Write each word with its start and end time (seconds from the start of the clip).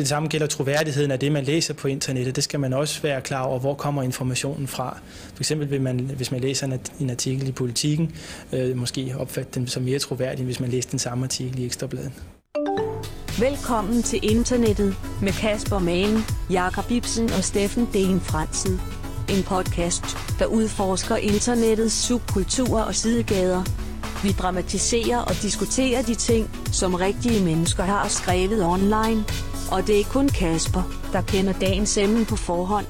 det 0.00 0.08
samme 0.08 0.28
gælder 0.28 0.46
troværdigheden 0.46 1.10
af 1.10 1.18
det, 1.18 1.32
man 1.32 1.44
læser 1.44 1.74
på 1.74 1.88
internettet. 1.88 2.36
Det 2.36 2.44
skal 2.44 2.60
man 2.60 2.72
også 2.72 3.02
være 3.02 3.20
klar 3.20 3.42
over, 3.42 3.58
hvor 3.58 3.74
kommer 3.74 4.02
informationen 4.02 4.66
fra. 4.66 4.98
For 5.34 5.42
eksempel 5.42 5.70
vil 5.70 5.80
man, 5.80 5.98
hvis 6.16 6.30
man 6.30 6.40
læser 6.40 6.78
en 7.00 7.10
artikel 7.10 7.48
i 7.48 7.52
Politiken, 7.52 8.12
øh, 8.52 8.76
måske 8.76 9.14
opfatte 9.18 9.50
den 9.54 9.68
som 9.68 9.82
mere 9.82 9.98
troværdig, 9.98 10.44
hvis 10.44 10.60
man 10.60 10.70
læser 10.70 10.90
den 10.90 10.98
samme 10.98 11.24
artikel 11.24 11.58
i 11.58 11.66
Ekstrabladet. 11.66 12.12
Velkommen 13.38 14.02
til 14.02 14.20
internettet 14.22 14.96
med 15.22 15.32
Kasper 15.32 15.78
Magen, 15.78 16.18
Jakob 16.50 16.90
Ibsen 16.90 17.30
og 17.32 17.44
Steffen 17.44 17.88
Den 17.92 18.20
Fransen. 18.20 18.80
En 19.28 19.42
podcast, 19.42 20.04
der 20.38 20.46
udforsker 20.46 21.16
internettets 21.16 21.94
subkulturer 21.94 22.82
og 22.82 22.94
sidegader. 22.94 23.62
Vi 24.22 24.32
dramatiserer 24.32 25.18
og 25.18 25.34
diskuterer 25.42 26.02
de 26.02 26.14
ting, 26.14 26.50
som 26.72 26.94
rigtige 26.94 27.44
mennesker 27.44 27.82
har 27.82 28.08
skrevet 28.08 28.64
online. 28.64 29.24
Og 29.70 29.86
det 29.86 30.00
er 30.00 30.04
kun 30.04 30.28
Kasper, 30.28 30.82
der 31.12 31.20
kender 31.20 31.52
dagens 31.52 31.96
emne 31.96 32.24
på 32.24 32.36
forhånd. 32.36 32.86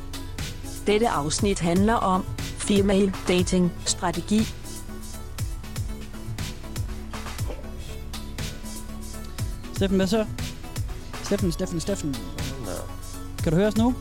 Dette 0.87 1.09
afsnit 1.09 1.61
handler 1.61 1.95
om 1.95 2.25
female 2.59 3.13
dating 3.29 3.73
strategi. 3.85 4.41
Steffen, 9.75 9.97
hvad 9.97 10.07
så? 10.07 10.27
Steffen, 11.23 11.53
Steffen, 11.53 11.81
Steffen. 11.81 12.17
Kan 13.43 13.53
du 13.53 13.57
høre 13.57 13.69
os 13.69 13.77
nu? 13.77 13.95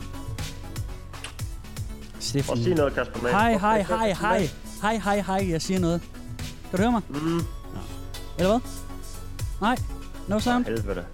Steffen. 2.20 2.52
Og 2.52 2.58
sig 2.58 2.74
noget, 2.74 2.94
Kasper 2.94 3.22
Mann. 3.22 3.34
Hej, 3.34 3.56
hej, 3.58 3.82
hej, 3.82 4.12
hej. 4.12 4.48
Hej, 4.82 4.96
hej, 4.96 5.20
hej, 5.20 5.50
jeg 5.50 5.62
siger 5.62 5.80
noget. 5.80 6.00
Kan 6.70 6.76
du 6.76 6.82
høre 6.82 6.92
mig? 6.92 7.02
Mm. 7.08 7.40
Eller 8.38 8.48
hvad? 8.48 8.60
Nej, 9.60 9.76
no 10.28 10.38
sound. 10.38 10.64
Helvede. 10.64 11.04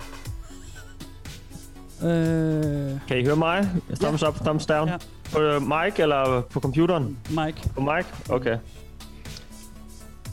Øh, 2.05 3.01
Kan 3.09 3.19
I 3.19 3.25
høre 3.25 3.37
mig? 3.37 3.69
Thumbs 4.01 4.23
up, 4.23 4.35
thumbs 4.35 4.67
down. 4.67 4.89
Ja. 4.89 4.97
På 5.33 5.41
øh, 5.41 5.63
mic 5.63 5.99
eller 5.99 6.41
på 6.51 6.61
computeren? 6.61 7.19
Mike. 7.31 7.69
På 7.75 7.81
mic? 7.81 8.07
Okay. 8.29 8.59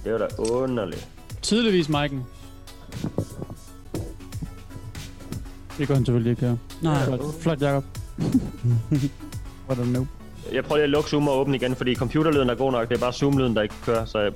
Det 0.04 0.12
var 0.14 0.18
da 0.18 0.28
underligt. 0.38 1.08
Tydeligvis 1.42 1.88
Mike'en. 1.88 2.18
Det 5.78 5.88
gør 5.88 5.96
han 5.96 6.06
selvfølgelig 6.06 6.30
ikke 6.32 6.42
her. 6.46 6.56
Nej, 6.82 7.06
Flot, 7.06 7.20
flot 7.42 7.62
Jacob. 7.62 7.84
What 9.70 9.80
a 9.80 9.86
noob. 9.86 10.08
Jeg 10.54 10.64
prøver 10.64 10.78
lige 10.78 10.84
at 10.84 10.90
lukke 10.90 11.10
Zoom 11.10 11.28
og 11.28 11.40
åbne 11.40 11.56
igen, 11.56 11.76
fordi 11.76 11.96
computerlyden 11.96 12.50
er 12.50 12.56
god 12.56 12.72
nok. 12.72 12.90
Det 12.90 12.96
er 12.96 13.00
bare 13.00 13.14
Zoom-lyden, 13.14 13.56
der 13.56 13.62
ikke 13.62 13.76
kører, 13.86 14.06
så 14.06 14.20
Ja. 14.20 14.32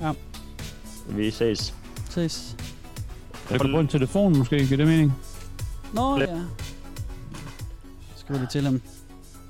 vi 1.10 1.32
ses. 1.32 1.74
ses. 2.10 2.56
Jeg 3.52 3.60
kan 3.62 3.70
bruge 3.72 3.82
en 3.82 3.88
telefon 3.88 4.38
måske, 4.38 4.58
giver 4.66 4.78
det 4.78 4.88
mening? 4.88 5.14
Nå, 5.94 6.20
ja. 6.20 6.26
Skriv 8.24 8.40
det 8.40 8.50
til 8.50 8.62
ham. 8.62 8.82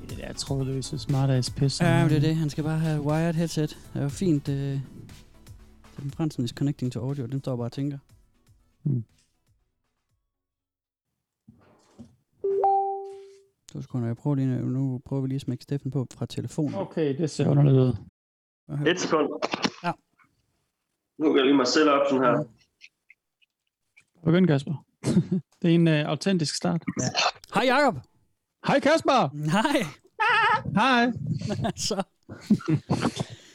Det 0.09 0.17
der 0.17 0.33
trådløse 0.33 0.99
smart 0.99 1.29
ass 1.29 1.49
pis. 1.49 1.81
Ja, 1.81 2.01
men 2.01 2.09
det 2.09 2.17
er 2.17 2.21
det. 2.21 2.35
Han 2.35 2.49
skal 2.49 2.63
bare 2.63 2.79
have 2.79 3.01
wired 3.01 3.33
headset. 3.33 3.69
Det 3.93 3.99
er 3.99 4.03
jo 4.03 4.09
fint. 4.09 4.49
Øh, 4.49 4.79
den 6.01 6.11
Fransen 6.11 6.43
is 6.43 6.49
connecting 6.49 6.91
to 6.91 6.99
audio. 6.99 7.25
Den 7.25 7.39
står 7.39 7.55
bare 7.55 7.65
og 7.65 7.71
tænker. 7.71 7.97
Hmm. 8.83 9.03
To 13.73 13.81
sekunder. 13.81 14.07
Jeg 14.07 14.17
prøver 14.17 14.35
lige, 14.35 14.47
nu 14.47 15.01
prøver 15.05 15.21
vi 15.21 15.27
lige 15.27 15.35
at 15.35 15.41
smække 15.41 15.63
Steffen 15.63 15.91
på 15.91 16.07
fra 16.13 16.25
telefonen. 16.25 16.75
Okay, 16.75 17.17
det 17.17 17.29
ser 17.29 17.47
underligt 17.47 17.75
ud. 17.75 17.95
Et 18.87 18.99
sekund. 18.99 19.29
Ja. 19.83 19.91
Nu 21.17 21.27
kan 21.27 21.37
jeg 21.37 21.45
lige 21.45 21.57
mig 21.57 21.67
selv 21.67 21.89
op 21.89 22.01
sådan 22.09 22.23
her. 22.23 22.43
Begynd, 24.23 24.47
Kasper. 24.47 24.85
det 25.61 25.71
er 25.71 25.75
en 25.75 25.87
uh, 25.87 25.93
autentisk 25.93 26.55
start. 26.55 26.83
Hej 27.53 27.63
Jacob. 27.65 28.12
Hej 28.67 28.79
Kasper! 28.79 29.49
Hej. 29.51 29.85
Hej! 30.75 31.11
Så. 31.87 32.03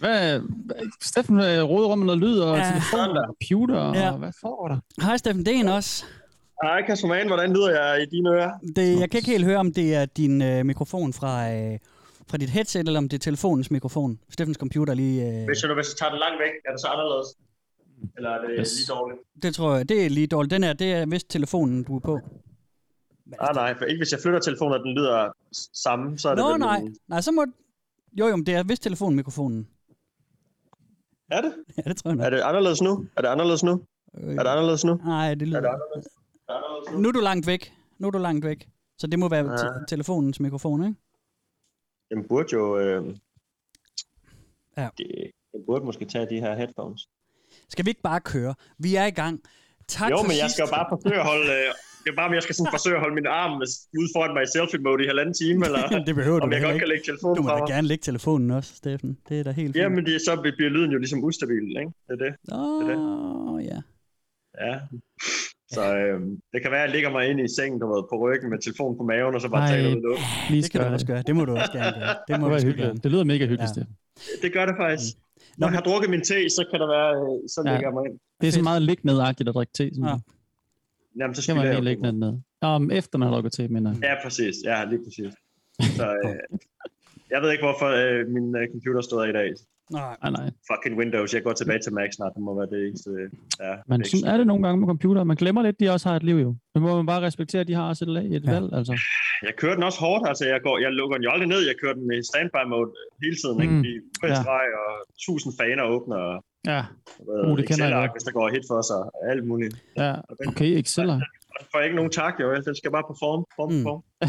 Hvad, 0.01 0.41
Steffen 1.03 1.37
uh, 1.37 1.43
roder 1.45 1.89
rundt 1.89 1.99
med 1.99 2.07
noget 2.07 2.21
lyd 2.21 2.39
og 2.39 2.57
Ja. 2.57 2.65
telefon 2.65 3.17
og 3.17 3.25
computer, 3.27 3.77
og 3.77 3.95
Ja. 3.95 4.17
hvad 4.17 4.33
foregår 4.41 4.69
der? 4.69 4.79
Hej 5.03 5.17
Steffen, 5.17 5.47
det 5.47 5.55
er 5.57 5.61
en 5.61 5.69
også. 5.69 6.05
Hej 6.63 6.87
Kasper 6.87 7.09
Mann, 7.09 7.27
hvordan 7.27 7.53
lyder 7.53 7.71
jeg 7.71 8.03
i 8.03 8.07
dine 8.17 8.29
ører? 8.31 8.51
Det, 8.77 9.01
jeg 9.01 9.11
kan 9.11 9.19
ikke 9.19 9.31
helt 9.31 9.45
høre, 9.45 9.57
om 9.59 9.73
det 9.73 9.95
er 9.95 10.05
din 10.05 10.43
øh, 10.43 10.67
mikrofon 10.67 11.13
fra, 11.13 11.53
øh, 11.55 11.79
fra 12.31 12.37
dit 12.37 12.51
headset, 12.51 12.87
eller 12.87 12.99
om 12.99 13.09
det 13.09 13.17
er 13.17 13.21
telefonens 13.21 13.71
mikrofon. 13.71 14.19
Steffens 14.31 14.57
computer 14.59 14.93
er 14.93 14.97
lige... 14.97 15.23
Øh, 15.23 15.29
Hvis 15.47 15.63
jeg, 15.63 15.75
hvis 15.75 15.87
jeg 15.93 15.97
tager 15.99 16.11
den 16.11 16.19
langt 16.19 16.39
væk, 16.41 16.53
er 16.69 16.71
det 16.73 16.81
så 16.81 16.87
anderledes? 16.87 17.27
Eller 18.17 18.31
er 18.31 18.41
det 18.41 18.51
Yes. 18.61 18.75
lige 18.77 18.87
dårligt? 18.95 19.21
det 19.43 19.55
tror 19.55 19.77
jeg, 19.77 19.89
det 19.89 20.05
er 20.07 20.11
lige 20.11 20.27
dårligt. 20.27 20.51
Den 20.51 20.65
er, 20.65 20.73
det 20.73 20.93
er 20.93 21.07
vist 21.07 21.31
telefonen, 21.31 21.83
du 21.85 21.97
er 21.97 22.01
på. 22.01 22.21
Ah, 23.41 23.55
nej, 23.55 23.79
for 23.79 23.85
ikke 23.85 24.01
hvis 24.01 24.13
jeg 24.13 24.21
flytter 24.23 24.41
telefonen, 24.41 24.73
og 24.75 24.81
den 24.81 24.95
lyder 24.95 25.29
samme, 25.75 26.19
så 26.19 26.29
er 26.29 26.35
det 26.35 26.45
Nå, 26.45 26.51
vel 26.51 26.59
nej. 26.59 26.81
min- 26.81 26.97
Nej, 27.09 27.21
så 27.21 27.33
må... 27.33 27.47
Jo, 28.19 28.27
jo, 28.27 28.37
men 28.37 28.47
det 28.47 28.55
er 28.55 28.63
vist 28.63 28.83
telefonmikrofonen. 28.83 29.69
Er 31.31 31.41
det? 31.41 31.55
Ja, 31.77 31.83
det 31.83 31.97
tror 31.97 32.11
jeg 32.11 32.17
nok. 32.17 32.25
Er 32.27 32.31
det 32.31 32.41
anderledes 32.41 32.83
nu? 32.83 33.07
Er 33.17 33.23
det 33.23 33.29
anderledes 33.29 33.63
nu? 33.65 33.83
Øh, 34.19 34.35
Er 34.35 34.43
det 34.43 34.51
anderledes 34.51 34.85
nu? 34.85 34.95
Nej, 34.95 35.25
det 35.25 35.31
Er 35.33 35.35
det 35.35 35.49
lyder... 35.49 35.59
anderledes? 35.59 36.07
Er 36.49 36.53
det 36.53 36.65
anderledes 36.65 36.93
nu? 36.93 36.99
Nu 37.01 37.09
er 37.09 37.13
du 37.13 37.21
langt 37.21 37.47
væk. 37.47 37.73
Nu 37.99 38.07
er 38.07 38.11
du 38.11 38.19
langt 38.19 38.45
væk. 38.45 38.69
Så 38.99 39.07
det 39.07 39.19
må 39.19 39.29
være 39.29 39.51
Ja. 39.51 39.57
te- 39.57 39.85
telefonens 39.89 40.41
mikrofon, 40.41 40.85
ikke? 40.85 41.01
Den 42.11 42.29
burde 42.29 42.49
jo... 42.53 42.79
Øh, 42.79 43.17
Ja. 44.77 44.89
det, 44.99 45.07
den 45.53 45.61
burde 45.67 45.85
måske 45.85 46.05
tage 46.05 46.27
de 46.31 46.41
her 46.41 46.55
headphones. 46.55 47.09
Skal 47.69 47.85
vi 47.85 47.91
ikke 47.91 48.03
bare 48.03 48.21
køre? 48.21 48.55
Vi 48.79 48.95
er 48.95 49.05
i 49.05 49.11
gang. 49.11 49.41
Tak 49.89 50.11
jo, 50.11 50.23
men 50.23 50.31
jeg 50.31 50.37
sidst. 50.41 50.55
skal 50.55 50.63
jo 50.65 50.71
bare 50.71 50.87
forsøge 50.89 51.21
at 51.21 51.27
holde... 51.27 51.53
Øh, 51.53 51.75
det 52.09 52.15
er 52.15 52.21
bare, 52.23 52.29
om 52.31 52.35
jeg 52.39 52.43
skal 52.47 52.55
sådan 52.59 52.73
forsøge 52.77 52.97
at 52.99 53.03
holde 53.05 53.15
min 53.21 53.27
arm 53.41 53.53
ude 54.01 54.09
foran 54.15 54.31
mig 54.37 54.43
i 54.49 54.51
selfie-mode 54.57 55.01
i 55.05 55.07
halvanden 55.13 55.35
time, 55.43 55.59
eller 55.69 55.83
det 56.09 56.15
behøver 56.21 56.39
du 56.39 56.45
om 56.45 56.51
da 56.51 56.57
jeg 56.57 56.63
godt 56.65 56.75
ikke. 56.75 56.83
kan 56.85 56.89
lægge 56.93 57.05
telefonen 57.11 57.37
Du 57.39 57.43
må 57.43 57.49
da 57.61 57.65
gerne 57.75 57.87
lægge 57.93 58.03
telefonen 58.11 58.49
også, 58.59 58.71
Steffen. 58.81 59.11
Det 59.29 59.35
er 59.41 59.45
da 59.49 59.51
helt 59.61 59.69
fint. 59.75 59.77
Jamen, 59.83 60.03
det, 60.09 60.15
så 60.27 60.33
bliver 60.43 60.71
lyden 60.77 60.91
jo 60.95 60.99
ligesom 61.05 61.19
ustabil, 61.29 61.65
ikke? 61.83 61.93
Det 62.07 62.13
er 62.17 62.21
det. 62.27 62.33
Åh, 62.61 62.81
det 62.89 63.67
ja. 63.73 63.79
Ja. 64.67 64.75
Så 65.77 65.83
øh, 66.03 66.21
det 66.53 66.59
kan 66.63 66.71
være, 66.75 66.83
at 66.83 66.87
jeg 66.89 66.95
ligger 66.97 67.11
mig 67.17 67.23
ind 67.31 67.39
i 67.41 67.49
sengen, 67.59 67.79
du 67.83 67.87
ved, 67.95 68.03
på 68.13 68.17
ryggen 68.25 68.49
med 68.53 68.59
telefonen 68.67 68.95
på 69.01 69.05
maven, 69.11 69.35
og 69.37 69.41
så 69.45 69.49
bare 69.49 69.61
Nej. 69.67 69.71
taler 69.77 69.89
ud 69.97 70.03
luft. 70.09 70.23
Lige 70.53 70.63
Det 70.63 70.71
kan 70.73 70.81
du 70.81 70.87
også 70.99 71.07
gøre. 71.07 71.23
Det 71.29 71.37
må 71.37 71.45
du 71.45 71.53
også 71.63 71.73
gerne 71.79 71.97
gøre. 72.03 72.15
Det 72.29 72.35
må 72.41 72.47
Det, 72.51 72.61
du 72.63 72.67
hyggeligt. 72.69 73.03
det 73.05 73.11
lyder 73.13 73.25
mega 73.25 73.45
hyggeligt, 73.53 73.77
Ja. 73.77 73.83
Det 74.43 74.51
gør 74.57 74.67
det 74.67 74.75
faktisk. 74.85 75.15
Nå, 75.17 75.43
Når 75.59 75.67
jeg 75.69 75.75
har 75.79 75.83
drukket 75.89 76.11
min 76.11 76.21
te, 76.31 76.39
så 76.59 76.63
kan 76.71 76.81
der 76.83 76.89
være, 76.97 77.11
øh, 77.23 77.49
så 77.55 77.59
Ja. 77.67 77.71
ligger 77.73 77.87
jeg 77.89 77.95
mig 77.99 78.05
ind. 78.09 78.17
Det 78.41 78.47
er 78.49 78.53
så 78.53 78.63
meget 78.63 78.83
lig 78.83 78.99
ned-agtigt 79.03 79.49
at 79.49 79.55
drikke 79.55 79.73
te. 79.79 79.85
Sådan. 79.95 80.09
Ja. 80.09 80.17
Ja. 81.19 81.23
Jamen, 81.23 81.35
så 81.35 81.43
Skal 81.43 81.57
man 81.57 81.67
jeg 81.67 81.83
lægge 81.83 82.07
jo. 82.07 82.11
den 82.11 82.19
ned. 82.21 82.33
Om 82.61 82.91
efter 82.91 83.19
man 83.19 83.27
har 83.29 83.35
drukket 83.35 83.53
te, 83.53 83.69
men 83.69 83.87
uh, 83.87 83.93
Ja, 84.03 84.15
præcis. 84.25 84.55
Ja, 84.65 84.85
lige 84.85 85.01
præcis. 85.07 85.33
Så, 85.97 86.07
øh, 86.25 86.59
jeg 87.31 87.43
ved 87.43 87.51
ikke, 87.53 87.65
hvorfor 87.65 87.89
øh, 88.03 88.21
min 88.35 88.57
øh, 88.57 88.65
computer 88.73 89.01
stod 89.01 89.29
i 89.29 89.33
dag. 89.33 89.51
Nej. 89.93 90.17
nej, 90.23 90.31
nej. 90.39 90.47
Fucking 90.71 90.95
Windows. 91.01 91.35
Jeg 91.35 91.43
går 91.47 91.53
tilbage 91.53 91.81
til 91.85 91.93
Mac 91.99 92.11
snart. 92.19 92.33
Det 92.37 92.43
må 92.43 92.53
være 92.61 92.71
det 92.75 92.81
eneste. 92.89 93.11
øh, 93.11 93.29
Ja, 93.65 93.73
Men 93.89 94.01
det 94.01 94.07
er 94.07 94.11
sådan 94.17 94.31
er 94.33 94.37
det 94.41 94.47
nogle 94.47 94.63
gange 94.67 94.79
med 94.81 94.89
computer. 94.95 95.25
Man 95.33 95.37
glemmer 95.43 95.63
lidt, 95.63 95.77
at 95.77 95.81
de 95.81 95.91
også 95.95 96.09
har 96.09 96.17
et 96.17 96.23
liv 96.31 96.37
jo. 96.47 96.51
Det 96.75 96.81
må 96.83 96.97
man 96.97 97.07
bare 97.13 97.23
respektere, 97.29 97.61
at 97.65 97.69
de 97.71 97.75
har 97.81 97.87
også 97.91 98.03
et, 98.05 98.11
et 98.37 98.45
Ja. 98.45 98.51
valg, 98.55 98.69
altså. 98.79 98.95
Jeg 99.47 99.53
kører 99.61 99.75
den 99.75 99.83
også 99.89 100.01
hårdt. 100.07 100.29
Altså, 100.31 100.45
jeg, 100.53 100.61
går, 100.67 100.77
jeg 100.85 100.91
lukker 100.99 101.17
den 101.17 101.25
jo 101.27 101.31
aldrig 101.35 101.49
ned. 101.55 101.61
Jeg 101.71 101.77
kører 101.83 101.95
den 102.01 102.09
i 102.19 102.23
standby 102.31 102.63
mode 102.73 102.91
hele 103.25 103.37
tiden. 103.43 103.57
Mm. 103.59 103.65
Ikke? 103.65 103.77
I 103.91 103.95
Ja. 104.23 104.29
ja. 104.29 104.79
og 104.83 104.93
tusind 105.27 105.53
faner 105.61 105.83
åbner. 105.95 106.17
Og, 106.31 106.37
Ja, 106.67 106.85
uh, 107.19 107.59
det 107.59 107.69
kender 107.69 107.89
jeg 107.89 108.09
hvis 108.15 108.23
der 108.23 108.33
går 108.33 108.49
hit 108.49 108.63
for 108.69 108.83
sig. 108.83 108.97
og 108.97 109.31
Alt 109.31 109.47
muligt. 109.47 109.85
ja. 109.97 110.15
Okay, 110.49 110.79
Excel. 110.79 111.07
Jeg 111.09 111.67
får 111.73 111.81
ikke 111.81 111.97
nogen 111.97 112.11
tak, 112.11 112.35
jo. 112.41 112.55
Den 112.55 112.75
skal 112.77 112.91
bare 112.91 113.03
på 113.09 113.17
form. 113.19 113.45
Mm. 113.71 113.77
mm. 113.77 113.83
form. 113.83 114.03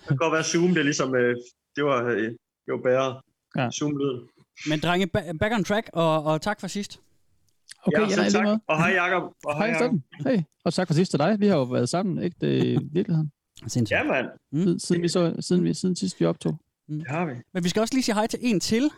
Det 0.00 0.08
kan 0.08 0.16
godt 0.16 0.32
være 0.32 0.44
Zoom. 0.44 0.68
Det 0.68 0.78
er 0.78 0.82
ligesom... 0.82 1.14
Øh, 1.14 1.36
det 1.76 1.84
var, 1.84 2.04
øh, 2.04 2.22
det 2.22 2.68
var 2.68 2.76
bedre. 2.76 3.20
Ja. 3.56 3.70
Zoom-lyden. 3.70 4.28
Men 4.70 4.80
drenge, 4.80 5.08
ba- 5.16 5.32
back 5.40 5.54
on 5.54 5.64
track, 5.64 5.90
og, 5.92 6.24
og 6.24 6.40
tak 6.40 6.60
for 6.60 6.66
sidst. 6.66 7.00
Okay, 7.86 8.00
ja, 8.10 8.28
tak. 8.30 8.44
måde. 8.44 8.60
Og 8.66 8.78
hej 8.78 8.90
Jacob. 9.02 9.32
Og 9.44 9.56
Hej, 9.56 9.66
Jacob. 9.66 9.76
Steffen. 9.80 10.04
Hey, 10.26 10.42
og 10.64 10.74
tak 10.74 10.86
for 10.86 10.94
sidst 10.94 11.10
til 11.10 11.18
dig. 11.20 11.36
Vi 11.40 11.46
har 11.46 11.56
jo 11.56 11.62
været 11.62 11.88
sammen, 11.88 12.22
ikke? 12.22 12.36
Det 12.40 12.58
er 12.58 12.62
i 12.62 12.78
virkeligheden. 12.98 13.32
Sindssygt. 13.66 13.90
Ja, 13.98 14.04
mand. 14.04 14.26
Mm. 14.52 14.58
Siden, 14.60 14.78
siden, 14.80 15.02
vi 15.02 15.08
så, 15.08 15.34
siden, 15.40 15.64
vi, 15.64 15.74
siden 15.74 15.96
sidst 15.96 16.20
vi 16.20 16.24
optog. 16.26 16.58
Det 16.88 17.04
har 17.08 17.26
vi. 17.26 17.32
Men 17.54 17.64
vi 17.64 17.68
skal 17.68 17.80
også 17.80 17.94
lige 17.94 18.02
sige 18.02 18.14
hej 18.14 18.26
til 18.26 18.38
en 18.42 18.60
til. 18.60 18.90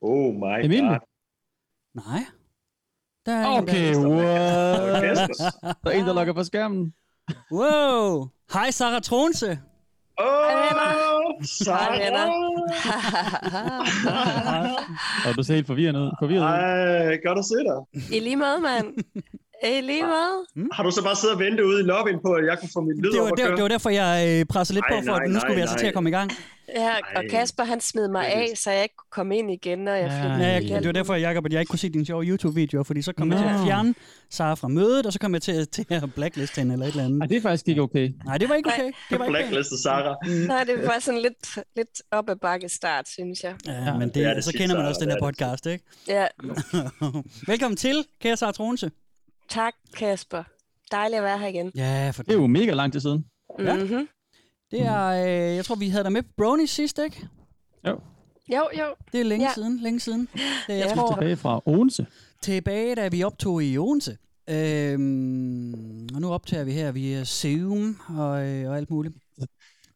Oh 0.00 0.34
my 0.34 0.64
Emilie. 0.64 0.88
god. 0.88 0.98
Nej. 1.94 2.24
Der 3.26 3.32
er 3.32 3.46
en, 3.46 3.62
Okay, 3.62 3.94
der- 3.94 4.08
what? 4.08 5.02
Kasper. 5.02 5.72
Der 5.84 5.90
er 5.90 5.94
en, 5.98 6.06
der 6.06 6.12
logger 6.14 6.32
på 6.32 6.44
skærmen. 6.44 6.94
Wow. 7.52 8.28
Hej, 8.52 8.70
Sarah 8.70 9.02
Tronse. 9.02 9.50
Åh, 10.20 11.44
Sarah. 11.44 12.30
Og 15.28 15.36
du 15.36 15.42
ser 15.42 15.54
helt 15.54 15.66
forvirret 15.66 15.96
ud. 15.96 16.10
Forvirret. 16.20 16.42
Ej, 16.42 17.16
godt 17.26 17.38
at 17.38 17.44
se 17.44 17.54
dig. 17.54 18.16
I 18.16 18.20
lige 18.20 18.36
måde, 18.36 18.60
mand. 18.60 18.86
I 19.62 19.80
lige 19.80 20.02
måde. 20.02 20.68
Har 20.72 20.82
du 20.82 20.90
så 20.90 21.02
bare 21.04 21.16
siddet 21.16 21.34
og 21.36 21.40
ventet 21.40 21.64
ude 21.64 21.80
i 21.80 21.82
lobbyen 21.82 22.18
på, 22.26 22.32
at 22.32 22.44
jeg 22.46 22.58
kunne 22.58 22.68
få 22.72 22.80
min 22.80 22.96
lyd 23.02 23.10
Det 23.12 23.20
op 23.20 23.24
var, 23.24 23.32
at 23.32 23.38
der, 23.38 23.44
køre? 23.46 23.56
det 23.56 23.62
var 23.62 23.68
derfor, 23.68 23.90
jeg 23.90 24.40
øh, 24.40 24.46
pressede 24.46 24.76
lidt 24.76 24.84
Nej, 24.90 25.00
på, 25.00 25.04
for 25.06 25.12
at 25.14 25.22
nej, 25.22 25.32
nu 25.32 25.40
skulle 25.40 25.54
vi 25.54 25.60
nej, 25.60 25.62
altså 25.62 25.76
til 25.76 25.84
nej. 25.84 25.88
at 25.88 25.94
komme 25.94 26.10
i 26.10 26.12
gang. 26.12 26.30
Ja, 26.76 26.94
og 27.16 27.22
Kasper 27.30 27.64
han 27.64 27.80
smed 27.80 28.08
mig 28.08 28.24
det 28.24 28.32
af, 28.32 28.52
så 28.56 28.70
jeg 28.70 28.82
ikke 28.82 28.94
kunne 28.96 29.10
komme 29.10 29.38
ind 29.38 29.50
igen, 29.50 29.78
når 29.78 29.92
jeg 29.92 30.06
Ja, 30.10 30.20
flyttede. 30.22 30.42
Ja, 30.44 30.52
jeg, 30.52 30.62
det 30.78 30.86
var 30.86 30.92
derfor, 30.92 31.14
Jacob, 31.14 31.46
at 31.46 31.52
jeg 31.52 31.60
ikke 31.60 31.70
kunne 31.70 31.78
se 31.78 31.88
dine 31.88 32.06
sjove 32.06 32.24
YouTube-videoer, 32.24 32.82
fordi 32.82 33.02
så 33.02 33.12
kom 33.12 33.30
jeg 33.32 33.38
til 33.38 33.46
at 33.46 33.60
fjerne 33.66 33.94
Sara 34.30 34.54
fra 34.54 34.68
mødet, 34.68 35.06
og 35.06 35.12
så 35.12 35.18
kom 35.18 35.34
jeg 35.34 35.42
til, 35.42 35.68
til 35.68 35.86
at 35.90 36.14
blackliste 36.14 36.60
hende 36.60 36.72
eller 36.72 36.86
et 36.86 36.90
eller 36.90 37.02
Ej, 37.02 37.06
andet. 37.06 37.30
det 37.30 37.36
er 37.36 37.40
faktisk 37.42 37.68
ikke 37.68 37.82
okay. 37.82 38.10
Nej, 38.24 38.38
det 38.38 38.48
var 38.48 38.54
ikke 38.54 38.68
okay. 38.74 38.84
Det 39.10 39.18
var 39.18 39.24
ikke 39.24 39.24
pænt. 39.24 39.30
Blacklistet 39.30 39.78
Sarah. 39.78 40.16
Nej, 40.48 40.64
det 40.64 40.86
var 40.86 40.98
sådan 41.00 41.20
lidt, 41.20 41.58
lidt 41.76 42.02
op 42.10 42.30
ad 42.30 42.36
bakke 42.36 42.68
start, 42.68 43.08
synes 43.08 43.42
jeg. 43.42 43.54
Ja, 43.66 43.92
men 43.98 44.08
det, 44.08 44.14
det 44.14 44.24
er 44.24 44.34
det 44.34 44.44
så 44.44 44.52
kender 44.52 44.74
man 44.74 44.82
Sara, 44.82 44.88
også 44.88 45.00
den 45.00 45.08
det 45.08 45.16
her 45.20 45.26
er 45.26 45.30
det 45.30 45.36
podcast, 45.38 45.66
ikke? 45.66 45.84
Ja, 46.08 46.26
Velkommen 47.52 47.76
til, 47.76 48.04
kære 48.22 48.36
Sara 48.36 48.52
Tronse. 48.52 48.90
Tak 49.48 49.74
Kasper. 49.96 50.42
Dejligt 50.92 51.16
at 51.18 51.22
være 51.24 51.38
her 51.38 51.46
igen. 51.46 51.72
Ja, 51.74 52.10
for 52.14 52.22
Det 52.22 52.32
er 52.32 52.36
jo 52.36 52.46
mega 52.46 52.72
lang 52.72 52.92
tid 52.92 53.00
siden. 53.00 53.24
Ja. 53.58 53.74
Mm-hmm. 53.76 54.08
det 54.70 54.80
er, 54.82 55.04
øh, 55.06 55.56
jeg 55.56 55.64
tror, 55.64 55.74
vi 55.74 55.88
havde 55.88 56.04
dig 56.04 56.12
med 56.12 56.22
på 56.22 56.28
Brony 56.36 56.64
sidst, 56.66 56.98
ikke? 56.98 57.28
Jo, 58.52 58.68
jo. 58.78 58.84
Det 59.12 59.20
er 59.20 59.24
længe 59.24 59.46
Ja. 59.46 59.52
siden, 59.54 59.80
længe 59.80 60.00
siden. 60.00 60.28
Det, 60.66 60.78
jeg 60.78 60.86
Ja. 60.88 60.94
tror, 60.94 61.12
Tilbage 61.14 61.36
fra 61.36 61.60
Odense. 61.66 62.06
tilbage, 62.42 62.94
da 62.94 63.08
vi 63.08 63.22
optog 63.22 63.64
i 63.64 63.78
Odense. 63.78 64.16
Øhm, 64.50 66.08
og 66.14 66.20
nu 66.20 66.32
optager 66.32 66.64
vi 66.64 66.72
her 66.72 66.92
via 66.92 67.24
Zoom 67.24 68.00
og, 68.08 68.46
øh, 68.48 68.70
og 68.70 68.76
alt 68.76 68.90
muligt. 68.90 69.14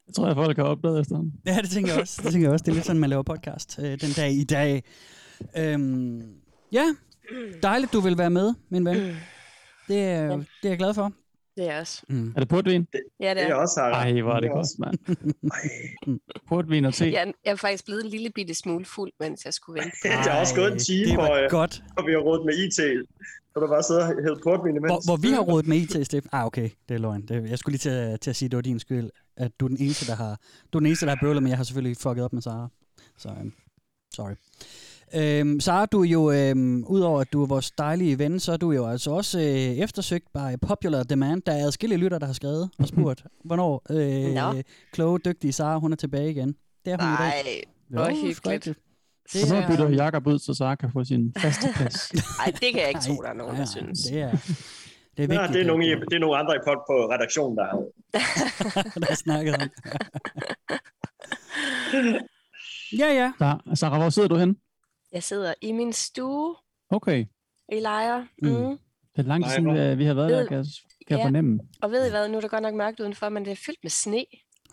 Jeg 0.07 0.15
tror, 0.17 0.27
jeg 0.27 0.37
folk 0.37 0.57
har 0.57 0.65
opdaget 0.65 1.01
efterhånden. 1.01 1.33
Ja, 1.47 1.59
det 1.63 1.71
tænker 1.71 1.93
jeg 1.93 2.01
også. 2.01 2.23
Det 2.25 2.33
tænker 2.33 2.49
jeg 2.49 2.53
også. 2.53 2.63
Det 2.65 2.71
er 2.71 2.75
lidt 2.75 2.87
sådan, 2.87 3.01
man 3.01 3.11
laver 3.11 3.23
podcast 3.23 3.79
øh, 3.79 4.01
den 4.01 4.11
dag 4.17 4.33
i 4.33 4.45
dag. 4.45 4.85
Øhm, 5.57 6.23
ja, 6.73 6.85
dejligt, 7.63 7.93
du 7.93 8.01
vil 8.01 8.19
være 8.19 8.31
med, 8.31 8.55
min 8.71 8.85
ven. 8.85 9.17
Det 9.89 10.03
er, 10.03 10.37
det 10.37 10.45
er 10.65 10.69
jeg 10.69 10.79
glad 10.79 10.95
for. 10.95 11.13
Det 11.57 11.71
er 11.71 11.81
også. 11.81 12.03
Mm. 12.09 12.33
Er 12.37 12.41
det 12.41 12.49
portvin? 12.49 12.87
Ja, 13.21 13.29
det 13.29 13.37
Det 13.37 13.45
er 13.45 13.49
er. 13.51 13.55
også 13.55 13.75
Sarah. 13.75 14.07
Ej, 14.13 14.21
hvor 14.21 14.33
er 14.33 14.41
det 14.41 14.49
er 14.51 14.55
godt, 14.55 14.79
mand. 14.79 14.99
Ej, 15.53 16.19
Portvin 16.49 16.85
og 16.85 16.95
te. 16.95 17.05
Jeg, 17.13 17.33
jeg 17.45 17.51
er 17.53 17.57
faktisk 17.57 17.85
blevet 17.85 18.05
en 18.05 18.11
lille 18.11 18.31
bitte 18.31 18.55
smule 18.55 18.85
fuld, 18.85 19.13
mens 19.21 19.45
jeg 19.45 19.55
skulle 19.55 19.81
vente. 19.83 19.97
Det 20.03 20.11
er 20.31 20.41
også 20.41 20.55
gået 20.55 20.73
en 20.73 20.79
time, 20.79 21.05
det 21.11 21.17
var 21.17 21.31
øh, 21.33 21.51
godt. 21.51 21.83
hvor 21.95 22.07
vi 22.07 22.13
har 22.13 22.19
rådet 22.19 22.45
med 22.47 22.55
IT. 22.55 22.75
Så 23.55 23.61
du 23.61 23.67
bare 23.67 23.83
sidde 23.83 24.01
og 24.01 24.07
hælde 24.07 24.41
portvin 24.43 24.77
imens. 24.77 24.91
Hvor, 24.91 25.01
hvor 25.07 25.17
vi 25.17 25.29
har 25.29 25.41
rådet 25.41 25.67
med 25.67 25.77
IT, 25.77 26.07
Steffen. 26.07 26.31
Ah, 26.33 26.47
okay, 26.47 26.71
det 26.89 26.95
er 26.95 26.99
løgn. 26.99 27.23
Det, 27.27 27.51
jeg 27.51 27.59
skulle 27.59 27.73
lige 27.73 27.79
til 27.79 27.91
at, 27.91 28.21
til 28.21 28.31
at 28.31 28.37
sige, 28.37 28.47
at 28.47 28.51
det 28.51 28.57
var 28.57 28.63
din 28.63 28.79
skyld, 28.81 29.11
at 29.37 29.51
du 29.61 29.65
er 29.65 29.69
den 29.69 29.79
eneste, 29.81 30.07
der 30.07 30.15
har, 30.17 30.41
du 30.73 30.79
er 30.79 30.81
den 30.81 30.87
eneste, 30.87 31.07
der 31.07 31.13
har 31.13 31.19
bøvlet, 31.23 31.43
men 31.43 31.51
jeg 31.51 31.57
har 31.57 31.65
selvfølgelig 31.65 31.97
fucket 31.97 32.25
op 32.25 32.33
med 32.33 32.43
Sara. 32.43 32.69
Så, 33.19 33.29
um, 33.29 33.53
sorry. 34.15 34.33
Øhm, 35.15 35.61
Sara, 35.61 35.87
du 35.87 36.01
er 36.03 36.09
jo, 36.09 36.31
øhm, 36.33 36.85
udover 36.85 37.21
at 37.21 37.33
du 37.33 37.43
er 37.43 37.47
vores 37.47 37.71
dejlige 37.71 38.19
ven, 38.19 38.41
så 38.41 38.53
er 38.53 38.57
du 38.57 38.73
jo 38.73 38.87
altså 38.87 39.11
også 39.11 39.39
øh, 39.41 39.45
eftersøgt 39.55 40.25
by 40.35 40.67
popular 40.67 41.03
demand. 41.03 41.43
Der 41.43 41.53
er 41.53 41.65
adskillige 41.65 41.99
lytter, 41.99 42.19
der 42.19 42.27
har 42.27 42.33
skrevet 42.33 42.71
og 42.79 42.89
spurgt, 42.89 43.25
hvornår 43.45 43.83
øh, 43.91 44.35
Nå. 44.35 44.63
kloge, 44.93 45.19
dygtige 45.25 45.53
Sara, 45.53 45.79
hun 45.79 45.93
er 45.93 45.97
tilbage 45.97 46.31
igen. 46.31 46.55
Det 46.85 46.93
er 46.93 46.99
hun 47.05 47.15
i 47.15 47.17
dag. 47.17 47.65
Nej, 47.91 48.05
hvor 48.05 48.27
hyggeligt. 48.27 48.65
Det 49.33 49.43
Og 49.43 49.49
nu 49.49 49.63
er- 49.63 49.69
bytter 49.69 49.89
Jakob 49.89 50.27
ud, 50.27 50.39
så 50.39 50.55
Sara 50.55 50.75
kan 50.75 50.91
få 50.93 51.05
sin 51.05 51.35
faste 51.39 51.67
plads. 51.77 52.11
Ej, 52.11 52.47
det 52.61 52.73
kan 52.73 52.81
jeg 52.81 52.89
ikke 52.89 53.01
tro, 53.01 53.15
der 53.23 53.29
er 53.29 53.35
nogen, 53.35 53.55
Nej, 53.55 53.65
der 53.65 53.73
nej, 53.83 53.85
synes. 53.85 54.01
Det 54.01 54.21
er, 54.21 54.31
det 55.17 55.25
er 55.25 55.29
vigtigt. 55.29 55.53
det, 55.53 55.61
er 55.63 55.67
nogle, 55.67 55.87
i- 55.87 55.91
det 56.11 56.13
er 56.13 56.19
nogle 56.19 56.37
andre 56.37 56.55
i 56.57 56.59
pod 56.67 56.77
på 56.91 56.95
redaktionen, 57.15 57.57
der 57.59 57.65
har 57.65 57.79
der 59.09 59.15
snakket 59.15 59.55
om. 59.55 59.69
ja, 62.99 63.07
ja. 63.15 63.33
Der, 63.39 63.75
Sarah, 63.75 64.01
hvor 64.01 64.11
sidder 64.11 64.29
du 64.29 64.37
hen? 64.37 64.57
Jeg 65.13 65.23
sidder 65.23 65.55
i 65.63 65.73
min 65.73 65.93
stue 65.93 66.55
Okay. 66.91 67.27
i 67.73 67.81
lejre. 67.81 68.29
Mm. 68.43 68.49
Mm. 68.49 68.55
Det 68.55 68.79
er 69.17 69.23
lang 69.23 69.45
tid 69.45 69.49
Nej, 69.49 69.55
siden, 69.57 69.65
hvor- 69.65 69.95
vi, 69.95 70.05
har 70.05 70.15
været 70.15 70.31
der, 70.31 70.39
Ved- 70.39 70.49
kan 70.49 70.57
jeg, 70.57 70.65
kan 71.07 71.17
jeg 71.17 71.19
Ja. 71.19 71.25
fornemme. 71.25 71.61
Og 71.83 71.91
ved 71.91 72.07
I 72.07 72.11
hvad, 72.11 72.29
nu 72.29 72.37
er 72.37 72.41
der 72.41 72.49
godt 72.49 72.63
nok 72.63 72.75
mørkt 72.75 73.01
udenfor, 73.01 73.29
men 73.29 73.45
det 73.45 73.51
er 73.51 73.57
fyldt 73.57 73.79
med 73.83 73.91
sne 73.91 74.25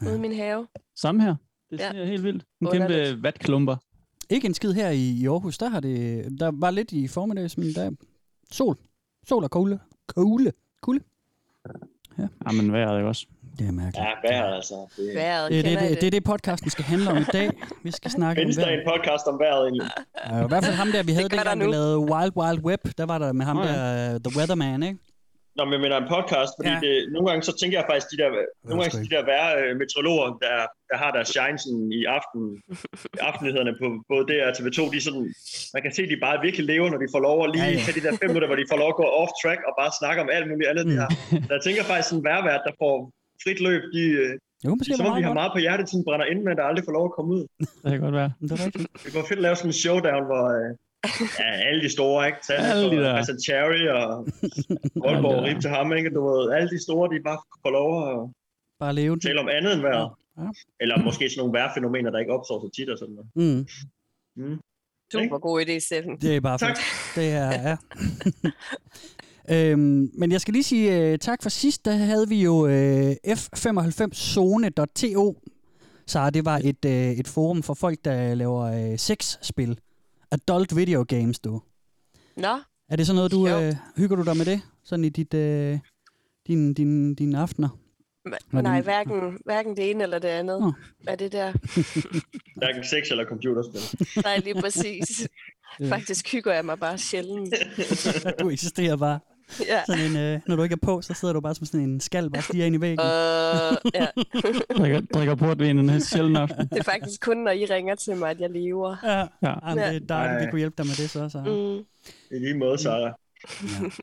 Ja. 0.01 0.07
ude 0.07 0.15
i 0.15 0.19
min 0.19 0.35
have. 0.35 0.67
Samme 0.95 1.23
her. 1.23 1.35
Det 1.69 1.79
Ja. 1.79 1.91
ser 1.91 2.05
helt 2.05 2.23
vildt. 2.23 2.43
En 2.61 2.67
Underligt. 2.67 3.07
kæmpe 3.07 3.23
vatklumper. 3.23 3.75
Ikke 4.29 4.47
en 4.47 4.53
skid 4.53 4.73
her 4.73 4.89
i, 4.89 5.09
i 5.21 5.25
Aarhus. 5.27 5.57
Der, 5.57 5.69
har 5.69 5.79
det, 5.79 6.25
der 6.39 6.51
var 6.53 6.71
lidt 6.71 6.91
i 6.91 7.07
formiddags, 7.07 7.57
men 7.57 7.67
der 7.67 7.83
er 7.83 7.91
sol. 8.51 8.77
Sol 9.27 9.43
og 9.43 9.51
kugle. 9.51 9.79
Kugle. 10.07 10.53
Kulde. 10.81 11.03
Jamen, 12.47 12.69
hvad 12.69 12.81
er 12.81 12.93
det 12.97 13.03
også? 13.05 13.27
Det 13.59 13.67
er 13.67 13.71
mærkeligt. 13.71 14.05
Ja, 14.07 14.11
vejret 14.29 14.55
altså. 14.55 14.75
Det, 14.97 15.15
Vejret, 15.15 15.51
Det 15.51 15.59
er 15.59 15.63
I 15.63 15.73
det, 15.75 15.79
det, 15.89 16.01
det 16.01 16.07
er 16.07 16.11
det, 16.11 16.23
podcasten 16.23 16.69
skal 16.69 16.85
handle 16.85 17.09
om 17.11 17.17
i 17.17 17.23
dag. 17.33 17.49
Vi 17.83 17.91
skal 17.91 18.11
snakke 18.17 18.41
om 18.41 18.43
findes 18.43 18.57
der 18.57 18.67
en 18.67 18.79
podcast 18.91 19.27
om 19.27 19.39
vejret 19.39 19.61
egentlig? 19.67 19.87
Ja, 20.29 20.45
I 20.45 20.47
hvert 20.47 20.63
fald 20.65 20.75
ham 20.75 20.89
der, 20.91 21.03
vi 21.03 21.11
havde 21.11 21.29
der 21.29 21.35
dengang, 21.37 21.59
vi 21.59 21.65
lavede 21.77 21.97
Wild 22.11 22.33
Wild 22.39 22.59
Web. 22.67 22.81
Der 22.97 23.05
var 23.05 23.17
der 23.17 23.33
med 23.33 23.45
ham 23.45 23.55
Nå 23.57 23.63
ja. 23.63 23.73
der, 23.73 24.15
uh, 24.15 24.21
The 24.25 24.31
Weatherman, 24.37 24.83
ikke? 24.83 24.99
Når 25.59 25.65
man 25.71 25.79
mener 25.83 25.97
en 26.03 26.09
podcast, 26.17 26.51
fordi 26.57 26.71
Ja. 26.75 26.79
det, 26.85 26.93
nogle 27.13 27.25
gange 27.29 27.41
så 27.49 27.53
tænker 27.61 27.75
jeg 27.79 27.85
faktisk, 27.91 28.07
de 28.13 28.17
der, 28.21 28.29
nogle 28.69 28.79
gange 28.83 28.95
de 29.07 29.11
der 29.15 29.23
værre 29.31 29.51
øh, 29.63 29.71
meteorologer, 29.81 30.27
der, 30.45 30.55
der 30.89 30.97
har 31.03 31.09
deres 31.15 31.27
shine 31.35 31.57
sådan 31.63 31.85
i 31.99 32.01
aften, 32.17 32.41
aftennyhederne 33.29 33.73
på 33.81 33.85
både 34.11 34.23
DR 34.29 34.45
og 34.51 34.53
TV2, 34.57 34.79
de 34.93 34.97
er 35.01 35.05
sådan, 35.09 35.25
man 35.75 35.81
kan 35.85 35.91
se, 35.97 36.01
at 36.05 36.11
de 36.13 36.17
bare 36.27 36.37
virkelig 36.47 36.65
lever, 36.73 36.87
når 36.93 36.99
de 37.03 37.07
får 37.15 37.21
lov 37.27 37.37
at 37.45 37.49
lige 37.55 37.63
Ja, 37.65 37.71
ja, 37.77 37.83
tage 37.85 37.95
de 37.99 38.03
der 38.07 38.13
fem 38.21 38.29
minutter, 38.31 38.49
hvor 38.51 38.59
de 38.61 38.65
får 38.71 38.79
lov 38.83 38.89
at 38.93 38.99
gå 39.03 39.07
off 39.21 39.31
track 39.41 39.59
og 39.67 39.73
bare 39.81 39.91
snakke 40.01 40.19
om 40.23 40.29
alt 40.35 40.45
muligt 40.51 40.67
andet. 40.71 40.83
Mm. 40.85 40.91
De 40.91 40.95
har. 41.03 41.09
Så 41.47 41.51
jeg 41.57 41.61
tænker 41.67 41.81
faktisk, 41.91 42.07
sådan 42.09 42.21
en 42.23 42.27
værvært, 42.31 42.61
der 42.67 42.73
får 42.83 42.95
frit 43.43 43.59
løb, 43.67 43.83
de, 43.93 44.03
øh, 44.23 44.33
Jo, 44.65 44.75
måske 44.75 44.91
er, 44.91 44.95
som 44.97 45.05
var 45.05 45.11
om 45.11 45.15
de 45.17 45.21
meget 45.21 45.23
har 45.23 45.29
godt. 45.29 45.39
meget 45.41 45.51
på 45.55 45.59
hjertet, 45.65 45.89
som 45.89 46.03
brænder 46.07 46.25
ind 46.25 46.41
med, 46.43 46.55
der 46.55 46.63
aldrig 46.63 46.85
får 46.85 46.91
lov 46.99 47.05
at 47.09 47.15
komme 47.17 47.29
ud. 47.37 47.43
Det 47.83 47.89
kan 47.93 47.99
godt 48.07 48.15
være. 48.21 48.31
Det 48.41 48.51
er 48.51 48.65
rigtigt. 48.65 48.87
Det 49.05 49.13
går 49.15 49.21
fedt 49.29 49.39
at 49.41 49.45
lave 49.47 49.55
sådan 49.55 49.69
en 49.69 49.73
showdown, 49.83 50.23
hvor 50.29 50.45
øh, 50.57 50.69
ja, 51.39 51.49
alle 51.69 51.81
de 51.85 51.89
store, 51.97 52.19
ikke? 52.27 52.39
Tag 52.47 52.57
Alle 52.57 52.89
de 52.95 52.99
der. 53.05 53.13
Altså 53.19 53.33
Cherry 53.45 53.81
og 53.99 54.05
Aalborg. 55.09 55.43
Rip 55.47 55.59
til 55.61 55.69
ham, 55.77 55.93
ikke? 55.93 56.09
Du 56.17 56.21
ved, 56.29 56.51
alle 56.57 56.69
de 56.75 56.79
store, 56.87 57.05
de 57.13 57.23
bare 57.29 57.39
får 57.63 57.71
lov 57.79 57.89
at 58.11 58.17
Bare 58.79 58.93
leve 58.93 59.19
tale 59.19 59.39
om 59.39 59.49
andet 59.57 59.73
end 59.73 59.81
vejret. 59.81 60.09
Ja. 60.37 60.43
Ja. 60.43 60.49
Eller 60.81 60.95
måske 61.07 61.29
sådan 61.29 61.39
nogle 61.41 61.53
vejrfænomener, 61.59 62.09
der 62.11 62.19
ikke 62.19 62.33
opstår 62.37 62.57
så 62.63 62.69
tit 62.77 62.89
og 62.89 62.97
sådan 62.97 63.15
noget. 63.15 63.29
Mm. 63.35 63.61
Mm. 64.43 64.59
Super 65.13 65.37
god 65.37 65.61
idé, 65.65 65.79
Steffen. 65.79 66.17
Det 66.21 66.35
er 66.35 66.41
bare 66.41 66.57
Tak. 66.57 66.77
fedt. 66.77 67.15
Det 67.15 67.31
er, 67.31 67.51
ja. 67.69 67.75
Øhm, 69.51 70.09
men 70.17 70.31
jeg 70.31 70.41
skal 70.41 70.53
lige 70.53 70.63
sige 70.63 71.13
uh, 71.13 71.19
tak 71.19 71.43
for 71.43 71.49
sidst. 71.49 71.85
Der 71.85 71.91
havde 71.91 72.29
vi 72.29 72.43
jo 72.43 72.53
uh, 72.65 73.11
F95zone.to. 73.27 75.41
Så 76.07 76.29
det 76.29 76.45
var 76.45 76.61
et, 76.63 76.85
uh, 76.85 76.91
et 76.91 77.27
forum 77.27 77.63
for 77.63 77.73
folk, 77.73 77.99
der 78.05 78.35
laver 78.35 78.91
uh, 78.91 78.97
sexspil. 78.99 79.79
Adult 80.31 80.75
video 80.75 81.05
games, 81.07 81.39
du. 81.39 81.61
Nå, 82.37 82.57
Er 82.89 82.95
det 82.95 83.07
sådan 83.07 83.15
noget, 83.15 83.31
du 83.31 83.47
Jo. 83.47 83.67
uh, 83.67 83.73
hygger 83.97 84.15
du 84.15 84.23
dig 84.23 84.37
med 84.37 84.45
det? 84.45 84.61
Sådan 84.83 85.05
i 85.05 85.09
dit, 85.09 85.33
uh, 85.33 85.79
din, 86.47 86.73
din, 86.73 87.15
dine 87.15 87.39
aftener? 87.39 87.69
hva- 87.69 88.37
Var 88.51 88.61
det 88.61 88.63
nej, 88.63 88.81
hverken, 88.81 89.37
hverken 89.45 89.77
det 89.77 89.91
ene 89.91 90.03
eller 90.03 90.19
det 90.19 90.27
andet. 90.27 90.59
Nå. 90.61 90.71
Hvad 91.03 91.13
er 91.13 91.17
det 91.17 91.31
der? 91.31 91.53
Hverken 92.59 92.83
sex 92.83 93.11
eller 93.11 93.25
computerspil. 93.25 94.07
Nej, 94.23 94.37
lige 94.37 94.61
præcis. 94.61 95.27
Faktisk 95.93 96.31
hygger 96.31 96.53
jeg 96.53 96.65
mig 96.65 96.79
bare 96.79 96.97
sjældent. 96.97 97.53
du 98.39 98.49
eksisterer 98.49 98.95
bare. 98.97 99.19
Ja. 99.71 99.83
Sådan 99.85 100.05
en, 100.17 100.35
uh, 100.35 100.41
når 100.47 100.55
du 100.55 100.63
ikke 100.63 100.73
er 100.73 100.85
på, 100.85 101.01
så 101.01 101.13
sidder 101.13 101.33
du 101.33 101.41
bare 101.41 101.55
som 101.55 101.65
sådan 101.65 101.81
en 101.89 101.99
skal, 101.99 102.29
bare 102.29 102.41
stiger 102.41 102.65
ind 102.65 102.75
i 102.75 102.81
væggen. 102.81 102.99
Uh, 102.99 103.91
ja. 103.93 104.07
Drikker, 104.77 105.01
drikker 105.13 105.35
portvin 105.35 105.79
en 105.89 106.01
sjældent 106.01 106.37
aften. 106.37 106.67
Det 106.67 106.79
er 106.79 106.83
faktisk 106.83 107.21
kun, 107.21 107.37
når 107.37 107.51
I 107.51 107.65
ringer 107.65 107.95
til 107.95 108.15
mig, 108.15 108.29
at 108.29 108.39
jeg 108.41 108.49
lever. 108.49 108.95
Ja, 109.03 109.17
Ja. 109.19 109.69
Jamen, 109.69 109.83
det 109.93 109.95
er 109.95 109.99
dejligt, 110.07 110.39
vi 110.39 110.43
Ej. 110.45 110.49
kunne 110.51 110.59
hjælpe 110.59 110.75
dig 110.77 110.85
med 110.85 110.95
det 110.95 111.09
så. 111.09 111.29
så. 111.29 111.39
Mm. 111.39 111.85
I 112.37 112.39
lige 112.39 112.57
måde, 112.57 112.77
Sarah. 112.77 113.13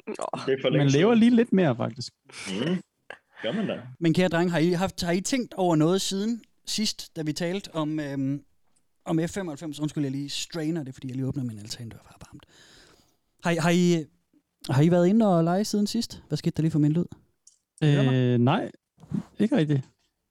Åh, 0.08 0.46
Det 0.46 0.52
er 0.52 0.56
for 0.62 0.76
Man 0.78 0.88
lever 0.88 1.14
lige 1.14 1.36
lidt 1.36 1.52
mere, 1.52 1.76
faktisk. 1.76 2.12
Mm. 2.48 2.76
Gør 3.42 3.52
man 3.52 3.66
da. 3.66 3.80
Men 4.00 4.14
kære 4.14 4.28
drenge, 4.28 4.50
har 4.52 4.58
I, 4.58 4.70
haft, 4.72 5.02
har 5.02 5.12
I 5.12 5.20
tænkt 5.20 5.54
over 5.54 5.76
noget 5.76 6.00
siden 6.00 6.42
sidst, 6.66 7.16
da 7.16 7.22
vi 7.22 7.32
talte 7.32 7.74
om, 7.74 8.00
øhm, 8.00 8.42
om 9.04 9.18
F95? 9.18 9.80
Undskyld, 9.82 10.02
jeg 10.04 10.10
lige 10.12 10.28
strainer 10.30 10.82
det, 10.82 10.94
fordi 10.94 11.08
jeg 11.08 11.16
lige 11.16 11.26
åbner 11.26 11.44
min 11.44 11.58
altandør 11.58 11.98
for 12.06 12.14
varmt. 12.30 12.46
Har, 13.44 13.50
I- 13.50 13.56
har, 13.56 13.70
I, 13.70 14.04
har 14.70 14.82
I 14.82 14.90
været 14.90 15.06
inde 15.08 15.36
og 15.38 15.44
lege 15.44 15.64
siden 15.64 15.86
sidst? 15.86 16.22
Hvad 16.28 16.38
skete 16.38 16.52
der 16.56 16.62
lige 16.62 16.70
for 16.72 16.78
min 16.78 16.92
lyd? 16.92 17.04
Øh, 17.84 18.38
nej, 18.38 18.70
ikke 19.38 19.56
rigtigt. 19.56 19.80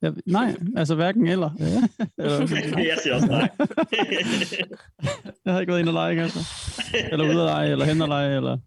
Jeg, 0.01 0.13
nej, 0.25 0.55
altså 0.77 0.95
hverken 0.95 1.27
eller. 1.27 1.49
Ja. 1.59 1.65
eller 2.23 2.39
jeg 2.91 2.97
siger 3.03 3.13
også 3.15 3.27
nej. 3.27 3.49
jeg 5.45 5.53
har 5.53 5.59
ikke 5.59 5.71
været 5.71 5.79
inde 5.79 5.89
og 5.89 5.93
lege, 5.93 6.15
Kasper. 6.15 6.39
Eller 7.11 7.25
ude 7.25 7.31
at 7.31 7.45
lege, 7.45 7.71
eller 7.71 7.85
hen 7.85 8.01
og 8.01 8.07
lege, 8.07 8.35
eller... 8.35 8.57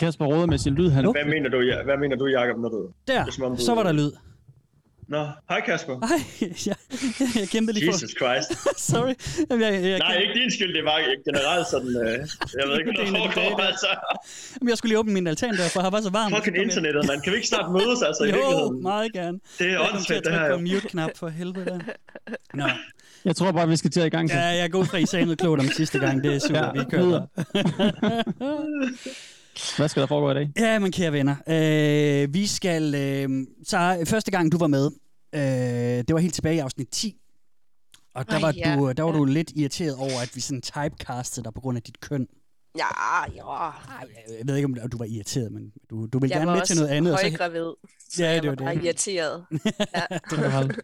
Kasper 0.00 0.24
råder 0.26 0.46
med 0.46 0.58
sin 0.58 0.74
lyd. 0.74 0.88
Han... 0.90 1.04
Hvad 1.10 1.24
mener 1.24 1.48
du, 1.50 1.60
Ja- 1.60 1.82
hvad 1.84 1.96
mener 1.98 2.16
du 2.16 2.26
Jacob, 2.26 2.60
når 2.60 2.68
du... 2.68 2.88
Der, 3.08 3.18
Det 3.20 3.28
er 3.28 3.32
som 3.32 3.44
om, 3.44 3.56
du- 3.56 3.62
så 3.62 3.74
var 3.74 3.82
der 3.82 3.92
lyd. 3.92 4.10
Nå, 5.14 5.22
hej 5.50 5.60
Kasper. 5.66 5.94
Ej, 6.00 6.20
jeg, 6.68 6.76
jeg 7.40 7.48
kæmpede 7.54 7.74
lige 7.78 7.88
Jesus 7.90 8.10
Christ. 8.20 8.48
for... 8.62 8.70
Sorry. 8.92 9.14
Jamen, 9.50 9.62
jeg, 9.66 9.72
jeg, 9.90 9.98
Nej, 9.98 10.08
jeg, 10.12 10.22
ikke 10.22 10.34
din 10.40 10.50
skyld, 10.56 10.72
det 10.78 10.84
var 10.84 10.98
generelt 11.28 11.66
sådan... 11.74 11.88
Øh, 11.88 12.18
jeg 12.58 12.64
ved 12.68 12.74
ikke, 12.78 12.90
er 13.02 13.10
hvad 13.10 13.20
af 13.20 13.26
der 13.26 13.30
foregår, 13.40 13.56
der- 13.58 13.66
altså. 13.66 13.86
Jamen, 14.60 14.68
jeg 14.68 14.78
skulle 14.78 14.90
lige 14.90 14.98
åbne 14.98 15.12
min 15.18 15.26
altandør, 15.26 15.68
for 15.74 15.80
her 15.80 15.90
var 15.90 16.00
så 16.00 16.10
varmt. 16.10 16.34
Fucking 16.36 16.56
Så 16.56 16.60
jeg- 16.60 16.64
internettet, 16.68 17.02
man. 17.10 17.20
Kan 17.20 17.30
vi 17.32 17.36
ikke 17.36 17.48
snart 17.48 17.72
mødes, 17.72 18.02
altså, 18.08 18.22
i 18.24 18.28
Jo, 18.30 18.34
virkeligheden? 18.36 18.82
meget 18.82 19.12
gerne. 19.12 19.38
Det 19.58 19.66
er 19.66 19.70
Jeg 19.70 19.80
til 19.80 19.94
åndssvagt, 19.94 20.18
at 20.18 20.24
det 20.24 20.32
her 20.32 20.40
trykke 20.48 20.54
på 20.54 20.60
jo. 20.60 20.74
mute-knap 20.74 21.10
for 21.16 21.28
helvede. 21.28 21.64
Der. 21.66 21.78
Nå. 22.54 22.66
Jeg 23.24 23.36
tror 23.36 23.52
bare, 23.52 23.68
vi 23.68 23.76
skal 23.76 23.90
til 23.90 24.00
at 24.00 24.06
i 24.06 24.10
gang. 24.16 24.28
Ja, 24.30 24.40
jeg 24.40 24.64
er 24.64 24.68
god 24.68 24.84
fra, 24.86 24.96
I 24.96 25.06
sagde 25.06 25.24
noget 25.24 25.38
klogt 25.38 25.60
om 25.60 25.68
sidste 25.68 25.98
gang. 25.98 26.24
Det 26.24 26.34
er 26.34 26.38
super, 26.38 26.58
Ja, 26.64 26.70
vi 26.72 26.84
kører. 26.90 27.20
Hvad 29.76 29.88
skal 29.88 30.00
der 30.00 30.06
foregå 30.06 30.30
i 30.30 30.34
dag? 30.34 30.50
Ja, 30.58 30.78
men 30.78 30.92
kære 30.92 31.12
venner, 31.12 31.36
øh, 31.48 32.34
vi 32.34 32.46
skal... 32.46 32.94
Øh, 32.94 33.46
så 33.64 34.04
første 34.06 34.30
gang, 34.30 34.52
du 34.52 34.58
var 34.58 34.66
med, 34.66 34.90
øh, 35.34 35.40
det 36.08 36.14
var 36.14 36.18
helt 36.18 36.34
tilbage 36.34 36.56
i 36.56 36.58
afsnit 36.58 36.88
10. 36.92 37.16
Og 38.14 38.26
der 38.28 38.34
Ej, 38.34 38.40
var, 38.40 38.52
ja, 38.56 38.76
du, 38.78 38.92
der 38.96 39.02
var 39.02 39.12
ja. 39.12 39.18
du 39.18 39.24
lidt 39.24 39.52
irriteret 39.56 39.96
over, 39.96 40.20
at 40.22 40.30
vi 40.34 40.40
sådan 40.40 40.62
typecastede 40.62 41.44
dig 41.44 41.54
på 41.54 41.60
grund 41.60 41.76
af 41.76 41.82
dit 41.82 42.00
køn. 42.00 42.26
Ja, 42.78 42.84
ja. 43.36 43.42
Ej, 43.42 43.72
Jeg 44.38 44.46
ved 44.46 44.56
ikke, 44.56 44.66
om 44.66 44.90
du 44.90 44.98
var 44.98 45.04
irriteret, 45.04 45.52
men 45.52 45.72
du, 45.90 46.06
du 46.06 46.18
ville 46.18 46.34
Jeg 46.34 46.40
gerne 46.40 46.50
var 46.50 46.56
med 46.56 46.66
til 46.66 46.76
noget 46.76 46.88
andet. 46.90 47.12
og 47.12 47.18
så- 47.18 47.28
højgravid, 47.28 47.72
så 48.10 48.22
Ja, 48.24 48.30
jeg 48.30 48.42
det 48.42 48.50
var 48.50 48.56
var 48.56 48.64
bare 48.64 48.74
det. 48.80 48.84
irriteret. 48.84 49.44
Ja. 49.52 50.02
Det 50.10 50.22
kan 50.38 50.50
holde. 50.50 50.74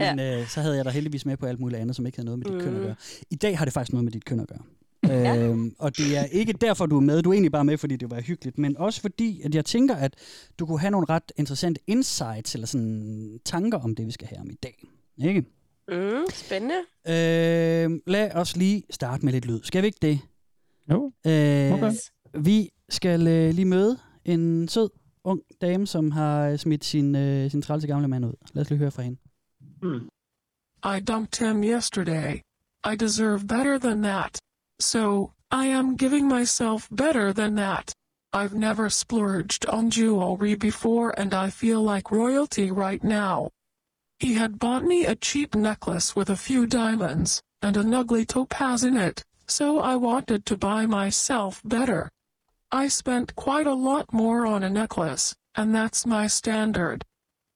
Ja. 0.00 0.14
Men 0.14 0.40
øh, 0.40 0.48
så 0.48 0.60
havde 0.60 0.76
jeg 0.76 0.84
dig 0.84 0.92
heldigvis 0.92 1.26
med 1.26 1.36
på 1.36 1.46
alt 1.46 1.60
muligt 1.60 1.80
andet, 1.80 1.96
som 1.96 2.06
ikke 2.06 2.18
havde 2.18 2.24
noget 2.26 2.38
med 2.38 2.44
dit 2.46 2.54
mm. 2.54 2.60
køn 2.60 2.68
at 2.68 2.74
Mhm. 2.74 2.82
gøre. 2.86 2.94
I 3.30 3.34
dag 3.36 3.58
har 3.58 3.64
det 3.64 3.74
faktisk 3.74 3.92
noget 3.92 4.04
med 4.04 4.12
dit 4.12 4.24
køn 4.24 4.40
at 4.40 4.48
gøre. 4.48 4.62
Øhm, 5.10 5.74
og 5.78 5.96
det 5.96 6.18
er 6.18 6.24
ikke 6.24 6.52
derfor, 6.52 6.86
du 6.86 6.96
er 6.96 7.00
med. 7.00 7.22
Du 7.22 7.30
er 7.30 7.32
egentlig 7.34 7.52
bare 7.52 7.64
med, 7.64 7.78
fordi 7.78 7.96
det 7.96 8.10
var 8.10 8.20
hyggeligt. 8.20 8.58
Men 8.58 8.76
også 8.76 9.00
fordi, 9.00 9.40
at 9.44 9.54
jeg 9.54 9.64
tænker, 9.64 9.94
at 9.96 10.14
du 10.58 10.66
kunne 10.66 10.80
have 10.80 10.90
nogle 10.90 11.06
ret 11.08 11.32
interessante 11.36 11.80
insights, 11.86 12.54
eller 12.54 12.66
sådan 12.66 13.40
tanker 13.44 13.78
om 13.78 13.94
det, 13.94 14.06
vi 14.06 14.10
skal 14.12 14.28
have 14.28 14.40
om 14.40 14.50
i 14.50 14.54
dag. 14.54 14.86
Ikke? 15.24 15.44
Mm, 15.88 16.24
spændende. 16.32 16.74
Øhm, 17.08 18.00
lad 18.06 18.30
os 18.34 18.56
lige 18.56 18.82
starte 18.90 19.24
med 19.24 19.32
lidt 19.32 19.46
lyd. 19.46 19.60
Skal 19.62 19.82
vi 19.82 19.86
ikke 19.86 19.98
det? 20.02 20.20
Jo, 20.90 21.12
Øh, 21.26 21.72
Okay. 21.72 21.92
Vi 22.34 22.70
skal 22.88 23.26
øh, 23.26 23.54
lige 23.54 23.64
møde 23.64 23.98
en 24.24 24.68
sød, 24.68 24.88
ung 25.24 25.40
dame, 25.60 25.86
som 25.86 26.10
har 26.10 26.56
smidt 26.56 26.84
sin, 26.84 27.14
øh, 27.16 27.50
sin 27.50 27.62
trælse 27.62 27.86
gamle 27.86 28.08
mand 28.08 28.26
ud. 28.26 28.32
Lad 28.54 28.60
os 28.62 28.70
lige 28.70 28.78
høre 28.78 28.90
fra 28.90 29.02
hende. 29.02 29.18
Hmm. 29.82 30.08
I 30.96 31.00
dumped 31.00 31.48
him 31.48 31.64
yesterday. 31.64 32.34
I 32.92 32.96
deserve 32.96 33.38
better 33.40 33.78
than 33.78 34.02
that. 34.02 34.38
So, 34.80 35.34
I 35.50 35.66
am 35.66 35.94
giving 35.94 36.26
myself 36.26 36.88
better 36.90 37.32
than 37.32 37.54
that. 37.56 37.94
I've 38.32 38.54
never 38.54 38.88
splurged 38.88 39.66
on 39.66 39.90
jewelry 39.90 40.54
before 40.54 41.12
and 41.18 41.34
I 41.34 41.50
feel 41.50 41.82
like 41.82 42.10
royalty 42.10 42.70
right 42.70 43.02
now. 43.04 43.50
He 44.18 44.34
had 44.34 44.58
bought 44.58 44.84
me 44.84 45.04
a 45.04 45.16
cheap 45.16 45.54
necklace 45.54 46.16
with 46.16 46.30
a 46.30 46.36
few 46.36 46.66
diamonds 46.66 47.42
and 47.60 47.76
an 47.76 47.92
ugly 47.92 48.24
topaz 48.24 48.84
in 48.84 48.96
it, 48.96 49.24
so 49.46 49.80
I 49.80 49.96
wanted 49.96 50.46
to 50.46 50.56
buy 50.56 50.86
myself 50.86 51.60
better. 51.64 52.10
I 52.70 52.88
spent 52.88 53.34
quite 53.34 53.66
a 53.66 53.74
lot 53.74 54.12
more 54.12 54.46
on 54.46 54.62
a 54.62 54.70
necklace, 54.70 55.34
and 55.56 55.74
that's 55.74 56.06
my 56.06 56.26
standard. 56.26 57.04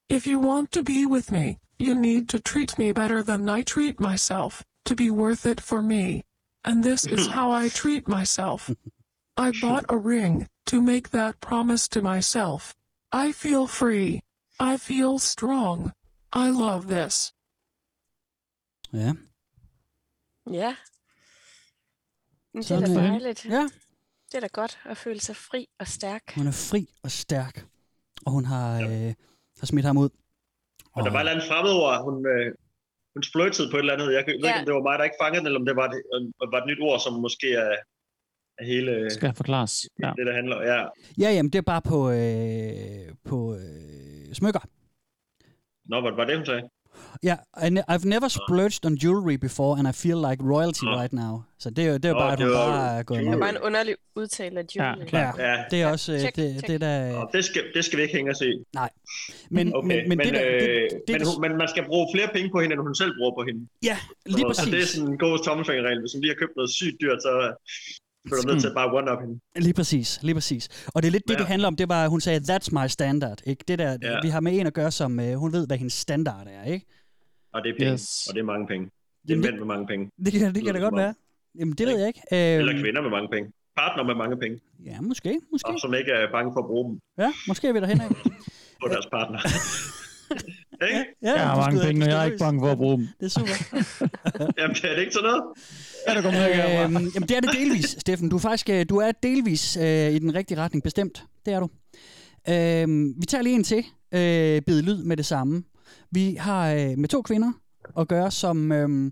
If 0.08 0.26
you 0.26 0.38
want 0.38 0.72
to 0.72 0.82
be 0.82 1.06
with 1.06 1.30
me, 1.30 1.58
you 1.78 1.94
need 1.94 2.28
to 2.30 2.40
treat 2.40 2.76
me 2.78 2.92
better 2.92 3.22
than 3.22 3.48
I 3.48 3.62
treat 3.62 4.00
myself, 4.00 4.64
to 4.86 4.94
be 4.94 5.10
worth 5.10 5.46
it 5.46 5.60
for 5.60 5.80
me. 5.80 6.24
And 6.64 6.82
this 6.84 7.04
is 7.04 7.26
how 7.26 7.64
I 7.64 7.68
treat 7.68 8.08
myself. 8.08 8.70
I 9.46 9.50
bought 9.62 9.84
a 9.88 9.96
ring 9.96 10.48
to 10.66 10.80
make 10.80 11.08
that 11.10 11.34
promise 11.40 11.88
to 11.88 12.00
myself. 12.02 12.74
I 13.12 13.32
feel 13.32 13.66
free. 13.66 14.20
I 14.60 14.76
feel 14.78 15.18
strong. 15.18 15.92
I 16.32 16.50
love 16.50 16.82
this. 16.96 17.34
Ja. 18.92 19.12
Ja. 20.50 20.76
Men 22.54 22.62
det 22.62 22.70
er 22.70 22.80
da 22.80 22.94
dejligt. 22.94 23.44
ja, 23.44 23.68
Det 24.30 24.34
er 24.34 24.40
da 24.40 24.46
godt 24.52 24.78
at 24.84 24.96
føle 24.96 25.20
sig 25.20 25.36
fri 25.36 25.66
og 25.78 25.88
stærk. 25.88 26.34
hun 26.34 26.46
er 26.46 26.52
fri 26.70 26.88
og 27.02 27.10
stærk. 27.10 27.66
Og 28.26 28.32
hun 28.32 28.44
har, 28.44 28.80
øh, 28.80 29.14
har 29.60 29.66
smidt 29.66 29.86
ham 29.86 29.96
ud. 29.96 30.08
Og 30.92 31.04
der 31.04 31.10
var 31.10 31.18
et 31.18 31.20
eller 31.20 31.32
andet 31.32 31.48
fremmedord, 31.48 32.02
hun, 32.04 32.26
øh, 32.26 32.54
hun 33.14 33.22
splurtede 33.30 33.70
på 33.70 33.76
et 33.76 33.80
eller 33.80 33.92
andet. 33.96 34.08
Jeg 34.16 34.24
ved 34.26 34.34
ikke, 34.34 34.48
Ja. 34.48 34.58
om 34.60 34.64
det 34.66 34.74
var 34.74 34.82
mig, 34.88 34.98
der 34.98 35.04
ikke 35.04 35.20
fangede 35.22 35.38
den, 35.40 35.46
eller 35.46 35.60
om 35.62 35.66
det 35.70 35.76
var, 35.76 35.88
det, 35.92 36.00
var 36.52 36.58
et 36.62 36.68
nyt 36.70 36.80
ord, 36.88 36.98
som 37.00 37.12
måske 37.26 37.48
er, 37.64 37.72
er 38.58 38.64
hele 38.72 39.10
skal 39.10 39.34
forklares. 39.40 39.74
Ja. 40.02 40.10
det, 40.18 40.26
der 40.28 40.34
handler. 40.40 40.58
Ja. 40.72 40.80
Ja, 41.22 41.28
jamen, 41.36 41.50
det 41.52 41.58
er 41.58 41.68
bare 41.74 41.82
på, 41.92 41.98
øh, 42.10 43.06
på 43.30 43.38
øh, 43.54 44.34
smykker. 44.38 44.62
Nå, 45.90 45.96
hvad 46.00 46.12
var 46.12 46.24
det, 46.24 46.36
hun 46.36 46.46
sagde? 46.46 46.62
Ja, 47.22 47.36
I 47.66 47.68
ne- 47.70 47.84
I've 47.90 48.04
never 48.14 48.28
splurged 48.28 48.84
on 48.86 48.94
jewelry 48.94 49.34
before, 49.46 49.78
and 49.78 49.88
I 49.88 49.92
feel 49.92 50.16
like 50.28 50.38
royalty 50.54 50.84
right 51.00 51.12
now. 51.12 51.42
Så 51.58 51.70
det 51.70 51.84
er 51.84 51.88
jo, 51.88 51.94
det 51.94 52.04
er 52.04 52.08
jo 52.08 52.14
Nå, 52.14 52.20
bare, 52.20 52.32
at 52.32 52.38
det 52.38 52.46
hun 52.46 52.54
var 52.54 52.66
bare 52.70 52.98
er 52.98 53.02
gået 53.02 53.18
jewelry. 53.18 53.34
med. 53.34 53.40
Bare 53.40 53.50
en 53.50 53.58
underlig 53.68 53.94
udtale 54.16 54.60
af 54.60 54.64
Ja, 54.76 54.90
Julie. 54.92 55.06
klart. 55.06 55.38
Ja, 55.38 55.50
Ja, 55.52 55.64
det 55.70 55.82
er 55.82 55.86
også 55.86 56.12
øh, 56.12 56.18
Check, 56.20 56.36
det, 56.36 56.50
check. 56.52 56.66
det 56.68 56.80
der... 56.80 57.12
Nå, 57.12 57.28
det, 57.32 57.44
skal, 57.44 57.62
det 57.74 57.84
skal 57.84 57.96
vi 57.98 58.02
ikke 58.02 58.14
hænge 58.16 58.30
os 58.30 58.40
i. 58.40 58.52
Men, 59.50 59.74
Okay, 59.76 59.88
men, 59.88 60.08
men, 60.08 60.18
det 60.18 60.32
der... 60.34 60.42
øh, 60.46 60.60
Det, 60.60 60.90
det, 60.90 61.00
men, 61.08 61.20
det, 61.20 61.28
hun, 61.28 61.40
men 61.48 61.52
man 61.58 61.68
skal 61.68 61.84
bruge 61.90 62.06
flere 62.14 62.28
penge 62.34 62.48
på 62.54 62.60
hende, 62.60 62.72
end 62.74 62.82
hun 62.82 62.94
selv 62.94 63.12
bruger 63.18 63.32
på 63.38 63.42
hende. 63.48 63.60
ja, 63.90 63.96
lige 64.26 64.46
Og 64.46 64.50
præcis. 64.50 64.70
det 64.72 64.82
er 64.82 64.86
sådan 64.86 65.08
en 65.12 65.18
god 65.18 65.38
tommelfingerregel. 65.44 66.00
Hvis 66.00 66.12
hun 66.14 66.20
lige 66.22 66.32
har 66.34 66.38
købt 66.42 66.56
noget 66.56 66.70
sygt 66.70 66.96
dyrt, 67.02 67.20
så 67.22 67.30
bliver 68.24 68.40
du 68.42 68.46
nødt 68.50 68.60
til 68.60 68.68
at 68.68 68.74
bare 68.80 68.88
one-up 68.98 69.20
hende. 69.24 69.40
Lige 69.66 69.74
præcis, 69.74 70.08
lige 70.22 70.34
præcis. 70.34 70.68
Og 70.94 71.02
det 71.02 71.08
er 71.08 71.12
lidt 71.12 71.24
det, 71.28 71.34
Ja. 71.34 71.38
det 71.38 71.46
handler 71.46 71.68
om. 71.68 71.76
Det 71.76 71.88
var, 71.88 72.08
hun 72.08 72.20
sagde, 72.20 72.40
that's 72.50 72.68
my 72.78 72.86
standard. 72.88 73.38
Ikke? 73.46 73.64
Det 73.68 73.78
der, 73.78 73.90
Ja. 74.02 74.18
vi 74.22 74.28
har 74.28 74.40
med 74.40 74.52
en 74.60 74.66
at 74.66 74.74
gøre, 74.74 74.90
som 74.90 75.20
øh, 75.20 75.34
hun 75.34 75.52
ved, 75.52 75.66
hvad 75.66 75.76
hendes 75.76 75.92
standard 75.92 76.46
er. 76.46 76.64
Ikke? 76.72 76.86
Og 77.54 77.62
det 77.64 77.70
er 77.70 77.74
penge. 77.78 77.92
Yes. 77.92 78.26
Og 78.28 78.34
det 78.34 78.40
er 78.40 78.44
mange 78.44 78.66
penge. 78.66 78.84
Det 78.86 78.92
er 78.92 79.34
Jamen, 79.34 79.42
mænd 79.46 79.56
med 79.58 79.66
mange 79.66 79.86
penge. 79.86 80.10
Det 80.24 80.32
kan, 80.32 80.54
det 80.54 80.64
kan 80.64 80.74
da 80.74 80.80
godt 80.80 80.96
være. 80.96 81.14
Jamen, 81.58 81.74
det 81.78 81.86
ved 81.86 81.98
jeg 81.98 82.08
ikke. 82.08 82.22
Eller 82.30 82.72
Øhm, 82.74 82.80
kvinder 82.82 83.02
med 83.02 83.10
mange 83.10 83.28
penge. 83.34 83.52
Partner 83.76 84.02
med 84.04 84.14
mange 84.14 84.36
penge. 84.42 84.56
ja, 84.90 85.00
måske, 85.00 85.40
måske. 85.52 85.68
Og 85.68 85.80
som 85.80 85.94
ikke 85.94 86.10
er 86.12 86.30
bange 86.36 86.52
for 86.54 86.60
at 86.60 86.66
bruge 86.66 86.84
dem 86.90 87.00
Ja, 87.18 87.32
måske 87.48 87.68
er 87.68 87.72
vi 87.72 87.80
derhen 87.80 88.00
af. 88.00 88.08
på 88.82 88.86
deres 88.94 89.06
partner. 89.16 89.38
Ikke? 90.88 91.04
Ja, 91.22 91.32
Jeg 91.32 91.46
har 91.50 91.56
mange 91.56 91.80
penge, 91.86 92.04
og 92.04 92.08
jeg 92.10 92.20
er 92.20 92.24
ikke 92.24 92.38
bange 92.38 92.60
for 92.60 92.70
at 92.72 92.76
bruge 92.78 92.96
dem. 92.98 93.08
Det 93.20 93.26
er 93.26 93.30
super. 93.40 93.56
Jamen, 94.60 94.74
det 94.76 94.84
er 94.90 94.94
det 94.94 95.00
ikke 95.00 95.12
sådan 95.12 95.28
noget? 95.30 95.42
Ja, 96.08 96.14
det 96.14 96.22
kommer 96.22 96.40
herfra. 96.40 96.84
øhm, 96.84 96.92
jamen, 97.14 97.28
det 97.28 97.36
er 97.36 97.40
det 97.40 97.50
delvis, 97.58 97.84
Steffen. 97.84 98.28
Du 98.28 98.36
er 98.36 98.40
faktisk 98.40 98.70
øh, 98.70 98.86
du 98.88 98.96
er 98.96 99.12
delvis 99.22 99.76
øh, 99.76 100.10
i 100.12 100.18
den 100.18 100.34
rigtige 100.34 100.58
retning, 100.58 100.82
bestemt. 100.82 101.24
Det 101.46 101.52
er 101.54 101.60
du. 101.60 101.68
Øhm, 102.48 103.14
vi 103.20 103.26
tager 103.26 103.42
lige 103.42 103.54
en 103.54 103.64
til. 103.64 103.84
Øh, 104.14 104.62
bid 104.62 104.82
lyd 104.82 105.02
med 105.04 105.16
det 105.16 105.26
samme. 105.26 105.62
Vi 106.14 106.34
har 106.34 106.72
øh, 106.72 106.98
med 106.98 107.08
to 107.08 107.22
kvinder 107.22 107.52
at 107.98 108.08
gøre, 108.08 108.30
som... 108.30 108.72
Øh, 108.72 109.10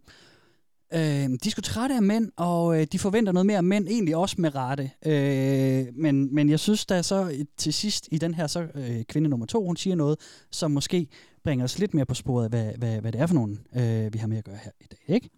Øh, 0.94 1.28
de 1.44 1.50
skulle 1.50 1.64
trætte 1.64 1.94
af 1.94 2.02
mænd, 2.02 2.30
og 2.36 2.80
øh, 2.80 2.86
de 2.92 2.98
forventer 2.98 3.32
noget 3.32 3.46
mere 3.46 3.56
af 3.56 3.64
mænd, 3.64 3.88
egentlig 3.88 4.16
også 4.16 4.36
med 4.38 4.54
rette. 4.54 4.90
Øh, 5.06 5.86
men, 5.94 6.34
men 6.34 6.50
jeg 6.50 6.60
synes, 6.60 6.86
der 6.86 7.02
så 7.02 7.44
til 7.56 7.72
sidst 7.72 8.08
i 8.10 8.18
den 8.18 8.34
her 8.34 8.46
så, 8.46 8.66
øh, 8.74 9.04
kvinde 9.04 9.28
nummer 9.28 9.46
to, 9.46 9.66
hun 9.66 9.76
siger 9.76 9.96
noget, 9.96 10.18
som 10.50 10.70
måske 10.70 11.06
bringer 11.44 11.64
os 11.64 11.78
lidt 11.78 11.94
mere 11.94 12.06
på 12.06 12.14
sporet 12.14 12.44
af, 12.44 12.50
hvad, 12.50 12.72
hvad, 12.78 13.00
hvad 13.00 13.12
det 13.12 13.20
er 13.20 13.26
for 13.26 13.34
nogen, 13.34 13.60
øh, 13.76 14.12
vi 14.12 14.18
har 14.18 14.26
med 14.26 14.38
at 14.38 14.44
gøre 14.44 14.58
her 14.64 14.70
i 14.80 14.86
dag. 14.90 15.14
Ikke? 15.14 15.30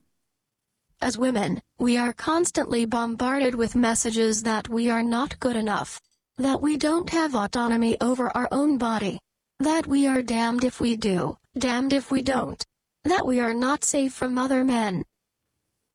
As 1.01 1.19
women, 1.19 1.61
we 1.81 2.01
are 2.01 2.13
constantly 2.13 2.85
bombarded 2.91 3.55
with 3.55 3.77
messages 3.77 4.43
that 4.43 4.69
we 4.69 4.93
are 4.93 5.03
not 5.03 5.41
good 5.41 5.57
enough, 5.57 5.91
that 6.39 6.61
we 6.63 6.77
don't 6.77 7.11
have 7.11 7.35
autonomy 7.35 7.95
over 8.01 8.29
our 8.35 8.49
own 8.51 8.79
body, 8.79 9.17
that 9.61 9.87
we 9.87 10.09
are 10.09 10.23
damned 10.23 10.65
if 10.65 10.81
we 10.81 10.97
do, 10.97 11.37
damned 11.57 11.93
if 11.93 12.11
we 12.11 12.23
don't, 12.23 12.65
that 13.05 13.27
we 13.27 13.41
are 13.41 13.55
not 13.55 13.85
safe 13.85 14.13
from 14.13 14.39
other 14.39 14.65
men. 14.65 15.05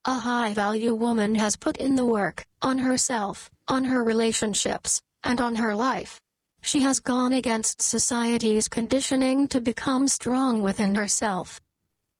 A 0.05 0.13
high 0.13 0.53
value 0.53 0.95
woman 0.95 1.35
has 1.35 1.55
put 1.55 1.77
in 1.77 1.95
the 1.95 2.05
work, 2.05 2.45
on 2.61 2.77
herself, 2.77 3.49
on 3.67 3.83
her 3.83 4.03
relationships, 4.03 5.01
and 5.23 5.41
on 5.41 5.55
her 5.55 5.75
life. 5.75 6.19
She 6.61 6.81
has 6.81 6.99
gone 6.99 7.33
against 7.33 7.81
society's 7.81 8.67
conditioning 8.67 9.47
to 9.49 9.61
become 9.61 10.07
strong 10.07 10.61
within 10.61 10.95
herself. 10.95 11.59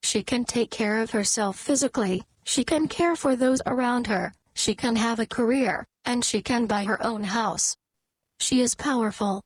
She 0.04 0.24
can 0.24 0.46
take 0.46 0.72
care 0.72 1.02
of 1.02 1.12
herself 1.12 1.58
physically, 1.58 2.24
she 2.44 2.64
can 2.64 2.88
care 2.88 3.16
for 3.16 3.36
those 3.36 3.62
around 3.66 4.08
her, 4.08 4.34
she 4.54 4.76
can 4.76 4.96
have 4.96 5.20
a 5.20 5.26
career, 5.26 5.86
and 6.06 6.24
she 6.24 6.42
can 6.42 6.66
buy 6.66 6.84
her 6.84 7.02
own 7.04 7.24
house. 7.24 7.76
She 8.40 8.62
is 8.62 8.76
powerful. 8.76 9.42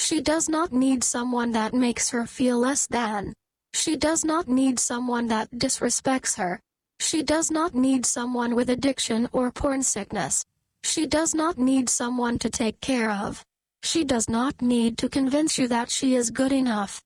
She 0.00 0.22
does 0.22 0.48
not 0.48 0.72
need 0.72 1.04
someone 1.04 1.52
that 1.52 1.74
makes 1.74 2.08
her 2.08 2.26
feel 2.26 2.58
less 2.58 2.86
than. 2.86 3.34
She 3.74 3.96
does 3.96 4.24
not 4.24 4.48
need 4.48 4.80
someone 4.80 5.26
that 5.26 5.50
disrespects 5.50 6.38
her. 6.38 6.58
She 6.98 7.22
does 7.22 7.50
not 7.50 7.74
need 7.74 8.06
someone 8.06 8.54
with 8.54 8.70
addiction 8.70 9.28
or 9.30 9.52
porn 9.52 9.82
sickness. 9.82 10.46
She 10.82 11.06
does 11.06 11.34
not 11.34 11.58
need 11.58 11.90
someone 11.90 12.38
to 12.38 12.48
take 12.48 12.80
care 12.80 13.10
of. 13.10 13.44
She 13.82 14.02
does 14.02 14.26
not 14.26 14.62
need 14.62 14.96
to 14.98 15.10
convince 15.10 15.58
you 15.58 15.68
that 15.68 15.90
she 15.90 16.14
is 16.14 16.30
good 16.30 16.50
enough. 16.50 17.02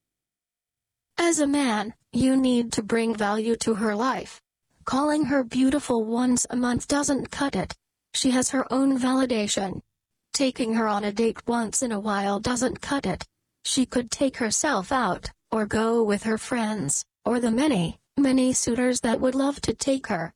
As 1.19 1.41
a 1.41 1.49
man, 1.49 1.95
you 2.13 2.37
need 2.37 2.71
to 2.75 2.83
bring 2.83 3.13
value 3.17 3.57
to 3.57 3.75
her 3.75 3.97
life. 3.97 4.41
Calling 4.85 5.25
her 5.25 5.43
beautiful 5.43 6.05
once 6.05 6.47
a 6.49 6.55
month 6.55 6.87
doesn't 6.87 7.33
cut 7.33 7.57
it. 7.57 7.75
She 8.15 8.31
has 8.31 8.51
her 8.51 8.73
own 8.73 8.97
validation. 8.97 9.81
Taking 10.35 10.75
her 10.75 10.89
on 10.89 11.05
a 11.05 11.13
date 11.13 11.47
once 11.47 11.81
in 11.81 11.93
a 11.93 12.01
while 12.01 12.41
doesn't 12.41 12.81
cut 12.81 13.07
it. 13.07 13.25
She 13.65 13.87
could 13.87 14.11
take 14.11 14.37
herself 14.39 14.91
out, 14.91 15.31
or 15.53 15.65
go 15.65 16.03
with 16.03 16.25
her 16.25 16.39
friends, 16.39 17.05
or 17.25 17.39
the 17.39 17.53
many, 17.53 18.01
many 18.17 18.53
suitors 18.53 19.01
that 19.03 19.21
would 19.21 19.37
love 19.37 19.61
to 19.61 19.73
take 19.73 20.09
her. 20.09 20.35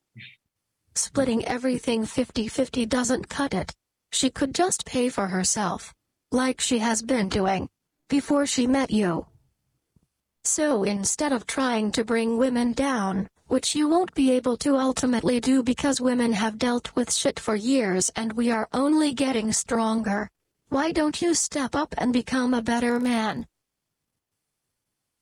Splitting 0.95 1.43
everything 1.43 2.03
50-50 2.03 2.87
doesn't 2.87 3.27
cut 3.27 3.53
it. 3.53 3.73
She 4.13 4.29
could 4.29 4.55
just 4.55 4.85
pay 4.85 5.09
for 5.09 5.27
herself. 5.27 5.93
Like 6.31 6.61
she 6.61 6.79
has 6.79 7.01
been 7.01 7.27
doing. 7.27 7.67
Before 8.07 8.45
she 8.45 8.67
met 8.67 8.91
you. 8.91 9.25
So 10.43 10.83
instead 10.83 11.31
of 11.33 11.45
trying 11.45 11.91
to 11.93 12.03
bring 12.03 12.37
women 12.37 12.73
down, 12.73 13.27
which 13.47 13.75
you 13.75 13.87
won't 13.87 14.13
be 14.13 14.31
able 14.31 14.57
to 14.57 14.77
ultimately 14.77 15.39
do 15.39 15.63
because 15.63 15.99
women 15.99 16.33
have 16.33 16.57
dealt 16.57 16.95
with 16.95 17.13
shit 17.13 17.39
for 17.39 17.55
years 17.55 18.11
and 18.15 18.33
we 18.33 18.51
are 18.51 18.67
only 18.73 19.13
getting 19.13 19.51
stronger, 19.51 20.29
why 20.69 20.91
don't 20.91 21.21
you 21.21 21.33
step 21.33 21.75
up 21.75 21.95
and 21.97 22.13
become 22.13 22.53
a 22.53 22.61
better 22.61 22.99
man? 22.99 23.45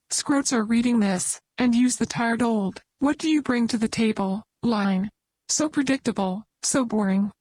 Scroats 0.09 0.53
are 0.53 0.63
reading 0.63 0.99
this, 0.99 1.39
and 1.57 1.75
use 1.75 1.97
the 1.97 2.05
tired 2.05 2.41
old, 2.41 2.81
what 2.99 3.17
do 3.17 3.29
you 3.29 3.41
bring 3.41 3.67
to 3.67 3.77
the 3.77 3.87
table, 3.87 4.43
line. 4.63 5.09
So 5.49 5.69
predictable, 5.69 6.43
so 6.63 6.85
boring. 6.85 7.31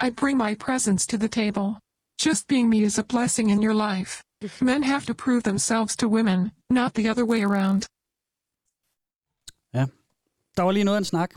I 0.00 0.10
bring 0.10 0.36
my 0.36 0.54
presence 0.54 1.06
to 1.06 1.18
the 1.18 1.28
table. 1.28 1.78
Just 2.18 2.48
being 2.48 2.68
me 2.68 2.82
is 2.82 2.98
a 2.98 3.04
blessing 3.04 3.50
in 3.50 3.62
your 3.62 3.74
life. 3.74 4.22
Men 4.60 4.82
have 4.84 5.00
to 5.00 5.14
prove 5.24 5.42
themselves 5.42 5.96
to 5.96 6.06
women, 6.08 6.50
not 6.70 6.92
the 6.94 7.10
other 7.10 7.24
way 7.24 7.40
around. 7.44 7.82
Der 10.56 10.62
var 10.62 10.72
lige 10.72 10.84
noget 10.84 10.96
af 10.96 11.00
en 11.00 11.04
snak. 11.04 11.30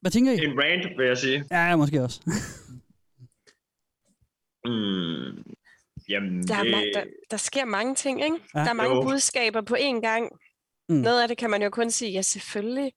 Hvad 0.00 0.10
tænker 0.10 0.32
I? 0.32 0.44
En 0.44 0.58
rant, 0.62 0.98
vil 0.98 1.06
jeg 1.06 1.18
sige. 1.18 1.44
Ja, 1.50 1.76
måske 1.76 2.02
også. 2.02 2.20
Mm, 4.66 5.42
jamen, 6.08 6.42
Der, 6.48 6.54
er, 6.54 6.62
det, 6.62 6.74
ma- 6.74 6.92
der, 6.98 7.04
der 7.30 7.36
sker 7.36 7.64
mange 7.64 7.94
ting, 7.94 8.24
ikke? 8.24 8.36
Ja. 8.54 8.60
Der 8.60 8.68
er 8.68 8.72
mange 8.72 8.94
Jo. 8.94 9.02
budskaber 9.02 9.60
på 9.60 9.74
én 9.74 10.00
gang. 10.00 10.30
Mm. 10.88 10.94
Noget 10.94 11.22
af 11.22 11.28
det 11.28 11.38
kan 11.38 11.50
man 11.50 11.62
jo 11.62 11.70
kun 11.70 11.90
sige, 11.90 12.10
ja 12.12 12.22
selvfølgelig 12.22 12.92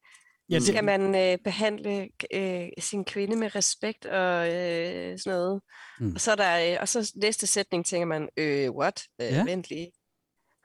Ja, 0.49 0.53
ja, 0.53 0.59
det- 0.59 0.67
skal 0.67 0.83
man 0.83 1.15
øh, 1.15 1.37
behandle 1.43 2.09
øh, 2.33 2.67
sin 2.79 3.05
kvinde 3.05 3.35
med 3.35 3.55
respekt 3.55 4.05
og 4.05 4.47
øh, 4.47 5.19
sådan 5.19 5.39
noget. 5.39 5.61
Mm. 5.99 6.05
Mm. 6.05 6.11
Og 6.15 6.21
så 6.21 6.31
er 6.31 6.35
der, 6.35 6.71
øh, 6.71 6.77
og 6.81 6.87
så 6.87 7.11
næste 7.15 7.47
sætning 7.47 7.85
tænker 7.85 8.05
man, 8.05 8.29
øh, 8.37 8.71
what? 8.71 9.03
Øh, 9.21 9.27
Ja. 9.27 9.35
ja. 9.35 9.43
Vent 9.43 9.69
lige. 9.69 9.91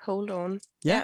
Hold 0.07 0.31
on. 0.31 0.61
Ja. 0.85 1.03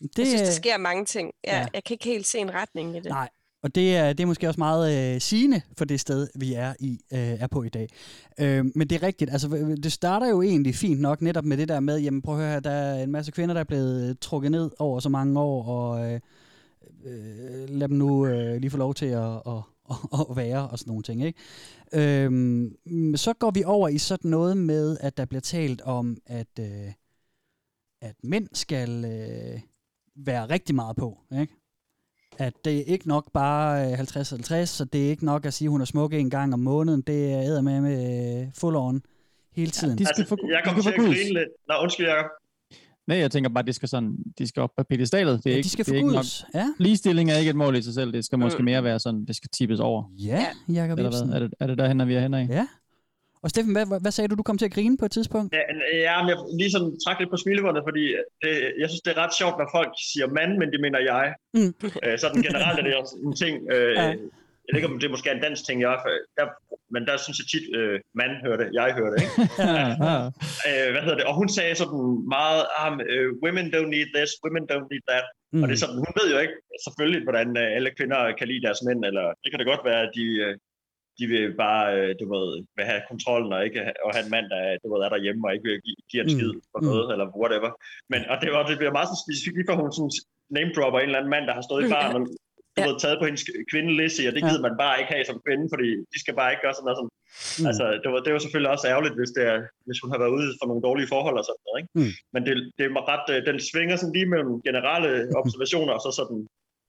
Det, 0.00 0.16
Det, 0.16 0.18
jeg 0.18 0.26
synes, 0.26 0.40
der 0.42 0.48
øh, 0.48 0.54
sker 0.54 0.76
mange 0.78 1.04
ting. 1.04 1.32
Jeg, 1.44 1.52
ja. 1.52 1.58
ja. 1.58 1.66
jeg 1.74 1.84
kan 1.84 1.94
ikke 1.94 2.04
helt 2.04 2.26
se 2.26 2.38
en 2.38 2.54
retning 2.54 2.96
i 2.96 3.00
det. 3.00 3.04
Nej, 3.08 3.28
og 3.62 3.74
det 3.74 3.96
er, 3.96 4.12
det 4.12 4.22
er 4.22 4.26
måske 4.26 4.48
også 4.48 4.60
meget 4.60 5.14
øh, 5.14 5.20
sigende 5.20 5.62
for 5.78 5.84
det 5.84 6.00
sted, 6.00 6.28
vi 6.34 6.54
er 6.54 6.74
i 6.80 7.00
øh, 7.12 7.18
er 7.18 7.46
på 7.46 7.62
i 7.62 7.68
dag. 7.68 7.88
Øh, 8.40 8.64
men 8.74 8.88
det 8.90 8.92
er 8.92 9.02
rigtigt, 9.02 9.30
altså 9.30 9.48
det 9.82 9.92
starter 9.92 10.28
jo 10.28 10.42
egentlig 10.42 10.74
fint 10.74 11.00
nok 11.00 11.20
netop 11.22 11.44
med 11.44 11.56
det 11.56 11.68
der 11.68 11.80
med, 11.80 11.98
jamen 12.00 12.22
prøv 12.22 12.34
at 12.34 12.40
høre 12.40 12.52
her, 12.52 12.60
der 12.60 12.70
er 12.70 13.02
en 13.02 13.10
masse 13.12 13.32
kvinder, 13.32 13.52
der 13.54 13.60
er 13.60 13.64
blevet 13.64 14.20
trukket 14.20 14.50
ned 14.50 14.70
over 14.78 15.00
så 15.00 15.08
mange 15.08 15.40
år, 15.40 15.64
og 15.64 16.12
øh, 16.12 16.20
øh, 17.04 17.68
lad 17.68 17.88
dem 17.88 17.96
nu 17.96 18.26
øh, 18.26 18.56
lige 18.56 18.70
få 18.70 18.76
lov 18.76 18.94
til 18.94 19.06
at, 19.06 19.34
at, 19.46 19.62
at, 19.90 19.96
at 20.30 20.36
være 20.36 20.68
og 20.68 20.78
sådan 20.78 20.90
nogle 20.90 21.02
ting. 21.02 21.24
Ikke? 21.24 21.38
Øhm, 21.94 22.76
så 23.16 23.32
går 23.32 23.50
vi 23.50 23.64
over 23.64 23.88
i 23.88 23.98
sådan 23.98 24.30
noget 24.30 24.56
med, 24.56 24.96
at 25.00 25.16
der 25.16 25.24
bliver 25.24 25.40
talt 25.40 25.80
om, 25.80 26.16
at, 26.26 26.58
øh, 26.60 26.92
at 28.00 28.14
mænd 28.22 28.48
skal 28.52 29.04
øh, 29.04 29.60
være 30.16 30.50
rigtig 30.50 30.74
meget 30.74 30.96
på. 30.96 31.18
Ikke? 31.40 31.54
At 32.38 32.54
det 32.64 32.78
er 32.78 32.84
ikke 32.84 33.08
nok 33.08 33.32
bare 33.32 33.92
øh, 33.92 33.98
50-50, 33.98 34.64
så 34.64 34.84
det 34.92 35.06
er 35.06 35.10
ikke 35.10 35.24
nok 35.24 35.46
at 35.46 35.54
sige, 35.54 35.66
at 35.66 35.70
hun 35.70 35.80
er 35.80 35.84
smuk 35.84 36.12
en 36.12 36.30
gang 36.30 36.54
om 36.54 36.60
måneden. 36.60 37.02
Det 37.02 37.32
er 37.32 37.60
med 37.60 37.80
med 37.80 38.46
full 38.54 38.76
on 38.76 39.02
hele 39.52 39.70
tiden. 39.70 39.98
de 39.98 40.04
skal 40.04 40.22
altså, 40.22 40.28
få, 40.28 40.48
jeg 40.48 40.62
skal 40.64 40.82
til 40.82 40.88
at 40.88 40.96
grine 40.96 41.32
lidt. 41.32 41.48
Nå, 41.68 41.74
undskyld, 41.82 42.06
Jacob. 42.06 42.41
Nej, 43.06 43.18
jeg 43.18 43.30
tænker 43.30 43.50
bare, 43.50 43.64
de 43.64 43.72
skal, 43.72 43.88
sådan, 43.88 44.16
de 44.38 44.48
skal 44.48 44.62
op 44.62 44.70
på 44.76 44.82
pedestalet. 44.90 45.44
Det 45.44 45.46
er 45.46 45.50
ja, 45.50 45.56
ikke, 45.56 45.64
de 45.66 45.70
skal 45.70 45.84
det 45.86 45.92
er 45.92 45.96
ikke 45.96 46.12
nok. 46.12 46.24
Ja, 46.54 46.66
Ligestilling 46.78 47.30
er 47.30 47.36
ikke 47.36 47.50
et 47.50 47.56
mål 47.56 47.76
i 47.76 47.82
sig 47.82 47.94
selv. 47.94 48.12
Det 48.12 48.24
skal 48.24 48.38
måske 48.38 48.58
Mm. 48.58 48.64
mere 48.64 48.84
være 48.84 48.98
sådan, 48.98 49.24
det 49.24 49.36
skal 49.36 49.50
tippes 49.58 49.80
over. 49.80 50.02
ja 50.18 50.46
Jacob 50.68 50.98
Eller 50.98 51.10
Ibsen. 51.10 51.28
hvad? 51.28 51.36
Er 51.36 51.40
det, 51.46 51.54
er 51.60 51.66
det 51.66 51.78
derhen, 51.78 52.08
vi 52.08 52.14
er 52.14 52.20
hen 52.20 52.34
af? 52.34 52.46
Ja. 52.50 52.66
Og 53.42 53.50
Steffen, 53.50 53.72
hvad, 53.72 53.86
hvad, 53.86 54.00
hvad 54.00 54.12
sagde 54.12 54.28
du, 54.28 54.34
du 54.34 54.42
kom 54.42 54.58
til 54.58 54.64
at 54.70 54.74
grine 54.76 54.96
på 54.98 55.04
et 55.04 55.10
tidspunkt? 55.10 55.54
Ja, 55.54 55.62
ja, 56.08 56.22
men 56.22 56.28
jeg 56.32 56.36
lige 56.60 56.70
sådan 56.70 56.92
trak 57.04 57.16
lidt 57.20 57.30
på 57.30 57.36
smilebåndet, 57.44 57.82
fordi 57.88 58.04
det, 58.42 58.50
jeg 58.80 58.88
synes, 58.90 59.02
det 59.04 59.10
er 59.14 59.18
ret 59.24 59.34
sjovt, 59.40 59.56
når 59.60 59.68
folk 59.78 59.92
siger 60.12 60.26
mand, 60.38 60.52
men 60.60 60.68
de 60.72 60.78
mener 60.84 61.00
jeg. 61.12 61.24
Mm. 61.54 61.74
Øh, 62.06 62.18
sådan 62.22 62.42
generelt 62.46 62.78
er 62.80 62.84
det 62.88 62.94
også 63.00 63.14
en 63.26 63.34
ting. 63.42 63.54
Øh, 63.74 63.94
Ja. 63.96 64.14
Jeg 64.72 64.76
ved 64.76 64.82
ikke, 64.82 64.94
om 64.94 65.00
det 65.00 65.06
er 65.08 65.16
måske 65.16 65.30
en 65.30 65.46
dansk 65.48 65.62
ting, 65.66 65.76
jeg, 65.86 65.94
der, 66.38 66.46
men 66.94 67.02
der 67.08 67.16
synes 67.24 67.38
jeg 67.40 67.46
tit, 67.52 67.66
øh, 67.78 67.96
mand 68.20 68.32
hører 68.44 68.58
det, 68.62 68.68
jeg 68.80 68.88
hører 68.98 69.10
det. 69.14 69.20
Ikke? 69.24 69.34
Øh, 70.68 70.88
hvad 70.92 71.02
hedder 71.04 71.18
det? 71.20 71.26
Og 71.30 71.34
hun 71.40 71.48
sagde 71.58 71.74
sådan 71.82 72.02
meget, 72.36 72.62
um, 72.82 72.94
uh, 73.14 73.28
women 73.44 73.66
don't 73.74 73.90
need 73.96 74.08
this, 74.16 74.30
women 74.44 74.64
don't 74.72 74.86
need 74.92 75.04
that. 75.12 75.24
Mm. 75.52 75.62
Og 75.62 75.66
det 75.68 75.74
er 75.74 75.82
sådan, 75.84 76.00
hun 76.04 76.12
ved 76.18 76.26
jo 76.34 76.38
ikke 76.44 76.56
selvfølgelig, 76.84 77.20
hvordan 77.28 77.48
øh, 77.62 77.68
alle 77.76 77.90
kvinder 77.98 78.20
kan 78.38 78.46
lide 78.50 78.64
deres 78.66 78.80
mænd, 78.86 79.00
eller 79.10 79.26
det 79.42 79.48
kan 79.50 79.58
da 79.58 79.64
godt 79.72 79.84
være, 79.90 80.00
at 80.06 80.12
de, 80.18 80.24
øh, 80.44 80.54
de 81.18 81.24
vil 81.32 81.46
bare, 81.64 81.84
du 82.20 82.24
ved, 82.34 82.46
vil 82.76 82.84
have 82.90 83.02
kontrollen 83.10 83.50
og 83.56 83.60
ikke 83.66 83.80
og 84.04 84.10
have 84.14 84.24
en 84.26 84.34
mand, 84.36 84.46
der 84.52 84.60
du 84.82 84.86
ved, 84.92 85.00
er 85.04 85.10
derhjemme 85.14 85.42
og 85.46 85.52
ikke 85.54 85.66
vil 85.68 85.80
give, 85.86 86.00
give 86.10 86.20
en 86.24 86.28
Mm. 86.30 86.34
skid 86.36 86.52
for 86.72 86.80
Mm. 86.80 86.86
noget, 86.90 87.06
eller 87.12 87.26
whatever. 87.42 87.70
Men, 88.12 88.20
og 88.32 88.36
det, 88.42 88.48
var, 88.54 88.60
det 88.70 88.78
bliver 88.80 88.96
meget 88.96 89.08
sådan 89.10 89.24
specifikt, 89.26 89.66
for 89.68 89.76
hun 89.80 89.90
sådan 89.96 90.12
name 90.56 90.70
dropper 90.76 90.98
en 91.00 91.08
eller 91.08 91.20
anden 91.20 91.34
mand, 91.36 91.44
der 91.48 91.54
har 91.58 91.64
stået 91.68 91.82
i 91.86 91.90
baren 91.94 92.14
og 92.18 92.22
Ja. 92.78 92.82
ved, 92.86 92.94
taget 93.02 93.18
på 93.20 93.24
hendes 93.28 93.44
kvinde 93.72 93.90
Lizzie, 94.00 94.28
og 94.28 94.32
det 94.34 94.42
Ja. 94.42 94.48
gider 94.48 94.62
man 94.68 94.76
bare 94.84 94.94
ikke 95.00 95.12
have 95.14 95.24
som 95.30 95.38
kvinde, 95.46 95.64
fordi 95.74 95.88
de 96.12 96.18
skal 96.22 96.34
bare 96.40 96.50
ikke 96.52 96.62
gøre 96.64 96.74
sådan 96.76 96.86
noget. 96.88 96.98
Sådan. 97.00 97.12
Mm. 97.60 97.66
Altså, 97.70 97.84
det 98.02 98.08
var, 98.12 98.20
det 98.24 98.30
var 98.34 98.40
selvfølgelig 98.44 98.72
også 98.74 98.86
ærgerligt, 98.92 99.14
hvis, 99.18 99.32
det 99.36 99.42
er, 99.52 99.58
hvis 99.86 99.98
hun 100.02 100.10
har 100.12 100.18
været 100.22 100.34
ude 100.38 100.48
for 100.58 100.66
nogle 100.68 100.82
dårlige 100.88 101.08
forhold 101.14 101.36
og 101.40 101.44
sådan 101.48 101.62
noget. 101.66 101.78
Ikke? 101.80 101.92
Mm. 102.00 102.12
Men 102.34 102.40
det, 102.46 102.52
det 102.78 102.84
er 102.86 102.92
ret, 103.12 103.26
øh, 103.34 103.38
den 103.48 103.56
svinger 103.70 103.96
sådan 103.96 104.14
lige 104.16 104.28
mellem 104.34 104.52
generelle 104.68 105.10
observationer, 105.40 105.92
og 105.96 106.02
så 106.06 106.10
sådan 106.20 106.40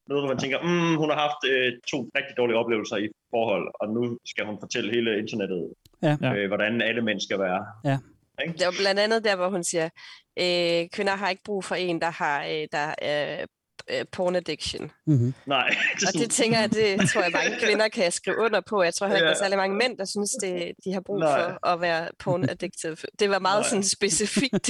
noget, 0.09 0.21
hvor 0.21 0.31
man 0.33 0.41
tænker, 0.43 0.57
mm, 0.69 0.93
hun 1.01 1.09
har 1.13 1.19
haft 1.25 1.41
øh, 1.51 1.69
to 1.91 1.97
rigtig 2.17 2.33
dårlige 2.39 2.57
oplevelser 2.61 2.97
i 3.05 3.07
forhold, 3.33 3.65
og 3.81 3.85
nu 3.95 4.01
skal 4.31 4.43
hun 4.49 4.57
fortælle 4.63 4.89
hele 4.97 5.09
internettet, 5.23 5.59
Ja. 6.07 6.13
øh, 6.35 6.47
hvordan 6.51 6.73
alle 6.89 7.01
mænd 7.07 7.19
skal 7.27 7.39
være. 7.47 7.61
Ja. 7.89 7.97
Ikke? 8.43 8.53
Det 8.59 8.65
var 8.69 8.75
blandt 8.83 8.99
andet 9.05 9.19
der, 9.27 9.35
hvor 9.39 9.49
hun 9.55 9.63
siger, 9.71 9.87
øh, 10.43 10.81
kvinder 10.95 11.15
har 11.21 11.29
ikke 11.29 11.47
brug 11.49 11.61
for 11.69 11.75
en, 11.75 12.01
der 12.01 12.09
har 12.21 12.37
øh, 12.53 12.65
der, 12.75 12.87
øh, 13.09 13.47
øh, 13.91 14.05
porn 14.11 14.35
addiction. 14.35 14.91
Mm-hmm. 15.07 15.33
Nej, 15.45 15.67
det 15.69 15.77
Og 15.93 15.99
sådan, 16.07 16.21
det 16.21 16.31
tænker 16.31 16.59
jeg, 16.59 16.69
det 16.71 17.09
tror 17.09 17.21
jeg 17.21 17.31
mange 17.31 17.55
kvinder 17.65 17.87
kan 17.87 18.11
skrive 18.11 18.37
under 18.37 18.61
på. 18.69 18.83
Jeg 18.83 18.93
tror 18.93 19.07
heller 19.07 19.17
ikke, 19.17 19.25
Ja. 19.25 19.29
der 19.33 19.35
er 19.39 19.43
særlig 19.43 19.57
mange 19.57 19.75
mænd, 19.77 19.97
der 19.97 20.05
synes, 20.05 20.31
det, 20.41 20.71
de 20.85 20.93
har 20.93 21.01
brug 21.01 21.19
Nej. 21.19 21.39
for 21.39 21.67
at 21.71 21.81
være 21.81 22.07
porn 22.19 22.49
addicted. 22.49 22.95
Det 23.19 23.29
var 23.29 23.39
meget 23.39 23.61
Nej. 23.61 23.69
sådan 23.69 23.83
specifikt. 23.83 24.69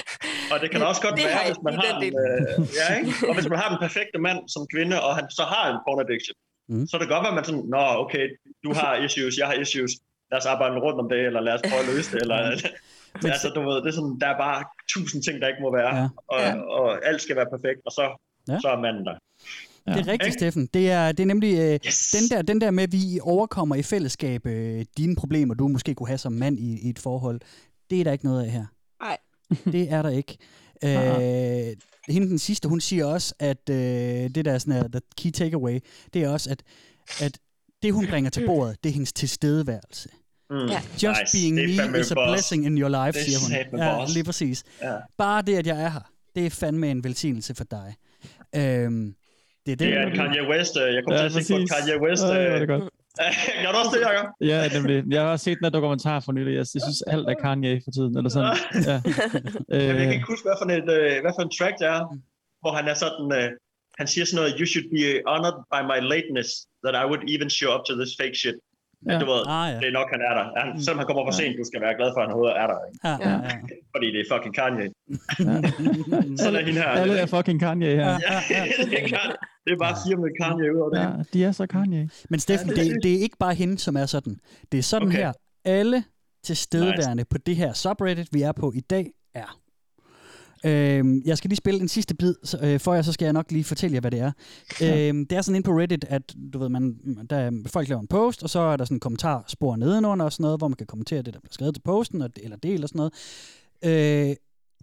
Og 0.52 0.56
det 0.60 0.70
kan 0.70 0.82
også 0.82 1.02
godt 1.06 1.16
det 1.16 1.24
være, 1.24 1.44
hvis 1.46 1.60
man, 1.64 1.74
har 1.74 1.82
den 2.00 2.02
den, 2.02 2.14
øh, 2.26 2.66
ja, 2.80 2.86
ikke? 2.98 3.10
og 3.28 3.34
hvis 3.34 3.48
man 3.48 3.58
har 3.58 3.68
den 3.68 3.78
perfekte 3.86 4.18
mand 4.18 4.40
som 4.54 4.62
kvinde, 4.74 5.02
og 5.06 5.12
han 5.18 5.26
så 5.38 5.42
har 5.42 5.64
en 5.72 5.78
porn 5.86 6.00
addiction, 6.04 6.36
Mm. 6.68 6.76
mm. 6.76 6.86
så 6.86 6.96
er 6.96 7.00
det 7.00 7.08
godt 7.14 7.22
være, 7.24 7.32
at 7.34 7.38
man 7.40 7.44
sådan, 7.50 7.66
nå 7.76 7.82
okay, 8.04 8.24
du 8.64 8.70
har 8.80 8.90
issues, 9.04 9.34
jeg 9.40 9.46
har 9.50 9.54
issues, 9.64 9.92
lad 10.30 10.38
os 10.42 10.46
arbejde 10.46 10.74
rundt 10.86 10.98
om 11.02 11.08
det, 11.12 11.20
eller 11.28 11.40
lad 11.40 11.54
os 11.56 11.62
prøve 11.70 11.82
at 11.84 11.88
løse 11.94 12.08
det, 12.12 12.20
eller... 12.24 12.38
Men, 13.22 13.30
altså, 13.34 13.48
du 13.56 13.60
ved, 13.68 13.76
det 13.82 13.88
er 13.92 13.96
sådan, 14.00 14.16
der 14.22 14.28
er 14.34 14.38
bare 14.46 14.58
tusind 14.94 15.20
ting, 15.26 15.34
der 15.42 15.48
ikke 15.52 15.62
må 15.66 15.70
være, 15.80 15.92
ja. 16.00 16.08
Og, 16.32 16.40
Ja. 16.40 16.50
og 16.78 16.86
alt 17.08 17.20
skal 17.22 17.36
være 17.40 17.50
perfekt, 17.56 17.80
og 17.86 17.92
så, 17.98 18.04
Ja. 18.48 18.52
ja. 18.52 18.58
så 18.60 18.68
er 18.68 18.80
manden 18.80 19.04
der. 19.04 19.14
Det 19.86 19.92
er 19.92 19.96
rigtigt, 19.96 20.22
Ikke? 20.22 20.32
Steffen. 20.32 20.68
Det 20.74 20.90
er, 20.90 21.12
det 21.12 21.22
er 21.22 21.26
nemlig 21.26 21.58
øh, 21.58 21.78
Yes! 21.86 22.10
den, 22.20 22.36
der, 22.36 22.42
den 22.42 22.60
der 22.60 22.70
med, 22.70 22.82
at 22.82 22.92
vi 22.92 23.18
overkommer 23.22 23.74
i 23.74 23.82
fællesskab 23.82 24.46
øh, 24.46 24.84
dine 24.96 25.16
problemer, 25.16 25.54
du 25.54 25.68
måske 25.68 25.94
kunne 25.94 26.06
have 26.06 26.18
som 26.18 26.32
mand 26.32 26.58
i, 26.58 26.78
i 26.86 26.90
et 26.90 26.98
forhold. 26.98 27.40
Det 27.90 28.00
er 28.00 28.04
der 28.04 28.12
ikke 28.12 28.24
noget 28.24 28.44
af 28.44 28.50
her. 28.50 28.66
Nej. 29.02 29.16
Det 29.72 29.92
er 29.92 30.02
der 30.02 30.10
ikke. 30.10 30.38
Øh, 30.84 31.76
hende 32.08 32.28
den 32.28 32.38
sidste, 32.38 32.68
hun 32.68 32.80
siger 32.80 33.04
også, 33.04 33.34
at 33.38 33.70
øh, 33.70 33.76
det 33.76 34.44
der 34.44 34.52
er 34.52 34.58
sådan 34.58 34.84
er 34.84 34.88
the 34.88 35.00
key 35.16 35.30
takeaway, 35.30 35.78
det 36.14 36.22
er 36.22 36.28
også, 36.28 36.50
at, 36.50 36.62
at 37.20 37.38
det 37.82 37.92
hun 37.92 38.06
bringer 38.10 38.30
til 38.30 38.46
bordet, 38.46 38.76
det 38.84 38.90
er 38.90 38.94
hendes 38.94 39.12
tilstedeværelse. 39.12 40.08
Mm. 40.50 40.56
Ja. 40.56 40.82
Just 40.92 41.20
Nice. 41.20 41.38
being 41.38 41.54
me 41.92 42.00
is 42.00 42.10
a 42.10 42.14
boss. 42.14 42.30
blessing 42.32 42.66
in 42.66 42.78
your 42.78 42.88
life, 42.88 43.18
Det 43.18 43.34
er 43.34 43.38
siger 43.38 43.66
hun. 43.70 43.78
Ja, 43.80 44.04
lige 44.14 44.24
præcis. 44.24 44.64
Ja. 44.82 44.94
Bare 45.18 45.42
det, 45.42 45.56
at 45.56 45.66
jeg 45.66 45.82
er 45.82 45.88
her, 45.88 46.10
det 46.34 46.46
er 46.46 46.50
fandme 46.50 46.90
en 46.90 47.04
velsignelse 47.04 47.54
for 47.54 47.64
dig. 47.64 47.94
Øhm, 48.60 49.14
det 49.66 49.72
er 49.72 49.76
det. 49.76 49.78
Det 49.78 49.94
er 49.98 50.10
Kanye 50.20 50.42
West, 50.50 50.74
øh, 50.82 50.94
jeg 50.94 51.02
kom 51.04 51.12
Ja, 51.12 51.18
til 51.18 51.24
at 51.26 51.32
tænke 51.32 51.48
på 51.52 51.56
præcis. 51.56 51.70
Kanye 51.74 51.96
West. 52.04 52.22
Ja, 52.22 52.28
det 52.28 52.48
var 52.50 52.54
Øh, 52.54 52.60
det 52.60 52.68
godt. 52.68 52.84
Gør 53.64 53.70
du 53.72 53.78
også 53.82 53.92
det, 53.96 54.02
Jacob? 54.08 54.26
Ja, 54.50 54.58
nemlig. 54.76 54.96
Jeg 55.14 55.20
har 55.22 55.30
også 55.34 55.44
set 55.44 55.56
den 55.58 55.64
her 55.66 55.70
dokumentar 55.78 56.20
for 56.20 56.32
nylig. 56.32 56.54
Jeg 56.60 56.66
synes, 56.66 57.02
alt 57.14 57.26
er 57.32 57.36
Kanye 57.44 57.80
for 57.84 57.90
tiden. 57.96 58.12
Eller 58.18 58.30
sådan. 58.30 58.56
Ja. 58.88 58.96
Jeg 59.78 59.96
kan 59.98 60.06
Øh, 60.06 60.12
ikke 60.16 60.26
huske, 60.32 60.44
hvad 60.48 60.56
for, 60.60 60.66
et, 60.80 60.88
øh, 60.98 61.14
hvad 61.24 61.32
for 61.36 61.42
en 61.48 61.52
track 61.58 61.74
det 61.80 61.86
er, 61.96 62.00
hvor 62.62 62.72
han 62.78 62.86
er 62.92 62.96
sådan, 63.04 63.26
øh, 63.40 63.48
han 64.00 64.06
siger 64.12 64.24
sådan 64.24 64.38
noget, 64.40 64.52
you 64.60 64.66
should 64.72 64.88
be 64.96 65.02
honored 65.32 65.58
by 65.74 65.80
my 65.92 65.98
lateness, 66.12 66.50
that 66.84 66.94
I 67.02 67.04
would 67.10 67.22
even 67.34 67.48
show 67.58 67.70
up 67.76 67.82
to 67.88 67.92
this 68.00 68.12
fake 68.20 68.36
shit. 68.42 68.56
Ja. 69.06 69.12
Ja. 69.12 69.18
Du 69.22 69.26
ved, 69.32 69.42
Ah, 69.56 69.66
ja. 69.72 69.76
det 69.82 69.88
er 69.92 69.94
nok, 70.00 70.08
han 70.14 70.20
er 70.28 70.34
der. 70.38 70.44
Han, 70.60 70.68
selvom 70.84 70.98
han 71.00 71.06
kommer 71.08 71.22
for 71.28 71.34
sent, 71.40 71.54
du 71.60 71.64
skal 71.70 71.80
være 71.86 71.94
glad 71.98 72.10
for, 72.14 72.20
at 72.20 72.24
han 72.26 72.32
overhovedet 72.34 72.56
er 72.62 72.66
der. 72.72 72.78
Ikke? 72.88 72.98
Ja, 73.08 73.14
ja, 73.28 73.34
ja. 73.48 73.54
Fordi 73.94 74.06
det 74.14 74.20
er 74.24 74.28
fucking 74.34 74.54
Kanye. 74.60 74.86
ja. 74.86 75.56
Sådan 76.42 76.56
er 76.60 76.64
hende 76.68 76.80
her. 76.84 76.90
Alle 77.02 77.18
er 77.24 77.28
fucking 77.36 77.58
Kanye 77.64 77.90
her. 78.02 78.10
Ja. 78.28 78.36
Ja, 78.54 78.62
det, 78.92 78.98
er 79.12 79.30
det 79.64 79.70
er 79.76 79.80
bare 79.86 79.96
fire 80.04 80.16
med 80.24 80.30
Kanye 80.40 80.66
ud 80.74 80.80
over 80.84 80.90
det. 80.94 81.00
Ja, 81.04 81.10
de 81.32 81.38
er 81.48 81.52
så 81.60 81.66
Kanye. 81.66 82.02
Men 82.30 82.38
Steffen, 82.40 82.68
Ja, 82.68 82.74
det 82.74 82.86
er 82.86 82.92
det, 82.94 83.02
det 83.02 83.12
er 83.16 83.20
ikke 83.26 83.36
bare 83.44 83.54
hende, 83.54 83.78
som 83.78 83.96
er 83.96 84.06
sådan. 84.06 84.36
Det 84.72 84.78
er 84.78 84.82
sådan 84.82 85.08
Okay. 85.08 85.18
her, 85.18 85.32
alle 85.64 86.04
tilstedeværende 86.44 87.14
nice. 87.14 87.26
på 87.30 87.38
det 87.38 87.56
her 87.56 87.72
subreddit, 87.72 88.28
vi 88.32 88.42
er 88.42 88.52
på 88.52 88.72
i 88.74 88.80
dag, 88.80 89.06
er. 89.34 89.58
Øhm, 90.64 91.22
jeg 91.24 91.38
skal 91.38 91.48
lige 91.48 91.56
spille 91.56 91.80
en 91.80 91.88
sidste 91.88 92.14
bid, 92.14 92.34
så, 92.44 92.58
øh, 92.62 92.80
for 92.80 92.94
jer, 92.94 93.02
så 93.02 93.12
skal 93.12 93.26
jeg 93.26 93.32
nok 93.32 93.50
lige 93.52 93.64
fortælle 93.64 93.94
jer, 93.94 94.00
hvad 94.00 94.10
det 94.10 94.20
er. 94.20 94.32
Ja. 94.80 95.08
Øhm, 95.08 95.26
det 95.26 95.38
er 95.38 95.42
sådan 95.42 95.56
inde 95.56 95.66
på 95.66 95.78
Reddit, 95.78 96.04
at 96.08 96.34
du 96.52 96.58
ved, 96.58 96.68
man, 96.68 96.98
der, 97.30 97.36
er- 97.36 97.50
folk 97.66 97.88
laver 97.88 98.00
en 98.00 98.06
post, 98.06 98.42
og 98.42 98.50
så 98.50 98.58
er 98.58 98.76
der 98.76 98.84
sådan 98.84 98.96
en 98.96 99.00
kommentarspor 99.00 99.76
nedenunder 99.76 100.24
og 100.24 100.32
sådan 100.32 100.42
noget, 100.44 100.60
hvor 100.60 100.68
man 100.68 100.76
kan 100.76 100.86
kommentere 100.86 101.22
det, 101.22 101.34
der 101.34 101.40
bliver 101.40 101.52
skrevet 101.52 101.74
til 101.74 101.82
posten, 101.82 102.22
og, 102.22 102.30
eller 102.36 102.56
del 102.56 102.82
og 102.82 102.88
sådan 102.88 103.10
noget. 103.82 104.30
Øh, 104.30 104.36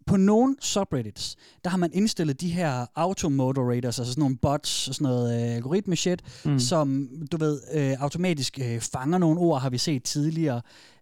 på 0.08 0.18
nogle 0.18 0.56
subreddits, 0.60 1.36
der 1.64 1.70
har 1.70 1.78
man 1.78 1.92
indstillet 1.94 2.42
de 2.42 2.50
her 2.50 2.86
automoderators, 2.96 4.00
altså 4.00 4.14
sådan 4.14 4.22
nogle 4.22 4.38
bots 4.38 4.88
og 4.88 4.96
sådan 4.96 5.06
noget 5.06 5.50
øh, 5.50 5.56
algoritme 5.56 5.96
shit, 5.96 6.22
mm. 6.46 6.60
som, 6.60 7.10
du 7.32 7.38
ved, 7.38 7.62
øh, 7.74 7.94
automatisk 8.00 8.60
øh, 8.62 8.80
fanger 8.80 9.18
nogle 9.18 9.40
ord, 9.40 9.62
har 9.62 9.70
vi 9.70 9.78
set 9.78 10.04
tidligere, 10.04 10.62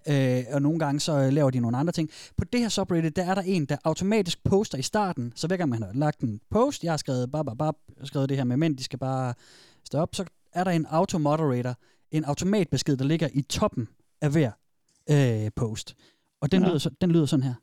øh, 0.10 0.44
og 0.52 0.62
nogle 0.62 0.80
gange 0.80 1.00
så 1.00 1.14
øh, 1.14 1.34
laver 1.34 1.50
de 1.50 1.60
nogle 1.60 1.78
andre 1.78 1.94
ting. 1.94 2.10
På 2.38 2.46
det 2.46 2.60
her 2.60 2.70
subreddit, 2.70 3.16
der 3.16 3.24
er 3.24 3.36
der 3.36 3.42
en, 3.42 3.66
der 3.66 3.78
automatisk 3.84 4.44
poster 4.44 4.78
i 4.78 4.82
starten, 4.82 5.34
så 5.36 5.48
hver 5.48 5.58
gang 5.58 5.70
man 5.70 5.84
har 5.84 5.92
lagt 5.94 6.20
en 6.20 6.40
post, 6.52 6.84
jeg 6.84 6.92
har 6.92 6.98
skrevet, 6.98 7.32
bab, 7.32 7.46
bab, 7.46 7.58
bab, 7.58 7.74
skrevet 8.04 8.30
det 8.30 8.38
her 8.38 8.44
med 8.44 8.58
mænd, 8.58 8.78
de 8.78 8.84
skal 8.84 9.00
bare 9.00 9.34
stå 9.86 9.98
op, 9.98 10.16
så 10.16 10.26
er 10.54 10.64
der 10.64 10.72
en 10.72 10.86
automoderator, 10.86 11.76
en 12.12 12.26
automatbesked, 12.26 12.98
der 12.98 13.06
ligger 13.06 13.30
i 13.34 13.42
toppen 13.42 13.88
af 14.22 14.32
hver 14.32 14.52
øh, 15.10 15.52
post. 15.56 15.96
Og 16.42 16.52
den, 16.52 16.62
ja. 16.62 16.70
lyder, 16.70 16.90
den 17.02 17.12
lyder 17.12 17.26
sådan 17.26 17.44
her. 17.44 17.54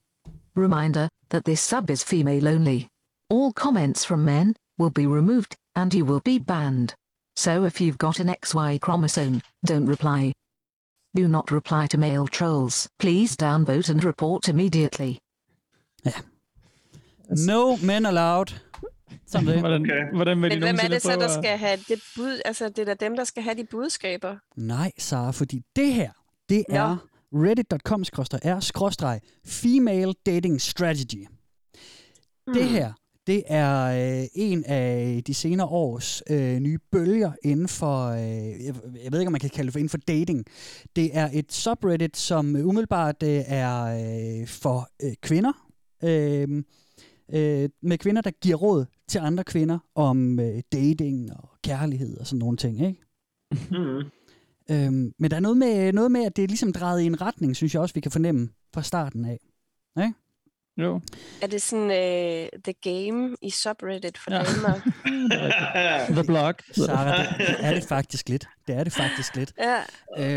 Reminder 0.56 1.08
that 1.28 1.44
this 1.44 1.60
sub 1.60 1.90
is 1.90 2.02
female 2.02 2.48
only. 2.48 2.88
All 3.30 3.52
comments 3.52 4.04
from 4.04 4.24
men 4.24 4.54
will 4.78 4.90
be 4.90 5.06
removed, 5.06 5.54
and 5.74 5.92
you 5.94 6.04
will 6.06 6.20
be 6.24 6.38
banned. 6.38 6.94
So 7.36 7.64
if 7.64 7.80
you've 7.80 7.98
got 7.98 8.20
an 8.20 8.28
XY 8.44 8.78
chromosome, 8.78 9.40
don't 9.68 9.86
reply. 9.88 10.32
Do 11.16 11.28
not 11.28 11.50
reply 11.50 11.86
to 11.88 11.98
male 11.98 12.26
trolls. 12.26 12.88
Please 12.98 13.36
downvote 13.36 13.90
and 13.90 14.04
report 14.04 14.48
immediately. 14.48 15.18
No 17.30 17.76
men 17.76 18.06
allowed. 18.06 18.54
Sådan 19.26 19.46
det. 19.46 19.60
Hvordan, 19.60 19.82
Okay. 19.82 20.14
hvordan 20.14 20.42
vil 20.42 20.50
de 20.50 20.56
Men 20.56 20.62
hvem 20.62 20.74
er 20.78 20.88
nogensinde 20.88 20.94
det 20.94 21.02
så, 21.02 21.10
der 21.16 21.24
at- 21.36 21.44
skal 21.44 21.58
have 21.58 21.76
det 21.88 22.00
bud? 22.16 22.40
Altså, 22.44 22.68
det 22.68 22.78
er 22.78 22.84
da 22.84 22.94
dem, 22.94 23.16
der 23.16 23.24
skal 23.24 23.42
have 23.42 23.54
de 23.56 23.64
budskaber. 23.64 24.36
Nej, 24.56 24.92
Sara, 24.98 25.30
fordi 25.30 25.62
det 25.76 25.94
her, 25.94 26.10
det 26.48 26.64
Nå. 26.68 26.74
er 26.76 26.96
reddit.com 27.42 28.04
r 28.44 28.60
skråstreg 28.60 29.20
female 29.44 30.14
dating 30.26 30.60
strategy. 30.60 31.26
Hmm. 32.46 32.54
Det 32.54 32.64
her, 32.68 32.92
det 33.26 33.42
er 33.46 33.84
øh, 34.20 34.26
en 34.34 34.64
af 34.64 35.22
de 35.26 35.34
senere 35.34 35.66
års 35.66 36.22
øh, 36.30 36.58
nye 36.58 36.78
bølger 36.92 37.32
inden 37.42 37.68
for, 37.68 38.06
øh, 38.06 38.20
jeg, 38.66 38.74
jeg 39.04 39.12
ved 39.12 39.20
ikke, 39.20 39.28
om 39.28 39.32
man 39.32 39.40
kan 39.40 39.50
kalde 39.50 39.66
det 39.66 39.72
for 39.72 39.78
inden 39.78 39.90
for 39.90 39.98
dating. 39.98 40.44
Det 40.96 41.16
er 41.16 41.30
et 41.32 41.52
subreddit, 41.52 42.16
som 42.16 42.56
umiddelbart 42.56 43.22
øh, 43.22 43.42
er 43.46 43.82
øh, 43.84 44.46
for 44.46 44.88
øh, 45.02 45.12
kvinder, 45.22 45.52
øh, 46.04 46.62
øh, 47.32 47.68
med 47.82 47.98
kvinder, 47.98 48.22
der 48.22 48.30
giver 48.30 48.56
råd 48.56 48.84
til 49.08 49.18
andre 49.18 49.44
kvinder 49.44 49.78
om 49.94 50.40
øh, 50.40 50.62
dating 50.72 51.32
og 51.32 51.48
kærlighed 51.64 52.18
og 52.18 52.26
sådan 52.26 52.38
nogle 52.38 52.56
ting, 52.56 52.86
ikke? 52.86 53.00
Mm. 53.70 54.10
Øhm, 54.70 55.12
men 55.18 55.30
der 55.30 55.36
er 55.36 55.40
noget 55.40 55.56
med, 55.56 55.92
noget 55.92 56.10
med, 56.12 56.24
at 56.24 56.36
det 56.36 56.44
er 56.44 56.48
ligesom 56.48 56.72
drejet 56.72 57.00
i 57.02 57.06
en 57.06 57.20
retning, 57.20 57.56
synes 57.56 57.74
jeg 57.74 57.82
også, 57.82 57.94
vi 57.94 58.00
kan 58.00 58.12
fornemme 58.12 58.48
fra 58.74 58.82
starten 58.82 59.24
af. 59.24 59.38
Jo. 60.78 61.00
Er 61.42 61.46
det 61.46 61.62
sådan 61.62 61.84
uh, 61.84 62.60
The 62.64 62.72
Game 62.82 63.36
i 63.42 63.50
subreddit 63.50 64.18
for 64.18 64.30
Ja. 64.32 64.38
damer? 64.42 64.80
The 66.14 66.24
Block. 66.24 66.62
Sarah, 66.72 67.38
det, 67.38 67.56
er 67.60 67.74
det 67.74 67.84
faktisk 67.84 68.28
lidt. 68.28 68.48
Det 68.66 68.74
er 68.74 68.84
det 68.84 68.92
faktisk 68.92 69.36
lidt. 69.36 69.52
ja. 69.58 69.80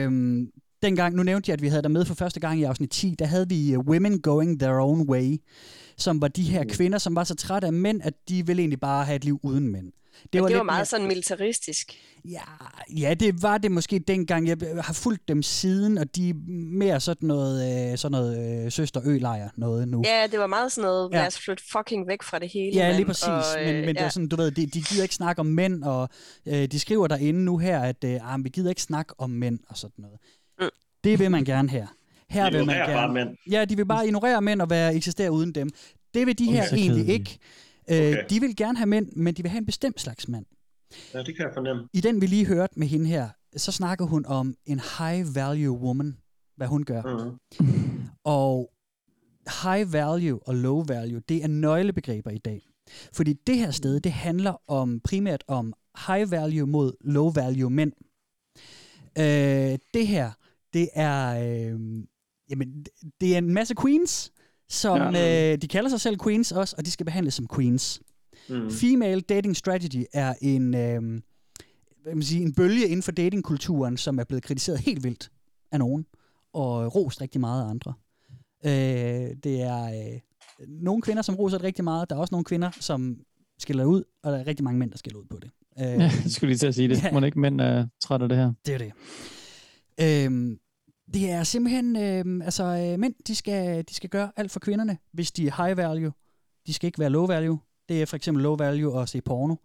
Øhm, 0.03 0.47
dengang, 0.81 1.15
nu 1.15 1.23
nævnte 1.23 1.49
jeg, 1.49 1.53
at 1.53 1.61
vi 1.61 1.67
havde 1.67 1.81
der 1.83 1.89
med 1.89 2.05
for 2.05 2.13
første 2.13 2.39
gang 2.39 2.59
i 2.59 2.63
afsnit 2.63 2.89
10, 2.89 3.15
der 3.19 3.25
havde 3.25 3.49
vi 3.49 3.75
uh, 3.75 3.85
Women 3.85 4.21
Going 4.21 4.59
Their 4.59 4.79
Own 4.79 5.09
Way, 5.09 5.37
som 5.99 6.21
var 6.21 6.27
de 6.27 6.43
her 6.43 6.63
kvinder, 6.69 6.97
som 6.97 7.15
var 7.15 7.23
så 7.23 7.35
trætte 7.35 7.67
af 7.67 7.73
mænd, 7.73 8.01
at 8.03 8.13
de 8.29 8.45
ville 8.45 8.61
egentlig 8.61 8.79
bare 8.79 9.05
have 9.05 9.15
et 9.15 9.23
liv 9.25 9.39
uden 9.43 9.67
mænd. 9.67 9.91
Det 10.33 10.41
var, 10.41 10.47
det 10.47 10.57
var 10.57 10.63
meget 10.63 10.79
mere- 10.79 10.85
sådan 10.85 11.07
militaristisk. 11.07 11.93
Ja, 12.25 12.41
ja, 12.97 13.13
det 13.13 13.41
var 13.41 13.57
det 13.57 13.71
måske 13.71 13.99
dengang. 13.99 14.47
Jeg 14.47 14.57
har 14.79 14.93
fulgt 14.93 15.27
dem 15.27 15.43
siden, 15.43 15.97
og 15.97 16.15
de 16.15 16.29
er 16.29 16.33
mere 16.73 16.99
sådan 16.99 17.27
noget, 17.27 17.91
øh, 17.91 17.97
sådan 17.97 18.11
noget 18.11 18.65
øh, 18.65 18.71
søster-ø-lejr 18.71 19.49
noget 19.57 19.87
nu. 19.87 20.03
Ja, 20.05 20.27
det 20.31 20.39
var 20.39 20.47
meget 20.47 20.71
sådan 20.71 20.87
noget, 20.87 21.09
Ja. 21.11 21.17
lad 21.17 21.27
os 21.27 21.39
flytte 21.39 21.63
fucking 21.71 22.07
væk 22.07 22.23
fra 22.23 22.39
det 22.39 22.49
hele. 22.53 22.75
Ja, 22.77 22.85
mand. 22.87 22.95
lige 22.95 23.05
præcis. 23.05 23.27
Og, 23.27 23.43
men, 23.65 23.75
men 23.75 23.87
det 23.87 23.97
er 23.97 24.03
ja. 24.03 24.09
sådan, 24.09 24.27
du 24.27 24.35
ved, 24.35 24.51
de, 24.51 24.65
de 24.65 24.81
gider 24.81 25.03
ikke 25.03 25.15
snakke 25.15 25.39
om 25.39 25.45
mænd, 25.45 25.83
og 25.83 26.09
øh, 26.45 26.65
de 26.67 26.79
skriver 26.79 27.07
derinde 27.07 27.39
nu 27.45 27.57
her, 27.57 27.79
at 27.79 28.03
øh, 28.03 28.33
ah, 28.33 28.43
vi 28.43 28.49
gider 28.49 28.69
ikke 28.69 28.81
snakke 28.81 29.13
om 29.17 29.29
mænd 29.29 29.59
og 29.69 29.77
sådan 29.77 29.93
noget. 29.97 30.17
Mm. 30.61 30.69
Det 31.03 31.19
vil 31.19 31.31
man 31.31 31.45
gerne 31.45 31.69
her. 31.69 31.87
Her 32.29 32.51
vil 32.51 32.65
man 32.65 32.75
gerne. 32.75 32.93
bare 32.93 33.13
mænd. 33.13 33.29
Ja, 33.51 33.65
de 33.65 33.75
vil 33.75 33.85
bare 33.85 34.05
ignorere 34.05 34.41
mænd 34.41 34.61
og 34.61 34.69
være 34.69 34.95
eksistere 34.95 35.31
uden 35.31 35.51
dem. 35.55 35.69
Det 36.13 36.27
vil 36.27 36.39
de 36.39 36.51
her 36.51 36.65
så 36.67 36.75
egentlig 36.75 37.09
ikke. 37.09 37.39
Øh, 37.91 37.97
Okay. 37.97 38.23
De 38.29 38.39
vil 38.39 38.55
gerne 38.55 38.77
have 38.77 38.87
mænd, 38.87 39.11
men 39.15 39.33
de 39.33 39.41
vil 39.43 39.49
have 39.49 39.57
en 39.59 39.65
bestemt 39.65 40.01
slags 40.01 40.27
mand. 40.27 40.45
Ja, 41.13 41.19
det 41.23 41.35
kan 41.35 41.45
jeg 41.45 41.51
fornemme. 41.53 41.87
I 41.93 42.01
den, 42.01 42.21
vi 42.21 42.25
lige 42.27 42.45
hørte 42.45 42.79
med 42.79 42.87
hende 42.87 43.05
her, 43.05 43.29
så 43.55 43.71
snakker 43.71 44.05
hun 44.05 44.25
om 44.25 44.53
en 44.65 44.81
high 44.99 45.35
value 45.35 45.77
woman, 45.79 46.17
hvad 46.57 46.67
hun 46.67 46.83
gør. 46.83 47.01
Mm. 47.59 48.03
Og 48.23 48.71
high 49.63 49.93
value 49.93 50.39
og 50.47 50.55
low 50.55 50.83
value, 50.87 51.21
det 51.29 51.43
er 51.43 51.47
nøglebegreber 51.47 52.31
i 52.31 52.37
dag. 52.37 52.61
Fordi 53.13 53.33
det 53.47 53.57
her 53.57 53.71
sted, 53.71 53.99
det 53.99 54.11
handler 54.11 54.61
om 54.67 54.99
primært 55.03 55.43
om 55.47 55.73
high 56.07 56.31
value 56.31 56.67
mod 56.67 56.91
low 57.01 57.29
value 57.31 57.69
mænd. 57.69 57.91
Øh, 59.17 59.77
det 59.93 60.07
her, 60.07 60.31
det 60.73 60.89
er, 60.93 61.25
øh, 61.73 61.79
jamen, 62.49 62.85
det 63.21 63.33
er 63.33 63.37
en 63.37 63.53
masse 63.53 63.75
queens, 63.81 64.31
som 64.69 64.97
Ja. 65.15 65.51
øh, 65.53 65.57
de 65.61 65.67
kalder 65.67 65.89
sig 65.89 66.01
selv 66.01 66.17
queens 66.23 66.51
også, 66.51 66.75
og 66.77 66.85
de 66.85 66.91
skal 66.91 67.05
behandles 67.05 67.33
som 67.33 67.47
queens. 67.55 68.01
Mm. 68.49 68.71
Female 68.71 69.21
dating 69.21 69.55
strategy 69.57 70.03
er 70.13 70.33
en, 70.41 70.73
øh, 70.75 71.21
hvad 72.03 72.13
man 72.15 72.23
sige, 72.23 72.41
en 72.41 72.53
bølge 72.53 72.85
inden 72.87 73.03
for 73.03 73.11
datingkulturen, 73.11 73.97
som 73.97 74.19
er 74.19 74.23
blevet 74.23 74.43
kritiseret 74.43 74.79
helt 74.79 75.03
vildt 75.03 75.31
af 75.71 75.79
nogen, 75.79 76.05
og 76.53 76.95
rost 76.95 77.21
rigtig 77.21 77.41
meget 77.41 77.63
af 77.63 77.69
andre. 77.69 77.93
Øh, 78.65 79.35
det 79.43 79.61
er 79.61 79.83
øh, 79.83 80.19
nogle 80.67 81.01
kvinder, 81.01 81.21
som 81.21 81.35
roser 81.35 81.57
det 81.57 81.63
rigtig 81.65 81.83
meget. 81.83 82.09
Der 82.09 82.15
er 82.15 82.19
også 82.19 82.31
nogle 82.33 82.45
kvinder, 82.45 82.71
som 82.79 83.17
skiller 83.59 83.85
ud, 83.85 84.03
og 84.23 84.31
der 84.31 84.37
er 84.37 84.47
rigtig 84.47 84.63
mange 84.63 84.79
mænd, 84.79 84.91
der 84.91 84.97
skiller 84.97 85.19
ud 85.19 85.25
på 85.29 85.37
det. 85.39 85.51
Øh, 85.79 85.85
Ja, 85.85 85.93
jeg 86.23 86.23
skulle 86.27 86.49
lige 86.49 86.57
til 86.57 86.67
at 86.67 86.75
sige 86.75 86.87
det. 86.87 87.03
Ja. 87.03 87.11
Må 87.11 87.25
ikke 87.25 87.39
mænd 87.39 87.61
er 87.61 87.87
træt 88.01 88.21
af 88.21 88.29
det 88.29 88.37
her? 88.37 88.53
det 88.65 88.73
er 88.73 88.77
det. 88.77 88.91
Øhm, 90.25 90.59
det 91.13 91.31
er 91.31 91.43
simpelthen, 91.43 91.95
øhm, 91.95 92.41
altså 92.41 92.63
øh, 92.63 92.99
mænd, 92.99 93.13
de 93.27 93.35
skal, 93.35 93.83
de 93.89 93.93
skal 93.95 94.09
gøre 94.09 94.31
alt 94.35 94.51
for 94.51 94.59
kvinderne, 94.59 94.97
hvis 95.13 95.31
de 95.31 95.47
er 95.47 95.63
high 95.65 95.77
value. 95.77 96.11
De 96.67 96.73
skal 96.73 96.87
ikke 96.87 96.99
være 96.99 97.09
low 97.09 97.25
value. 97.25 97.59
Det 97.89 98.01
er 98.01 98.05
for 98.05 98.15
eksempel 98.15 98.43
low 98.43 98.55
value 98.55 99.01
at 99.01 99.09
se 99.09 99.21
porno. 99.21 99.55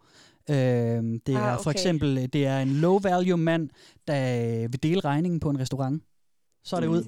Øhm, 0.49 1.19
det 1.19 1.35
er 1.35 1.39
Ah, 1.39 1.57
for 1.57 1.69
okay. 1.69 1.71
eksempel, 1.71 2.17
øh, 2.17 2.23
det 2.25 2.45
er 2.45 2.59
en 2.59 2.67
low 2.73 2.99
value 2.99 3.37
mand, 3.37 3.69
der 4.07 4.41
øh, 4.63 4.71
vil 4.73 4.83
dele 4.83 4.99
regningen 5.01 5.39
på 5.39 5.49
en 5.49 5.59
restaurant. 5.59 6.03
Så 6.63 6.75
er 6.75 6.79
det 6.79 6.87
ud 6.87 7.03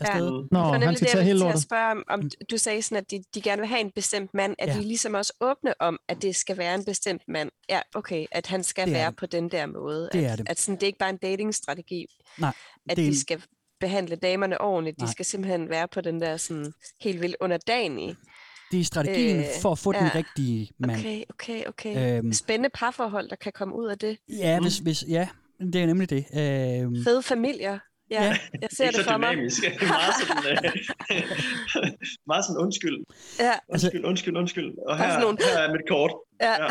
afsted. 0.00 0.30
Mm. 0.42 0.48
Nå, 0.52 0.58
var 0.58 0.72
han 0.72 0.80
nemlig 0.80 0.96
skal 0.96 1.06
det, 1.06 1.12
tage 1.12 1.18
jeg 1.18 1.24
hele 1.26 1.34
ville 1.34 1.38
til 1.40 1.44
at 1.44 1.48
lortet. 1.48 1.62
spørge 1.62 1.90
om, 1.90 2.04
om 2.08 2.30
du 2.50 2.56
sagde 2.58 2.82
sådan, 2.82 2.98
at 2.98 3.10
de, 3.10 3.22
de 3.34 3.40
gerne 3.40 3.60
vil 3.60 3.68
have 3.68 3.80
en 3.80 3.90
bestemt 3.94 4.34
mand, 4.34 4.54
at 4.58 4.68
Ja. 4.68 4.72
ja. 4.74 4.78
de 4.80 4.84
ligesom 4.84 5.14
også 5.14 5.32
åbne 5.40 5.82
om, 5.82 5.98
at 6.08 6.22
det 6.22 6.36
skal 6.36 6.58
være 6.58 6.74
en 6.74 6.84
bestemt 6.84 7.22
mand. 7.28 7.50
Ja, 7.68 7.80
okay, 7.94 8.26
at 8.32 8.46
han 8.46 8.62
skal 8.64 8.86
Det 8.86 8.94
være 8.94 9.10
det. 9.10 9.16
på 9.16 9.26
den 9.26 9.48
der 9.50 9.66
måde. 9.66 10.08
Det 10.12 10.18
at, 10.24 10.30
er 10.32 10.36
det. 10.36 10.48
At 10.48 10.60
sådan, 10.60 10.74
det 10.76 10.82
er 10.82 10.86
ikke 10.86 10.98
bare 10.98 11.10
en 11.10 11.16
datingstrategi, 11.16 12.06
Nej, 12.38 12.52
at 12.90 12.96
det 12.96 13.06
de 13.12 13.20
skal 13.20 13.42
behandle 13.80 14.16
damerne 14.16 14.60
ordentligt. 14.60 14.98
Nej. 14.98 15.06
De 15.06 15.12
skal 15.12 15.24
simpelthen 15.24 15.68
være 15.68 15.88
på 15.88 16.00
den 16.00 16.20
der 16.20 16.36
sådan 16.36 16.72
helt 17.00 17.20
vildt 17.20 17.36
underdanige. 17.40 18.16
Det 18.72 18.80
er 18.80 18.84
strategien 18.84 19.38
Øh, 19.38 19.44
for 19.62 19.72
at 19.72 19.78
få 19.78 19.92
den 19.92 20.00
ja. 20.04 20.10
rigtige 20.14 20.70
mand. 20.78 20.98
Okay, 21.00 21.22
okay, 21.30 21.64
okay. 21.66 22.18
Øhm, 22.18 22.32
Spændende 22.32 22.70
parforhold, 22.74 23.28
der 23.28 23.36
kan 23.36 23.52
komme 23.52 23.74
ud 23.76 23.86
af 23.88 23.98
det. 23.98 24.18
ja, 24.28 24.60
hvis, 24.60 24.78
hvis, 24.78 25.04
ja, 25.08 25.28
det 25.60 25.76
er 25.82 25.86
nemlig 25.86 26.10
det. 26.10 26.24
Øhm, 26.34 26.96
Fede 27.04 27.22
familier. 27.22 27.78
Ja, 28.10 28.22
Ja. 28.24 28.36
jeg 28.62 28.68
ser 28.72 28.86
det 28.86 28.94
så 28.94 29.04
for 29.04 29.16
mig. 29.18 29.32
dynamisk. 29.32 29.62
meget 29.96 30.14
sådan, 30.20 30.64
øh, 30.66 30.72
meget 32.30 32.44
sådan 32.44 32.60
undskyld. 32.62 32.98
Ja, 33.38 33.52
Undskyld, 33.68 34.04
undskyld, 34.04 34.36
undskyld. 34.36 34.70
Og 34.88 34.92
er 34.94 34.96
her, 34.96 35.20
nogle- 35.20 35.38
her 35.54 35.58
er 35.58 35.72
mit 35.72 35.80
kort. 35.88 36.12
ja. 36.40 36.62
Ja. 36.62 36.68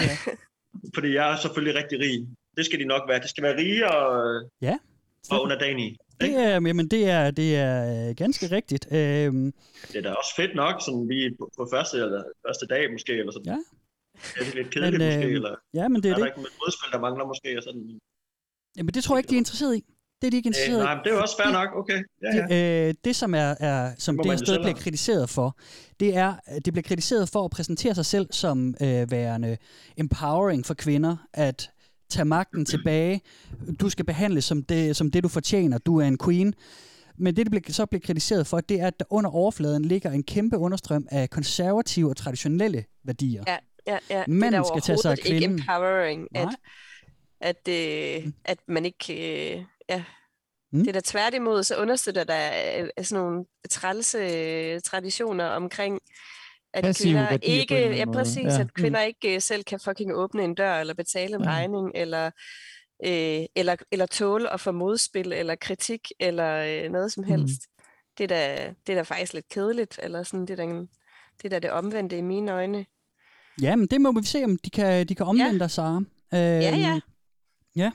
Fordi 0.96 1.14
jeg 1.14 1.32
er 1.34 1.38
selvfølgelig 1.38 1.76
rigtig 1.84 2.00
rig. 2.00 2.28
Det 2.58 2.66
skal 2.66 2.80
de 2.80 2.86
nok 2.86 3.02
være. 3.10 3.20
Det 3.20 3.30
skal 3.30 3.44
være 3.44 3.58
rige 3.58 3.92
og, 3.92 4.44
Ja. 4.62 4.78
Og 5.32 5.42
underdanige. 5.44 5.98
det 6.22 6.34
er, 6.36 6.50
jamen, 6.50 6.88
det 6.88 7.10
er, 7.10 7.32
det 7.32 7.56
er 7.56 8.08
øh, 8.10 8.16
ganske 8.16 8.46
rigtigt. 8.56 8.88
Øhm, 8.92 9.54
Det 9.88 9.96
er 9.96 10.02
da 10.02 10.12
også 10.12 10.32
fedt 10.36 10.56
nok, 10.56 10.76
sådan 10.86 11.08
lige 11.08 11.36
på, 11.40 11.52
på 11.58 11.68
første, 11.74 11.98
eller 11.98 12.24
første 12.48 12.66
dag 12.66 12.92
måske, 12.92 13.14
eller 13.14 13.32
sådan. 13.32 13.46
Ja. 13.54 13.58
Det 14.40 14.48
er 14.48 14.56
lidt 14.56 14.70
kedeligt 14.74 15.00
Men, 15.02 15.08
måske, 15.08 15.28
øh, 15.28 15.34
eller 15.34 15.56
ja, 15.74 15.88
men 15.88 16.04
det 16.04 16.10
er 16.10 16.14
er 16.14 16.18
der 16.18 16.24
det. 16.26 16.32
ikke 16.32 16.42
et 16.48 16.54
modspil, 16.66 16.92
der 16.92 17.00
mangler 17.00 17.26
måske, 17.26 17.58
og 17.58 17.64
sådan. 17.64 18.00
Jamen, 18.78 18.94
det 18.94 19.04
tror 19.04 19.16
jeg 19.16 19.20
ikke, 19.20 19.30
de 19.30 19.36
er 19.36 19.38
interesseret 19.38 19.76
i. 19.78 19.84
Det 20.22 20.28
er 20.28 20.32
de 20.32 20.38
ikke 20.38 20.48
Øh, 20.48 20.52
interesseret 20.52 20.84
nej, 20.84 20.94
i. 20.94 20.96
men 20.96 21.04
det 21.04 21.10
er 21.12 21.16
jo 21.16 21.22
også 21.22 21.38
fair 21.44 21.52
nok, 21.52 21.70
okay. 21.76 22.04
Ja, 22.24 22.30
ja. 22.38 22.46
Det, 22.86 22.88
øh, 22.90 22.94
det, 23.06 23.16
som 23.16 23.34
er, 23.36 23.56
er 23.60 23.92
som 23.98 24.16
må 24.16 24.24
det 24.24 24.32
her 24.32 24.38
sted 24.38 24.58
bliver 24.60 24.74
kritiseret 24.76 25.30
for, 25.30 25.58
det 26.00 26.16
er, 26.16 26.34
at 26.46 26.66
det 26.66 26.74
bliver 26.74 26.84
kritiseret 26.84 27.30
for 27.30 27.46
at 27.46 27.52
præsentere 27.52 27.96
sig 27.96 28.06
selv 28.06 28.28
som 28.32 28.76
øh, 28.82 29.12
værende 29.12 29.58
empowering 29.98 30.66
for 30.66 30.74
kvinder, 30.74 31.18
at 31.34 31.72
tage 32.10 32.26
magten 32.26 32.66
tilbage. 32.66 33.22
Du 33.80 33.90
skal 33.90 34.06
behandles 34.06 34.46
som 34.46 34.64
det, 34.64 34.96
som 34.96 35.12
det, 35.12 35.24
du 35.24 35.28
fortjener. 35.28 35.78
Du 35.78 35.98
er 36.00 36.06
en 36.06 36.18
queen. 36.26 36.54
Men 37.18 37.36
det, 37.36 37.46
det 37.46 37.52
bliver, 37.52 37.74
så 37.74 37.86
bliver 37.86 38.02
kritiseret 38.02 38.48
for, 38.48 38.60
det 38.60 38.82
er, 38.82 38.88
at 38.88 39.00
der 39.00 39.06
under 39.10 39.30
overfladen 39.30 39.86
ligger 39.86 40.12
en 40.12 40.24
kæmpe 40.24 40.58
understrøm 40.58 41.08
af 41.12 41.30
konservative 41.30 42.10
og 42.10 42.18
traditionelle 42.18 42.86
værdier. 43.04 43.44
Ja, 43.48 43.58
ja, 43.88 43.98
ja. 44.10 44.24
Manden 44.28 44.62
er 44.62 44.64
skal 44.64 44.82
tage 44.82 44.98
sig 44.98 45.12
af 45.12 45.16
overhovedet 45.16 45.34
ikke 45.34 45.48
kvinden. 45.48 45.60
empowering, 45.60 46.28
at, 46.36 46.46
Nej. 46.46 46.56
at, 47.42 47.68
øh, 47.68 48.32
at 48.46 48.58
man 48.68 48.86
ikke... 48.86 49.14
Øh, 49.14 49.64
ja. 49.90 50.04
Mm. 50.72 50.80
Det 50.80 50.88
er 50.88 50.94
da 50.94 51.02
tværtimod, 51.04 51.64
så 51.64 51.76
understøtter 51.76 52.24
der 52.24 52.50
øh, 52.80 53.06
sådan 53.06 53.24
nogle 53.24 53.46
trælse 53.70 54.18
øh, 54.18 54.82
traditioner 54.82 55.46
omkring 55.46 56.00
at 56.74 56.84
Passive 56.84 57.14
kvinder 57.14 57.38
ikke, 57.42 57.96
ja 57.98 58.06
præcis, 58.06 58.44
Ja. 58.44 58.60
at 58.62 58.74
kvinder 58.74 59.02
ikke 59.02 59.36
øh, 59.36 59.42
selv 59.42 59.64
kan 59.64 59.80
fucking 59.80 60.14
åbne 60.16 60.44
en 60.44 60.56
dør, 60.56 60.74
eller 60.80 60.94
betale 60.94 61.36
en 61.36 61.44
Ja. 61.44 61.50
regning, 61.50 61.92
eller, 61.96 62.26
øh, 63.06 63.46
eller, 63.56 63.76
eller 63.92 64.06
tåle 64.06 64.54
at 64.54 64.60
få 64.60 64.72
modspil, 64.72 65.32
eller 65.34 65.56
kritik, 65.56 66.08
eller 66.20 66.84
øh, 66.86 66.92
noget 66.92 67.12
som 67.12 67.24
Mhm. 67.24 67.32
helst. 67.32 67.62
Det, 68.18 68.24
er 68.24 68.28
da, 68.28 68.74
det 68.88 68.94
er 68.94 68.98
da 68.98 69.02
faktisk 69.02 69.34
lidt 69.34 69.50
kedeligt, 69.50 70.00
eller 70.04 70.24
sådan, 70.24 70.42
det 70.46 70.60
er 70.60 70.66
da, 70.66 70.74
det, 71.42 71.46
er 71.46 71.50
da 71.50 71.60
det 71.60 71.72
omvendte 71.72 72.18
i 72.18 72.22
mine 72.22 72.52
øjne. 72.52 72.86
Ja, 73.62 73.76
men 73.76 73.88
det 73.88 74.02
må 74.02 74.12
vi 74.20 74.26
se, 74.26 74.44
om 74.44 74.58
de 74.58 74.70
kan, 74.70 75.08
de 75.08 75.16
kan 75.16 75.26
omvende 75.26 75.60
dig, 75.60 75.72
Sara. 75.72 75.96
Øhm, 75.96 76.06
Ja, 76.34 76.76
ja. 76.76 77.00
Ja. 77.76 77.92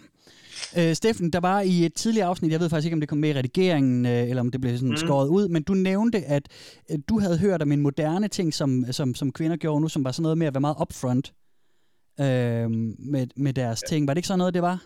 Øh, 0.79 0.95
Steffen, 0.95 1.31
der 1.31 1.41
var 1.41 1.61
i 1.61 1.85
et 1.87 1.95
tidligere 1.95 2.27
afsnit, 2.29 2.53
jeg 2.53 2.61
ved 2.61 2.69
faktisk 2.71 2.87
ikke, 2.87 2.95
om 2.95 3.01
det 3.01 3.09
kom 3.09 3.19
med 3.19 3.29
i 3.29 3.35
redigeringen, 3.39 4.07
øh, 4.07 4.31
eller 4.31 4.41
om 4.41 4.51
det 4.51 4.61
blev 4.61 4.77
sådan 4.77 4.89
Mm. 4.91 4.97
skåret 4.97 5.29
ud, 5.29 5.49
men 5.49 5.63
du 5.63 5.75
nævnte, 5.75 6.19
at 6.19 6.49
øh, 6.91 6.99
du 7.09 7.19
havde 7.21 7.39
hørt 7.39 7.63
om 7.63 7.73
en 7.73 7.81
moderne 7.81 8.29
ting, 8.29 8.55
som, 8.55 8.85
som, 8.91 9.15
som 9.15 9.33
kvinder 9.33 9.57
gjorde 9.57 9.81
nu, 9.81 9.89
som 9.89 10.05
var 10.05 10.13
sådan 10.13 10.23
noget 10.23 10.39
med 10.39 10.47
at 10.47 10.55
være 10.55 10.61
meget 10.61 10.77
upfront 10.81 11.33
øh, 12.21 12.71
med, 12.99 13.27
med 13.37 13.53
deres 13.53 13.83
ting. 13.89 14.07
Var 14.07 14.15
det 14.15 14.19
ikke 14.19 14.29
sådan 14.29 14.39
noget, 14.39 14.55
det 14.55 14.63
var? 14.63 14.83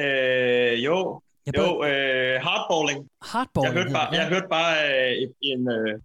Øh, 0.00 0.84
jo, 0.84 1.20
Jeg 1.46 1.56
jo 1.56 1.84
øh, 1.84 2.40
hardballing. 2.42 3.08
Hardball. 3.22 3.64
Jeg 3.64 3.72
hørte 3.72 3.90
bare, 3.92 4.14
jeg 4.14 4.28
hørte 4.28 4.46
bare 4.50 4.74
øh, 4.88 5.28
en, 5.42 5.68
øh, 5.68 6.00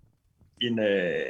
en, 0.61 0.79
øh, 0.79 1.25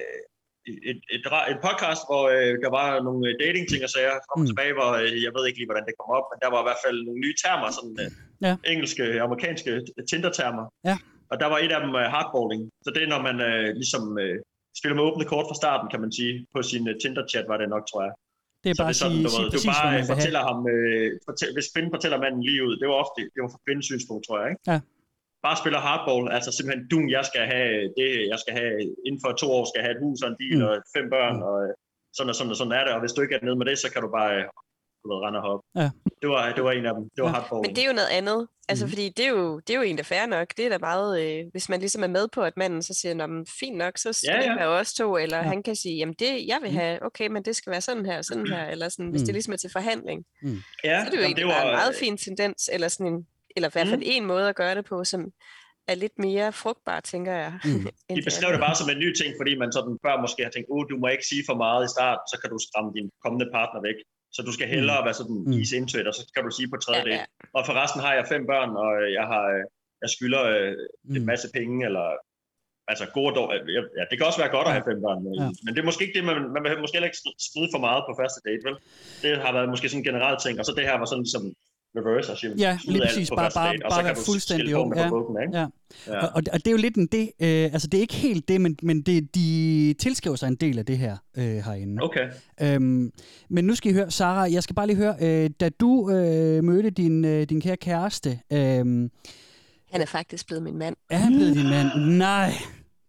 et, 0.90 1.00
et, 1.16 1.22
en 1.54 1.60
podcast, 1.68 2.02
hvor 2.10 2.24
øh, 2.36 2.52
der 2.64 2.72
var 2.80 2.88
nogle 3.08 3.26
dating-ting 3.44 3.82
og 3.88 3.92
sager 3.96 4.16
frem 4.28 4.40
og 4.40 4.40
Mm. 4.42 4.50
tilbage, 4.52 4.74
hvor 4.80 4.90
øh, 5.02 5.16
jeg 5.26 5.32
ved 5.36 5.44
ikke 5.48 5.60
lige, 5.60 5.70
hvordan 5.72 5.86
det 5.90 5.96
kom 6.00 6.10
op, 6.18 6.26
men 6.32 6.38
der 6.44 6.50
var 6.54 6.60
i 6.64 6.68
hvert 6.68 6.82
fald 6.86 6.98
nogle 7.08 7.20
nye 7.26 7.36
termer, 7.44 7.70
sådan 7.78 7.96
øh, 8.04 8.10
Ja. 8.48 8.54
engelske, 8.74 9.04
amerikanske 9.28 9.72
Tinder-termer. 10.10 10.66
Ja. 10.90 10.96
Og 11.32 11.36
der 11.42 11.48
var 11.54 11.60
et 11.66 11.72
af 11.78 11.82
dem 11.86 11.94
øh, 12.02 12.06
hardballing. 12.16 12.62
Så 12.86 12.90
det 12.96 13.02
er, 13.04 13.10
når 13.14 13.22
man 13.30 13.38
øh, 13.50 13.68
ligesom 13.82 14.04
øh, 14.24 14.36
spiller 14.80 14.96
med 14.98 15.04
åbne 15.10 15.26
kort 15.32 15.46
fra 15.50 15.60
starten, 15.62 15.88
kan 15.94 16.02
man 16.06 16.12
sige. 16.20 16.34
På 16.56 16.60
sin 16.72 16.84
øh, 16.92 16.96
Tinder-chat 17.02 17.46
var 17.52 17.58
det 17.62 17.68
nok, 17.76 17.84
tror 17.92 18.02
jeg. 18.08 18.14
Det 18.64 18.70
er 18.72 18.76
Så 18.76 18.82
bare 18.84 18.92
det 18.92 18.96
er 18.98 19.04
sådan, 19.06 19.18
sige, 19.18 19.26
du, 19.28 19.32
sige 19.38 19.46
du 19.46 19.52
præcis, 19.56 19.70
bare 19.82 19.94
fortæller 20.14 20.42
ham, 20.50 20.60
øh, 20.74 21.08
fortæl, 21.30 21.50
hvis 21.58 21.68
kvinden 21.74 21.92
fortæller 21.96 22.18
manden 22.26 22.42
lige 22.50 22.62
ud, 22.68 22.74
det 22.82 22.88
var 22.92 22.98
ofte, 23.04 23.20
det 23.34 23.40
var 23.44 23.50
fra 23.54 23.62
kvindens 23.66 23.86
synspunkt, 23.92 24.22
tror 24.28 24.38
jeg, 24.42 24.48
ikke? 24.54 24.64
Ja. 24.72 24.78
Bare 25.48 25.58
spiller 25.62 25.80
hardball, 25.88 26.24
altså 26.38 26.50
simpelthen, 26.58 26.84
du, 26.94 26.98
jeg 27.18 27.24
skal 27.30 27.44
have 27.54 27.72
det, 28.00 28.10
jeg 28.32 28.40
skal 28.44 28.54
have, 28.60 28.74
inden 29.08 29.20
for 29.24 29.32
to 29.42 29.48
år 29.58 29.64
skal 29.70 29.78
jeg 29.80 29.86
have 29.88 29.96
et 29.98 30.04
hus 30.06 30.20
og 30.24 30.30
en 30.34 30.38
bil 30.44 30.58
Mm. 30.60 30.68
og 30.68 30.74
fem 30.96 31.06
børn, 31.16 31.36
Mm. 31.38 31.48
og 31.50 31.56
øh, 31.66 31.72
sådan 32.18 32.30
og 32.32 32.36
sådan 32.40 32.52
og 32.54 32.58
sådan 32.62 32.76
er 32.80 32.84
det, 32.86 32.94
og 32.96 33.00
hvis 33.04 33.14
du 33.16 33.22
ikke 33.22 33.36
er 33.36 33.44
nede 33.48 33.58
med 33.62 33.66
det, 33.70 33.78
så 33.84 33.88
kan 33.94 34.02
du 34.06 34.10
bare, 34.20 34.32
øh, 34.40 34.44
du 35.02 35.06
ved, 35.12 35.18
rende 35.26 35.40
og 35.42 35.46
hoppe. 35.50 35.64
Ja. 35.82 35.88
Det 36.22 36.28
var, 36.34 36.42
det 36.58 36.64
var 36.68 36.72
en 36.72 36.86
af 36.90 36.94
dem, 36.98 37.04
det 37.16 37.22
var 37.24 37.30
Ja. 37.30 37.36
hardball. 37.36 37.62
Men 37.66 37.72
det 37.76 37.82
er 37.84 37.90
jo 37.92 37.98
noget 38.02 38.14
andet. 38.20 38.40
Altså, 38.70 38.86
Mhm. 38.86 38.92
fordi 38.92 39.06
det 39.18 39.26
er, 39.26 39.30
jo, 39.30 39.60
det 39.60 39.70
er 39.74 39.78
jo 39.82 39.86
egentlig 39.90 40.06
fair 40.06 40.26
nok. 40.26 40.48
Det 40.58 40.66
er 40.66 40.70
da 40.70 40.78
meget, 40.90 41.12
øh, 41.24 41.40
hvis 41.52 41.70
man 41.70 41.80
ligesom 41.80 42.04
er 42.04 42.08
med 42.18 42.26
på, 42.36 42.42
at 42.50 42.58
manden 42.58 42.82
så 42.90 42.94
siger, 42.94 43.14
Nå, 43.14 43.26
men 43.28 43.46
fint 43.60 43.78
nok, 43.78 43.98
så 43.98 44.14
skal 44.14 44.30
Ja, 44.34 44.38
det 44.42 44.46
ja. 44.46 44.56
være 44.56 44.68
os 44.82 44.94
to, 44.94 45.18
eller 45.18 45.38
Ja. 45.38 45.44
han 45.44 45.64
kan 45.64 45.76
sige, 45.76 45.96
jamen 45.98 46.16
det, 46.20 46.32
jeg 46.48 46.60
vil 46.62 46.72
Mm. 46.72 46.78
have, 46.78 47.06
okay, 47.06 47.28
men 47.28 47.44
det 47.48 47.56
skal 47.56 47.72
være 47.72 47.82
sådan 47.82 48.06
her, 48.06 48.22
sådan 48.22 48.48
her, 48.48 48.66
eller 48.74 48.90
sådan, 48.90 49.10
hvis 49.12 49.22
det 49.22 49.30
Mm. 49.30 49.34
ligesom 49.34 49.54
er 49.54 49.58
til 49.58 49.70
forhandling. 49.74 50.20
ja, 50.44 50.50
Så 51.00 51.06
er 51.06 51.10
det 51.10 51.18
jo 51.18 51.22
jamen, 51.22 51.26
egentlig 51.26 51.46
bare 51.46 51.66
en 51.68 51.72
meget 51.82 51.96
fin 51.96 52.18
tendens, 52.18 52.70
eller 52.74 52.88
sådan 52.88 53.14
en, 53.14 53.28
eller 53.56 53.70
i 53.70 53.74
hvert 53.76 53.88
fald 53.94 54.04
Mm. 54.06 54.16
en 54.16 54.26
måde 54.34 54.46
at 54.50 54.56
gøre 54.62 54.76
det 54.76 54.86
på, 54.86 54.98
som 55.04 55.22
er 55.92 55.96
lidt 56.04 56.16
mere 56.28 56.48
frugtbar, 56.62 57.00
tænker 57.12 57.34
jeg. 57.44 57.52
Mm. 57.66 57.84
det 58.18 58.24
beskrev 58.30 58.50
det 58.56 58.62
bare 58.68 58.76
som 58.82 58.90
en 58.94 59.00
ny 59.04 59.10
ting, 59.22 59.30
fordi 59.40 59.52
man 59.64 59.70
sådan 59.78 59.96
før 60.06 60.14
måske 60.26 60.42
har 60.48 60.52
tænkt, 60.54 60.68
oh, 60.74 60.84
du 60.92 60.96
må 61.02 61.08
ikke 61.16 61.28
sige 61.32 61.44
for 61.50 61.56
meget 61.66 61.82
i 61.88 61.90
start, 61.96 62.20
så 62.32 62.36
kan 62.42 62.50
du 62.54 62.58
skræmme 62.68 62.92
din 62.98 63.08
kommende 63.24 63.48
partner 63.58 63.82
væk. 63.90 63.98
Så 64.36 64.40
du 64.48 64.52
skal 64.58 64.68
hellere 64.76 65.00
være 65.08 65.18
sådan 65.22 65.38
Mm. 65.48 65.54
ease 65.60 65.74
into 65.80 65.94
it, 66.02 66.08
og 66.12 66.16
så 66.20 66.24
kan 66.36 66.44
du 66.48 66.52
sige 66.58 66.68
på 66.74 66.78
tredje 66.86 67.02
Ja, 67.06 67.10
date. 67.10 67.24
ja. 67.24 67.26
Og 67.58 67.62
forresten 67.70 68.00
har 68.06 68.14
jeg 68.18 68.26
fem 68.34 68.44
børn, 68.52 68.72
og 68.84 68.92
jeg 69.20 69.26
har 69.34 69.44
øh, 69.56 69.64
jeg 70.04 70.10
skylder 70.16 70.42
øh, 70.54 70.74
en 71.16 71.22
Mm. 71.22 71.26
masse 71.32 71.48
penge, 71.58 71.76
eller 71.90 72.08
altså 72.92 73.06
gode 73.18 73.30
og 73.32 73.36
dårlige. 73.40 73.82
Ja, 74.00 74.04
det 74.10 74.16
kan 74.18 74.26
også 74.30 74.40
være 74.44 74.54
godt 74.58 74.68
at 74.70 74.74
have 74.78 74.88
fem 74.92 75.00
børn, 75.06 75.20
men, 75.26 75.34
Ja. 75.42 75.48
men 75.64 75.70
det 75.74 75.80
er 75.82 75.88
måske 75.90 76.04
ikke 76.06 76.18
det, 76.20 76.26
man, 76.30 76.38
man 76.56 76.62
vil 76.64 76.84
måske 76.84 76.96
heller 76.98 77.12
ikke 77.12 77.22
skride 77.48 77.70
for 77.76 77.82
meget 77.88 78.02
på 78.08 78.12
første 78.22 78.40
date, 78.48 78.62
vel? 78.68 78.76
Det 79.24 79.32
har 79.46 79.52
været 79.58 79.70
måske 79.74 79.86
sådan 79.90 80.02
en 80.04 80.10
generel 80.10 80.38
ting, 80.46 80.54
og 80.60 80.66
så 80.68 80.72
det 80.78 80.84
her 80.90 80.96
var 81.02 81.08
sådan 81.12 81.26
ligesom 81.28 81.44
reverse 81.98 82.32
og 82.32 82.38
sige, 82.38 82.54
Ja, 82.58 82.78
lige 82.88 83.02
præcis. 83.02 83.30
Bare, 83.30 83.52
bare, 83.56 83.74
date, 83.74 83.86
og 83.86 83.92
så 83.92 83.96
bare 83.96 84.04
kan 84.04 84.06
være 84.06 84.16
du 84.16 84.22
fuldstændig 84.26 84.76
åben. 84.78 84.98
Ja. 84.98 85.10
bukken, 85.10 85.36
ikke? 85.44 85.58
Ja. 85.58 85.66
Ja. 86.08 86.18
Og, 86.26 86.30
og, 86.36 86.42
og 86.54 86.60
det 86.60 86.68
er 86.68 86.72
jo 86.72 86.78
lidt 86.78 86.96
en 86.96 87.08
det, 87.08 87.22
øh, 87.40 87.64
altså 87.74 87.88
det 87.88 87.98
er 87.98 88.02
ikke 88.02 88.14
helt 88.14 88.48
det, 88.48 88.62
men, 88.62 88.78
men 88.84 89.02
det, 89.02 89.36
de 89.36 89.96
tilskriver 90.00 90.36
sig 90.36 90.48
en 90.48 90.56
del 90.56 90.80
af 90.80 90.86
det 90.86 90.98
her 90.98 91.18
øh, 91.38 91.44
herinde. 91.44 92.04
Okay. 92.04 92.30
Øhm, 92.62 93.12
men 93.50 93.66
nu 93.66 93.76
skal 93.76 93.92
I 93.92 93.94
høre, 93.94 94.12
Sara, 94.12 94.52
jeg 94.52 94.64
skal 94.64 94.76
bare 94.76 94.88
lige 94.88 94.98
høre, 94.98 95.16
øh, 95.22 95.50
da 95.60 95.70
du 95.70 96.10
øh, 96.12 96.64
mødte 96.64 96.90
din, 96.90 97.26
øh, 97.26 97.44
din 97.44 97.62
kære 97.62 97.78
kæreste, 97.78 98.40
øh, 98.52 98.58
Han 98.58 99.10
er 100.02 100.06
faktisk 100.06 100.48
blevet 100.48 100.64
min 100.64 100.78
mand. 100.78 100.96
er 101.10 101.18
han 101.18 101.34
blevet 101.34 101.56
din 101.56 101.70
mand? 101.70 101.88
Nej. 102.18 102.52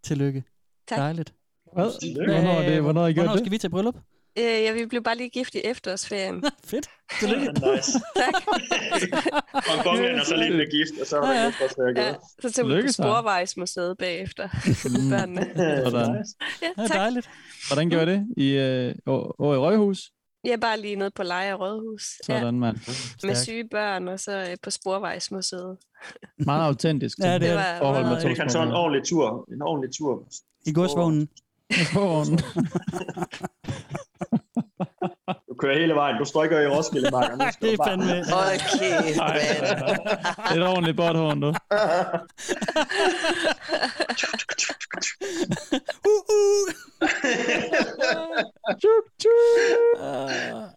Tillykke. 0.05 0.45
Tak. 0.89 0.99
Dejligt. 0.99 1.35
Hvad? 1.75 2.15
Hvornår, 2.25 2.51
er 2.61 2.69
det, 2.69 2.83
hvornår 2.83 3.07
I 3.07 3.13
gjort 3.13 3.25
Hvornår 3.25 3.33
det? 3.33 3.41
skal 3.41 3.53
vi 3.53 3.59
til 3.59 3.69
bryllup? 3.71 3.97
Øh, 4.39 4.45
ja, 4.45 4.73
vi 4.73 4.87
blev 4.87 5.03
bare 5.03 5.17
lige 5.17 5.29
gift 5.31 5.55
i 5.55 5.61
efterårsferien. 5.65 6.45
Fedt. 6.65 6.89
Tillykke. 7.21 7.47
nice. 7.47 7.93
tak. 8.17 8.35
Og 9.79 9.85
gongen 9.85 10.05
er 10.19 10.25
så 10.25 10.37
lige 10.37 10.51
blevet 10.51 10.71
gift, 10.71 11.01
og 11.01 11.07
så 11.07 11.17
er 11.17 11.21
der 11.21 11.33
Ja, 11.33 11.43
ja. 11.43 11.53
være 11.93 12.07
Ja, 12.07 12.15
så 12.43 12.53
tog 12.53 12.69
vi 12.69 12.83
på. 12.83 12.93
Sporvejsmuseet 12.93 13.99
bagefter. 13.99 14.49
Børnene. 15.11 15.51
Sådan. 15.91 16.25
Ja, 16.63 16.69
Ja, 16.79 16.87
tak. 16.87 16.97
dejligt. 16.97 17.31
Hvordan 17.69 17.91
gjorde 17.91 18.13
I 18.13 18.15
det? 18.15 18.27
I, 18.37 18.51
øh, 18.53 18.95
over, 19.07 19.55
i 19.55 19.59
Røghus? 19.59 20.11
Jeg 20.45 20.53
er 20.53 20.57
bare 20.57 20.81
lige 20.81 20.97
nede 20.97 21.11
på 21.11 21.23
Leje 21.23 21.53
Rådhus. 21.55 22.03
Ja, 22.29 22.41
Sådan, 22.41 22.61
mand. 22.61 22.77
med 23.27 23.35
syge 23.35 23.69
børn, 23.71 24.09
og 24.09 24.21
så 24.21 24.39
øh, 24.51 24.57
på 24.63 24.71
Sporvejsmuseet. 24.71 25.77
Meget 26.39 26.67
autentisk. 26.67 27.19
Ja, 27.19 27.25
det 27.25 27.33
er 27.35 27.39
Det 27.39 27.49
det. 27.49 27.57
var 27.57 27.79
forhold 27.79 28.05
med 28.07 28.23
to 28.23 28.29
Det 28.29 28.37
kan 28.37 28.51
så 28.51 28.63
en 28.63 28.73
ordentlig 28.73 29.05
tur. 29.09 29.49
En 29.55 29.63
ordentlig 29.63 29.91
tur. 29.99 30.29
I 30.67 30.73
godsvognen. 30.73 31.29
Vognen. 31.95 32.41
Du 35.49 35.55
kører 35.59 35.79
hele 35.79 35.95
vejen. 35.95 36.19
Du 36.19 36.25
står 36.25 36.45
ikke 36.45 36.63
i 36.63 36.67
Roskilde, 36.67 37.09
skal 37.53 37.69
Det 37.69 37.81
er 37.81 37.85
fandme... 37.85 38.25
Hold 38.35 38.59
kæft, 38.79 39.19
mand. 39.19 40.57
Et 40.57 40.63
ordentligt 40.69 40.97
botthorn, 40.97 41.41
du. 41.41 41.55
Uh, 46.07 46.23
uh. 46.29 46.96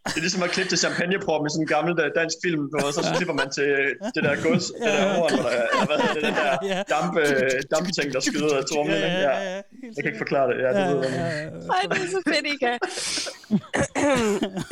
Det 0.06 0.18
er 0.18 0.24
ligesom 0.26 0.44
at 0.44 0.50
klippe 0.56 0.70
til 0.70 0.78
champagneprop 0.78 1.42
med 1.44 1.50
sådan 1.50 1.64
en 1.64 1.68
gammel 1.76 1.94
øh, 2.04 2.12
dansk 2.20 2.38
film, 2.46 2.64
og 2.86 2.94
så 2.94 3.02
klipper 3.18 3.34
man 3.42 3.50
til 3.58 3.70
det 4.16 4.22
der 4.28 4.36
gods, 4.48 4.66
det 4.66 4.82
der 4.82 5.14
horn, 5.16 5.32
eller 5.38 5.50
eller 5.50 5.86
hvad 5.90 5.98
hedder 6.02 6.14
det, 6.14 6.24
den 6.24 6.34
der 6.42 6.52
Ja. 6.76 6.80
damp, 6.96 7.14
øh, 7.18 7.52
dampting, 7.76 8.08
der 8.14 8.20
skyder 8.20 8.58
af 8.58 8.64
trummen. 8.72 8.96
Ja, 8.96 9.00
ja, 9.00 9.12
Ja. 9.14 9.22
ja, 9.22 9.50
ja. 9.50 9.62
Jeg 9.96 10.02
kan 10.04 10.06
ikke 10.12 10.18
forklare 10.26 10.48
det. 10.52 10.58
Ja, 10.66 10.70
det 10.78 10.84
ved 10.96 11.04
jeg. 11.04 11.14
Ja, 11.14 11.26
ja, 11.26 11.44
ja. 11.44 11.50
Ej, 11.76 11.84
det 11.92 11.98
er 12.06 12.10
så 12.18 12.22
fedt, 12.32 12.46
I 12.54 12.56
kan. 12.66 12.76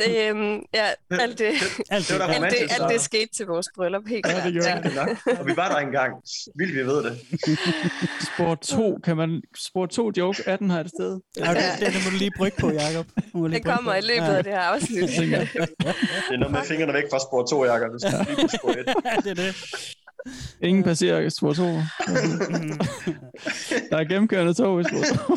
det, 0.00 0.12
øhm, 0.28 0.54
ja, 0.74 0.86
alt 1.24 1.38
det, 1.38 1.52
Alt 1.90 2.08
Det 2.08 2.20
det. 2.20 2.34
alt 2.34 2.52
det, 2.52 2.60
alt 2.80 2.92
det 2.92 3.00
så. 3.00 3.04
skete 3.04 3.30
til 3.36 3.46
vores 3.46 3.66
bryllup, 3.76 4.02
helt 4.08 4.26
Ja, 4.26 4.30
klart. 4.32 4.44
det 4.44 4.52
gjorde 4.52 4.68
Ja. 4.68 4.74
det. 4.76 4.84
Det 4.84 4.98
er 4.98 5.06
nok. 5.06 5.38
Og 5.40 5.46
vi 5.46 5.52
var 5.56 5.68
der 5.72 5.76
engang. 5.76 6.12
Vildt, 6.58 6.74
vi 6.74 6.86
ved 6.86 7.02
det. 7.04 7.14
Spor 8.34 8.54
2, 8.54 8.98
kan 9.04 9.16
man... 9.16 9.42
Spor 9.68 9.86
2 9.86 10.12
joke 10.18 10.42
18 10.46 10.70
har 10.70 10.80
et 10.80 10.88
sted. 10.88 11.20
Ja, 11.38 11.50
det, 11.54 11.62
det, 11.80 11.86
det 11.94 12.04
må 12.04 12.10
du 12.10 12.16
lige 12.16 12.30
brygge 12.36 12.56
på, 12.60 12.70
Jacob. 12.72 13.06
Det 13.52 13.64
kommer 13.64 13.92
på. 13.92 13.98
i 13.98 14.00
løbet 14.00 14.26
af 14.26 14.44
det 14.44 14.52
her 14.52 14.60
afsnit. 14.60 15.00
Det 15.00 15.34
er 16.32 16.36
noget 16.38 16.52
med 16.52 16.60
fingrene 16.64 16.92
væk 16.92 17.04
fra 17.12 17.18
spor 17.18 17.46
2, 17.46 17.64
Jakob. 17.64 17.92
Det 17.92 18.00
skal 18.00 18.26
lige 18.36 18.36
på 18.42 18.48
spor 18.58 18.70
1. 18.80 18.86
Ja, 19.04 19.16
det 19.24 19.30
er 19.30 19.34
det. 19.34 19.54
Ingen 20.62 20.84
passerer 20.84 21.28
spor 21.28 21.52
2. 21.52 21.64
Der 23.90 23.96
er 23.98 24.04
gennemkørende 24.08 24.54
tog 24.54 24.80
i 24.80 24.84
spor 24.84 25.36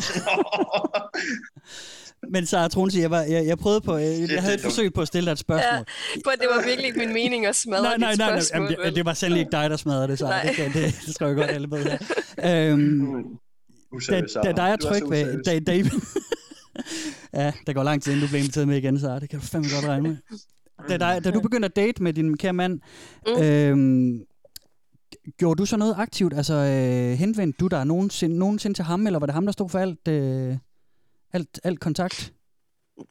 Men 2.32 2.46
Sara 2.46 2.68
Tronse, 2.68 2.98
jeg, 3.00 3.10
var, 3.10 3.20
jeg, 3.22 3.46
jeg 3.46 3.58
prøvede 3.58 3.80
på, 3.80 3.96
jeg, 3.96 4.28
jeg 4.32 4.42
havde 4.42 4.54
et 4.54 4.60
forsøg 4.60 4.92
på 4.94 5.00
at 5.00 5.06
stille 5.08 5.26
dig 5.26 5.32
et 5.32 5.38
spørgsmål. 5.38 5.86
For 6.24 6.30
det 6.30 6.46
var 6.56 6.62
virkelig 6.66 6.86
ikke 6.86 6.98
min 6.98 7.12
mening 7.12 7.46
at 7.46 7.56
smadre 7.56 7.82
nej, 7.82 7.96
nej, 7.98 8.14
nej, 8.16 8.30
nej, 8.30 8.40
spørgsmål. 8.40 8.70
jamen, 8.72 8.86
det, 8.86 8.96
det 8.96 9.04
var 9.04 9.14
sandelig 9.14 9.40
ikke 9.40 9.52
dig, 9.52 9.70
der 9.70 9.76
smadrede 9.76 10.08
det, 10.08 10.18
Sara. 10.18 10.42
Det, 10.46 10.56
kan- 10.56 10.72
det, 10.72 11.00
det 11.06 11.14
skal 11.14 11.26
jeg 11.26 11.36
godt 11.36 11.50
alle 11.50 11.68
ved 11.70 11.84
her. 11.84 11.98
Øhm, 12.72 13.24
da, 14.10 14.20
da 14.44 14.52
dig 14.52 14.62
er 14.70 14.76
så 14.80 14.88
tryg 14.88 15.10
ved... 15.10 15.42
Da, 15.42 15.58
da, 15.58 15.72
ja, 17.42 17.52
der 17.66 17.72
går 17.72 17.82
lang 17.82 18.02
tid, 18.02 18.12
inden 18.12 18.22
du 18.22 18.28
bliver 18.28 18.38
inviteret 18.40 18.68
med 18.68 18.76
igen, 18.76 19.00
Sara. 19.00 19.18
Det 19.20 19.30
kan 19.30 19.40
du 19.40 19.46
fandme 19.46 19.68
godt 19.74 19.84
regne 19.88 20.08
med. 20.08 20.16
Da, 20.88 20.96
dig, 20.96 21.24
da 21.24 21.30
du 21.30 21.40
begynder 21.40 21.68
at 21.68 21.76
date 21.76 22.02
med 22.02 22.12
din 22.12 22.36
kære 22.36 22.52
mand, 22.52 22.80
Mm. 23.26 23.42
øhm, 23.42 24.24
gjorde 25.38 25.58
du 25.58 25.66
så 25.66 25.76
noget 25.76 25.94
aktivt? 25.98 26.34
Altså, 26.34 26.54
øh, 26.54 27.18
henvendte 27.18 27.56
du 27.60 27.66
dig 27.66 27.84
nogensinde, 27.86 28.38
nogensinde 28.38 28.78
til 28.78 28.84
ham, 28.84 29.06
eller 29.06 29.18
var 29.18 29.26
det 29.26 29.34
ham, 29.34 29.44
der 29.46 29.52
stod 29.52 29.68
for 29.68 29.78
alt, 29.78 30.08
øh, 30.08 30.56
alt, 31.32 31.60
alt 31.64 31.80
kontakt? 31.80 32.32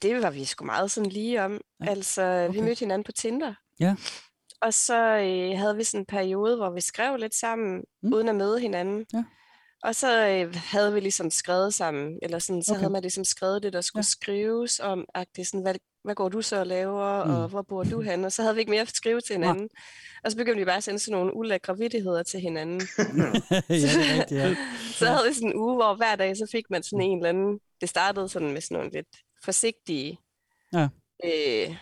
Det 0.01 0.21
var 0.23 0.31
vi 0.31 0.45
sgu 0.45 0.65
meget 0.65 0.91
sådan 0.91 1.09
lige 1.11 1.43
om. 1.43 1.59
Ja. 1.85 1.89
Altså, 1.89 2.45
okay. 2.49 2.59
vi 2.59 2.61
mødte 2.65 2.79
hinanden 2.79 3.03
på 3.03 3.11
Tinder. 3.11 3.53
Ja. 3.79 3.95
Og 4.61 4.73
så 4.73 5.17
øh, 5.17 5.59
havde 5.59 5.75
vi 5.75 5.83
sådan 5.83 6.01
en 6.01 6.05
periode, 6.05 6.55
hvor 6.57 6.69
vi 6.69 6.81
skrev 6.81 7.17
lidt 7.17 7.35
sammen, 7.35 7.75
Mm. 7.77 7.83
mm. 8.09 8.13
uden 8.13 8.29
at 8.29 8.35
møde 8.35 8.59
hinanden. 8.59 9.05
Ja. 9.13 9.23
Og 9.83 9.95
så 9.95 10.27
øh, 10.27 10.55
havde 10.55 10.93
vi 10.93 10.99
ligesom 10.99 11.29
skrevet 11.29 11.73
sammen, 11.73 12.19
eller 12.21 12.39
sådan, 12.39 12.63
så 12.63 12.71
Okay. 12.71 12.79
havde 12.79 12.91
man 12.93 13.01
ligesom 13.01 13.23
skrevet 13.23 13.63
det, 13.63 13.73
der 13.73 13.81
skulle 13.81 13.99
Ja. 13.99 14.07
ja. 14.07 14.09
skrives 14.11 14.79
om, 14.79 15.05
at 15.15 15.27
det 15.35 15.47
sådan, 15.47 15.61
hvad, 15.61 15.75
hvad 16.03 16.15
går 16.15 16.29
du 16.29 16.41
så 16.41 16.59
og 16.59 16.67
laver, 16.67 17.23
Mm. 17.25 17.31
og 17.31 17.47
hvor 17.47 17.61
bor 17.61 17.83
du 17.83 18.01
henne? 18.01 18.27
Og 18.27 18.31
så 18.31 18.41
havde 18.41 18.55
vi 18.55 18.59
ikke 18.59 18.69
mere 18.71 18.81
at 18.81 18.95
skrive 18.95 19.21
til 19.21 19.33
hinanden. 19.35 19.69
Og 20.23 20.31
så 20.31 20.37
begyndte 20.37 20.59
vi 20.59 20.65
bare 20.65 20.77
at 20.77 20.83
sende 20.83 20.99
sådan 20.99 21.17
nogle 21.17 21.35
ulækre 21.35 21.77
vittigheder 21.77 22.23
til 22.23 22.39
hinanden. 22.39 22.81
ja, 22.97 23.61
det 23.67 23.83
er 23.85 24.19
rigtigt, 24.19 24.39
ja. 24.41 24.55
så 24.99 25.05
havde 25.05 25.27
vi 25.27 25.33
sådan 25.33 25.49
en 25.49 25.55
uge, 25.55 25.75
hvor 25.75 25.95
hver 25.95 26.15
dag, 26.15 26.37
så 26.37 26.47
fik 26.51 26.63
man 26.69 26.83
sådan 26.83 27.01
en 27.01 27.17
eller 27.17 27.29
anden... 27.29 27.59
Det 27.81 27.89
startede 27.89 28.29
sådan 28.29 28.51
med 28.51 28.61
sådan 28.61 28.77
nogle 28.77 28.91
lidt 28.91 29.07
forsigtige... 29.45 30.19
Ja. 30.73 30.87
Øh, 31.25 31.75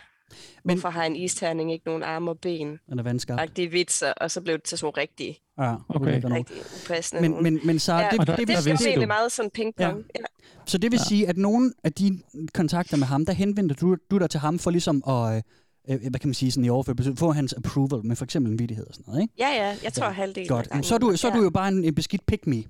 Men- 0.63 0.76
hvorfor 0.78 0.89
har 0.89 1.04
en 1.04 1.15
isterning 1.15 1.74
ikke 1.74 1.86
nogen 1.86 2.04
arme 2.04 2.32
og 2.32 2.39
ben? 2.39 2.80
Den 2.89 3.00
er 3.00 3.04
vandskabt. 3.04 3.42
Agtige 3.42 3.68
vitser, 3.72 4.13
og 4.13 4.32
så 4.32 4.42
blev 4.42 4.56
det 4.56 4.63
til 4.63 4.78
sådan 4.78 4.86
nogle 4.86 5.02
rigtig, 5.02 5.38
Ja, 5.60 5.76
Okay. 5.89 6.22
rigtig 6.24 6.56
upassende 6.86 7.22
Men, 7.30 7.44
men, 7.44 7.60
men 7.63 7.80
så, 7.80 7.94
ja, 7.94 8.08
det, 8.12 8.20
Og 8.20 8.28
der- 8.28 8.36
det, 8.36 8.48
det, 8.48 8.58
det 8.65 8.80
det, 8.80 8.96
du. 9.02 9.06
meget 9.08 9.32
sådan 9.32 9.52
ping-pong. 9.58 10.04
Ja. 10.15 10.20
så 10.65 10.78
det 10.78 10.92
vil 10.92 10.98
Ja. 10.98 11.04
sige, 11.10 11.28
at 11.28 11.38
nogle 11.38 11.74
af 11.84 11.94
de 11.94 12.20
kontakter 12.54 12.98
med 12.98 13.08
ham, 13.08 13.26
der 13.26 13.34
henvendte 13.34 13.76
du, 13.76 13.98
du 14.12 14.18
dig 14.18 14.30
til 14.30 14.39
ham 14.39 14.60
for 14.60 14.72
ligesom 14.72 15.04
at, 15.08 15.36
øh, 15.36 15.42
øh, 15.89 16.00
hvad 16.10 16.20
kan 16.20 16.28
man 16.30 16.34
sige, 16.34 16.52
sådan 16.52 16.65
i 16.65 16.70
overført, 16.70 16.96
betydning, 16.96 17.20
få 17.20 17.32
hans 17.32 17.54
approval 17.54 18.06
med 18.06 18.15
for 18.15 18.24
eksempel 18.26 18.52
en 18.52 18.60
vittighed 18.60 18.88
og 18.88 18.94
sådan 18.94 19.06
noget, 19.08 19.22
ikke? 19.22 19.34
ja, 19.39 19.50
ja, 19.50 19.76
jeg 19.84 19.94
tror 19.94 20.10
halvdelen 20.10 20.48
Godt. 20.48 20.86
Så 20.86 20.96
er 20.96 21.00
du, 21.00 21.18
så 21.18 21.28
er 21.28 21.32
ja. 21.32 21.38
du 21.38 21.44
jo 21.44 21.50
bare 21.50 21.68
en, 21.68 21.84
en 21.84 21.96
beskidt 21.96 22.26
pick 22.26 22.48
me, 22.48 22.63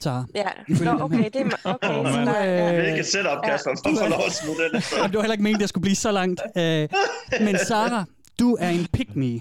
Sara. 0.00 0.24
Ja, 0.34 0.44
Nå, 0.68 0.90
okay, 1.04 1.24
det 1.24 1.36
er 1.36 1.50
okay. 1.74 1.88
Så 1.88 2.32
der, 2.32 2.44
ja. 2.44 2.76
Øh, 2.76 2.82
Hvilket 2.84 3.06
setup, 3.06 3.26
ja. 3.26 3.50
Kasper, 3.50 3.70
for 3.84 3.90
at 3.90 3.98
få 3.98 4.08
lov 4.08 4.26
at 4.26 4.32
smide 4.32 4.56
den 4.68 4.76
efter. 4.78 4.96
Jamen, 4.96 5.10
det 5.10 5.16
var 5.16 5.22
heller 5.22 5.32
ikke 5.34 5.42
meningen, 5.42 5.58
at 5.58 5.60
jeg 5.60 5.68
skulle 5.68 5.82
blive 5.82 5.96
så 5.96 6.12
langt. 6.12 6.40
Øh, 6.56 6.88
men 7.40 7.58
Sara, 7.58 8.04
du 8.38 8.56
er 8.60 8.68
en 8.68 8.86
pick 8.92 9.16
me. 9.16 9.40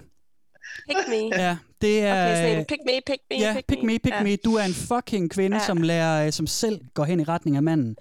Pick 0.87 0.99
me. 1.09 1.37
Ja, 1.43 1.57
det 1.81 2.03
er... 2.03 2.23
Okay, 2.25 2.35
sådan 2.35 2.59
en 2.59 2.65
pick 2.65 2.81
me, 2.85 2.91
pick 3.07 3.21
me, 3.31 3.37
Ja, 3.39 3.55
pick 3.67 3.83
me, 3.83 3.99
pick 3.99 4.15
ja. 4.15 4.23
me. 4.23 4.35
Du 4.35 4.55
er 4.55 4.63
en 4.63 4.73
fucking 4.73 5.31
kvinde, 5.31 5.57
Ja. 5.57 5.65
som 5.65 5.81
lærer, 5.81 6.31
som 6.31 6.47
selv 6.47 6.79
går 6.93 7.03
hen 7.03 7.19
i 7.19 7.23
retning 7.23 7.55
af 7.57 7.63
manden. 7.63 7.95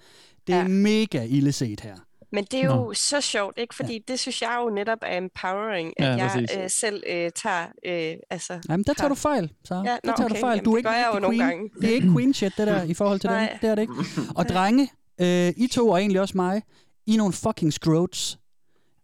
Det 0.47 0.55
er 0.55 0.59
Ja. 0.59 0.67
mega 0.67 1.23
ille 1.23 1.51
set 1.51 1.81
her. 1.81 1.95
Men 2.33 2.43
det 2.51 2.59
er 2.59 2.63
jo 2.65 2.75
Nå. 2.75 2.93
så 2.93 3.21
sjovt, 3.21 3.57
ikke? 3.57 3.75
Fordi 3.75 3.99
det 4.07 4.19
synes 4.19 4.41
jeg 4.41 4.59
jo 4.63 4.69
netop 4.69 4.97
er 5.01 5.17
empowering, 5.17 5.93
at 5.97 6.05
Ja, 6.17 6.23
jeg 6.23 6.47
øh, 6.63 6.69
selv 6.69 7.03
øh, 7.09 7.31
tager, 7.35 7.65
øh, 7.85 8.15
altså... 8.29 8.59
Jamen, 8.69 8.83
der 8.83 8.93
tager 8.93 9.09
du 9.09 9.15
fejl, 9.15 9.51
så. 9.63 9.75
Ja, 9.75 9.81
der 9.81 9.97
nå, 10.03 10.13
tager 10.17 10.27
du 10.27 10.33
okay. 10.33 10.39
fejl. 10.39 10.55
Jamen, 10.55 10.65
du 10.65 10.73
er 10.73 10.77
ikke 10.77 10.89
jeg 10.89 11.05
jo 11.07 11.11
rigtig 11.11 11.21
nogle 11.21 11.37
queen. 11.37 11.49
gange. 11.49 11.69
Det 11.81 11.89
er 11.89 11.93
ikke 11.93 12.11
queen 12.13 12.33
shit, 12.33 12.53
det 12.57 12.67
der, 12.67 12.83
i 12.83 12.93
forhold 12.93 13.19
til 13.19 13.29
dem. 13.33 13.37
Nej. 13.37 13.57
Det 13.61 13.69
er 13.69 13.75
det 13.75 13.81
ikke. 13.81 13.93
Og 14.37 14.45
drenge, 14.49 14.89
øh, 15.21 15.53
I 15.57 15.67
to 15.67 15.89
og 15.89 15.99
egentlig 15.99 16.21
også 16.21 16.37
mig, 16.37 16.61
I 17.07 17.13
er 17.13 17.17
nogle 17.17 17.33
fucking 17.33 17.73
scrotes. 17.73 18.39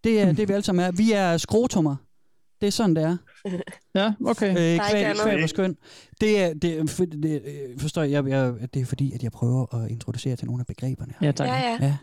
Det 0.03 0.21
er 0.21 0.31
det, 0.31 0.47
vi 0.47 0.53
alle 0.53 0.63
sammen 0.63 0.85
er. 0.85 0.91
Vi 0.91 1.11
er 1.11 1.37
skrotummer. 1.37 1.95
Det 2.61 2.67
er 2.67 2.71
sådan, 2.71 2.95
det 2.95 3.03
er. 3.03 3.17
Ja, 3.95 4.13
okay. 4.25 4.57
Øh, 4.57 4.63
ikke 4.63 4.85
kvæg, 4.89 5.15
kvæg 5.23 5.39
vores 5.39 5.49
skøn. 5.49 5.77
Det 6.21 6.39
er, 6.39 6.53
det, 6.53 6.89
for, 6.89 7.05
det, 7.05 7.41
øh, 7.45 7.79
forstår 7.79 8.01
jeg, 8.03 8.11
jeg, 8.11 8.31
jeg, 8.61 8.73
det 8.73 8.81
er 8.81 8.85
fordi, 8.85 9.13
at 9.13 9.23
jeg 9.23 9.31
prøver 9.31 9.75
at 9.75 9.91
introducere 9.91 10.35
til 10.35 10.45
nogle 10.47 10.61
af 10.61 10.65
begreberne. 10.67 11.13
her. 11.19 11.27
Ja, 11.27 11.31
tak. 11.31 11.47
Ja, 11.47 11.77
ja. 11.81 11.95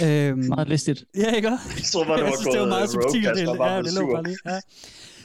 Ja. 0.00 0.28
Øhm, 0.28 0.38
Meget 0.48 0.68
listigt. 0.68 1.04
ja, 1.16 1.30
ikke 1.34 1.48
også? 1.48 1.64
Jeg 1.76 1.84
tror 1.84 2.04
bare, 2.04 2.16
det 2.16 2.22
jeg 2.22 2.30
var 2.30 2.36
synes, 2.40 2.52
det 2.52 2.60
var 2.60 2.66
meget 2.68 2.94
rogue, 2.94 3.02
subtilt. 3.02 3.36
Det, 3.36 3.58
var 3.58 3.72
ja, 3.74 3.82
det 3.82 3.94
lå 3.94 4.12
bare 4.12 4.22
lige. 4.22 4.36
Ja. 4.46 4.60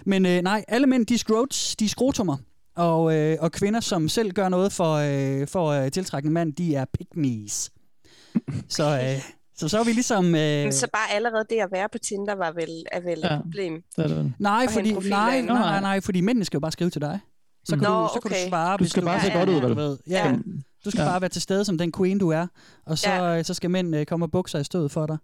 Men 0.06 0.26
øh, 0.26 0.42
nej, 0.42 0.66
alle 0.68 0.88
mænd, 0.88 1.06
de 1.06 1.14
er 1.14 1.18
scrotes, 1.18 1.76
de 1.76 1.86
er 1.86 1.90
skrotummer. 1.90 2.38
Og, 2.76 3.16
øh, 3.16 3.38
og 3.40 3.52
kvinder, 3.52 3.80
som 3.80 4.10
selv 4.10 4.32
gør 4.32 4.50
noget 4.50 4.72
for, 4.72 4.94
øh, 4.94 5.48
for 5.48 5.72
at 5.72 5.94
tiltrække 5.94 6.28
en 6.28 6.34
mand, 6.34 6.54
de 6.54 6.76
er 6.76 6.86
pygmies. 6.94 7.72
Så, 8.70 8.84
øh, 8.84 9.22
så 9.58 9.68
så 9.70 9.80
er 9.80 9.84
vi 9.84 9.92
ligesom... 9.92 10.26
Øh, 10.26 10.64
Men 10.64 10.72
så 10.74 10.88
bare 10.94 11.12
allerede 11.16 11.46
det 11.50 11.56
at 11.56 11.70
være 11.72 11.90
på 11.92 11.98
Tinder 11.98 12.36
var 12.36 12.52
vel, 12.52 12.86
er 12.92 13.00
vel 13.00 13.20
Ja. 13.24 13.36
et 13.36 13.42
problem. 13.42 13.74
Det 13.96 14.04
er 14.04 14.08
det. 14.08 14.34
nej, 14.40 14.68
fordi, 14.70 14.92
nej, 14.94 15.42
nej, 15.42 15.42
nej, 15.42 15.82
nej, 15.82 16.02
fordi 16.02 16.22
mændene 16.22 16.46
skal 16.46 16.58
jo 16.58 16.62
bare 16.62 16.72
skrive 16.72 16.90
til 16.90 17.02
dig. 17.02 17.20
Så 17.66 17.76
kan, 17.76 17.84
Nå, 17.84 18.02
du, 18.04 18.08
så 18.14 18.20
kan 18.22 18.32
du 18.32 18.36
okay. 18.36 18.50
svare, 18.50 18.78
Du 18.78 18.86
skal 18.90 19.04
bare 19.04 19.20
se 19.22 19.28
Ja, 19.28 19.38
godt 19.40 19.50
ja, 19.50 19.56
ud, 19.56 19.62
du 19.62 19.68
vel? 19.68 19.76
ved. 19.78 19.98
Ja, 20.10 20.28
Ja. 20.28 20.36
du 20.86 20.92
skal 20.92 21.02
Ja. 21.02 21.08
bare 21.10 21.22
være 21.22 21.30
til 21.30 21.42
stede 21.42 21.66
som 21.66 21.78
den 21.78 21.92
queen, 21.98 22.18
du 22.20 22.30
er. 22.30 22.48
Og 22.86 22.98
så, 22.98 23.10
Ja. 23.12 23.38
øh, 23.38 23.46
så 23.46 23.54
skal 23.54 23.70
mænd 23.72 23.96
øh, 23.96 24.06
komme 24.06 24.26
og 24.26 24.32
bukke 24.32 24.52
sig 24.52 24.62
i 24.62 24.64
stødet 24.64 24.92
for 24.92 25.06
dig. 25.06 25.18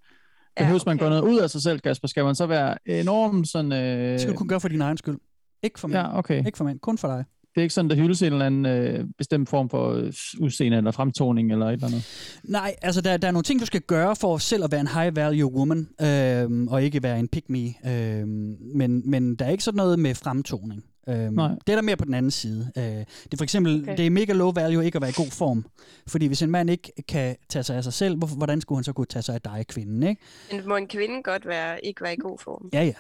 Behøves 0.58 0.86
man 0.86 0.96
okay. 0.98 1.04
gå 1.06 1.10
noget 1.10 1.22
ud 1.24 1.40
af 1.40 1.50
sig 1.50 1.62
selv, 1.62 1.80
Kasper? 1.80 2.08
Skal 2.08 2.24
man 2.26 2.36
så 2.36 2.46
være 2.46 2.78
enormt 2.86 3.48
sådan... 3.48 3.72
Øh... 3.72 4.12
Det 4.12 4.22
skal 4.22 4.34
du 4.34 4.38
kun 4.38 4.48
gøre 4.48 4.60
for 4.60 4.68
din 4.68 4.82
egen 4.82 4.98
skyld. 4.98 5.18
Ikke 5.64 5.80
for 5.80 5.88
mænd. 5.88 5.98
Ja, 6.00 6.18
okay. 6.18 6.46
Ikke 6.46 6.58
for 6.58 6.64
mænd, 6.66 6.80
kun 6.80 6.98
for 6.98 7.08
dig. 7.08 7.26
Det 7.56 7.62
er 7.62 7.64
ikke 7.64 7.74
sådan, 7.74 7.90
der 7.90 7.96
hyldes 7.96 8.22
en 8.22 8.34
eller 8.34 8.46
anden 8.46 8.66
øh, 8.66 9.06
bestemt 9.18 9.50
form 9.50 9.70
for 9.70 9.92
øh, 9.94 10.14
udseende 10.40 10.78
eller 10.78 10.92
fremtoning 10.92 11.52
eller 11.52 11.66
et 11.66 11.74
eller 11.74 11.88
andet. 11.88 12.06
Nej, 12.44 12.76
altså 12.82 13.02
der, 13.02 13.18
der 13.18 13.28
er 13.28 13.32
nogle 13.32 13.44
ting, 13.44 13.60
du 13.60 13.66
skal 13.66 13.82
gøre 13.82 14.16
for 14.16 14.38
selv 14.38 14.64
at 14.64 14.72
være 14.72 14.82
en 14.82 14.88
high 14.88 15.16
value 15.16 15.54
woman, 15.54 15.90
øhm, 16.02 16.68
og 16.68 16.84
ikke 16.84 17.04
være 17.04 17.20
en 17.20 17.28
pick 17.28 17.50
me. 17.50 17.92
Øhm, 17.92 18.56
men, 18.76 19.10
men 19.10 19.36
der 19.36 19.46
er 19.46 19.50
ikke 19.50 19.64
sådan 19.64 19.78
noget 19.78 20.00
med 20.00 20.16
fremtoning. 20.16 20.84
Øhm, 21.10 21.34
Nej. 21.34 21.50
det 21.68 21.70
er 21.70 21.76
der 21.76 21.82
mere 21.82 21.96
på 21.96 22.06
den 22.06 22.14
anden 22.14 22.32
side. 22.32 22.72
Øh, 22.78 22.84
det 22.84 23.34
er 23.34 23.38
for 23.38 23.44
eksempel, 23.44 23.82
okay. 23.82 23.98
Det 23.98 24.06
er 24.06 24.10
mega 24.10 24.34
low 24.34 24.52
value 24.52 24.86
ikke 24.86 24.96
at 24.96 25.02
være 25.02 25.10
i 25.10 25.14
god 25.16 25.32
form. 25.32 25.66
Fordi 26.08 26.28
hvis 26.28 26.42
en 26.42 26.52
mand 26.52 26.70
ikke 26.70 26.92
kan 27.08 27.36
tage 27.50 27.64
sig 27.64 27.76
af 27.78 27.84
sig 27.84 27.94
selv, 27.94 28.18
hvorfor, 28.18 28.36
hvordan 28.36 28.62
skulle 28.62 28.78
han 28.78 28.84
så 28.84 28.94
kunne 28.94 29.06
tage 29.06 29.24
sig 29.24 29.36
af 29.36 29.42
dig, 29.42 29.66
kvinden, 29.68 30.04
ikke? 30.04 30.22
Men 30.52 30.68
må 30.68 30.76
en 30.76 30.88
kvinde 30.88 31.24
godt 31.24 31.48
være, 31.48 31.86
ikke 31.86 32.02
være 32.04 32.14
i 32.14 32.20
god 32.20 32.38
form? 32.40 32.70
Ja, 32.74 32.84
ja. 32.84 32.94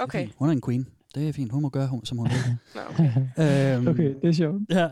Er 0.00 0.04
Okay. 0.04 0.28
Hun 0.36 0.48
er 0.48 0.52
en 0.52 0.62
queen. 0.66 0.86
Det 1.18 1.28
er 1.28 1.32
fint. 1.32 1.52
Hun 1.52 1.62
må 1.62 1.68
gøre, 1.68 1.86
hun- 1.88 2.04
som 2.04 2.18
hun 2.18 2.28
vil. 2.28 2.56
Nå, 2.74 2.80
okay. 2.90 3.76
øhm, 3.76 3.88
Okay, 3.88 4.14
det 4.22 4.28
er 4.28 4.32
sjovt. 4.32 4.62
Ja. 4.70 4.88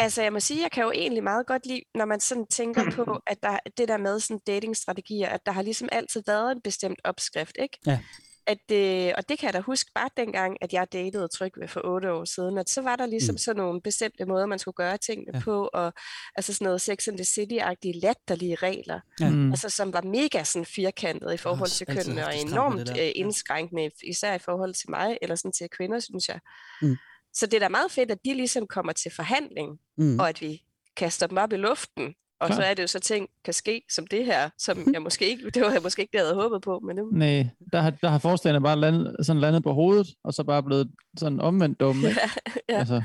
Altså, 0.00 0.22
jeg 0.22 0.32
må 0.32 0.40
sige, 0.40 0.62
jeg 0.62 0.70
kan 0.70 0.82
jo 0.84 0.90
egentlig 0.94 1.22
meget 1.24 1.46
godt 1.46 1.66
lide, 1.66 1.80
når 1.94 2.04
man 2.04 2.20
sådan 2.20 2.46
tænker 2.46 2.90
på, 2.90 3.18
at 3.26 3.36
der, 3.42 3.58
det 3.78 3.88
der 3.88 3.96
med 3.96 4.20
sådan 4.20 4.40
datingstrategier, 4.46 5.28
at 5.28 5.40
der 5.46 5.52
har 5.52 5.62
ligesom 5.62 5.88
altid 5.92 6.22
været 6.26 6.52
en 6.52 6.60
bestemt 6.64 6.98
opskrift, 7.04 7.56
ikke? 7.62 7.78
Ja. 7.86 7.98
At, 8.46 8.70
øh, 8.72 9.12
og 9.16 9.28
det 9.28 9.38
kan 9.38 9.46
jeg 9.46 9.54
da 9.54 9.60
huske 9.60 9.90
bare 9.94 10.08
dengang, 10.16 10.56
at 10.60 10.72
jeg 10.72 10.92
datede 10.92 11.28
Trygve 11.28 11.68
for 11.68 11.80
otte 11.84 12.12
år 12.12 12.24
siden, 12.24 12.58
at 12.58 12.70
så 12.70 12.82
var 12.82 12.96
der 12.96 13.06
ligesom 13.06 13.32
Mm. 13.34 13.38
sådan 13.38 13.62
nogle 13.62 13.80
bestemte 13.80 14.24
måder, 14.24 14.46
man 14.46 14.58
skulle 14.58 14.74
gøre 14.74 14.96
tingene 14.98 15.30
Ja. 15.34 15.40
på, 15.44 15.70
og 15.72 15.92
altså 16.36 16.54
sådan 16.54 16.64
noget 16.64 16.80
Sex 16.80 17.08
and 17.08 17.16
the 17.18 17.24
City-agtige 17.24 18.00
latterlige 18.02 18.54
regler. 18.54 19.00
Mm. 19.20 19.50
altså 19.50 19.68
som 19.70 19.92
var 19.92 20.02
mega 20.02 20.44
sådan 20.44 20.66
firkantet 20.66 21.34
i 21.34 21.36
forhold 21.36 21.68
til 21.70 21.86
kønnene, 21.86 22.26
og 22.26 22.36
enormt 22.36 22.90
øh, 23.00 23.12
indskrænkende, 23.14 23.90
især 24.04 24.34
i 24.34 24.38
forhold 24.38 24.74
til 24.74 24.90
mig, 24.90 25.18
eller 25.22 25.34
sådan 25.36 25.52
til 25.52 25.68
kvinder, 25.68 25.98
synes 26.00 26.28
jeg. 26.28 26.40
Mm. 26.82 26.96
Så 27.34 27.46
det 27.46 27.54
er 27.54 27.58
da 27.60 27.68
meget 27.68 27.90
fedt, 27.90 28.10
at 28.10 28.18
de 28.24 28.34
ligesom 28.34 28.66
kommer 28.66 28.92
til 28.92 29.10
forhandling, 29.12 29.78
Mm. 29.96 30.18
og 30.20 30.28
at 30.28 30.40
vi 30.40 30.62
kaster 30.96 31.26
dem 31.26 31.38
op 31.38 31.52
i 31.52 31.56
luften. 31.56 32.14
Og 32.40 32.46
Klart. 32.46 32.56
så 32.56 32.62
er 32.62 32.74
det 32.74 32.82
jo 32.82 32.86
så 32.86 32.98
ting, 33.00 33.28
kan 33.44 33.54
ske 33.54 33.82
som 33.90 34.06
det 34.06 34.24
her, 34.24 34.50
som 34.58 34.78
jeg 34.94 35.02
måske 35.02 35.28
ikke, 35.28 35.50
det 35.50 35.62
var 35.62 35.70
jeg 35.70 35.82
måske 35.82 36.02
ikke 36.02 36.12
det, 36.12 36.18
jeg 36.18 36.26
havde 36.26 36.42
håbet 36.42 36.62
på, 36.62 36.78
men 36.78 36.96
nu, 36.96 37.08
Nej, 37.12 37.46
der 37.72 37.80
har, 37.80 37.90
der 37.90 38.08
har 38.08 38.18
forestillerne 38.18 38.62
bare 38.64 38.76
landet, 38.78 39.16
sådan 39.26 39.40
landet 39.40 39.62
på 39.62 39.72
hovedet, 39.72 40.06
og 40.24 40.34
så 40.34 40.44
bare 40.44 40.62
blevet 40.62 40.90
sådan 41.18 41.40
omvendt 41.40 41.80
dumme. 41.80 42.02
ikke? 42.08 42.20
ja, 42.68 42.78
Altså, 42.78 43.02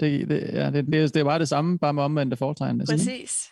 det, 0.00 0.28
det, 0.28 0.50
ja, 0.52 0.70
det, 0.70 0.86
det, 0.86 0.94
er- 1.02 1.08
det 1.08 1.16
er 1.16 1.24
bare 1.24 1.38
det 1.38 1.48
samme, 1.48 1.78
bare 1.78 1.92
med 1.94 2.02
omvendte 2.02 2.36
ikke? 2.92 2.92
præcis. 2.92 3.48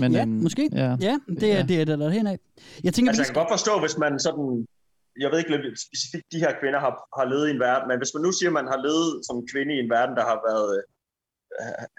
Men, 0.00 0.12
Ja, 0.12 0.22
øhm, 0.22 0.30
måske. 0.46 0.70
Ja. 0.72 0.96
Ja, 1.08 1.14
det 1.40 1.48
er 1.52 1.56
Ja. 1.56 1.62
det, 1.62 1.80
er 1.80 1.84
det 1.84 1.98
der 1.98 2.10
hen 2.10 2.26
af. 2.26 2.38
Jeg 2.84 2.94
tænker, 2.94 3.10
Altså, 3.10 3.22
vi 3.22 3.26
jeg 3.26 3.34
kan 3.34 3.40
godt 3.42 3.52
forstå, 3.56 3.72
hvis 3.84 3.96
man 4.04 4.12
sådan... 4.26 4.66
Jeg 5.22 5.28
ved 5.30 5.38
ikke 5.38 5.52
specifikt, 5.86 6.26
de 6.34 6.38
her 6.44 6.52
kvinder 6.60 6.80
har, 6.86 6.92
har 7.18 7.26
levet 7.32 7.46
i 7.48 7.52
en 7.56 7.60
verden, 7.68 7.86
men 7.90 7.96
hvis 8.00 8.12
man 8.14 8.22
nu 8.26 8.30
siger, 8.32 8.50
at 8.52 8.56
man 8.60 8.68
har 8.72 8.78
levet 8.86 9.10
som 9.28 9.36
kvinde 9.52 9.70
i 9.76 9.78
en 9.84 9.90
verden, 9.96 10.14
der 10.18 10.24
har 10.30 10.38
været 10.50 10.72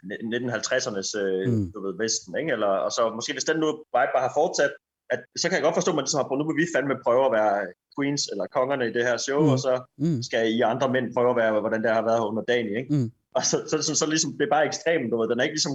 1950'ernes 0.03 1.09
øh, 1.21 1.43
Mm. 1.53 1.71
du 1.73 1.77
ved, 1.85 1.93
Vesten, 2.03 2.31
ikke? 2.41 2.51
Eller, 2.55 2.67
og 2.85 2.91
så 2.91 3.01
måske 3.15 3.33
hvis 3.33 3.43
den 3.49 3.57
nu 3.63 3.69
bare, 3.95 4.07
bare 4.15 4.25
har 4.27 4.33
fortsat, 4.41 4.71
at, 5.13 5.19
så 5.41 5.45
kan 5.47 5.55
jeg 5.57 5.63
godt 5.67 5.77
forstå, 5.79 5.91
at 5.91 5.95
man 5.95 6.03
ligesom 6.05 6.19
har 6.21 6.27
prøvet, 6.27 6.41
nu 6.41 6.47
vil 6.51 6.61
vi 6.63 6.67
fandme 6.75 6.95
prøve 7.05 7.23
at 7.25 7.31
være 7.39 7.55
queens 7.95 8.23
eller 8.31 8.45
kongerne 8.57 8.85
i 8.89 8.93
det 8.97 9.03
her 9.09 9.17
show, 9.27 9.41
Mm. 9.43 9.53
og 9.53 9.59
så 9.65 9.73
Mm. 10.03 10.19
skal 10.27 10.41
I 10.55 10.61
andre 10.73 10.87
mænd 10.95 11.13
prøve 11.15 11.29
at 11.33 11.39
være, 11.41 11.51
hvordan 11.63 11.81
det 11.85 11.91
har 11.97 12.03
været 12.09 12.21
under 12.29 12.43
dagen, 12.51 12.67
ikke? 12.81 12.89
Mm. 12.95 13.09
Og 13.37 13.43
så, 13.49 13.57
så, 13.71 13.75
så, 13.87 13.93
så, 14.01 14.05
ligesom, 14.13 14.31
det 14.37 14.43
er 14.45 14.53
bare 14.57 14.65
ekstremt, 14.71 15.11
du 15.11 15.15
ved. 15.19 15.27
Den 15.31 15.39
er 15.39 15.43
ikke 15.47 15.57
ligesom 15.59 15.73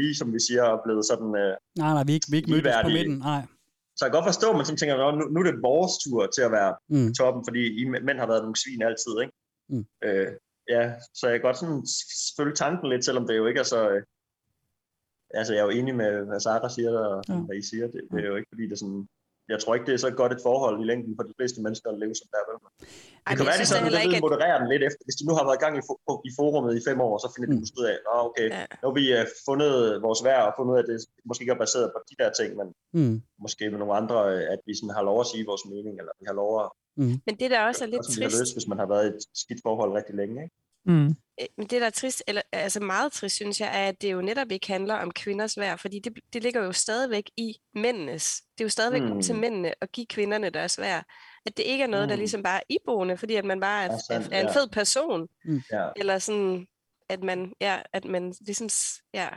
lige, 0.00 0.14
som 0.20 0.28
vi 0.34 0.40
siger, 0.48 0.62
og 0.72 0.78
blevet 0.84 1.04
sådan... 1.10 1.30
Øh, 1.42 1.52
Nej, 1.82 1.92
nej, 1.96 2.04
vi 2.06 2.12
er 2.12 2.18
ikke, 2.18 2.28
vi 2.30 2.36
er 2.36 2.40
ikke 2.40 2.50
mødtes 2.54 2.76
på 2.88 2.88
midten. 2.98 3.16
Nej. 3.30 3.42
så 3.96 4.00
jeg 4.04 4.08
kan 4.10 4.16
godt 4.18 4.30
forstå, 4.32 4.46
at 4.50 4.56
man 4.58 4.66
sådan 4.66 4.80
tænker, 4.80 4.96
"Nå, 4.96 5.06
nu, 5.18 5.24
nu 5.32 5.36
er 5.40 5.46
det 5.50 5.62
vores 5.70 5.92
tur 6.04 6.20
til 6.36 6.42
at 6.48 6.52
være 6.58 6.72
Mm. 6.94 7.10
toppen, 7.20 7.40
fordi 7.48 7.62
I 7.80 7.82
mænd 8.06 8.18
har 8.22 8.28
været 8.32 8.42
nogle 8.44 8.58
svin 8.62 8.82
altid, 8.88 9.14
ikke? 9.24 9.34
Mm. 9.72 9.84
Øh, 10.06 10.28
ja, 10.74 10.84
så 11.14 11.22
jeg 11.28 11.34
kan 11.36 11.46
godt 11.48 11.58
sådan 11.62 11.82
følge 12.38 12.54
tanken 12.54 12.86
lidt, 12.92 13.04
selvom 13.04 13.26
det 13.26 13.36
jo 13.36 13.46
ikke 13.46 13.60
er 13.60 13.68
så... 13.74 13.80
Øh, 13.90 14.02
altså, 15.38 15.52
jeg 15.54 15.60
er 15.60 15.64
jo 15.68 15.78
enig 15.80 15.94
med, 16.02 16.10
hvad 16.28 16.40
Sara 16.40 16.68
siger, 16.76 16.92
og 16.98 17.24
Ja. 17.28 17.34
ja. 17.34 17.40
hvad 17.46 17.56
I 17.56 17.64
siger. 17.70 17.86
Det, 17.94 18.00
det 18.12 18.20
er 18.24 18.28
jo 18.32 18.36
ikke, 18.36 18.50
fordi 18.52 18.62
det 18.68 18.72
er 18.72 18.82
sådan... 18.84 19.08
Jeg 19.52 19.58
tror 19.60 19.74
ikke, 19.74 19.86
det 19.88 19.94
er 19.94 20.02
så 20.06 20.10
godt 20.22 20.32
et 20.36 20.42
forhold 20.48 20.76
i 20.82 20.88
længden 20.90 21.12
for 21.18 21.24
de 21.28 21.34
fleste 21.38 21.58
mennesker 21.64 21.88
at 21.90 21.98
leve 22.02 22.14
som 22.20 22.28
der. 22.34 22.42
Vel? 22.48 22.56
Ej, 22.56 22.66
Det 22.66 23.28
men 23.28 23.36
kan 23.36 23.46
være, 23.50 23.60
de 23.62 23.66
sådan 23.72 23.92
lidt 23.92 24.04
ikke, 24.06 24.24
modererer 24.26 24.58
den 24.60 24.68
lidt 24.72 24.84
efter. 24.88 25.02
Hvis 25.06 25.18
de 25.20 25.24
nu 25.28 25.32
har 25.38 25.44
været 25.48 25.58
i 25.60 25.64
gang 25.64 25.74
i, 25.80 25.84
fo- 25.88 26.20
i 26.28 26.30
forummet 26.38 26.72
i 26.78 26.82
fem 26.88 26.98
år, 27.08 27.14
så 27.22 27.28
finder 27.34 27.48
de 27.50 27.56
Mm. 27.56 27.62
måske 27.62 27.78
ud 27.82 27.86
af, 27.92 27.96
at 28.10 28.16
okay, 28.28 28.46
Ja. 28.56 28.64
nu 28.80 28.84
har 28.90 28.96
vi 29.00 29.04
uh, 29.18 29.24
fundet 29.48 29.72
vores 30.06 30.20
værd 30.28 30.44
og 30.48 30.52
fundet 30.56 30.70
ud 30.72 30.78
af, 30.78 30.82
at 30.84 30.88
det 30.90 30.96
måske 31.28 31.42
ikke 31.44 31.56
er 31.58 31.62
baseret 31.64 31.86
på 31.94 31.98
de 32.10 32.14
der 32.22 32.30
ting, 32.38 32.50
men 32.60 32.68
Mm. 32.98 33.16
måske 33.44 33.64
med 33.72 33.78
nogle 33.82 33.94
andre, 34.00 34.16
øh, 34.34 34.42
at 34.54 34.60
vi 34.68 34.72
sådan 34.78 34.96
har 34.98 35.04
lov 35.10 35.18
at 35.24 35.30
sige 35.32 35.44
vores 35.50 35.64
mening, 35.72 35.94
eller 36.00 36.12
vi 36.20 36.24
har 36.30 36.36
lov 36.42 36.50
at 36.64 36.68
men 37.26 37.36
det 37.40 37.50
der 37.50 37.60
også 37.60 37.84
er 37.84 37.88
lidt 37.88 37.98
også, 37.98 38.20
trist, 38.20 38.38
løst, 38.38 38.54
hvis 38.54 38.66
man 38.68 38.78
har 38.78 38.86
været 38.86 39.04
i 39.04 39.08
et 39.08 39.18
skidt 39.34 39.60
forhold 39.62 39.92
rigtig 39.92 40.14
længe. 40.14 40.42
Ikke? 40.42 40.54
Mm. 40.86 41.06
Øh, 41.40 41.46
Men 41.58 41.66
det, 41.66 41.80
der 41.80 41.86
er 41.86 41.90
trist, 41.90 42.22
eller 42.26 42.42
altså 42.52 42.80
meget 42.80 43.12
trist, 43.12 43.34
synes 43.34 43.60
jeg, 43.60 43.68
er, 43.84 43.88
at 43.88 44.02
det 44.02 44.12
jo 44.12 44.20
netop 44.22 44.50
ikke 44.50 44.66
handler 44.66 44.94
om 44.94 45.10
kvinders 45.10 45.58
værd, 45.58 45.78
fordi 45.78 45.98
det, 45.98 46.12
det 46.32 46.42
ligger 46.42 46.64
jo 46.64 46.72
stadigvæk 46.72 47.30
i 47.36 47.54
mændenes. 47.74 48.42
Det 48.58 48.60
er 48.60 48.64
jo 48.64 48.68
stadigvæk 48.68 49.02
mm. 49.02 49.12
op 49.16 49.22
til 49.22 49.34
Mm. 49.34 49.40
mændene 49.40 49.72
at 49.82 49.92
give 49.92 50.06
kvinderne 50.06 50.50
deres 50.50 50.78
værd. 50.78 51.04
At 51.46 51.56
det 51.56 51.62
ikke 51.62 51.84
er 51.84 51.88
noget, 51.88 52.04
mm. 52.04 52.08
der 52.08 52.16
Mm. 52.16 52.20
ligesom 52.20 52.42
bare 52.42 52.56
er 52.58 52.62
iboende, 52.68 53.16
fordi 53.16 53.34
at 53.34 53.44
man 53.44 53.60
bare 53.60 53.84
er, 53.84 53.92
Ja, 53.92 53.98
sandt, 54.10 54.28
er 54.32 54.40
en 54.40 54.46
ja. 54.46 54.52
fed 54.60 54.68
person, 54.68 55.28
Ja. 55.72 55.88
eller 55.96 56.18
sådan, 56.18 56.66
at 57.08 57.22
man, 57.22 57.52
ja, 57.60 57.78
at 57.92 58.04
man 58.04 58.34
ligesom, 58.46 58.68
ja, 59.14 59.28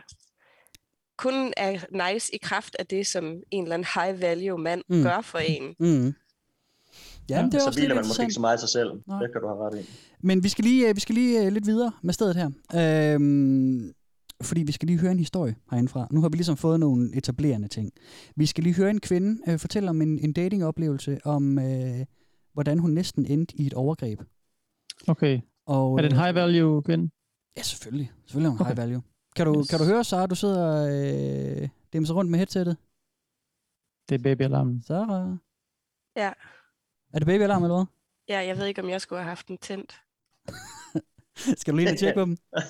kun 1.17 1.53
er 1.57 2.11
nice 2.13 2.35
i 2.35 2.37
kraft 2.37 2.75
af 2.79 2.87
det, 2.87 3.07
som 3.07 3.25
en 3.51 3.63
eller 3.63 3.73
anden 3.73 3.87
high 3.95 4.21
value 4.21 4.57
mand 4.57 4.83
Mm. 4.89 4.95
mm. 4.97 5.03
gør 5.03 5.21
for 5.21 5.37
en. 5.39 5.75
Mm. 5.79 6.13
Ja, 7.29 7.41
men 7.41 7.51
det 7.51 7.57
er 7.57 7.61
så 7.61 7.67
også 7.67 7.79
hviler 7.79 7.95
man 7.95 8.03
måske 8.07 8.21
ikke 8.23 8.33
så 8.33 8.41
meget 8.41 8.57
i 8.57 8.59
sig 8.59 8.69
selv. 8.69 8.91
Nej. 9.07 9.21
Det 9.21 9.31
kan 9.31 9.41
du 9.41 9.47
have 9.47 9.59
ret 9.67 9.81
i. 9.81 9.89
Men 10.21 10.43
vi 10.43 10.49
skal 10.49 10.63
lige, 10.63 10.89
øh, 10.89 10.95
vi 10.95 10.99
skal 10.99 11.15
lige 11.15 11.45
øh, 11.45 11.51
lidt 11.53 11.65
videre 11.65 11.91
med 12.03 12.13
stedet 12.13 12.35
her. 12.35 12.49
Øhm, 13.15 13.93
fordi 14.41 14.63
vi 14.63 14.71
skal 14.71 14.85
lige 14.87 14.99
høre 14.99 15.11
en 15.11 15.19
historie 15.19 15.55
herindefra. 15.71 16.07
Nu 16.11 16.21
har 16.21 16.29
vi 16.29 16.35
ligesom 16.37 16.57
fået 16.57 16.79
nogle 16.79 17.15
etablerende 17.15 17.67
ting. 17.67 17.91
Vi 18.35 18.45
skal 18.45 18.63
lige 18.63 18.75
høre 18.75 18.89
en 18.89 18.99
kvinde 18.99 19.51
øh, 19.51 19.59
fortælle 19.59 19.89
om 19.89 20.01
en, 20.01 20.19
en 20.19 20.33
datingoplevelse, 20.33 21.19
om 21.25 21.59
øh, 21.59 22.05
hvordan 22.53 22.79
hun 22.79 22.91
næsten 22.91 23.25
endte 23.25 23.55
i 23.61 23.65
et 23.67 23.73
overgreb. 23.73 24.19
Okay. 25.07 25.39
Og, 25.65 25.97
Er 25.97 26.01
det 26.01 26.11
en 26.11 26.17
øh, 26.17 26.23
high 26.23 26.35
value 26.35 26.81
kvinde? 26.83 27.09
Ja, 27.57 27.61
selvfølgelig. 27.61 28.11
Selvfølgelig 28.25 28.47
er 28.47 28.51
hun 28.51 28.59
Okay. 28.61 28.69
high 28.69 28.77
value. 28.77 29.01
Kan 29.35 29.45
du, 29.45 29.59
Yes. 29.59 29.67
kan 29.69 29.79
du 29.79 29.85
høre, 29.85 30.03
Sara, 30.03 30.25
du 30.27 30.35
sidder 30.35 30.87
øh, 31.63 31.69
demser 31.93 32.13
rundt 32.13 32.31
med 32.31 32.39
headsettet? 32.39 32.77
Det 34.09 34.15
er 34.15 34.19
babyalarmen. 34.23 34.83
Sara? 34.87 35.37
Ja. 36.15 36.31
Er 37.13 37.19
det 37.19 37.25
babyalarm 37.25 37.63
eller 37.63 37.75
hvad? 37.75 37.85
ja, 38.35 38.39
jeg 38.47 38.57
ved 38.57 38.65
ikke, 38.65 38.81
om 38.81 38.89
jeg 38.89 39.01
skulle 39.01 39.19
have 39.21 39.29
haft 39.29 39.47
den 39.47 39.57
tændt. 39.57 40.01
Skal 41.61 41.73
du 41.73 41.77
lige 41.77 41.95
tjekke 41.95 42.17
på 42.19 42.21
dem? 42.25 42.37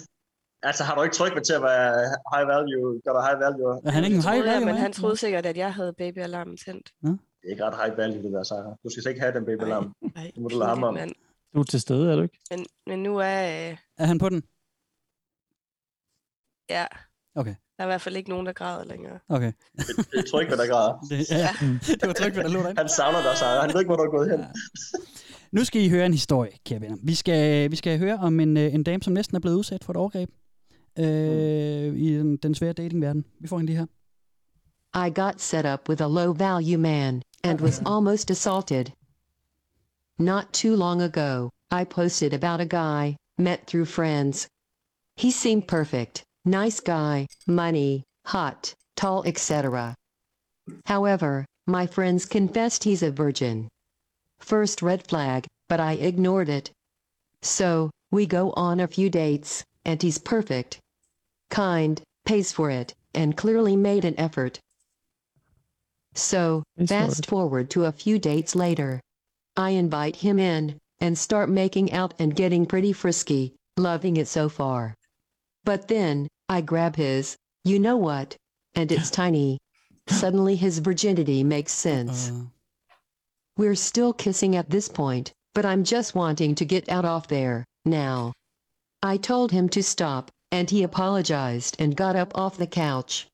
Altså, 0.62 0.84
har 0.84 0.96
du 0.96 1.02
ikke 1.04 1.16
tryk 1.16 1.44
til 1.44 1.54
at 1.54 1.62
være 1.62 1.94
high 2.36 2.48
value? 2.48 3.02
Gør 3.06 3.14
der 3.14 3.22
high 3.30 3.40
value? 3.40 3.82
Er 3.86 3.92
han 3.92 4.04
ikke 4.04 4.16
en 4.18 4.22
high 4.24 4.36
jeg, 4.38 4.46
value? 4.46 4.66
men 4.66 4.76
han 4.76 4.94
troede 4.94 5.18
sikkert, 5.18 5.46
at 5.46 5.58
jeg 5.58 5.74
havde 5.74 5.94
babyalarmen 5.94 6.58
tændt. 6.58 6.92
Det 7.02 7.20
er 7.44 7.50
ikke 7.52 7.66
ret 7.66 7.86
high 7.86 7.98
value, 7.98 8.24
det 8.24 8.32
der, 8.34 8.44
Sarah. 8.44 8.76
Du 8.84 8.90
skal 8.90 9.04
slet 9.04 9.12
ikke 9.12 9.22
have 9.22 9.34
den 9.34 9.46
baby 9.46 9.62
alarm. 9.62 9.96
Nej, 10.16 10.32
Det 10.36 10.42
må 10.44 10.48
du 10.48 10.58
lade 10.60 10.70
ham 10.70 10.84
om. 10.84 10.94
mand. 10.94 11.12
Du 11.54 11.60
er 11.60 11.64
til 11.64 11.82
stede, 11.82 12.12
er 12.12 12.16
du 12.16 12.22
ikke? 12.22 12.40
Men, 12.52 12.66
men 12.86 13.04
nu 13.04 13.18
er... 13.18 13.70
Øh, 13.72 13.78
Er 13.98 14.06
han 14.06 14.20
på 14.20 14.30
den? 14.30 14.44
ja, 16.70 16.86
Okay, 17.36 17.56
der 17.80 17.86
er 17.86 17.88
i 17.88 17.92
hvert 17.92 18.02
fald 18.02 18.16
ikke 18.16 18.30
nogen, 18.30 18.46
der 18.46 18.54
græder 18.54 18.86
længere. 18.86 19.20
okay. 19.30 19.52
Det, 19.78 19.88
det 19.88 20.20
er 20.20 20.30
tryk, 20.32 20.48
hvad 20.48 20.58
der 20.58 20.68
græder. 20.68 20.94
Det, 21.10 21.32
ja, 21.32 21.50
det 21.88 22.08
var 22.08 22.14
trygt, 22.14 22.34
hvad 22.34 22.44
der 22.44 22.50
lå 22.50 22.60
derinde. 22.60 22.82
Han 22.82 22.90
savner 22.90 23.22
dig, 23.22 23.38
Sarah. 23.38 23.62
Han 23.62 23.74
ved 23.74 23.80
ikke, 23.80 23.90
hvor 23.90 23.96
du 23.96 24.04
er 24.04 24.10
gået 24.10 24.32
hen. 24.32 24.46
Nu 25.52 25.64
skal 25.64 25.82
I 25.82 25.90
høre 25.90 26.06
en 26.06 26.14
historie, 26.14 26.52
kære 26.66 26.82
venner. 26.82 26.98
Vi 27.04 27.16
skal, 27.16 27.72
vi 27.72 27.76
skal 27.76 28.00
høre 28.00 28.18
om 28.18 28.40
en, 28.40 28.58
øh, 28.58 28.74
en 28.74 28.84
dame, 28.84 29.04
som 29.04 29.14
næsten 29.14 29.36
er 29.36 29.40
blevet 29.40 29.56
udsat 29.56 29.84
for 29.84 29.94
et 29.94 29.98
overgreb 29.98 30.30
øh, 31.00 31.96
i 31.96 32.18
den, 32.18 32.38
den 32.38 32.56
svære 32.56 32.74
datingverden. 32.74 33.26
Vi 33.40 33.48
får 33.48 33.60
en 33.60 33.66
lige 33.66 33.78
her. 33.78 33.86
I 35.08 35.10
got 35.22 35.42
set 35.42 35.66
up 35.74 35.90
with 35.90 36.02
a 36.02 36.08
low 36.08 36.34
value 36.34 36.78
man 36.78 37.22
and 37.44 37.62
was 37.62 37.82
almost 37.86 38.32
assaulted. 38.32 38.86
Not 40.20 40.46
too 40.54 40.76
long 40.76 41.02
ago, 41.02 41.50
I 41.82 41.84
posted 41.84 42.34
about 42.34 42.60
a 42.62 42.66
guy 42.66 43.16
met 43.38 43.60
through 43.68 43.88
friends. 43.88 44.48
He 45.22 45.32
seemed 45.32 45.64
perfect, 45.68 46.24
nice 46.46 46.80
guy, 46.80 47.28
money, 47.48 48.04
hot, 48.26 48.74
tall, 48.96 49.24
etc. 49.26 49.96
However, 50.86 51.46
my 51.68 51.88
friends 51.88 52.26
confessed 52.26 52.84
he's 52.84 53.04
a 53.04 53.12
virgin. 53.12 53.68
First 54.40 54.82
red 54.82 55.06
flag, 55.08 55.46
but 55.68 55.80
I 55.80 55.94
ignored 55.94 56.50
it. 56.50 56.72
So, 57.42 57.90
we 58.12 58.26
go 58.26 58.52
on 58.54 58.80
a 58.80 58.88
few 58.88 59.10
dates, 59.10 59.64
and 59.86 60.02
he's 60.02 60.18
perfect. 60.18 60.80
Kind, 61.50 62.02
pays 62.26 62.52
for 62.52 62.70
it, 62.70 62.94
and 63.14 63.38
clearly 63.38 63.76
made 63.76 64.06
an 64.06 64.20
effort. 64.20 64.60
So, 66.16 66.64
fast 66.86 67.26
forward 67.28 67.70
to 67.72 67.86
a 67.86 67.92
few 67.92 68.20
dates 68.20 68.56
later. 68.56 69.00
I 69.56 69.72
invite 69.72 70.16
him 70.18 70.40
in 70.40 70.78
and 71.00 71.18
start 71.18 71.50
making 71.50 71.92
out 71.92 72.14
and 72.20 72.36
getting 72.36 72.66
pretty 72.66 72.94
frisky, 72.94 73.56
loving 73.78 74.18
it 74.18 74.28
so 74.28 74.50
far. 74.50 74.96
But 75.70 75.88
then, 75.88 76.28
I 76.50 76.62
grab 76.62 76.96
his, 76.96 77.38
you 77.64 77.78
know 77.78 77.96
what, 77.96 78.36
and 78.74 78.92
it's 78.92 79.12
tiny. 79.22 79.60
Suddenly 80.08 80.56
his 80.56 80.80
virginity 80.80 81.44
makes 81.44 81.74
sense. 81.74 82.32
Uh, 82.32 82.46
We're 83.56 83.76
still 83.76 84.12
kissing 84.12 84.56
at 84.56 84.72
this 84.72 84.90
point, 84.90 85.32
but 85.54 85.68
I'm 85.68 85.84
just 85.84 86.16
wanting 86.16 86.56
to 86.56 86.66
get 86.66 86.90
out 86.90 87.06
of 87.06 87.28
there, 87.28 87.66
now. 87.86 88.34
I 89.04 89.18
told 89.18 89.52
him 89.52 89.70
to 89.70 89.84
stop, 89.84 90.32
and 90.52 90.68
he 90.68 90.82
apologized 90.82 91.76
and 91.78 91.96
got 91.96 92.16
up 92.16 92.36
off 92.36 92.58
the 92.58 92.66
couch. 92.66 93.28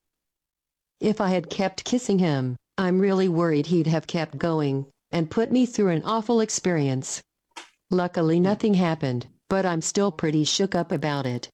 If 0.99 1.21
I 1.21 1.29
had 1.29 1.49
kept 1.49 1.85
kissing 1.85 2.19
him, 2.19 2.57
I'm 2.77 2.99
really 2.99 3.29
worried 3.29 3.67
he'd 3.67 3.87
have 3.87 4.07
kept 4.07 4.37
going 4.37 4.87
and 5.09 5.31
put 5.31 5.53
me 5.53 5.65
through 5.65 5.91
an 5.91 6.03
awful 6.03 6.41
experience. 6.41 7.23
Luckily, 7.89 8.41
nothing 8.41 8.73
happened, 8.73 9.27
but 9.47 9.65
I'm 9.65 9.79
still 9.79 10.11
pretty 10.11 10.43
shook 10.43 10.75
up 10.75 10.91
about 10.91 11.25
it. 11.25 11.49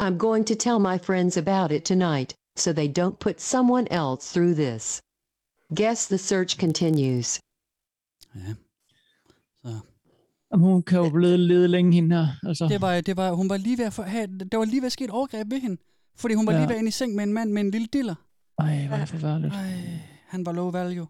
I'm 0.00 0.16
going 0.18 0.46
to 0.46 0.54
tell 0.54 0.78
my 0.90 0.98
friends 0.98 1.36
about 1.36 1.72
it 1.72 1.82
tonight, 1.84 2.34
so 2.56 2.72
they 2.72 2.88
don't 3.00 3.18
put 3.26 3.40
someone 3.40 3.86
else 3.90 4.32
through 4.34 4.54
this. 4.54 5.00
Guess 5.74 6.06
the 6.08 6.18
search 6.18 6.58
continues. 6.58 7.40
ja. 8.34 8.54
Så. 9.64 9.78
Jamen, 10.52 10.66
hun 10.72 10.82
kan 10.82 10.98
jo 10.98 11.10
blive 11.10 11.36
lede 11.36 11.68
længe, 11.68 11.92
hende 11.92 12.16
her. 12.16 12.26
Altså, 12.48 12.68
Det 12.68 12.80
var, 12.80 13.00
det 13.00 13.16
var, 13.16 13.32
hun 13.32 13.48
var 13.48 13.56
lige 13.56 13.78
ved 13.78 13.84
at 13.84 13.92
få, 13.92 14.02
have, 14.02 14.26
der 14.52 14.56
var 14.58 14.64
lige 14.64 14.80
ved 14.80 14.86
at 14.86 14.92
ske 14.92 15.04
et 15.04 15.10
overgreb 15.10 15.50
ved 15.50 15.60
hende. 15.60 15.76
Fordi 16.16 16.34
hun 16.34 16.46
var 16.46 16.52
Ja. 16.52 16.58
lige 16.58 16.68
ved 16.68 16.76
ind 16.76 16.88
i 16.88 16.90
seng 16.90 17.14
med 17.14 17.24
en 17.24 17.32
mand 17.32 17.50
med 17.52 17.60
en 17.62 17.70
lille 17.70 17.86
diller. 17.92 18.14
Ej, 18.58 18.86
hvor 18.86 18.96
er 18.96 19.00
det 19.00 19.08
forfærdeligt. 19.08 19.54
Ej, 19.54 19.72
han 20.28 20.46
var 20.46 20.52
low 20.52 20.70
value. 20.70 21.06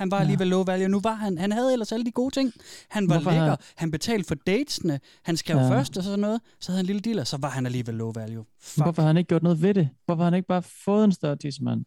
Han 0.00 0.10
var 0.10 0.16
Ja. 0.16 0.20
alligevel 0.24 0.48
low 0.54 0.62
value. 0.70 0.88
Nu 0.96 1.00
var 1.08 1.16
han, 1.24 1.32
han 1.44 1.52
havde 1.52 1.72
ellers 1.74 1.92
alle 1.94 2.04
de 2.08 2.14
gode 2.20 2.32
ting. 2.38 2.48
Han 2.96 3.02
var 3.08 3.14
Hvorfor 3.14 3.30
lækker, 3.30 3.44
har- 3.44 3.72
han 3.82 3.88
betalte 3.96 4.26
for 4.30 4.34
datesene, 4.50 4.94
han 5.28 5.34
skrev 5.42 5.56
Ja. 5.56 5.70
først 5.74 5.92
og 5.98 6.02
sådan 6.08 6.18
noget. 6.26 6.40
Så 6.62 6.66
havde 6.72 6.78
han 6.80 6.84
en 6.86 6.90
lille 6.92 7.02
dealer, 7.08 7.24
så 7.32 7.36
var 7.44 7.50
han 7.56 7.62
alligevel 7.70 7.94
low 8.02 8.12
value. 8.20 8.44
Fuck. 8.72 8.84
Hvorfor 8.84 9.00
har 9.02 9.06
han 9.12 9.16
ikke 9.20 9.28
gjort 9.32 9.42
noget 9.48 9.58
ved 9.64 9.74
det? 9.80 9.86
Hvorfor 10.06 10.22
har 10.22 10.30
han 10.30 10.36
ikke 10.40 10.50
bare 10.56 10.64
fået 10.86 11.04
en 11.08 11.12
større 11.20 11.36
tidsmand? 11.44 11.80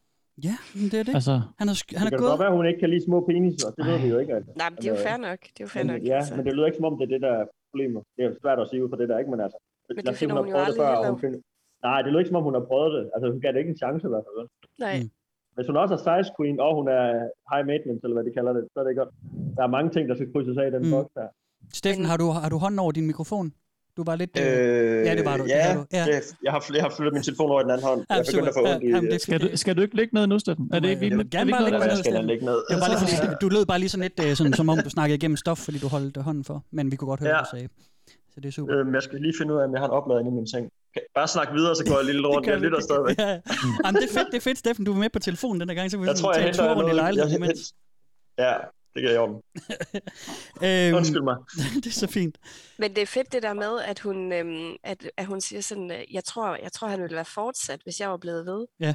Ja, 0.47 0.55
men 0.78 0.86
det 0.91 0.97
er 1.01 1.05
det. 1.09 1.14
Altså, 1.20 1.36
Han 1.59 1.66
er, 1.72 1.76
han 2.01 2.05
Det 2.05 2.05
er 2.05 2.09
kan 2.09 2.20
gået... 2.24 2.30
godt 2.34 2.39
være, 2.43 2.51
at 2.53 2.57
hun 2.59 2.66
ikke 2.72 2.80
kan 2.84 2.89
lide 2.93 3.03
små 3.09 3.18
peniser. 3.30 3.70
Det 3.78 3.84
ved 3.89 3.97
vi 4.03 4.07
jo 4.14 4.18
ikke. 4.24 4.34
Altså. 4.38 4.51
Nej, 4.61 4.70
men 4.72 4.78
det 4.82 4.88
er 4.89 4.93
jo 4.95 4.99
øh, 5.01 5.05
fair 5.07 5.18
nok. 5.30 5.39
Det 5.53 5.59
er 5.61 5.66
jo 5.68 5.72
fair 5.76 5.84
Men, 5.84 5.91
nok. 5.93 6.01
ja, 6.09 6.16
altså. 6.20 6.34
men 6.38 6.43
det 6.45 6.51
lyder 6.55 6.68
ikke 6.70 6.80
som 6.82 6.86
om, 6.89 6.93
det 6.99 7.05
er 7.07 7.11
det, 7.16 7.22
der 7.28 7.34
er 7.41 7.45
problemet. 7.72 8.01
Det 8.16 8.22
er 8.28 8.32
svært 8.43 8.59
at 8.64 8.68
sige 8.70 8.80
ud 8.84 8.89
fra 8.91 8.97
det 9.01 9.07
der, 9.11 9.18
ikke? 9.22 9.32
Men 9.34 9.39
altså, 9.45 9.57
Men 9.88 9.93
det 9.97 10.03
lad 10.05 10.14
os 10.14 10.20
har 10.20 10.28
hun 10.28 10.38
jo 10.38 10.41
prøvet 10.41 10.53
det 10.53 10.66
aldrig 10.68 10.82
før, 11.05 11.11
hun 11.14 11.20
finder... 11.24 11.39
Nej, 11.88 11.97
det 12.03 12.09
lyder 12.11 12.22
ikke 12.24 12.32
som 12.34 12.39
om, 12.41 12.45
hun 12.49 12.55
har 12.59 12.66
prøvet 12.72 12.91
det. 12.97 13.03
Altså, 13.14 13.26
hun 13.34 13.39
gav 13.43 13.49
det 13.53 13.59
ikke 13.64 13.74
en 13.76 13.82
chance 13.84 14.03
i 14.09 14.11
hvert 14.14 14.26
fald. 14.28 14.39
Nej. 14.86 14.95
Mm. 15.01 15.09
Hvis 15.56 15.68
hun 15.70 15.78
også 15.84 15.93
er 15.97 16.01
size 16.08 16.30
queen, 16.38 16.58
og 16.66 16.72
hun 16.80 16.88
er 16.97 17.06
high 17.51 17.64
maintenance, 17.72 18.01
eller 18.06 18.16
hvad 18.18 18.26
de 18.30 18.34
kalder 18.38 18.54
det, 18.58 18.64
så 18.74 18.78
er 18.82 18.86
det 18.88 18.95
godt. 19.01 19.12
Der 19.58 19.64
er 19.68 19.72
mange 19.78 19.89
ting, 19.95 20.04
der 20.10 20.16
skal 20.18 20.28
krydses 20.34 20.58
af 20.62 20.66
i 20.68 20.72
den 20.76 20.84
Mm. 20.86 20.91
boks 20.95 21.12
der. 21.20 21.28
Steffen, 21.80 22.06
har 22.12 22.18
du, 22.22 22.28
har 22.43 22.49
du 22.54 22.58
hånden 22.64 22.80
over 22.84 22.91
din 22.97 23.08
mikrofon? 23.12 23.47
Du 23.97 24.04
var 24.10 24.16
lidt... 24.22 24.34
Øh... 24.39 24.45
Øh, 24.45 25.06
ja, 25.08 25.12
det 25.20 25.26
var 25.30 25.38
du. 25.38 25.43
Det 25.43 25.49
Ja, 25.49 25.62
havde 25.62 25.78
du. 25.80 25.86
Ja. 25.97 26.04
Det, 26.10 26.18
jeg, 26.45 26.51
har, 26.56 26.60
jeg 26.78 26.84
har 26.84 26.91
flyttet 26.97 27.14
min 27.14 27.24
telefon 27.24 27.49
over 27.51 27.62
i 27.62 27.64
den 27.64 27.72
anden 27.72 27.88
hånd. 27.88 27.99
Ja, 28.10 28.16
Jeg 28.16 28.24
begynder 28.30 28.49
at 28.54 28.56
få 28.60 28.64
ondt 28.74 28.84
i... 28.84 28.88
Ja, 28.88 28.95
jamen, 28.95 29.12
det 29.12 29.22
skal 29.22 29.38
du, 29.43 29.47
skal 29.58 29.74
du 29.78 29.82
ikke 29.86 29.95
ligge 29.95 30.12
ned 30.18 30.28
nu, 30.28 30.39
Steffen? 30.39 30.66
Er 30.74 30.80
det 30.80 30.89
ikke, 30.89 30.99
vi, 30.99 31.10
Jeg 31.10 31.18
vil 31.18 31.26
er 31.26 31.30
gerne 31.38 31.51
bare 31.51 31.72
der- 31.72 31.86
jeg 31.95 31.97
skal 31.97 32.26
ligge 32.32 32.45
ned. 32.45 32.58
Det 32.70 32.74
var 32.76 32.82
bare 32.86 32.89
lige 32.93 33.18
fordi, 33.24 33.36
du 33.41 33.47
lød 33.56 33.66
bare 33.72 33.80
lige 33.80 33.89
sådan 33.89 34.06
lidt, 34.08 34.18
øh, 34.30 34.36
sådan, 34.39 34.54
som 34.54 34.70
om 34.70 34.78
du 34.88 34.89
snakkede 34.97 35.16
igennem 35.20 35.38
stof, 35.43 35.58
fordi 35.58 35.78
du 35.84 35.88
holdt 35.95 36.18
øh, 36.18 36.24
hånden 36.24 36.43
for. 36.49 36.58
Men 36.78 36.91
vi 36.91 36.95
kunne 36.95 37.08
godt 37.14 37.20
høre, 37.20 37.30
Ja. 37.30 37.36
hvad 37.36 37.45
du 37.51 37.58
sagde. 37.58 37.68
Så 38.34 38.39
det 38.39 38.45
er 38.47 38.51
super. 38.51 38.77
Øhm, 38.79 38.93
jeg 38.95 39.03
skal 39.03 39.19
lige 39.21 39.34
finde 39.39 39.53
ud 39.53 39.59
af, 39.59 39.63
om 39.65 39.71
jeg 39.73 39.79
har 39.81 39.88
en 39.88 39.91
oplader 39.91 40.19
inde 40.19 40.31
i 40.31 40.34
min 40.34 40.47
seng. 40.47 40.65
Okay, 40.95 41.05
Bare 41.15 41.27
snak 41.27 41.53
videre, 41.53 41.75
så 41.75 41.86
går 41.86 41.95
jeg 41.97 42.05
lidt 42.05 42.25
rundt. 42.27 42.47
Jeg 42.47 42.59
lytter 42.59 42.79
stadigvæk. 42.79 43.17
Ja. 43.19 43.39
Jamen, 43.86 44.01
det 44.01 44.09
er 44.09 44.13
fedt, 44.19 44.27
det 44.31 44.38
er 44.38 44.41
fedt, 44.41 44.57
Steffen. 44.57 44.86
Du 44.86 44.91
var 44.93 44.99
med 44.99 45.09
på 45.09 45.19
telefonen 45.19 45.59
den 45.61 45.67
der 45.69 45.75
gang, 45.75 45.91
så 45.91 45.97
vi 45.97 46.05
Jeg 46.07 46.15
tror, 46.15 46.34
jeg 46.34 46.43
henter 46.43 46.59
tur 46.63 46.67
rundt 46.69 46.79
i 46.79 46.81
noget. 46.81 46.95
lejligheden 46.95 47.31
Jeg, 47.31 47.38
imens. 47.39 47.73
ja, 48.38 48.53
det 48.93 49.03
gør 49.03 49.09
jeg 49.09 49.19
om. 49.19 49.29
Øhm, 50.65 50.95
Undskyld 50.97 51.21
mig. 51.23 51.36
det 51.84 51.86
er 51.86 51.91
så 51.91 52.07
fint. 52.07 52.38
Men 52.79 52.95
det 52.95 53.01
er 53.01 53.05
fedt 53.05 53.34
det 53.34 53.43
der 53.43 53.53
med, 53.53 53.79
at 53.86 53.99
hun, 53.99 54.34
øhm, 54.34 54.75
at, 54.84 55.09
at 55.17 55.25
hun 55.25 55.41
siger 55.41 55.61
sådan, 55.61 55.91
øh, 55.91 56.13
jeg 56.13 56.23
tror, 56.23 56.57
jeg 56.63 56.71
tror, 56.71 56.88
han 56.88 57.01
ville 57.01 57.15
være 57.15 57.25
fortsat, 57.25 57.79
hvis 57.84 57.99
jeg 57.99 58.09
var 58.09 58.17
blevet 58.17 58.45
ved. 58.45 58.65
Ja. 58.79 58.93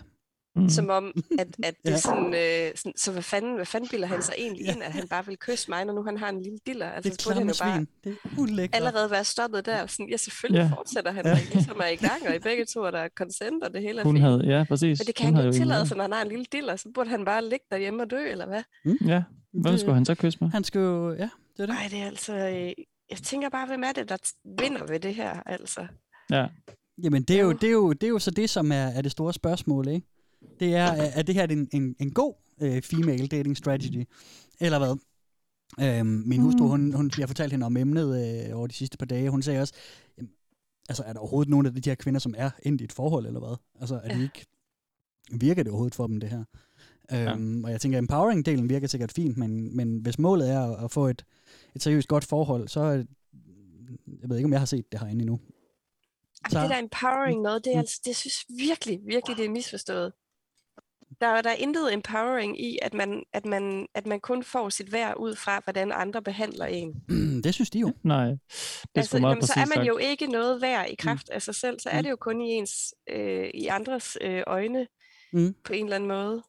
Mm. 0.63 0.69
Som 0.69 0.91
om, 0.91 1.13
at, 1.39 1.49
at 1.65 1.75
det 1.85 1.91
Ja. 1.91 1.95
er 1.95 1.97
sådan, 1.97 2.35
øh, 2.35 2.77
sådan, 2.77 2.93
så 2.97 3.13
hvad 3.13 3.23
fanden, 3.23 3.55
hvad 3.55 3.67
fanden 3.67 3.89
bilder 3.91 4.07
han 4.07 4.23
sig 4.23 4.35
egentlig 4.39 4.65
Ja. 4.67 4.73
ind, 4.73 4.83
at 4.83 4.93
han 4.93 5.09
bare 5.09 5.27
vil 5.27 5.37
kysse 5.39 5.71
mig, 5.71 5.85
når 5.85 5.93
nu 5.95 6.03
han 6.03 6.19
har 6.19 6.29
en 6.29 6.43
lille 6.43 6.59
diller? 6.67 6.91
Altså, 6.91 7.11
Det 7.11 7.23
så 7.23 7.29
burde 7.29 7.39
han 7.39 7.49
klamme 7.55 7.75
jo 7.75 7.85
bare. 8.05 8.13
Det 8.13 8.19
er 8.25 8.41
ulækkert. 8.41 8.77
allerede 8.77 9.11
være 9.11 9.25
stoppet 9.25 9.67
der. 9.67 9.87
Sådan, 9.87 10.09
ja, 10.11 10.17
selvfølgelig 10.17 10.61
Ja. 10.71 10.77
fortsætter 10.77 11.13
han, 11.13 11.25
Ja. 11.27 11.31
ja. 11.31 11.39
ligesom 11.53 11.81
er 11.81 11.87
i 11.89 11.97
gang, 11.97 12.29
og 12.29 12.35
i 12.37 12.39
begge 12.39 12.65
to 12.65 12.81
er 12.83 12.91
der 12.91 13.09
consent, 13.17 13.65
og 13.65 13.73
det 13.75 13.83
hele 13.83 14.01
er 14.01 14.05
Hun 14.05 14.15
fint. 14.17 14.25
havde, 14.25 14.43
ja, 14.47 14.65
præcis. 14.69 15.01
Men 15.01 15.07
det 15.07 15.15
kan 15.15 15.27
hun 15.27 15.35
han 15.35 15.45
jo 15.45 15.49
ikke 15.51 15.59
tillade 15.61 15.87
sig, 15.89 15.97
når 15.97 16.05
han 16.05 16.13
har 16.13 16.23
en 16.23 16.29
lille 16.29 16.45
diller, 16.53 16.77
så 16.77 16.89
burde 16.95 17.11
han 17.11 17.25
bare 17.25 17.45
ligge 17.49 17.65
derhjemme 17.71 18.03
og 18.03 18.11
dø, 18.11 18.31
eller 18.31 18.47
hvad? 18.47 18.63
Ja, 19.07 19.23
hvem 19.53 19.63
Det- 19.73 19.81
skulle 19.81 19.95
han 19.95 20.05
så 20.05 20.15
kysse 20.15 20.39
med? 20.41 20.51
Han 20.51 20.65
skal 20.65 20.79
jo... 20.79 21.11
Ja, 21.13 21.15
det 21.17 21.63
er 21.63 21.67
det. 21.67 21.69
Nej, 21.69 21.89
det 21.91 21.99
er 21.99 22.07
altså... 22.07 22.35
øh, 22.35 22.73
Jeg 23.11 23.19
tænker 23.19 23.49
bare, 23.49 23.67
hvem 23.67 23.83
er 23.83 23.93
det, 23.93 24.09
der 24.09 24.17
vinder 24.61 24.87
ved 24.87 25.01
det 25.01 25.15
her, 25.15 25.41
altså? 25.47 25.87
Ja. 26.31 26.47
Jamen, 27.03 27.23
det 27.23 27.37
er, 27.39 27.41
jo, 27.43 27.53
det, 27.53 27.67
er 27.69 27.73
jo, 27.73 27.93
det 27.93 28.03
er 28.03 28.09
jo 28.09 28.19
så 28.19 28.31
det, 28.31 28.51
som 28.51 28.73
er, 28.73 28.77
er 28.77 29.03
det 29.03 29.13
store 29.13 29.33
spørgsmål, 29.33 29.89
ikke? 29.89 30.07
Det 30.61 30.75
er, 30.75 30.87
er 30.87 31.23
det 31.23 31.35
her 31.35 31.47
en, 31.47 31.69
en, 31.73 31.97
en 31.99 32.11
god 32.11 32.35
øh, 32.61 32.83
female 32.83 33.27
dating 33.27 33.57
strategy? 33.57 34.05
Eller 34.61 34.79
hvad? 34.79 34.97
Øhm, 35.81 36.23
min 36.27 36.41
hustru, 36.41 36.67
hun, 36.67 36.93
hun, 36.93 37.11
jeg 37.19 37.29
fortalte 37.29 37.53
hende 37.53 37.67
om 37.67 37.77
emnet 37.77 38.09
øh, 38.51 38.57
over 38.59 38.67
de 38.67 38.75
sidste 38.75 38.99
par 38.99 39.07
dage. 39.07 39.31
Hun 39.31 39.43
sagde 39.43 39.61
også, 39.61 39.75
jamen, 40.19 40.31
altså 40.89 41.03
er 41.07 41.13
der 41.13 41.21
overhovedet 41.21 41.51
nogen 41.51 41.67
af 41.67 41.75
de 41.75 41.91
her 41.91 41.95
kvinder, 41.95 42.21
som 42.21 42.35
er 42.37 42.51
endt 42.63 42.81
i 42.81 42.85
et 42.85 42.93
forhold, 42.93 43.27
eller 43.27 43.41
hvad? 43.41 43.57
Altså 43.81 43.95
er 44.05 44.09
de 44.09 44.17
Ja. 44.17 44.23
ikke, 44.23 44.47
virker 45.33 45.63
det 45.63 45.71
overhovedet 45.71 45.95
for 45.95 46.07
dem, 46.07 46.21
det 46.21 46.29
her? 46.31 46.45
Øhm, 47.13 47.65
Og 47.65 47.71
jeg 47.71 47.81
tænker, 47.81 47.99
empowering-delen 47.99 48.69
virker 48.69 48.87
sikkert 48.87 49.13
fint, 49.13 49.37
men, 49.37 49.77
men 49.77 49.99
hvis 49.99 50.19
målet 50.19 50.51
er 50.51 50.77
at, 50.77 50.91
få 50.91 51.07
et, 51.07 51.25
et 51.75 51.83
seriøst 51.83 52.09
godt 52.09 52.25
forhold, 52.25 52.69
så 52.69 52.83
jeg 54.21 54.29
ved 54.31 54.37
ikke, 54.37 54.47
om 54.47 54.53
jeg 54.53 54.61
har 54.61 54.67
set 54.67 54.93
det 54.93 55.01
herinde 55.01 55.21
endnu. 55.23 55.41
Ej, 56.45 56.63
det 56.63 56.71
der 56.71 56.79
empowering 56.79 57.43
noget, 57.43 57.65
det, 57.65 57.75
er, 57.75 57.79
altså, 57.79 58.01
det 58.05 58.17
synes 58.17 58.45
virkelig, 58.49 59.01
virkelig, 59.05 59.37
det 59.37 59.45
er 59.45 59.51
misforstået. 59.51 60.13
Der, 61.21 61.27
er- 61.27 61.43
der 61.43 61.51
er 61.51 61.55
intet 61.55 61.93
empowering 61.95 62.61
i, 62.61 62.79
at 62.83 62.95
man, 62.95 63.23
at, 63.33 63.45
man, 63.47 63.87
at 63.95 64.07
man 64.07 64.21
kun 64.21 64.43
får 64.43 64.69
sit 64.69 64.93
værd 64.93 65.15
ud 65.17 65.35
fra, 65.37 65.61
hvordan 65.65 65.93
andre 65.93 66.23
behandler 66.23 66.67
en. 66.67 66.95
det 67.45 67.55
synes 67.55 67.71
de 67.71 67.79
jo. 67.79 67.93
Nej, 68.03 68.25
det 68.27 68.33
er 68.33 68.89
altså, 68.97 69.19
meget 69.19 69.33
jamen, 69.35 69.43
så 69.47 69.53
er 69.57 69.61
man 69.61 69.69
sagt. 69.75 69.87
jo 69.89 69.97
ikke 69.99 70.27
noget 70.27 70.63
værd 70.63 70.89
i 70.91 70.95
kraft 70.95 71.29
af 71.31 71.43
sig 71.43 71.55
selv, 71.55 71.81
så 71.81 71.89
er 71.89 71.97
Mm. 71.99 72.03
det 72.03 72.11
jo 72.11 72.17
kun 72.17 72.41
i 72.41 72.49
ens, 72.51 72.95
øh, 73.11 73.51
i 73.55 73.67
andres 73.67 74.19
øh, 74.21 74.43
øjne 74.47 74.87
Mm. 75.33 75.55
på 75.65 75.73
en 75.73 75.85
eller 75.85 75.97
anden 75.97 76.09
måde. 76.09 76.43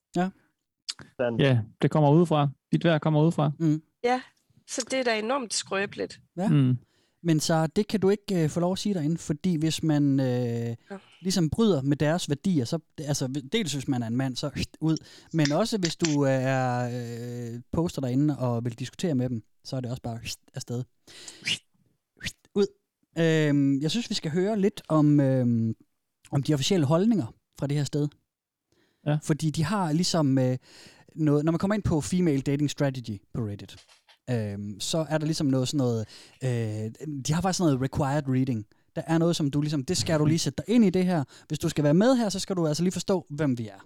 Ja, 1.39 1.59
det 1.81 1.91
kommer 1.91 2.11
udefra. 2.11 2.49
Dit 2.71 2.83
vejr 2.83 2.97
kommer 2.97 3.21
udefra. 3.21 3.51
Mm. 3.59 3.81
Ja, 4.03 4.21
så 4.67 4.85
det 4.91 4.99
er 4.99 5.03
da 5.03 5.19
enormt 5.19 5.53
skrøbeligt. 5.53 6.19
Ja. 6.37 6.47
Mm. 6.47 6.77
Men 7.23 7.39
så 7.39 7.67
det 7.67 7.87
kan 7.87 7.99
du 7.99 8.09
ikke 8.09 8.43
øh, 8.43 8.49
få 8.49 8.59
lov 8.59 8.71
at 8.71 8.79
sige 8.79 8.93
derinde, 8.93 9.17
fordi 9.17 9.55
hvis 9.55 9.83
man 9.83 10.19
øh, 10.19 10.75
ligesom 11.21 11.49
bryder 11.49 11.81
med 11.81 11.97
deres 11.97 12.29
værdier, 12.29 12.65
så 12.65 12.79
altså 12.97 13.41
dels 13.51 13.73
hvis 13.73 13.87
man 13.87 14.03
er 14.03 14.07
en 14.07 14.15
mand, 14.15 14.35
så 14.35 14.65
ud, 14.81 14.97
men 15.33 15.51
også 15.51 15.77
hvis 15.77 15.95
du 15.95 16.21
er 16.21 16.89
øh, 16.93 17.61
poster 17.71 18.01
derinde 18.01 18.37
og 18.39 18.65
vil 18.65 18.79
diskutere 18.79 19.15
med 19.15 19.29
dem, 19.29 19.43
så 19.63 19.75
er 19.75 19.81
det 19.81 19.91
også 19.91 20.01
bare 20.01 20.19
afsted. 20.55 20.83
Ud. 22.55 22.67
Øhm, 23.17 23.81
jeg 23.81 23.91
synes, 23.91 24.09
vi 24.09 24.15
skal 24.15 24.31
høre 24.31 24.59
lidt 24.59 24.81
om, 24.87 25.19
øhm, 25.19 25.75
om 26.31 26.43
de 26.43 26.53
officielle 26.53 26.85
holdninger 26.85 27.35
fra 27.59 27.67
det 27.67 27.77
her 27.77 27.83
sted. 27.83 28.07
Ja. 29.05 29.17
Fordi 29.23 29.49
de 29.49 29.63
har 29.63 29.91
ligesom 29.91 30.37
øh, 30.37 30.57
noget, 31.15 31.45
når 31.45 31.51
man 31.51 31.59
kommer 31.59 31.75
ind 31.75 31.83
på 31.83 32.01
Female 32.01 32.41
Dating 32.41 32.69
Strategy 32.69 33.21
på 33.33 33.41
Reddit, 33.41 33.75
øhm, 34.31 34.79
så 34.79 35.05
er 35.09 35.17
der 35.17 35.25
ligesom 35.25 35.47
noget 35.47 35.67
sådan 35.67 35.77
noget, 35.77 36.05
øh, 36.43 36.91
de 37.27 37.33
har 37.33 37.41
faktisk 37.41 37.57
sådan 37.57 37.73
noget 37.73 37.91
required 37.91 38.23
reading. 38.27 38.65
Der 38.95 39.01
er 39.07 39.17
noget, 39.17 39.35
som 39.35 39.51
du 39.51 39.61
ligesom, 39.61 39.83
det 39.83 39.97
skal 39.97 40.19
du 40.19 40.25
lige 40.25 40.39
sætte 40.39 40.63
dig 40.67 40.75
ind 40.75 40.85
i 40.85 40.89
det 40.89 41.05
her. 41.05 41.23
Hvis 41.47 41.59
du 41.59 41.69
skal 41.69 41.83
være 41.83 41.93
med 41.93 42.15
her, 42.15 42.29
så 42.29 42.39
skal 42.39 42.55
du 42.55 42.67
altså 42.67 42.83
lige 42.83 42.91
forstå, 42.91 43.25
hvem 43.29 43.57
vi 43.57 43.67
er. 43.67 43.85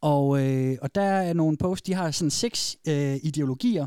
Og, 0.00 0.46
øh, 0.46 0.78
og 0.82 0.94
der 0.94 1.02
er 1.02 1.32
nogle 1.32 1.56
posts, 1.56 1.82
de 1.82 1.94
har 1.94 2.10
sådan 2.10 2.30
seks 2.30 2.76
øh, 2.88 3.16
ideologier, 3.22 3.86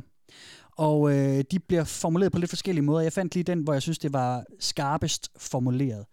og 0.78 1.14
øh, 1.14 1.44
de 1.52 1.60
bliver 1.60 1.84
formuleret 1.84 2.32
på 2.32 2.40
lidt 2.40 2.50
forskellige 2.50 2.86
måder. 2.86 3.02
Jeg 3.02 3.14
fandt 3.14 3.36
lige 3.36 3.44
den, 3.44 3.60
hvor 3.60 3.74
jeg 3.74 3.82
synes, 3.82 4.00
det 4.00 4.14
var 4.14 4.44
skarpest 4.60 5.32
formuleret. 5.38 6.06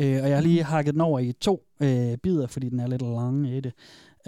Øh, 0.00 0.22
og 0.22 0.28
jeg 0.28 0.36
har 0.36 0.42
lige 0.42 0.64
hakket 0.64 0.94
den 0.94 1.00
over 1.00 1.18
i 1.18 1.32
to 1.32 1.62
øh, 1.80 2.16
bidder, 2.16 2.46
fordi 2.46 2.68
den 2.68 2.80
er 2.80 2.86
lidt 2.86 3.02
lang 3.02 3.48
i 3.48 3.60
det. 3.60 3.72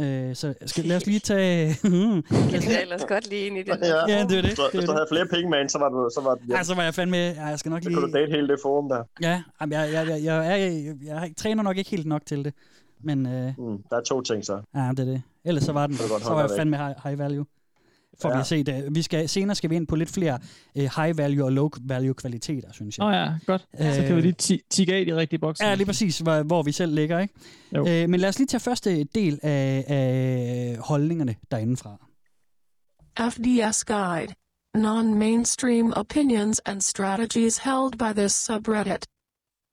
Øh, 0.01 0.35
så 0.37 0.55
skal, 0.67 0.85
lad 0.85 0.97
os 0.97 1.07
lige 1.07 1.19
tage... 1.19 1.67
Jeg 2.53 2.61
kan 2.63 2.73
ellers 2.85 3.05
godt 3.09 3.29
lige 3.31 3.47
ind 3.47 3.57
i 3.59 3.63
det. 3.63 3.79
Ja, 3.83 3.87
Ja, 4.09 4.25
det 4.25 4.39
er 4.39 4.43
det. 4.43 4.57
Så, 4.57 4.63
det, 4.63 4.75
hvis 4.75 4.85
du 4.85 4.93
havde 4.93 5.07
flere 5.13 5.27
penge 5.27 5.61
ind, 5.61 5.69
så 5.69 5.79
var 5.79 5.89
du, 5.89 6.11
så 6.15 6.21
var 6.25 6.35
det, 6.35 6.43
Ja, 6.51 6.63
så 6.63 6.75
var 6.75 6.83
jeg 6.83 6.95
fandme... 6.95 7.17
Ja, 7.17 7.45
jeg 7.47 7.59
skal 7.59 7.71
nok 7.71 7.83
så 7.83 7.89
lige... 7.89 7.97
kunne 8.01 8.13
du 8.13 8.19
date 8.19 8.31
hele 8.33 8.49
det 8.49 8.59
forum 8.63 8.89
der. 8.89 9.03
Ja, 9.23 9.43
jamen, 9.61 9.73
jeg, 9.73 9.93
jeg, 9.93 10.09
jeg, 10.09 10.25
jeg, 10.25 10.45
jeg, 10.51 10.61
jeg, 10.61 10.95
jeg, 11.07 11.15
jeg 11.23 11.31
træner 11.37 11.63
nok 11.63 11.77
ikke 11.77 11.91
helt 11.91 12.07
nok 12.07 12.27
til 12.27 12.45
det. 12.45 12.55
Men 13.03 13.27
øh, 13.27 13.53
Mm, 13.59 13.79
der 13.91 13.97
er 13.97 14.03
to 14.03 14.21
ting 14.23 14.45
så. 14.45 14.61
ja, 14.75 14.81
det 14.91 14.99
er 15.01 15.05
det. 15.05 15.23
Ellers 15.45 15.65
så 15.65 15.73
var 15.73 15.87
den, 15.87 15.97
Så 15.97 16.03
så 16.23 16.31
var 16.33 16.41
jeg 16.41 16.51
fandme 16.57 16.77
high, 16.77 16.95
high 17.05 17.19
value. 17.19 17.45
For 18.23 18.29
ja. 18.29 18.35
vi 18.35 18.37
har 18.37 18.45
set, 18.45 18.69
uh, 18.69 18.95
vi 18.95 19.03
skal, 19.03 19.29
senere 19.29 19.55
skal 19.55 19.71
vi 19.71 19.77
ind 19.77 19.87
på 19.87 19.97
lidt 19.97 20.11
flere 20.11 20.39
uh, 20.75 20.83
high 20.83 21.19
value 21.19 21.45
og 21.45 21.53
low 21.53 21.71
value 21.83 22.15
kvaliteter, 22.15 22.73
synes 22.73 22.99
jeg. 22.99 23.07
Nå 23.07 23.13
ja, 23.13 23.33
godt. 23.47 23.67
Så 23.95 24.03
kan 24.07 24.17
vi 24.17 24.21
lige 24.21 24.33
ti- 24.33 24.63
tikke 24.71 24.95
af 24.95 25.01
i 25.01 25.05
de 25.05 25.17
rigtige 25.17 25.39
bokser. 25.41 25.69
Ja, 25.69 25.75
lige 25.75 25.87
præcis, 25.87 26.19
hvor, 26.19 26.43
hvor 26.43 26.63
vi 26.63 26.73
selv 26.73 26.95
ligger, 26.95 27.19
ikke? 27.19 27.35
Jo. 27.77 27.89
Øh, 27.89 28.09
men 28.09 28.21
lad 28.21 28.29
os 28.29 28.39
lige 28.39 28.47
tage 28.47 28.61
første 28.61 29.05
del 29.05 29.41
af, 29.43 29.85
af 29.89 30.77
holdningerne 30.81 31.35
derindefra. 31.51 31.97
FDS 33.31 33.85
Guide 33.85 34.35
Non 34.75 35.15
mainstream 35.15 35.93
opinions 35.97 36.61
and 36.67 36.81
strategies 36.81 37.59
held 37.59 37.99
by 37.99 38.13
this 38.21 38.33
subreddit. 38.33 39.07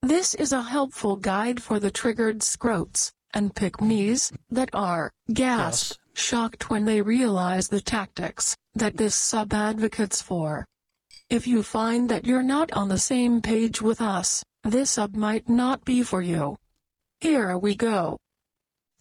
This 0.03 0.35
is 0.39 0.53
a 0.53 0.61
helpful 0.61 1.15
guide 1.15 1.59
for 1.61 1.79
the 1.79 1.89
triggered 1.89 2.41
scrotes 2.41 3.11
and 3.33 3.51
pick 3.55 3.81
me's 3.81 4.31
that 4.51 4.69
are 4.73 5.09
gasp 5.33 5.97
shocked 6.17 6.69
when 6.69 6.85
they 6.85 7.01
realize 7.01 7.67
the 7.67 7.81
tactics 7.81 8.55
that 8.75 8.97
this 8.97 9.15
sub 9.15 9.53
advocates 9.53 10.21
for. 10.21 10.65
If 11.29 11.45
you 11.45 11.63
find 11.63 12.09
that 12.09 12.25
you're 12.25 12.43
not 12.43 12.71
on 12.73 12.89
the 12.89 12.97
same 12.97 13.41
page 13.41 13.81
with 13.81 14.01
us, 14.01 14.43
this 14.63 14.91
sub 14.91 15.15
might 15.15 15.47
not 15.47 15.85
be 15.85 16.03
for 16.03 16.21
you. 16.21 16.57
Here 17.21 17.57
we 17.57 17.75
go. 17.75 18.17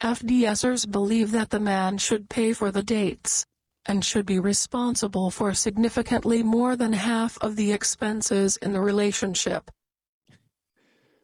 FDSers 0.02 0.90
believe 0.90 1.30
that 1.32 1.50
the 1.50 1.60
man 1.60 1.98
should 1.98 2.28
pay 2.28 2.52
for 2.52 2.70
the 2.70 2.82
dates 2.82 3.44
and 3.86 4.04
should 4.04 4.26
be 4.26 4.38
responsible 4.38 5.30
for 5.30 5.54
significantly 5.54 6.42
more 6.42 6.76
than 6.76 6.92
half 6.92 7.38
of 7.38 7.56
the 7.56 7.72
expenses 7.72 8.56
in 8.58 8.72
the 8.72 8.80
relationship. 8.80 9.70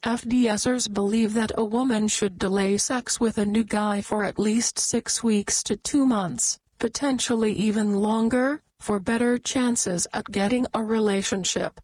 FDSers 0.05 0.93
believe 0.93 1.33
that 1.35 1.53
a 1.57 1.65
woman 1.65 2.09
should 2.09 2.37
delay 2.37 2.77
sex 2.77 3.21
with 3.21 3.39
a 3.39 3.47
new 3.47 3.63
guy 3.63 4.01
for 4.01 4.25
at 4.25 4.37
least 4.37 4.77
six 4.77 5.23
weeks 5.23 5.63
to 5.63 5.77
two 5.77 6.05
months, 6.05 6.59
potentially 6.81 7.53
even 7.53 7.95
longer, 7.95 8.63
for 8.81 8.99
better 8.99 9.39
chances 9.39 10.09
at 10.13 10.27
getting 10.33 10.67
a 10.75 10.83
relationship. 10.83 11.81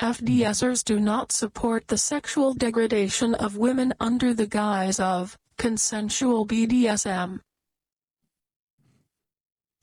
FDSers 0.00 0.82
do 0.82 0.98
not 0.98 1.30
support 1.30 1.86
the 1.86 1.98
sexual 1.98 2.54
degradation 2.54 3.36
of 3.36 3.56
women 3.56 3.94
under 4.00 4.34
the 4.34 4.48
guise 4.48 4.98
of 4.98 5.38
consensual 5.58 6.44
BDSM. 6.44 7.38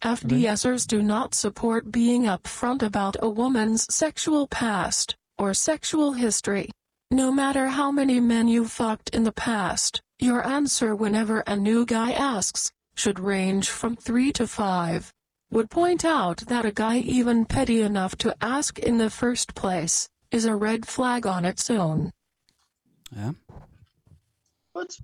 FDSers 0.04 0.86
do 0.86 1.02
not 1.02 1.34
support 1.34 1.90
being 1.90 2.24
upfront 2.24 2.84
about 2.84 3.16
a 3.22 3.30
woman's 3.30 3.88
sexual 3.94 4.46
past 4.48 5.16
or 5.38 5.54
sexual 5.54 6.14
history. 6.14 6.70
No 7.12 7.32
matter 7.32 7.68
how 7.68 7.92
many 7.92 8.20
men 8.20 8.48
you've 8.48 8.72
fucked 8.72 9.10
in 9.16 9.24
the 9.24 9.32
past, 9.32 10.02
your 10.20 10.46
answer 10.46 10.96
whenever 10.96 11.44
a 11.48 11.56
new 11.56 11.86
guy 11.86 12.12
asks 12.12 12.72
should 12.96 13.20
range 13.20 13.70
from 13.70 13.96
3 13.96 14.32
to 14.34 14.48
5. 14.48 15.14
Would 15.52 15.70
point 15.70 16.04
out 16.04 16.38
that 16.48 16.66
a 16.66 16.72
guy 16.72 16.98
even 16.98 17.46
petty 17.46 17.82
enough 17.82 18.16
to 18.18 18.36
ask 18.42 18.80
in 18.80 18.98
the 18.98 19.10
first 19.10 19.56
place 19.56 20.10
is 20.32 20.46
a 20.46 20.56
red 20.56 20.86
flag 20.86 21.26
on 21.26 21.46
its 21.46 21.70
own. 21.70 22.12
Ja. 23.16 23.32
What? 24.74 25.00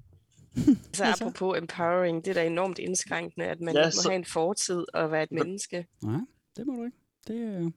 Så 0.94 1.04
apropos 1.04 1.58
empowering, 1.58 2.26
det 2.26 2.32
er 2.32 2.34
da 2.34 2.46
enormt 2.46 2.80
indskrænkende, 2.80 3.46
at 3.46 3.62
man 3.62 3.76
Ja, 3.76 3.86
ikke 3.86 3.98
må 4.06 4.10
have 4.10 4.16
en 4.16 4.26
fortid 4.26 4.86
og 4.94 5.12
være 5.12 5.24
et 5.24 5.32
menneske. 5.32 5.88
Nej, 6.02 6.20
det 6.56 6.68
må 6.68 6.74
du 6.74 6.84
ikke. 6.84 6.98
Det 7.28 7.42
er 7.42 7.72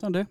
sådan 0.00 0.14
det. 0.14 0.26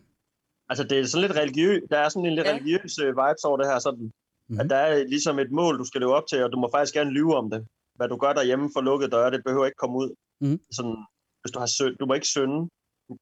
Altså, 0.70 0.84
det 0.84 1.00
er 1.00 1.06
sådan 1.06 1.28
lidt 1.28 1.38
religiøs, 1.38 1.82
der 1.92 1.98
er 2.00 2.10
sådan 2.10 2.26
en 2.26 2.36
lidt 2.36 2.48
Ja. 2.48 2.54
religiøs 2.54 2.98
øh, 3.00 3.08
vibes 3.08 3.44
over 3.44 3.58
det 3.58 3.68
her, 3.68 3.80
sådan, 3.80 4.00
Mhm. 4.00 4.12
mm-hmm. 4.48 4.60
at 4.60 4.70
der 4.70 4.76
er 4.76 5.04
ligesom 5.04 5.40
et 5.40 5.52
mål, 5.52 5.80
du 5.80 5.84
skal 5.86 6.02
leve 6.02 6.16
op 6.16 6.28
til, 6.30 6.44
og 6.44 6.52
du 6.52 6.60
må 6.60 6.70
faktisk 6.74 6.94
gerne 6.94 7.12
lyve 7.12 7.36
om 7.36 7.50
det. 7.50 7.68
Hvad 7.96 8.08
du 8.10 8.18
gør 8.18 8.34
derhjemme 8.34 8.70
for 8.76 8.82
lukkede 8.82 9.12
døre, 9.12 9.32
det 9.32 9.42
behøver 9.46 9.66
ikke 9.66 9.76
komme 9.84 9.98
ud. 9.98 10.16
Mhm. 10.42 10.60
Sådan, 10.72 10.98
hvis 11.42 11.52
du 11.52 11.60
har 11.60 11.66
synd, 11.66 11.96
du 11.98 12.06
må 12.06 12.14
ikke 12.14 12.28
synde, 12.28 12.70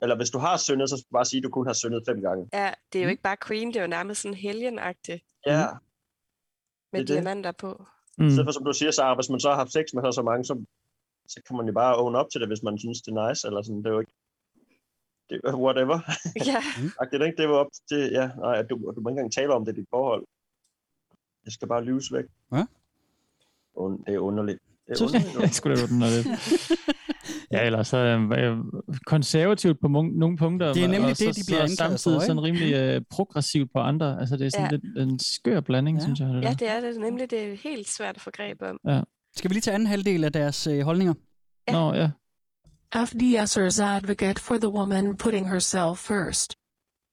eller 0.01 0.15
hvis 0.15 0.29
du 0.29 0.37
har 0.39 0.57
syndet, 0.57 0.89
så 0.89 0.97
skal 0.97 1.07
du 1.11 1.13
bare 1.17 1.25
sige, 1.25 1.37
at 1.39 1.43
du 1.43 1.49
kun 1.49 1.67
har 1.67 1.73
syndet 1.73 2.03
fem 2.07 2.21
gange. 2.21 2.49
Ja, 2.53 2.71
det 2.93 2.99
er 2.99 3.03
Mm. 3.03 3.07
jo 3.07 3.09
ikke 3.09 3.23
bare 3.23 3.37
queen, 3.47 3.67
det 3.67 3.75
er 3.75 3.81
jo 3.81 3.87
nærmest 3.87 4.21
sådan 4.21 4.35
helgenagtigt 4.37 5.23
Ja, 5.45 5.65
med 6.93 6.99
det. 6.99 7.07
diamanter 7.07 7.51
på. 7.51 7.85
mm. 8.17 8.29
stedet 8.29 8.45
for 8.47 8.51
som 8.51 8.63
du 8.65 8.73
siger, 8.73 8.91
Sarah, 8.91 9.17
hvis 9.17 9.29
man 9.29 9.39
så 9.39 9.49
har 9.49 9.55
haft 9.55 9.71
sex 9.73 9.85
med 9.93 10.03
så, 10.03 10.11
så 10.11 10.21
mange, 10.21 10.45
så, 10.45 10.63
så 11.27 11.41
kan 11.47 11.57
man 11.57 11.65
jo 11.67 11.73
bare 11.73 11.95
own 11.95 12.15
op 12.15 12.29
til 12.31 12.41
det, 12.41 12.49
hvis 12.49 12.63
man 12.63 12.77
synes, 12.79 13.01
det 13.01 13.11
er 13.11 13.29
nice, 13.29 13.47
eller 13.47 13.61
sådan, 13.61 13.77
det 13.77 13.87
er 13.87 13.93
jo 13.93 13.99
ikke, 13.99 14.13
det 15.29 15.41
er 15.43 15.55
whatever. 15.55 15.99
Ja, 16.45 16.57
Agtigt, 17.01 17.23
ikke? 17.23 17.37
Det 17.37 17.43
jo 17.43 17.55
op 17.57 17.67
til, 17.89 18.09
ja, 18.11 18.29
nej, 18.37 18.61
du, 18.61 18.75
du 18.95 19.01
må 19.01 19.09
ikke 19.09 19.19
engang 19.19 19.33
tale 19.33 19.53
om 19.53 19.65
det 19.65 19.73
i 19.77 19.79
dit 19.79 19.87
forhold. 19.89 20.23
Det 21.45 21.53
skal 21.53 21.67
bare 21.67 21.83
lyves 21.83 22.13
væk. 22.13 22.25
Ja. 22.53 22.65
Und, 23.75 24.03
det 24.05 24.13
er 24.15 24.19
underligt. 24.19 24.59
Det 24.87 25.01
er 25.01 25.05
jeg. 25.13 25.21
underligt. 25.21 25.41
Jeg 25.45 25.49
skulle 25.53 25.77
da 25.81 25.85
den 25.87 25.99
lidt. 25.99 26.27
Ja, 27.51 27.65
ellers 27.65 27.87
så 27.87 27.97
øh, 27.97 28.57
konservativt 29.05 29.79
på 29.81 29.87
mon- 29.87 30.19
nogle 30.19 30.37
punkter. 30.37 30.73
Det 30.73 30.83
er 30.83 30.87
nemlig 30.87 31.11
og 31.11 31.17
det, 31.19 31.35
så, 31.35 31.41
de 31.41 31.45
bliver 31.47 31.67
så 31.67 31.71
for, 31.71 31.75
samtidig 31.75 32.21
sådan 32.21 32.43
rimelig 32.43 32.73
øh, 32.73 33.01
progressivt 33.09 33.69
på 33.73 33.79
andre. 33.79 34.19
Altså, 34.19 34.37
det 34.37 34.45
er 34.45 34.49
sådan 34.49 34.65
Ja. 34.71 34.77
ja. 34.83 34.99
lidt 35.01 35.09
en 35.11 35.19
skør 35.19 35.59
blanding, 35.59 35.97
Ja. 35.97 36.01
ja. 36.01 36.05
synes 36.05 36.19
jeg. 36.19 36.27
Det 36.27 36.43
ja, 36.43 36.53
det 36.59 36.69
er 36.69 36.79
det 36.79 36.99
nemlig. 37.01 37.31
Det 37.31 37.51
er 37.51 37.55
helt 37.63 37.89
svært 37.89 38.15
at 38.15 38.21
få 38.21 38.31
greb 38.31 38.61
om. 38.61 39.03
Skal 39.35 39.49
vi 39.49 39.53
lige 39.53 39.61
tage 39.61 39.75
anden 39.75 39.87
halvdel 39.87 40.23
af 40.23 40.31
deres 40.33 40.67
øh, 40.67 40.79
holdninger? 40.81 41.13
Nå, 41.71 41.93
ja. 41.93 42.09
FDSers 42.93 43.83
advocate 43.83 44.39
for 44.39 44.57
the 44.57 44.69
woman 44.69 45.17
putting 45.17 45.45
herself 45.45 45.99
first. 45.99 46.55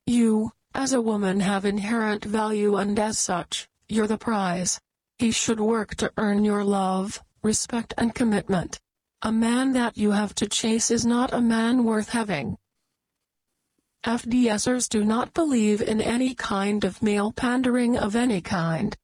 You, 0.07 0.53
as 0.73 0.93
a 0.93 1.01
woman, 1.01 1.41
have 1.41 1.65
inherent 1.65 2.25
value, 2.25 2.77
and 2.77 2.97
as 2.99 3.19
such, 3.19 3.69
you're 3.89 4.07
the 4.07 4.17
prize. 4.17 4.81
He 5.19 5.33
should 5.33 5.59
work 5.59 5.97
to 5.97 6.13
earn 6.17 6.45
your 6.45 6.63
love, 6.63 7.23
respect, 7.43 7.93
and 7.99 8.15
commitment. 8.15 8.79
A 9.23 9.33
man 9.33 9.73
that 9.73 9.97
you 9.97 10.13
have 10.13 10.35
to 10.37 10.49
chase 10.49 10.93
is 10.93 11.05
not 11.05 11.33
a 11.33 11.41
man 11.41 11.83
worth 11.85 12.11
having. 12.11 12.57
FDSers 14.05 14.89
do 14.89 15.05
not 15.05 15.35
believe 15.35 15.81
in 15.83 16.01
any 16.01 16.35
kind 16.35 16.85
of 16.85 17.03
male 17.03 17.33
pandering 17.33 17.97
of 17.97 18.15
any 18.15 18.41
kind. 18.41 18.97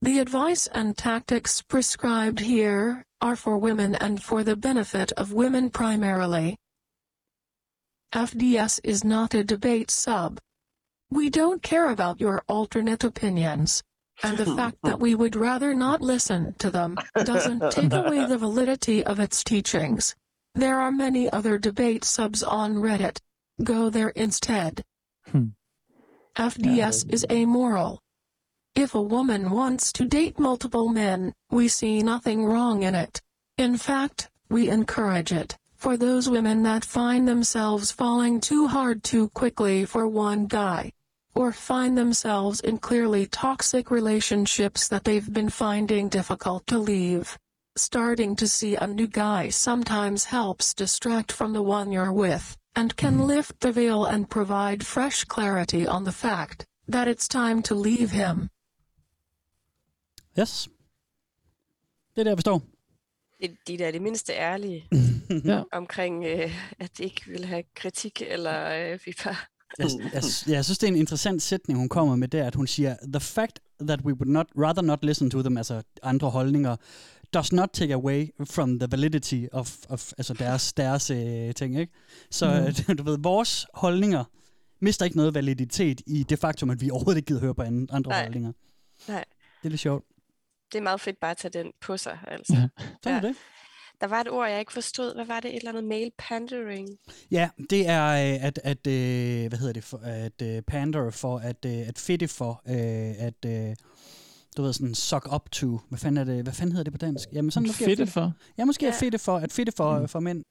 The 0.00 0.20
advice 0.20 0.68
and 0.68 0.96
tactics 0.96 1.60
prescribed 1.60 2.38
here 2.38 3.04
are 3.20 3.34
for 3.34 3.58
women 3.58 3.96
and 3.96 4.22
for 4.22 4.44
the 4.44 4.54
benefit 4.54 5.10
of 5.12 5.32
women 5.32 5.70
primarily. 5.70 6.56
FDS 8.12 8.78
is 8.84 9.02
not 9.02 9.34
a 9.34 9.42
debate 9.42 9.90
sub. 9.90 10.38
We 11.10 11.30
don't 11.30 11.62
care 11.64 11.90
about 11.90 12.20
your 12.20 12.44
alternate 12.48 13.02
opinions. 13.02 13.82
And 14.22 14.38
the 14.38 14.54
fact 14.56 14.78
that 14.84 15.00
we 15.00 15.16
would 15.16 15.34
rather 15.34 15.74
not 15.74 16.00
listen 16.00 16.54
to 16.58 16.70
them 16.70 16.96
doesn't 17.24 17.60
take 17.72 17.92
away 17.92 18.24
the 18.24 18.38
validity 18.38 19.04
of 19.04 19.18
its 19.18 19.42
teachings. 19.42 20.14
There 20.54 20.78
are 20.78 20.92
many 20.92 21.28
other 21.30 21.58
debate 21.58 22.04
subs 22.04 22.44
on 22.44 22.76
Reddit. 22.76 23.20
Go 23.64 23.90
there 23.90 24.10
instead. 24.10 24.84
Hmm. 25.30 25.48
FDS 26.36 27.12
is 27.12 27.26
amoral. 27.30 28.00
If 28.78 28.94
a 28.94 29.02
woman 29.02 29.50
wants 29.50 29.92
to 29.94 30.04
date 30.04 30.38
multiple 30.38 30.88
men, 30.88 31.34
we 31.50 31.66
see 31.66 32.00
nothing 32.00 32.44
wrong 32.44 32.84
in 32.84 32.94
it. 32.94 33.20
In 33.56 33.76
fact, 33.76 34.30
we 34.48 34.68
encourage 34.68 35.32
it 35.32 35.56
for 35.74 35.96
those 35.96 36.30
women 36.30 36.62
that 36.62 36.84
find 36.84 37.26
themselves 37.26 37.90
falling 37.90 38.40
too 38.40 38.68
hard 38.68 39.02
too 39.02 39.30
quickly 39.30 39.84
for 39.84 40.06
one 40.06 40.46
guy, 40.46 40.92
or 41.34 41.50
find 41.50 41.98
themselves 41.98 42.60
in 42.60 42.78
clearly 42.78 43.26
toxic 43.26 43.90
relationships 43.90 44.86
that 44.86 45.02
they've 45.02 45.32
been 45.32 45.50
finding 45.50 46.08
difficult 46.08 46.64
to 46.68 46.78
leave. 46.78 47.36
Starting 47.74 48.36
to 48.36 48.46
see 48.46 48.76
a 48.76 48.86
new 48.86 49.08
guy 49.08 49.48
sometimes 49.48 50.26
helps 50.26 50.72
distract 50.72 51.32
from 51.32 51.52
the 51.52 51.62
one 51.62 51.90
you're 51.90 52.12
with, 52.12 52.56
and 52.76 52.94
can 52.94 53.14
mm-hmm. 53.14 53.22
lift 53.22 53.58
the 53.58 53.72
veil 53.72 54.04
and 54.04 54.30
provide 54.30 54.86
fresh 54.86 55.24
clarity 55.24 55.84
on 55.84 56.04
the 56.04 56.12
fact 56.12 56.64
that 56.86 57.08
it's 57.08 57.26
time 57.26 57.60
to 57.60 57.74
leave 57.74 58.12
him. 58.12 58.48
Yes. 60.40 60.68
Det 62.14 62.20
er 62.20 62.24
der, 62.24 62.34
vi 62.34 62.40
står. 62.40 62.62
De, 63.42 63.56
de 63.66 63.78
der 63.78 63.86
er 63.86 63.90
det 63.90 64.02
mindste 64.02 64.32
ærlige 64.32 64.88
Ja. 65.44 65.62
omkring, 65.72 66.24
øh, 66.24 66.52
at 66.78 66.98
de 66.98 67.04
ikke 67.04 67.22
vil 67.26 67.44
have 67.44 67.62
kritik, 67.74 68.22
eller 68.26 68.92
øh, 68.92 68.98
vi 69.06 69.14
bare... 69.24 69.36
Jeg, 69.78 69.86
jeg, 70.14 70.22
jeg 70.48 70.64
synes, 70.64 70.78
det 70.78 70.82
er 70.82 70.92
en 70.92 70.96
interessant 70.96 71.42
sætning, 71.42 71.78
hun 71.78 71.88
kommer 71.88 72.16
med 72.16 72.28
der, 72.28 72.46
at 72.46 72.54
hun 72.54 72.66
siger, 72.66 72.96
the 73.12 73.20
fact 73.20 73.60
that 73.80 74.00
we 74.00 74.12
would 74.14 74.28
not 74.28 74.46
rather 74.56 74.82
not 74.82 75.04
listen 75.04 75.30
to 75.30 75.42
them, 75.42 75.56
altså 75.56 75.82
andre 76.02 76.30
holdninger, 76.30 76.76
does 77.34 77.52
not 77.52 77.68
take 77.72 77.94
away 77.94 78.28
from 78.50 78.78
the 78.78 78.88
validity 78.90 79.44
of, 79.52 79.76
of 79.88 80.12
altså 80.18 80.34
deres, 80.34 80.72
deres 80.72 81.10
øh, 81.10 81.54
ting, 81.54 81.80
ikke? 81.80 81.92
Så 82.30 82.74
mm. 82.88 82.96
du 82.98 83.02
ved, 83.02 83.18
vores 83.18 83.66
holdninger 83.74 84.24
mister 84.80 85.04
ikke 85.04 85.16
noget 85.16 85.34
validitet 85.34 86.00
i 86.06 86.22
det 86.22 86.38
faktum, 86.38 86.70
at 86.70 86.80
vi 86.80 86.90
overhovedet 86.90 87.18
ikke 87.18 87.26
gider 87.26 87.40
høre 87.40 87.54
på 87.54 87.62
andre, 87.62 87.94
andre 87.94 88.08
Nej. 88.10 88.22
holdninger. 88.22 88.52
Nej, 89.08 89.24
Det 89.62 89.66
er 89.66 89.68
lidt 89.68 89.80
sjovt. 89.80 90.04
Det 90.72 90.78
er 90.78 90.82
meget 90.82 91.00
fedt 91.00 91.20
bare 91.20 91.30
at 91.30 91.36
tage 91.36 91.62
den 91.62 91.72
på 91.80 91.96
sig, 91.96 92.18
altså. 92.28 92.68
Ja. 93.04 93.10
Er 93.10 93.20
det. 93.20 93.36
Der 94.00 94.06
var 94.06 94.20
et 94.20 94.30
ord, 94.30 94.48
jeg 94.48 94.60
ikke 94.60 94.72
forstod. 94.72 95.14
Hvad 95.14 95.24
var 95.24 95.40
det? 95.40 95.50
Et 95.50 95.56
eller 95.56 95.70
andet 95.70 95.84
male 95.84 96.10
pandering? 96.18 96.88
Ja, 97.30 97.48
det 97.70 97.88
er 97.88 98.06
øh, 98.08 98.44
at, 98.44 98.60
at 98.64 98.86
øh, 98.86 99.48
hvad 99.48 99.58
hedder 99.58 99.72
det, 99.72 99.84
for, 99.84 100.00
at 100.04 100.42
øh, 100.42 100.62
pander 100.62 101.10
for, 101.10 101.38
at, 101.38 101.66
at 101.66 101.98
fedte 101.98 102.28
for, 102.28 102.62
at, 103.18 103.46
du 104.56 104.62
ved 104.62 104.72
sådan, 104.72 104.94
suck 104.94 105.32
up 105.34 105.50
to, 105.50 105.80
hvad 105.88 105.98
fanden, 105.98 106.28
er 106.28 106.34
det, 106.34 106.42
hvad 106.42 106.52
fanden 106.52 106.72
hedder 106.72 106.84
det 106.84 106.92
på 106.92 106.98
dansk? 106.98 107.28
Jamen 107.32 107.50
sådan 107.50 107.66
måske 107.66 107.84
er 107.84 107.88
Fedte 107.88 108.06
for. 108.06 108.32
Ja, 108.58 108.64
måske 108.64 108.86
ja. 108.86 108.92
Er 108.92 108.96
fedte 108.96 109.18
for, 109.18 109.36
at 109.36 109.52
fedte 109.52 109.72
for, 109.76 109.98
mm. 109.98 110.08
for 110.08 110.20
mænd. 110.20 110.44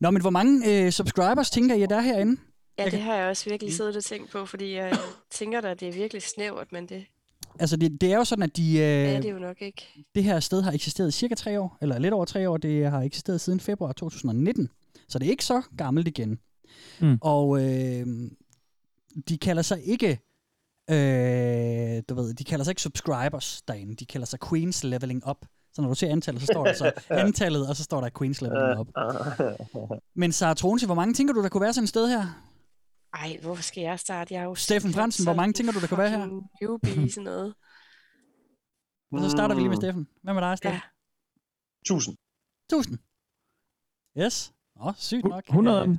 Nå, 0.00 0.10
men 0.10 0.20
hvor 0.20 0.30
mange 0.30 0.84
øh, 0.84 0.92
subscribers 0.92 1.50
tænker 1.50 1.74
I, 1.74 1.86
der 1.86 1.96
er 1.96 2.00
herinde? 2.00 2.40
Ja, 2.78 2.84
det 2.84 3.00
har 3.00 3.14
jeg 3.14 3.28
også 3.28 3.50
virkelig 3.50 3.74
siddet 3.74 3.96
og 3.96 4.04
tænkt 4.04 4.30
på, 4.30 4.46
fordi 4.46 4.74
jeg 4.74 4.98
tænker 5.30 5.60
da, 5.60 5.74
det 5.74 5.88
er 5.88 5.92
virkelig 5.92 6.22
snævert, 6.22 6.72
men 6.72 6.88
det 6.88 7.06
Altså, 7.58 7.76
det, 7.76 8.00
det 8.00 8.12
er 8.12 8.16
jo 8.16 8.24
sådan, 8.24 8.42
at 8.42 8.56
de, 8.56 8.78
øh, 8.78 8.84
er 8.84 9.20
det 9.20 9.30
jo 9.30 9.38
nok 9.38 9.62
ikke. 9.62 10.04
det 10.14 10.24
her 10.24 10.40
sted 10.40 10.62
har 10.62 10.72
eksisteret 10.72 11.08
i 11.08 11.12
cirka 11.12 11.34
tre 11.34 11.60
år, 11.60 11.78
eller 11.80 11.98
lidt 11.98 12.14
over 12.14 12.24
tre 12.24 12.48
år. 12.50 12.56
Det 12.56 12.90
har 12.90 13.00
eksisteret 13.00 13.40
siden 13.40 13.60
februar 13.60 13.92
2019, 13.92 14.68
så 15.08 15.18
det 15.18 15.26
er 15.26 15.30
ikke 15.30 15.44
så 15.44 15.62
gammelt 15.76 16.08
igen. 16.08 16.38
Mm. 17.00 17.18
Og 17.20 17.64
øh, 17.64 18.06
de 19.28 19.38
kalder 19.38 19.62
sig 19.62 19.82
ikke, 19.84 20.08
øh, 20.90 22.02
du 22.08 22.14
ved, 22.14 22.34
de 22.34 22.44
kalder 22.44 22.64
sig 22.64 22.70
ikke 22.70 22.82
subscribers 22.82 23.62
derinde. 23.68 23.94
De 23.94 24.06
kalder 24.06 24.26
sig 24.26 24.38
Queens 24.48 24.84
Leveling 24.84 25.28
Up. 25.30 25.46
Så 25.74 25.82
når 25.82 25.88
du 25.88 25.94
ser 25.94 26.10
antallet, 26.12 26.42
så 26.42 26.46
står 26.46 26.64
der 26.64 26.72
så 26.72 26.92
antallet, 27.10 27.68
og 27.68 27.76
så 27.76 27.82
står 27.82 28.00
der 28.00 28.08
Queens 28.18 28.42
Leveling 28.42 28.78
Up. 28.80 28.88
Men 30.20 30.32
Sara 30.32 30.54
Tronse, 30.54 30.86
hvor 30.86 30.94
mange 30.94 31.14
tænker 31.14 31.34
du, 31.34 31.42
der 31.42 31.48
kunne 31.48 31.60
være 31.60 31.72
sådan 31.72 31.84
et 31.84 31.88
sted 31.88 32.08
her? 32.08 32.47
Ej, 33.14 33.38
hvorfor 33.42 33.62
skal 33.62 33.80
jeg 33.82 33.98
starte? 34.00 34.34
Jeg 34.34 34.40
er 34.40 34.44
jo 34.44 34.54
Steffen 34.54 34.92
Fransen, 34.92 35.26
hvor 35.26 35.34
mange 35.34 35.52
tænker 35.52 35.72
du, 35.72 35.80
der 35.80 35.86
kunne 35.86 35.98
være 35.98 36.10
her? 36.10 36.26
Newbie 36.62 37.10
sådan 37.12 37.24
noget. 37.24 37.54
Og 39.12 39.20
så 39.20 39.30
starter 39.30 39.54
vi 39.54 39.60
lige 39.60 39.68
med 39.68 39.76
Mm, 39.76 39.80
Steffen. 39.80 40.08
Hvad 40.22 40.34
med 40.34 40.42
dig, 40.42 40.58
Steffen? 40.58 40.80
Ja. 40.80 40.80
1000. 41.82 42.16
1000. 42.72 42.98
Yes. 44.18 44.52
Åh, 44.80 44.86
oh, 44.86 44.92
sygt 44.96 45.24
nok. 45.24 45.44
100 45.48 45.80
af 45.80 45.86
dem. 45.86 45.98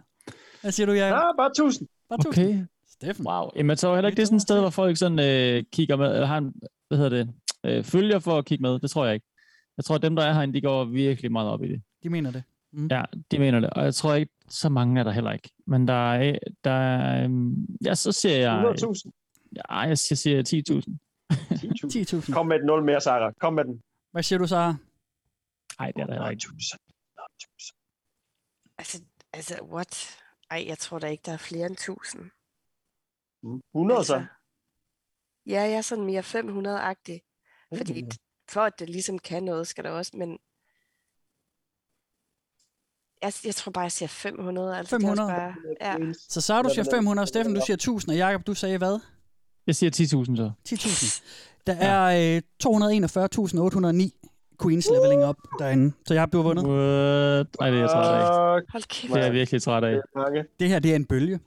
Hvad 0.62 0.72
siger 0.72 0.88
du, 0.88 0.92
Jacob? 0.92 1.16
Ja, 1.18 1.32
bare 1.38 1.48
1000. 1.48 1.88
Bare 2.10 2.20
1000. 2.20 2.46
Okay. 2.46 2.66
Steffen. 2.88 3.28
Wow. 3.28 3.50
Jamen, 3.56 3.78
så 3.78 3.88
er 3.90 3.96
heller 3.96 4.08
ikke 4.10 4.18
det 4.18 4.22
er 4.22 4.26
sådan 4.26 4.36
et 4.36 4.42
sted, 4.42 4.60
hvor 4.60 4.70
folk 4.70 4.98
sådan 4.98 5.20
øh, 5.20 5.64
kigger 5.72 5.96
med, 5.96 6.14
eller 6.14 6.26
har 6.26 6.38
en, 6.38 6.54
hvad 6.88 6.98
hedder 6.98 7.10
det, 7.18 7.34
øh, 7.66 7.84
følger 7.84 8.20
for 8.20 8.38
at 8.38 8.46
kigge 8.46 8.62
med. 8.62 8.80
Det 8.80 8.92
tror 8.92 9.06
jeg 9.06 9.14
ikke. 9.14 9.26
Jeg 9.78 9.86
tror, 9.86 9.96
at 9.96 10.02
dem, 10.02 10.16
der 10.16 10.24
er 10.24 10.34
herinde, 10.34 10.54
de 10.54 10.62
går 10.62 10.86
virkelig 10.86 11.32
meget 11.32 11.50
op 11.50 11.64
i 11.64 11.68
det. 11.68 11.82
De 12.04 12.10
mener 12.10 12.32
det. 12.32 12.44
Mm. 12.72 12.88
Ja, 12.92 13.04
de 13.32 13.40
mener 13.40 13.60
det. 13.60 13.70
Og 13.70 13.84
jeg 13.84 13.96
tror 13.96 14.14
ikke, 14.14 14.34
så 14.48 14.70
mange 14.70 15.00
er 15.00 15.04
der 15.04 15.12
heller 15.12 15.32
ikke. 15.32 15.50
Men 15.68 15.88
der 15.88 16.14
er, 16.14 16.40
der 16.64 16.72
er 16.72 17.24
øhm, 17.24 17.68
ja, 17.86 17.96
så 17.96 18.12
siger 18.12 18.38
jeg, 18.38 18.76
100.000. 18.78 19.12
ja, 19.56 19.76
jeg 19.80 19.98
siger, 19.98 20.16
siger 20.44 20.64
10.000. 20.80 20.98
10.000. 21.32 22.26
10.000. 22.28 22.34
Kom 22.34 22.48
med 22.48 22.56
et 22.60 22.66
0 22.66 22.84
mere, 22.84 23.02
Sarah. 23.02 23.34
Kom 23.40 23.54
med 23.54 23.66
den. 23.66 23.84
Hvad 24.12 24.24
siger 24.24 24.40
du, 24.40 24.48
Sara? 24.48 24.76
Nej, 25.80 25.92
det 25.92 26.02
er 26.02 26.06
der 26.06 26.14
heller 26.14 26.30
ikke. 26.30 26.40
1000. 26.40 26.80
Altså, 28.78 29.04
altså, 29.34 29.64
what? 29.64 30.18
Ej, 30.52 30.64
jeg 30.68 30.78
tror 30.78 31.00
da 31.00 31.08
ikke, 31.08 31.24
der 31.26 31.32
er 31.34 31.38
flere 31.38 31.66
end 31.66 31.74
1000. 31.74 32.32
100 33.76 34.04
så. 34.06 34.26
Ja, 35.46 35.62
jeg 35.62 35.74
er 35.74 35.82
sådan 35.82 36.06
mere 36.06 36.22
500-agtig. 36.22 37.20
Fordi 37.78 38.02
Mm. 38.02 38.10
for 38.50 38.62
at 38.62 38.80
det 38.80 38.90
ligesom 38.90 39.20
kan 39.20 39.44
noget, 39.44 39.68
skal 39.68 39.84
der 39.84 39.90
også, 39.90 40.12
men... 40.18 40.40
Jeg, 43.22 43.34
jeg 43.46 43.56
tror 43.56 43.72
bare, 43.72 43.82
jeg 43.82 43.92
siger 43.92 44.10
500. 44.10 44.78
Altså, 44.78 44.98
det 44.98 45.04
er 45.04 45.08
500? 45.08 45.28
også 45.28 45.36
bare, 45.82 46.00
ja. 46.08 46.14
Så 46.30 46.42
Sara, 46.42 46.62
du 46.62 46.70
siger 46.70 46.86
500, 46.94 47.28
Steffen, 47.28 47.56
du 47.56 47.62
siger 47.66 47.76
1000, 47.76 48.12
og 48.12 48.18
Jacob, 48.18 48.48
du 48.48 48.54
sagde 48.54 48.78
hvad? 48.78 49.00
Jeg 49.68 49.76
siger 49.76 49.92
10.000 49.92 50.36
så. 50.36 50.52
10.000. 50.70 51.22
Der 51.68 51.74
er 51.74 52.36
øh, 52.36 52.42
241.809 52.64 54.10
Queens 54.62 54.90
leveling 54.92 55.30
up 55.30 55.36
derinde. 55.60 55.94
Så 56.06 56.14
jeg 56.14 56.22
har 56.22 56.28
blevet 56.28 56.46
vundet. 56.46 56.66
What? 56.66 57.48
Nej, 57.60 57.70
det 57.70 57.78
er 57.78 57.82
jeg 57.82 57.90
træt 57.90 58.22
af. 58.22 58.62
Hold 58.70 58.84
kæft. 58.88 59.14
Det 59.14 59.20
er 59.20 59.24
jeg 59.26 59.34
virkelig 59.34 59.62
træt 59.62 59.84
af. 59.84 60.00
Det. 60.34 60.46
Det 60.60 60.70
her, 60.70 60.80
det 60.80 60.92
er 60.92 60.96
en 60.96 61.06
bølge. 61.06 61.40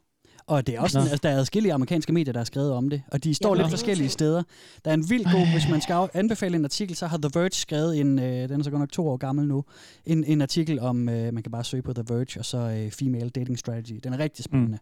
Og 0.47 0.67
det 0.67 0.75
er 0.75 0.81
også 0.81 0.93
sådan, 0.93 1.09
altså, 1.09 1.21
der 1.23 1.29
er 1.35 1.37
adskillige 1.39 1.73
amerikanske 1.73 2.13
medier, 2.13 2.33
der 2.33 2.41
har 2.41 2.45
skrevet 2.45 2.73
om 2.73 2.91
det, 2.91 3.03
og 3.13 3.25
de 3.25 3.35
står 3.35 3.55
Jeg 3.55 3.57
lidt 3.63 3.71
forskellige 3.71 4.09
steder. 4.09 4.43
Der 4.85 4.91
er 4.91 4.95
en 4.95 5.11
vild 5.11 5.25
god, 5.25 5.53
hvis 5.53 5.69
man 5.71 5.81
skal 5.81 6.09
anbefale 6.15 6.57
en 6.57 6.65
artikel, 6.65 6.97
så 6.97 7.07
har 7.07 7.17
The 7.19 7.31
Verge 7.35 7.51
skrevet 7.51 8.01
en, 8.01 8.19
øh, 8.19 8.49
den 8.49 8.61
er 8.61 8.65
så 8.65 8.71
godt 8.71 8.81
nok 8.81 8.93
to 8.93 9.09
år 9.09 9.17
gammel 9.17 9.47
nu, 9.49 9.65
en, 10.07 10.25
en 10.25 10.43
artikel 10.43 10.81
om, 10.81 11.09
øh, 11.09 11.35
man 11.35 11.43
kan 11.43 11.53
bare 11.53 11.65
søge 11.65 11.83
på 11.83 11.93
The 11.93 12.05
Verge, 12.09 12.39
og 12.41 12.45
så 12.45 12.59
øh, 12.59 12.91
Female 12.91 13.31
Dating 13.31 13.59
Strategy. 13.59 14.01
Den 14.05 14.13
er 14.13 14.19
rigtig 14.19 14.45
spændende 14.45 14.79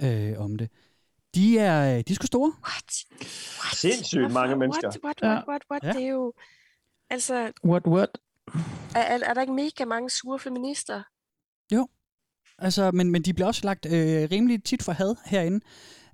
mm. 0.00 0.06
øh, 0.06 0.40
om 0.40 0.56
det. 0.56 0.68
De 1.34 1.58
er, 1.58 1.96
øh, 1.96 2.04
de 2.08 2.12
er 2.12 2.14
sgu 2.14 2.26
store. 2.26 2.52
What? 2.64 3.04
What? 3.62 3.76
Sindssygt 3.76 4.32
mange 4.32 4.56
mennesker. 4.56 4.88
What, 4.88 5.04
what, 5.04 5.16
Ja. 5.22 5.28
what, 5.28 5.44
what, 5.48 5.62
what? 5.70 5.82
Ja. 5.84 5.92
Det 5.92 6.06
er 6.06 6.10
jo... 6.12 6.32
Altså, 7.10 7.52
What, 7.64 7.86
what? 7.86 8.08
er, 8.94 9.00
er, 9.00 9.18
er 9.26 9.34
der 9.34 9.40
ikke 9.40 9.52
mega 9.52 9.84
mange 9.84 10.10
sure 10.10 10.38
feminister? 10.38 11.02
Altså, 12.58 12.90
men, 12.90 13.10
men 13.10 13.22
de 13.22 13.34
bliver 13.34 13.46
også 13.46 13.60
lagt 13.64 13.86
øh, 13.86 14.28
rimelig 14.32 14.64
tit 14.64 14.82
for 14.82 14.92
had 14.92 15.14
herinde. 15.26 15.60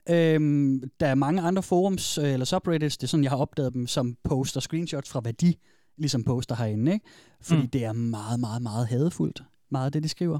Øhm, 0.08 0.82
der 1.00 1.06
er 1.06 1.14
mange 1.14 1.42
andre 1.42 1.62
forums 1.62 2.18
øh, 2.18 2.32
eller 2.32 2.46
subreddits, 2.46 2.96
det 2.96 3.02
er 3.06 3.08
sådan, 3.08 3.24
jeg 3.24 3.30
har 3.30 3.38
opdaget 3.38 3.74
dem, 3.74 3.86
som 3.86 4.16
poster 4.24 4.60
screenshots 4.60 5.10
fra, 5.10 5.20
hvad 5.20 5.32
de 5.32 5.54
ligesom 5.98 6.24
poster 6.24 6.54
herinde. 6.54 6.92
Ikke? 6.92 7.06
Fordi 7.42 7.62
Mm. 7.62 7.68
det 7.68 7.84
er 7.84 7.92
meget, 7.92 8.40
meget, 8.40 8.62
meget 8.62 8.86
hadefuldt. 8.86 9.42
Meget 9.70 9.86
af 9.86 9.92
det, 9.92 10.02
de 10.02 10.08
skriver. 10.08 10.38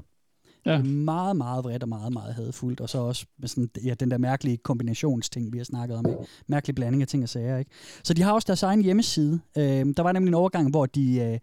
Ja. 0.65 0.71
Det 0.71 0.79
er 0.79 0.83
meget, 0.83 1.35
meget 1.35 1.63
vredt 1.63 1.83
og 1.83 1.89
meget, 1.89 2.13
meget 2.13 2.33
hadefuldt. 2.33 2.81
Og 2.81 2.89
så 2.89 2.97
også 2.97 3.25
med 3.39 3.47
sådan, 3.47 3.69
ja, 3.85 3.93
den 3.93 4.11
der 4.11 4.17
mærkelige 4.17 4.57
kombinationsting, 4.57 5.53
vi 5.53 5.57
har 5.57 5.65
snakket 5.65 5.97
om. 5.97 6.05
Ikke? 6.09 6.19
Mærkelig 6.47 6.75
blanding 6.75 7.01
af 7.01 7.07
ting 7.07 7.23
og 7.23 7.29
sager. 7.29 7.57
Ikke? 7.57 7.71
Så 8.03 8.13
de 8.13 8.21
har 8.21 8.31
også 8.33 8.45
deres 8.45 8.63
egen 8.63 8.81
hjemmeside. 8.81 9.39
Øhm, 9.57 9.93
der 9.93 10.03
var 10.03 10.11
nemlig 10.11 10.29
en 10.29 10.33
overgang, 10.33 10.69
hvor 10.69 10.85
de 10.85 11.19
øh, 11.19 11.39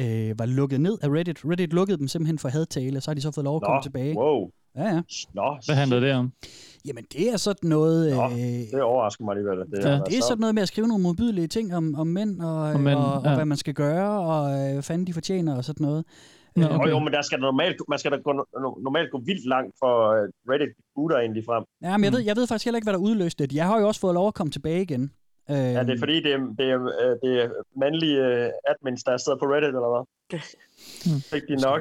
øh, 0.00 0.38
var 0.38 0.46
lukket 0.46 0.80
ned 0.80 0.98
af 1.02 1.08
Reddit. 1.08 1.38
Reddit 1.44 1.72
lukkede 1.72 1.98
dem 1.98 2.08
simpelthen 2.08 2.38
for 2.38 2.48
hadtale, 2.48 2.96
og 2.98 3.02
så 3.02 3.10
har 3.10 3.14
de 3.14 3.20
så 3.20 3.30
fået 3.30 3.44
lov 3.44 3.56
at 3.56 3.62
komme 3.62 3.76
Nå, 3.76 3.82
tilbage. 3.82 4.16
wow. 4.18 4.50
Ja, 4.76 4.84
ja. 4.84 5.00
Nå, 5.34 5.56
Hvad 5.66 5.74
handler 5.76 6.00
det 6.00 6.12
om? 6.12 6.32
Jamen, 6.86 7.04
det 7.12 7.32
er 7.32 7.36
sådan 7.36 7.70
noget... 7.70 8.16
Nå, 8.16 8.24
øh, 8.24 8.38
det 8.72 8.82
overrasker 8.82 9.24
mig 9.24 9.32
alligevel. 9.32 9.58
Det, 9.58 9.84
Ja. 9.84 9.88
er, 9.90 10.04
det 10.04 10.18
er 10.18 10.22
sådan 10.22 10.40
noget 10.40 10.54
med 10.54 10.62
at 10.62 10.68
skrive 10.68 10.88
nogle 10.88 11.02
modbydelige 11.02 11.46
ting 11.46 11.74
om, 11.76 11.94
om 11.94 12.06
mænd, 12.06 12.40
og, 12.40 12.56
Om 12.56 12.80
mænd, 12.80 12.98
og, 12.98 13.12
og 13.12 13.24
ja. 13.24 13.34
hvad 13.34 13.44
man 13.44 13.56
skal 13.58 13.74
gøre, 13.74 14.20
og 14.20 14.50
øh, 14.52 14.72
hvad 14.72 14.82
fanden 14.82 15.06
de 15.06 15.12
fortjener, 15.12 15.56
og 15.56 15.64
sådan 15.64 15.84
noget. 15.86 16.04
Nå, 16.56 16.62
Øh, 16.62 16.70
Jo, 16.70 16.74
okay. 16.76 16.90
jo, 16.90 16.98
men 16.98 17.12
der 17.12 17.22
skal 17.22 17.38
der 17.38 17.44
normalt, 17.44 17.76
man 17.88 17.98
skal 17.98 18.12
da 18.12 18.16
gå, 18.16 18.30
no- 18.32 18.82
normalt 18.82 19.10
gå 19.12 19.20
vildt 19.26 19.46
langt 19.48 19.74
for 19.78 19.92
uh, 20.10 20.50
Reddit 20.52 20.68
booter 20.94 21.16
egentlig 21.18 21.44
frem. 21.46 21.64
Ja, 21.82 21.96
men 21.96 22.04
jeg, 22.04 22.10
Mm. 22.10 22.16
ved, 22.16 22.24
jeg 22.24 22.36
ved 22.36 22.46
faktisk 22.46 22.64
heller 22.64 22.76
ikke, 22.76 22.84
hvad 22.86 22.92
der 22.92 22.98
udløste 23.00 23.46
det. 23.46 23.56
Jeg 23.56 23.66
har 23.66 23.80
jo 23.80 23.86
også 23.88 24.00
fået 24.00 24.14
lov 24.14 24.28
at 24.28 24.34
komme 24.34 24.50
tilbage 24.50 24.82
igen. 24.82 25.10
Øh, 25.50 25.56
Ja, 25.56 25.82
det 25.82 25.90
er 25.90 25.98
fordi, 25.98 26.22
det 26.22 26.32
er, 26.32 26.38
det 26.58 26.70
er, 26.70 26.82
øh, 26.82 27.16
det 27.22 27.42
er 27.44 27.48
mandlige 27.76 28.16
øh, 28.18 28.50
admins, 28.70 29.04
der 29.04 29.16
sidder 29.16 29.38
på 29.38 29.44
Reddit, 29.44 29.66
eller 29.68 29.90
hvad? 29.94 30.04
Hmm. 31.06 31.20
Fik 31.20 31.42
de 31.48 31.56
nok? 31.62 31.80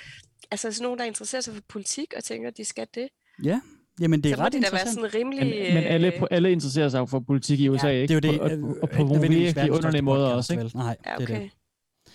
altså 0.51 0.73
sådan 0.73 0.83
nogen, 0.85 0.99
der 0.99 1.05
interesserer 1.05 1.43
sig 1.43 1.55
for 1.55 1.63
politik 1.69 2.13
og 2.17 2.25
tænker, 2.25 2.49
at 2.49 2.57
de 2.57 2.65
skal 2.65 2.87
det. 2.95 3.09
Ja, 3.45 3.61
jamen 4.01 4.21
det 4.23 4.33
er 4.33 4.37
så 4.37 4.43
ret 4.43 4.53
det 4.53 4.61
være 4.63 4.67
interessant. 4.69 4.95
sådan 4.95 5.15
rimelig... 5.15 5.41
Men, 5.41 5.75
men 5.75 5.85
alle, 5.85 6.15
øh, 6.17 6.23
alle 6.31 6.53
interesserer 6.53 6.89
sig 6.89 6.99
jo 6.99 7.05
for 7.05 7.21
politik 7.21 7.61
i 7.61 7.69
USA, 7.69 7.89
ikke? 7.89 8.15
Det 8.15 8.25
er 8.25 8.29
jo 8.29 8.35
det. 8.35 8.41
Og, 8.41 8.51
øh, 8.53 8.65
og, 8.65 8.77
og 8.83 8.91
på 8.91 9.05
virkelig 9.05 9.71
underlige 9.73 10.03
måder 10.03 10.27
også, 10.29 10.53
ikke? 10.53 10.65
vel? 10.65 10.73
Nej, 10.75 10.97
Ja, 11.07 11.11
det 11.19 11.31
er 11.31 11.35
okay. 11.35 11.49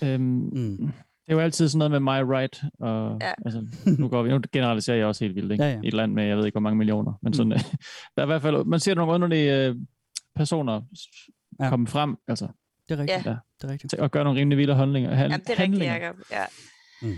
det. 0.01 0.07
Øhm, 0.13 0.21
Mm. 0.21 0.91
Det 1.25 1.33
er 1.33 1.37
jo 1.37 1.41
altid 1.43 1.69
sådan 1.69 1.77
noget 1.89 1.91
med 1.91 1.99
my 1.99 2.31
right, 2.35 2.61
og 2.79 3.17
Ja. 3.21 3.31
altså, 3.45 3.67
nu, 3.99 4.07
går 4.07 4.23
vi, 4.23 4.29
nu 4.29 4.39
generaliserer 4.51 4.97
jeg 4.97 5.05
også 5.07 5.23
helt 5.25 5.35
vildt, 5.35 5.51
ikke? 5.51 5.63
Ja, 5.63 5.71
ja. 5.71 5.79
I 5.83 5.87
et 5.87 5.93
land 5.93 6.13
med, 6.13 6.23
jeg 6.23 6.37
ved 6.37 6.45
ikke, 6.45 6.53
hvor 6.53 6.61
mange 6.61 6.77
millioner, 6.77 7.13
men 7.21 7.33
sådan, 7.33 7.47
Mm. 7.53 7.77
der 8.15 8.21
er 8.21 8.23
i 8.23 8.25
hvert 8.25 8.41
fald, 8.41 8.65
man 8.65 8.79
ser 8.79 8.95
nogle 8.95 9.13
underlige 9.13 9.65
øh, 9.67 9.75
personer 10.35 10.81
Ja. 11.59 11.63
ja. 11.65 11.69
komme 11.69 11.87
frem, 11.87 12.15
altså, 12.27 12.47
Det 12.89 12.99
er 12.99 13.01
rigtigt. 13.01 13.25
Ja. 13.25 13.35
Det 13.61 13.67
er 13.67 13.71
rigtigt. 13.71 13.93
at 13.93 14.11
gøre 14.11 14.23
nogle 14.23 14.39
rimelig 14.39 14.57
vilde 14.57 14.75
handlinger. 14.75 15.15
Han, 15.15 15.31
Jamen, 15.31 15.39
det 15.39 15.49
er 15.49 15.51
rigtigt, 15.51 15.59
handlinger. 15.59 15.93
Jacob. 15.95 16.15
Ja. 16.31 16.43
Men 17.01 17.15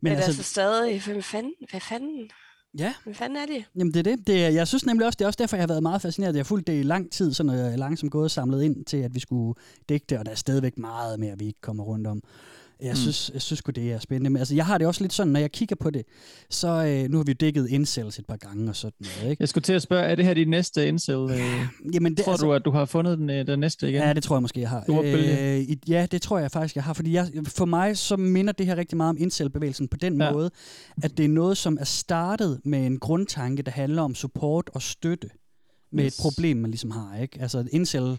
Men, 0.00 0.12
altså, 0.12 0.26
altså 0.26 0.42
stadig, 0.42 1.02
hvem 1.04 1.22
fanden? 1.22 1.52
Hvad 1.70 1.80
fanden? 1.80 2.30
Ja, 2.78 2.94
Hvad 3.04 3.14
fanden 3.14 3.36
er 3.36 3.46
det? 3.46 3.64
Jamen 3.76 3.94
det 3.94 4.06
er 4.06 4.16
det. 4.16 4.26
det 4.26 4.54
jeg 4.54 4.68
synes 4.68 4.86
nemlig 4.86 5.06
også, 5.06 5.16
det 5.16 5.24
er 5.24 5.26
også 5.26 5.36
derfor, 5.36 5.56
jeg 5.56 5.62
har 5.62 5.68
været 5.68 5.82
meget 5.82 6.02
fascineret. 6.02 6.34
Jeg 6.34 6.38
har 6.40 6.44
fulgt 6.44 6.66
det 6.66 6.80
i 6.80 6.82
lang 6.82 7.12
tid, 7.12 7.32
sådan 7.32 7.46
noget, 7.46 7.64
jeg 7.64 7.72
er 7.72 7.76
langsomt 7.76 8.12
gået 8.12 8.30
samlet 8.30 8.62
ind 8.62 8.84
til, 8.84 8.96
at 8.96 9.14
vi 9.14 9.20
skulle 9.20 9.54
dække 9.88 10.06
det, 10.08 10.18
og 10.18 10.24
der 10.24 10.30
er 10.30 10.36
stadigvæk 10.36 10.78
meget 10.78 11.20
mere, 11.20 11.38
vi 11.38 11.46
ikke 11.46 11.60
kommer 11.60 11.84
rundt 11.84 12.06
om. 12.06 12.22
Jeg 12.82 12.90
Mm. 12.90 12.96
synes, 12.96 13.30
jeg 13.34 13.42
synes 13.42 13.58
sgu, 13.58 13.70
det 13.70 13.92
er 13.92 13.98
spændende. 13.98 14.30
Men 14.30 14.36
altså, 14.38 14.54
jeg 14.54 14.66
har 14.66 14.78
det 14.78 14.86
også 14.86 15.00
lidt 15.04 15.12
sådan, 15.12 15.32
når 15.32 15.40
jeg 15.40 15.52
kigger 15.52 15.76
på 15.76 15.90
det, 15.90 16.02
så 16.50 16.68
øh, 16.68 17.10
nu 17.10 17.16
har 17.16 17.24
vi 17.24 17.30
jo 17.30 17.36
dækket 17.40 17.68
incels 17.70 18.18
et 18.18 18.26
par 18.26 18.36
gange 18.36 18.68
og 18.68 18.76
sådan 18.76 18.92
noget, 19.00 19.30
ikke? 19.30 19.40
Jeg 19.40 19.48
skulle 19.48 19.62
til 19.62 19.72
at 19.72 19.82
spørge, 19.82 20.02
er 20.04 20.14
det 20.14 20.24
her 20.24 20.34
dit 20.34 20.48
næste 20.48 20.88
incel? 20.88 21.14
Øh, 21.30 21.66
Jamen, 21.94 22.14
det, 22.16 22.24
tror 22.24 22.36
du, 22.36 22.52
at 22.52 22.64
du 22.64 22.70
har 22.70 22.84
fundet 22.84 23.18
den, 23.18 23.30
øh, 23.30 23.46
den 23.46 23.58
næste 23.60 23.88
igen? 23.88 24.02
Ja, 24.02 24.12
det 24.12 24.22
tror 24.22 24.36
jeg 24.36 24.42
måske, 24.42 24.60
jeg 24.60 24.68
har. 24.70 24.84
Øh, 25.04 25.90
ja, 25.90 26.06
det 26.10 26.22
tror 26.22 26.38
jeg 26.38 26.50
faktisk, 26.50 26.74
jeg 26.74 26.84
har. 26.84 26.92
Fordi 26.92 27.12
jeg, 27.12 27.30
for 27.48 27.64
mig 27.64 27.96
så 27.98 28.16
minder 28.16 28.52
det 28.52 28.66
her 28.66 28.76
rigtig 28.76 28.96
meget 28.96 29.10
om 29.10 29.16
incel-bevægelsen 29.20 29.88
på 29.88 29.96
den 29.96 30.18
Ja. 30.20 30.24
ja. 30.26 30.32
måde, 30.32 30.50
at 31.02 31.16
det 31.16 31.24
er 31.24 31.28
noget, 31.28 31.56
som 31.56 31.76
er 31.80 31.84
startet 31.84 32.60
med 32.64 32.86
en 32.86 32.98
grundtanke, 32.98 33.62
der 33.62 33.70
handler 33.70 34.02
om 34.02 34.14
support 34.14 34.70
og 34.74 34.82
støtte 34.82 35.30
med 35.92 36.04
Yes. 36.04 36.14
et 36.18 36.22
problem, 36.22 36.56
man 36.56 36.70
ligesom 36.70 36.90
har. 36.90 37.16
Ikke? 37.22 37.38
Altså 37.40 37.64
incel 37.72 38.18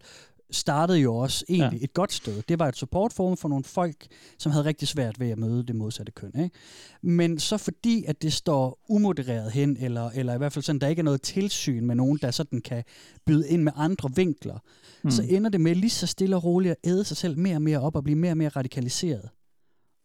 startede 0.52 1.00
jo 1.00 1.16
også 1.16 1.46
egentlig 1.50 1.80
ja. 1.80 1.84
et 1.84 1.94
godt 1.94 2.14
sted. 2.14 2.42
Det 2.50 2.60
var 2.60 2.68
et 2.68 2.76
supportforum 2.76 3.38
for 3.38 3.50
nogle 3.50 3.64
folk, 3.64 4.08
som 4.40 4.52
havde 4.52 4.66
rigtig 4.66 4.88
svært 4.88 5.20
ved 5.20 5.30
at 5.30 5.38
møde 5.38 5.64
det 5.64 5.76
modsatte 5.76 6.12
køn. 6.12 6.32
Ikke? 6.44 6.56
Men 7.02 7.40
så 7.40 7.58
fordi, 7.58 8.04
at 8.08 8.22
det 8.22 8.34
står 8.34 8.80
umodereret 8.90 9.52
hen, 9.52 9.78
eller, 9.80 10.10
eller 10.10 10.34
i 10.34 10.38
hvert 10.38 10.54
fald 10.54 10.64
sådan, 10.64 10.80
der 10.82 10.88
ikke 10.88 11.00
er 11.00 11.04
noget 11.04 11.22
tilsyn 11.22 11.86
med 11.86 11.96
nogen, 11.96 12.20
der 12.22 12.32
sådan 12.32 12.62
kan 12.62 12.84
byde 13.26 13.50
ind 13.50 13.64
med 13.64 13.72
andre 13.76 14.10
vinkler, 14.16 14.58
mm. 15.04 15.12
så 15.12 15.24
ender 15.30 15.50
det 15.50 15.62
med 15.62 15.76
lige 15.76 15.90
så 15.90 16.08
stille 16.08 16.36
og 16.36 16.44
roligt 16.44 16.72
at 16.72 16.90
æde 16.90 17.04
sig 17.04 17.18
selv 17.18 17.38
mere 17.38 17.56
og 17.56 17.62
mere 17.62 17.80
op 17.80 17.96
og 17.96 18.04
blive 18.04 18.18
mere 18.18 18.32
og 18.32 18.38
mere 18.38 18.50
radikaliseret. 18.50 19.30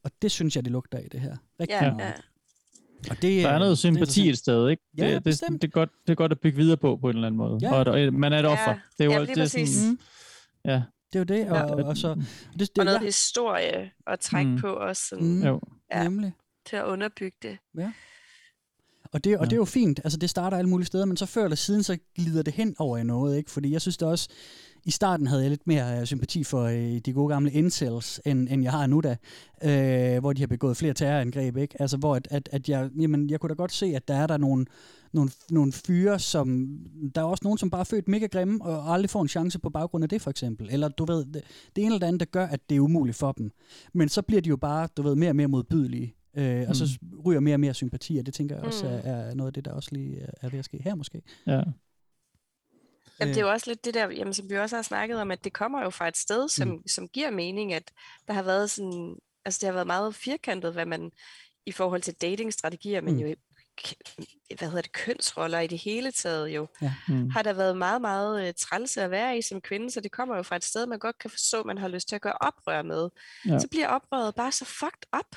Og 0.05 0.11
det 0.23 0.31
synes 0.31 0.57
jeg, 0.57 0.65
det 0.65 0.73
lugter 0.73 0.99
af 0.99 1.09
det 1.13 1.21
her. 1.21 1.37
Rigtig 1.61 1.75
Ja, 1.83 1.91
meget. 1.95 2.07
ja. 2.07 2.13
Og 3.11 3.17
det, 3.23 3.45
Der 3.45 3.51
er 3.51 3.59
noget 3.59 3.71
det 3.71 3.79
sympati 3.79 4.29
et 4.29 4.39
sted, 4.39 4.69
ikke? 4.69 4.83
Ja, 4.99 5.07
det, 5.07 5.15
det, 5.15 5.25
bestemt. 5.25 5.63
det, 5.63 5.69
er 5.69 5.73
godt, 5.73 5.91
det 6.07 6.11
er 6.13 6.15
godt 6.15 6.33
at 6.33 6.41
bygge 6.41 6.57
videre 6.59 6.77
på, 6.77 6.97
på 7.01 7.09
en 7.11 7.15
eller 7.17 7.27
anden 7.27 7.37
måde. 7.39 7.59
Ja. 7.63 7.73
Og 7.73 8.13
man 8.13 8.33
er 8.33 8.39
et 8.39 8.47
offer. 8.47 8.71
Ja, 8.71 8.79
Det 8.99 9.01
er 9.01 9.05
jo 9.05 9.13
ja, 9.13 9.21
det 9.21 9.31
er 9.31 9.35
præcis. 9.35 9.69
sådan, 9.71 9.91
Mm. 9.91 9.99
Ja, 10.65 10.83
Det 11.13 11.19
er 11.19 11.19
jo 11.19 11.25
det, 11.25 11.51
og, 11.51 11.57
Ja. 11.57 11.65
og, 11.65 11.85
og 11.85 11.97
så... 11.97 12.15
Det, 12.15 12.59
det, 12.59 12.79
Og 12.79 12.85
noget 12.85 12.99
ja, 13.01 13.05
historie 13.05 13.91
at 14.07 14.21
trække 14.21 14.51
Mm. 14.51 14.59
på 14.61 14.73
også 14.73 15.03
sådan, 15.09 15.27
Mm. 15.39 15.43
jo. 15.43 15.61
Ja. 15.93 16.03
nemlig. 16.03 16.33
til 16.67 16.77
at 16.77 16.85
underbygge 16.85 17.37
det. 17.43 17.59
Og 19.13 19.25
det, 19.25 19.39
og 19.39 19.45
Ja. 19.45 19.45
det 19.45 19.53
er 19.53 19.57
jo 19.57 19.65
fint. 19.65 20.01
Altså, 20.05 20.19
det 20.19 20.31
starter 20.31 20.57
alle 20.59 20.69
mulige 20.69 20.87
steder, 20.87 21.05
men 21.05 21.17
så 21.17 21.27
før 21.27 21.45
eller 21.45 21.57
siden, 21.57 21.83
så 21.83 21.99
glider 22.17 22.43
det 22.43 22.55
hen 22.55 22.75
over 22.79 22.99
i 22.99 23.03
noget, 23.05 23.37
ikke? 23.37 23.51
Fordi 23.51 23.73
jeg 23.73 23.81
synes 23.81 23.97
det 23.97 24.09
også, 24.09 24.29
i 24.85 24.91
starten 24.91 25.27
havde 25.27 25.43
jeg 25.43 25.51
lidt 25.51 25.67
mere 25.67 26.01
øh, 26.01 26.07
sympati 26.07 26.45
for 26.45 26.63
øh, 26.63 26.99
de 26.99 27.13
gode 27.13 27.29
gamle 27.29 27.51
incels, 27.53 28.21
end, 28.27 28.49
end 28.51 28.63
jeg 28.63 28.73
har 28.73 28.87
nu 28.87 29.01
da, 29.01 29.17
øh, 29.65 30.21
hvor 30.21 30.33
de 30.33 30.41
har 30.43 30.47
begået 30.47 30.77
flere 30.77 30.95
terrorangreb, 30.95 31.57
ikke? 31.57 31.83
Altså, 31.83 31.97
hvor 31.97 32.17
at, 32.17 32.29
at, 32.31 32.49
at 32.53 32.69
jeg, 32.69 32.91
jamen, 33.01 33.31
jeg 33.31 33.41
kunne 33.41 33.49
da 33.49 33.55
godt 33.55 33.73
se, 33.73 33.87
at 33.87 34.09
der 34.09 34.15
er 34.15 34.27
der 34.27 34.37
nogle, 34.37 34.67
nogle, 35.13 35.31
nogle 35.51 35.73
fyre, 35.73 36.19
som, 36.19 36.79
der 37.15 37.21
er 37.21 37.25
også 37.25 37.41
nogen, 37.45 37.59
som 37.59 37.71
bare 37.71 37.81
er 37.81 37.85
født 37.85 38.09
mega 38.09 38.27
grimme, 38.27 38.65
og 38.65 38.95
aldrig 38.95 39.11
får 39.11 39.23
en 39.23 39.29
chance 39.29 39.59
på 39.59 39.71
baggrund 39.71 40.05
af 40.05 40.09
det, 40.09 40.23
for 40.23 40.31
eksempel. 40.31 40.69
Eller, 40.71 40.89
du 40.89 41.05
ved, 41.05 41.25
det, 41.25 41.43
det 41.77 41.85
ene 41.85 41.87
eller 41.87 41.99
det 41.99 42.07
andet, 42.07 42.21
der 42.21 42.27
gør, 42.27 42.47
at 42.47 42.61
det 42.71 42.77
er 42.77 42.81
umuligt 42.81 43.17
for 43.17 43.33
dem. 43.33 43.51
Men 43.93 44.09
så 44.09 44.23
bliver 44.23 44.41
de 44.43 44.49
jo 44.49 44.57
bare, 44.57 44.89
du 44.97 45.03
ved, 45.03 45.15
mere 45.15 45.31
og 45.31 45.37
mere 45.37 45.49
modbydelige. 45.49 46.15
Øh, 46.37 46.65
og 46.69 46.77
så 46.77 46.99
ryger 47.27 47.41
mere 47.41 47.55
og 47.57 47.61
mere 47.61 47.75
sympati, 47.75 48.17
og 48.17 48.27
det 48.27 48.35
tænker 48.35 48.57
jeg 48.57 48.65
også 48.65 48.85
Mm. 48.87 48.93
er, 48.93 48.99
er 48.99 49.35
noget 49.35 49.47
af 49.49 49.53
det, 49.53 49.65
der 49.65 49.73
også 49.73 49.89
lige 49.93 50.21
er 50.43 50.49
ved 50.49 50.59
at 50.59 50.65
ske 50.65 50.83
her 50.85 50.95
måske. 50.95 51.23
Ja. 51.47 51.63
Jamen, 53.23 53.35
det 53.35 53.41
er 53.41 53.45
jo 53.47 53.51
også 53.53 53.71
lidt 53.71 53.85
det 53.85 53.95
der, 53.95 54.11
jamen, 54.11 54.35
som 54.35 54.51
vi 54.51 54.59
også 54.59 54.77
har 54.77 54.83
snakket 54.83 55.21
om, 55.21 55.31
at 55.31 55.45
det 55.45 55.53
kommer 55.53 55.83
jo 55.83 55.91
fra 55.91 56.09
et 56.09 56.17
sted, 56.17 56.49
som, 56.49 56.69
mm. 56.69 56.89
som 56.89 57.09
giver 57.09 57.31
mening, 57.31 57.73
at 57.73 57.91
der 58.27 58.33
har 58.35 58.43
været 58.43 58.71
sådan, 58.71 59.17
altså 59.45 59.59
det 59.61 59.67
har 59.67 59.73
været 59.73 59.87
meget 59.87 60.15
firkantet, 60.15 60.73
hvad 60.73 60.87
man 60.87 61.11
i 61.67 61.73
forhold 61.73 62.03
til 62.03 62.15
datingstrategier, 62.15 63.01
men 63.01 63.15
Mm. 63.15 63.21
jo 63.21 63.35
k- 63.81 64.55
hvad 64.59 64.69
hedder 64.69 64.83
det, 64.83 64.93
kønsroller 64.93 65.61
i 65.61 65.67
det 65.67 65.79
hele 65.79 66.11
taget 66.13 66.49
jo, 66.49 66.67
Mm. 67.09 67.31
har 67.31 67.43
der 67.43 67.53
været 67.53 67.77
meget, 67.77 68.01
meget 68.01 68.49
uh, 68.49 68.55
træls 68.59 68.97
at 68.97 69.11
være 69.11 69.39
i 69.39 69.43
som 69.43 69.61
kvinde, 69.61 69.91
så 69.91 70.01
det 70.01 70.13
kommer 70.13 70.37
jo 70.37 70.43
fra 70.43 70.57
et 70.57 70.65
sted, 70.65 70.87
man 70.87 70.99
godt 70.99 71.19
kan 71.19 71.31
forstå, 71.31 71.61
at 71.61 71.67
man 71.67 71.79
har 71.79 71.89
lyst 71.89 72.09
til 72.09 72.15
at 72.17 72.23
gøre 72.23 72.37
oprør 72.41 72.83
med. 72.83 73.09
Ja. 73.49 73.59
Så 73.59 73.69
bliver 73.69 73.89
oprøret 73.89 74.35
bare 74.35 74.53
så 74.53 74.65
fucked 74.65 75.03
up. 75.19 75.37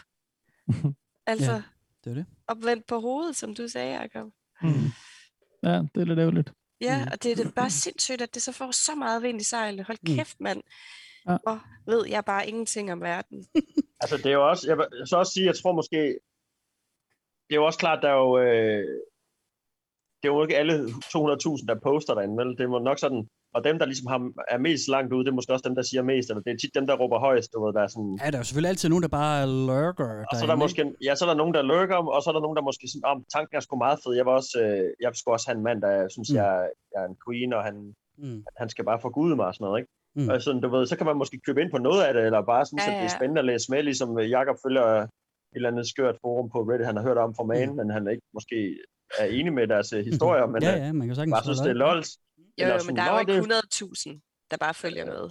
altså, 1.27 1.51
Ja. 1.51 1.61
Det 2.03 2.09
er 2.11 2.13
det. 2.15 2.25
opvendt 2.47 2.85
på 2.87 2.99
hovedet, 2.99 3.35
som 3.35 3.55
du 3.55 3.67
sagde, 3.67 3.99
Jacob. 3.99 4.31
Mm. 4.61 4.69
Ja, 5.63 5.69
det 5.95 6.01
er 6.01 6.05
lidt 6.05 6.19
ærgerligt. 6.19 6.51
Ja, 6.81 6.97
Mm. 7.05 7.09
og 7.11 7.23
det 7.23 7.31
er 7.31 7.35
det 7.35 7.55
bare 7.55 7.69
sindssygt, 7.69 8.21
at 8.21 8.33
det 8.35 8.41
så 8.41 8.51
får 8.51 8.71
så 8.71 8.95
meget 8.95 9.23
vind 9.23 9.41
i 9.41 9.43
sejlet. 9.43 9.85
Hold 9.85 9.97
Mm. 10.07 10.15
kæft, 10.15 10.39
mand. 10.39 10.63
Ja. 11.27 11.37
Og 11.45 11.59
ved 11.87 12.05
jeg 12.07 12.25
bare 12.25 12.47
ingenting 12.47 12.91
om 12.91 13.01
verden. 13.01 13.45
Altså, 14.01 14.17
det 14.17 14.25
er 14.25 14.31
jo 14.31 14.49
også, 14.49 14.67
jeg 14.67 14.77
vil 14.77 14.85
så 15.07 15.17
også 15.17 15.31
sige, 15.33 15.45
jeg 15.45 15.55
tror 15.55 15.71
måske, 15.73 15.97
det 17.47 17.51
er 17.51 17.55
jo 17.55 17.65
også 17.65 17.79
klart, 17.79 18.03
der 18.03 18.09
er 18.09 18.13
jo, 18.15 18.37
øh, 18.39 18.87
det 20.23 20.29
er 20.29 20.33
jo 20.33 20.43
ikke 20.43 20.57
alle 20.57 20.73
200.000, 21.13 21.67
der 21.67 21.79
poster 21.83 22.13
derinde, 22.13 22.37
vel? 22.37 22.57
Det 22.57 22.63
er 22.63 22.79
nok 22.79 22.99
sådan, 22.99 23.29
og 23.55 23.59
dem, 23.67 23.75
der 23.79 23.85
ligesom 23.91 24.07
har, 24.13 24.19
er 24.55 24.57
mest 24.67 24.83
langt 24.95 25.13
ude, 25.13 25.23
det 25.25 25.31
er 25.31 25.37
måske 25.39 25.53
også 25.53 25.65
dem, 25.69 25.75
der 25.79 25.81
siger 25.91 26.03
mest, 26.11 26.29
eller 26.29 26.41
det 26.45 26.51
er 26.53 26.57
tit 26.57 26.75
dem, 26.75 26.85
der 26.87 26.95
råber 27.01 27.19
højst, 27.27 27.49
du 27.53 27.65
ved, 27.65 27.73
der 27.73 27.81
er 27.87 27.87
sådan, 27.95 28.19
Ja, 28.23 28.31
der 28.31 28.39
er 28.39 28.43
selvfølgelig 28.43 28.69
altid 28.73 28.89
nogen, 28.89 29.03
der 29.07 29.13
bare 29.23 29.39
lurker 29.69 30.09
og 30.29 30.33
så 30.37 30.41
er 30.45 30.49
der 30.53 30.55
måske, 30.65 30.81
ja, 31.07 31.15
så 31.15 31.21
er 31.25 31.29
der 31.29 31.35
nogen, 31.41 31.53
der 31.57 31.61
lurker, 31.73 31.95
og 32.15 32.21
så 32.23 32.27
er 32.29 32.33
der 32.37 32.41
nogen, 32.45 32.57
der 32.59 32.61
måske 32.69 32.85
sådan, 32.91 33.05
om 33.13 33.17
tanken 33.35 33.55
er 33.57 33.63
sgu 33.65 33.73
meget 33.85 33.99
fed. 34.03 34.13
Jeg 34.19 34.25
var 34.29 34.35
også, 34.41 34.53
øh, 34.65 34.85
jeg 35.03 35.09
skulle 35.19 35.35
også 35.35 35.47
have 35.49 35.57
en 35.59 35.63
mand, 35.67 35.79
der 35.85 35.93
synes, 36.15 36.29
Mm. 36.31 36.35
jeg, 36.41 36.49
jeg 36.93 36.99
er 37.03 37.07
en 37.11 37.17
queen, 37.25 37.53
og 37.57 37.61
han, 37.67 37.75
Mm. 38.17 38.43
han 38.61 38.67
skal 38.73 38.83
bare 38.89 38.99
forgude 39.05 39.35
mig 39.39 39.45
og 39.49 39.53
sådan 39.55 39.65
noget, 39.65 39.79
ikke? 39.81 39.91
Mm. 40.15 40.21
Mm. 40.23 40.29
Og 40.29 40.41
sådan, 40.41 40.61
du 40.61 40.69
ved, 40.75 40.85
så 40.91 40.95
kan 40.97 41.05
man 41.09 41.17
måske 41.21 41.37
købe 41.47 41.61
ind 41.61 41.71
på 41.71 41.77
noget 41.87 42.01
af 42.07 42.13
det, 42.13 42.23
eller 42.25 42.41
bare 42.53 42.65
synes, 42.65 42.83
Ja, 42.87 42.91
ja, 42.91 42.97
at 42.97 43.01
det 43.03 43.07
er 43.11 43.15
spændende 43.19 43.39
at 43.43 43.45
læse 43.51 43.71
med, 43.71 43.83
ligesom 43.83 44.09
øh, 44.19 44.29
Jakob 44.35 44.57
følger 44.65 44.85
et 45.01 45.09
eller 45.55 45.69
andet 45.71 45.87
skørt 45.93 46.15
forum 46.23 46.47
på 46.53 46.59
Reddit, 46.67 46.85
han 46.91 46.95
har 46.97 47.03
hørt 47.03 47.17
om 47.17 47.35
fra 47.37 47.43
Man, 47.43 47.69
Mm. 47.69 47.75
men 47.75 47.87
han 47.95 48.07
er 48.07 48.11
ikke 48.11 48.27
måske 48.33 48.57
er 49.19 49.25
enig 49.25 49.53
med 49.53 49.67
deres 49.67 49.93
øh, 49.93 50.05
historier, 50.11 50.45
men 50.53 50.63
ja, 50.63 50.71
øh, 50.75 50.81
ja, 50.85 50.91
man 50.93 51.07
kan 51.07 51.29
bare 51.31 51.43
synes, 51.43 51.59
det 51.59 51.69
er 51.69 51.73
lols. 51.85 52.09
Jo, 52.61 52.67
jo, 52.67 52.73
men 52.87 52.95
der 52.95 53.01
er 53.01 53.07
jo 53.07 53.13
"Nå, 53.13 53.19
ikke 53.19 53.33
det- 53.33 53.39
100.000, 53.39 54.47
der 54.51 54.57
bare 54.57 54.73
følger 54.73 55.05
med. 55.05 55.29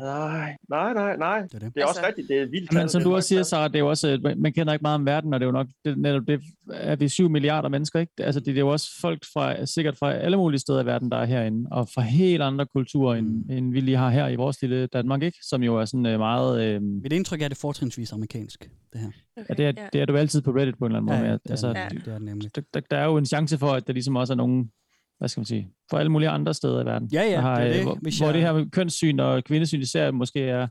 Nej, 0.00 0.56
nej, 0.68 0.92
nej, 0.94 1.16
nej. 1.16 1.40
Det 1.42 1.54
er, 1.54 1.58
det. 1.58 1.74
det 1.74 1.82
er 1.82 1.86
også 1.86 2.00
Altså- 2.00 2.06
rigtigt, 2.06 2.28
det 2.28 2.38
er 2.38 2.46
vildt. 2.46 2.72
Men 2.72 2.88
som 2.88 2.98
Det 2.98 3.04
du 3.06 3.10
er 3.12 3.16
også 3.16 3.28
siger, 3.28 3.42
Sarah, 3.42 3.68
det 3.70 3.74
er 3.76 3.78
jo 3.80 3.88
også, 3.88 4.34
man- 4.36 4.52
kender 4.52 4.72
ikke 4.72 4.82
meget 4.82 4.94
om 4.94 5.06
verden, 5.06 5.34
og 5.34 5.40
det 5.40 5.44
er 5.44 5.48
jo 5.48 5.52
nok 5.52 5.66
det, 5.84 5.98
netop 5.98 6.22
det, 6.26 6.40
er 6.72 6.96
vi 6.96 7.08
7 7.08 7.28
milliarder 7.30 7.68
mennesker, 7.68 8.00
ikke? 8.00 8.12
Altså, 8.18 8.40
det 8.40 8.54
er 8.56 8.60
jo 8.60 8.68
også 8.68 8.90
folk 9.00 9.22
fra, 9.32 9.66
sikkert 9.66 9.98
fra 9.98 10.12
alle 10.14 10.36
mulige 10.36 10.60
steder 10.60 10.82
i 10.82 10.86
verden, 10.86 11.10
der 11.10 11.16
er 11.16 11.24
herinde, 11.24 11.68
og 11.72 11.88
fra 11.94 12.02
helt 12.02 12.42
andre 12.42 12.66
kulturer, 12.66 13.14
end, 13.16 13.50
end 13.50 13.72
vi 13.72 13.80
lige 13.80 13.96
har 13.96 14.10
her 14.10 14.28
i 14.28 14.36
vores 14.36 14.62
lille 14.62 14.86
Danmark, 14.86 15.22
ikke? 15.22 15.38
Som 15.42 15.62
jo 15.62 15.76
er 15.76 15.84
sådan 15.84 16.06
øh, 16.06 16.18
meget... 16.18 16.62
Øh, 16.64 16.82
Mit 16.82 17.12
indtryk 17.12 17.40
er, 17.40 17.44
at 17.44 17.50
det 17.50 17.56
er 17.56 17.60
fortrinsvis 17.60 18.12
amerikansk, 18.12 18.70
det 18.92 19.00
her. 19.00 19.08
Okay, 19.36 19.46
ja, 19.48 19.54
det, 19.54 19.78
er, 19.78 19.88
det 19.92 20.00
er 20.00 20.04
du 20.04 20.16
altid 20.16 20.42
på 20.42 20.50
Reddit 20.50 20.78
på 20.78 20.86
en 20.86 20.92
eller 20.92 20.98
anden 20.98 21.06
måde. 21.06 21.16
Ja, 21.16 21.22
med, 21.22 21.28
ja, 21.30 21.34
at- 21.34 21.40
det 21.42 21.48
er 21.48 21.52
altså, 21.52 21.68
det. 21.94 22.04
Det 22.04 22.08
er 22.12 22.18
det 22.18 22.22
nemlig. 22.22 22.56
Der, 22.56 22.62
der, 22.74 22.80
der 22.90 22.96
er 22.96 23.04
jo 23.04 23.16
en 23.16 23.26
chance 23.26 23.58
for, 23.58 23.72
at 23.72 23.86
der 23.86 23.92
ligesom 23.92 24.16
også 24.16 24.32
er 24.32 24.36
nogen, 24.36 24.70
hvad 25.18 25.28
skal 25.28 25.40
man 25.40 25.44
sige, 25.46 25.68
fra 25.90 25.98
alle 25.98 26.12
mulige 26.12 26.28
andre 26.28 26.54
steder 26.54 26.82
i 26.82 26.84
verden. 26.86 27.08
Ja, 27.12 27.22
ja, 27.22 27.30
der 27.30 27.40
har, 27.40 27.54
det 27.60 27.64
er 27.64 27.68
øh, 27.70 27.74
det. 27.76 27.82
Hvor, 27.84 27.98
Hvis 28.02 28.18
hvor 28.18 28.26
jeg- 28.26 28.34
det 28.34 28.42
her 28.42 28.52
med 28.52 28.70
kønssyn 28.70 29.18
og 29.20 29.44
kvindesyn 29.44 29.80
især 29.80 30.10
måske 30.10 30.40
er, 30.40 30.68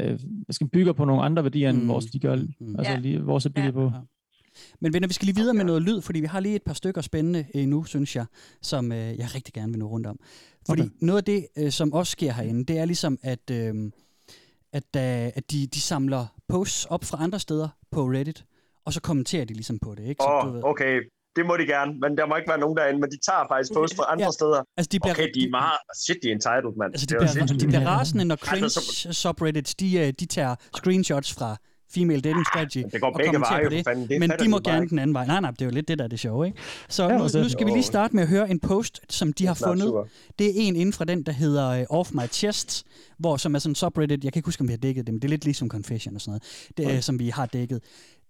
øh, 0.00 0.08
hvad 0.44 0.52
skal 0.52 0.64
man 0.64 0.70
bygger 0.70 0.92
på 0.92 1.04
nogle 1.04 1.22
andre 1.22 1.42
værdier, 1.42 1.70
end 1.70 1.82
Mm, 1.82 1.88
vores, 1.88 2.04
de 2.06 2.18
gør, 2.18 2.36
mm. 2.36 2.76
altså 2.78 2.92
Ja. 2.92 2.98
lige, 2.98 3.20
vores 3.22 3.46
er 3.46 3.50
bygget 3.50 3.74
på. 3.74 3.92
Men 4.80 4.92
venner, 4.92 5.08
vi 5.08 5.14
skal 5.14 5.26
lige 5.26 5.36
videre 5.36 5.54
med 5.54 5.64
noget 5.64 5.82
lyd, 5.82 6.00
fordi 6.00 6.20
vi 6.20 6.26
har 6.26 6.40
lige 6.40 6.56
et 6.56 6.62
par 6.62 6.72
stykker 6.74 7.00
spændende 7.00 7.44
endnu, 7.54 7.84
synes 7.84 8.16
jeg, 8.16 8.26
som 8.62 8.92
øh, 8.92 8.98
jeg 8.98 9.34
rigtig 9.34 9.54
gerne 9.54 9.72
vil 9.72 9.78
nå 9.78 9.86
rundt 9.86 10.06
om. 10.06 10.18
Fordi 10.66 10.82
Okay. 10.82 10.90
noget 11.00 11.18
af 11.18 11.24
det, 11.24 11.46
øh, 11.58 11.70
som 11.70 11.92
også 11.92 12.10
sker 12.10 12.32
herinde, 12.32 12.64
det 12.64 12.78
er 12.78 12.84
ligesom, 12.84 13.18
at, 13.22 13.50
øh, 13.50 13.74
at, 14.72 14.84
øh, 14.96 15.30
at 15.34 15.50
de, 15.50 15.66
de 15.66 15.80
samler 15.80 16.26
posts 16.48 16.84
op 16.84 17.04
fra 17.04 17.22
andre 17.22 17.38
steder 17.38 17.68
på 17.90 18.04
Reddit, 18.06 18.44
og 18.84 18.92
så 18.92 19.00
kommenterer 19.00 19.44
de 19.44 19.54
ligesom 19.54 19.78
på 19.78 19.94
det, 19.94 20.02
ikke? 20.08 20.22
Så, 20.22 20.28
Åh, 20.44 20.54
oh, 20.54 20.60
okay. 20.64 21.00
Det 21.36 21.46
må 21.46 21.56
de 21.56 21.66
gerne, 21.74 21.90
men 22.02 22.10
der 22.18 22.26
må 22.26 22.36
ikke 22.40 22.48
være 22.52 22.58
nogen 22.64 22.76
derinde, 22.76 23.00
men 23.00 23.10
de 23.14 23.18
tager 23.28 23.44
faktisk 23.52 23.70
post 23.74 23.96
fra 23.96 24.04
andre 24.12 24.24
Ja, 24.24 24.30
steder. 24.30 24.60
Altså, 24.76 24.88
de 24.92 24.98
bliver, 25.00 25.14
Okay, 25.14 25.28
de 25.34 25.40
er 25.44 25.50
meget... 25.50 25.78
Shit, 26.04 26.16
de 26.22 26.28
er 26.28 26.32
entitled, 26.32 26.72
mand. 26.80 26.90
Altså, 26.94 27.06
de 27.06 27.14
er 27.14 27.18
bliver, 27.18 27.32
sindssygt. 27.32 27.60
de 27.60 27.66
bliver 27.66 27.86
rasende, 27.86 28.24
når 28.24 28.34
Altså, 28.34 28.46
cringe 28.50 28.68
så- 28.70 29.12
subreddits, 29.22 29.74
de, 29.74 29.88
øh, 29.98 30.12
de 30.20 30.26
tager 30.26 30.54
screenshots 30.76 31.32
fra 31.38 31.56
female 31.94 32.20
dating 32.20 32.46
strategy 32.46 32.82
det 32.92 33.00
går 33.00 33.06
og 33.08 33.14
begge 33.18 33.40
veje, 33.40 33.64
på 33.64 33.70
det. 33.70 33.84
fanden. 33.84 34.08
Det 34.08 34.20
men 34.20 34.30
de 34.40 34.48
må 34.48 34.58
gerne 34.58 34.88
den 34.88 34.98
anden 34.98 35.14
vej. 35.14 35.26
Nej, 35.26 35.40
nej, 35.40 35.50
det 35.50 35.62
er 35.62 35.66
jo 35.66 35.70
lidt 35.72 35.88
det, 35.88 35.98
der 35.98 36.04
er 36.04 36.08
det 36.08 36.20
sjove, 36.20 36.46
ikke? 36.46 36.58
Så 36.88 37.08
nu, 37.08 37.18
nu 37.42 37.48
skal 37.48 37.66
vi 37.66 37.70
lige 37.70 37.82
starte 37.82 38.14
med 38.16 38.22
at 38.22 38.28
høre 38.28 38.50
en 38.50 38.60
post, 38.60 39.00
som 39.10 39.32
de 39.32 39.46
har 39.46 39.54
fundet. 39.54 39.94
Det 40.38 40.46
er 40.46 40.50
en 40.54 40.76
inden 40.76 40.92
fra 40.92 41.04
den, 41.04 41.22
der 41.22 41.32
hedder 41.32 41.68
øh, 41.68 41.84
Off 41.90 42.10
My 42.12 42.26
Chest, 42.32 42.84
hvor 43.18 43.36
som 43.36 43.54
er 43.54 43.58
sådan 43.58 43.70
en 43.70 43.74
subreddit, 43.74 44.24
jeg 44.24 44.32
kan 44.32 44.38
ikke 44.40 44.46
huske, 44.46 44.60
om 44.60 44.68
vi 44.68 44.72
har 44.72 44.78
dækket 44.78 45.06
det, 45.06 45.14
men 45.14 45.22
det 45.22 45.28
er 45.28 45.30
lidt 45.30 45.44
ligesom 45.44 45.68
Confession 45.68 46.14
og 46.14 46.20
sådan 46.20 46.40
noget, 46.76 46.88
det, 46.90 46.96
øh, 46.96 47.02
som 47.02 47.18
vi 47.18 47.28
har 47.28 47.46
dækket. 47.46 47.80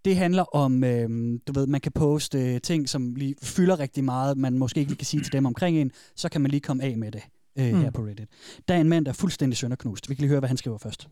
Det 0.07 0.17
handler 0.17 0.57
om, 0.57 0.85
øh, 0.85 1.09
du 1.47 1.53
ved, 1.53 1.67
man 1.67 1.81
kan 1.81 1.93
poste 1.93 2.39
øh, 2.55 2.61
ting, 2.61 2.89
som 2.89 3.15
lige 3.15 3.35
fylder 3.43 3.79
rigtig 3.79 4.05
meget, 4.05 4.37
man 4.39 4.59
måske 4.59 4.81
ikke 4.81 4.91
lige 4.91 4.99
kan 4.99 5.07
sige 5.07 5.23
til 5.23 5.33
dem 5.33 5.47
omkring 5.47 5.77
en, 5.79 5.93
så 6.17 6.29
kan 6.29 6.41
man 6.41 6.51
lige 6.51 6.61
komme 6.61 6.83
af 6.85 6.97
med 6.99 7.13
det 7.13 7.23
øh, 7.59 7.73
Mm. 7.75 7.81
her 7.81 7.91
på 7.91 8.03
Reddit. 8.03 8.29
Der 8.69 8.75
er 8.75 8.81
en 8.81 8.89
mand, 8.89 9.05
der 9.05 9.11
er 9.11 9.15
fuldstændig 9.15 9.57
sønderknust. 9.57 10.09
Vi 10.11 10.15
kan 10.15 10.23
lige 10.23 10.29
høre, 10.29 10.39
hvad 10.41 10.49
han 10.49 10.57
skriver 10.57 10.79
først. 10.79 11.09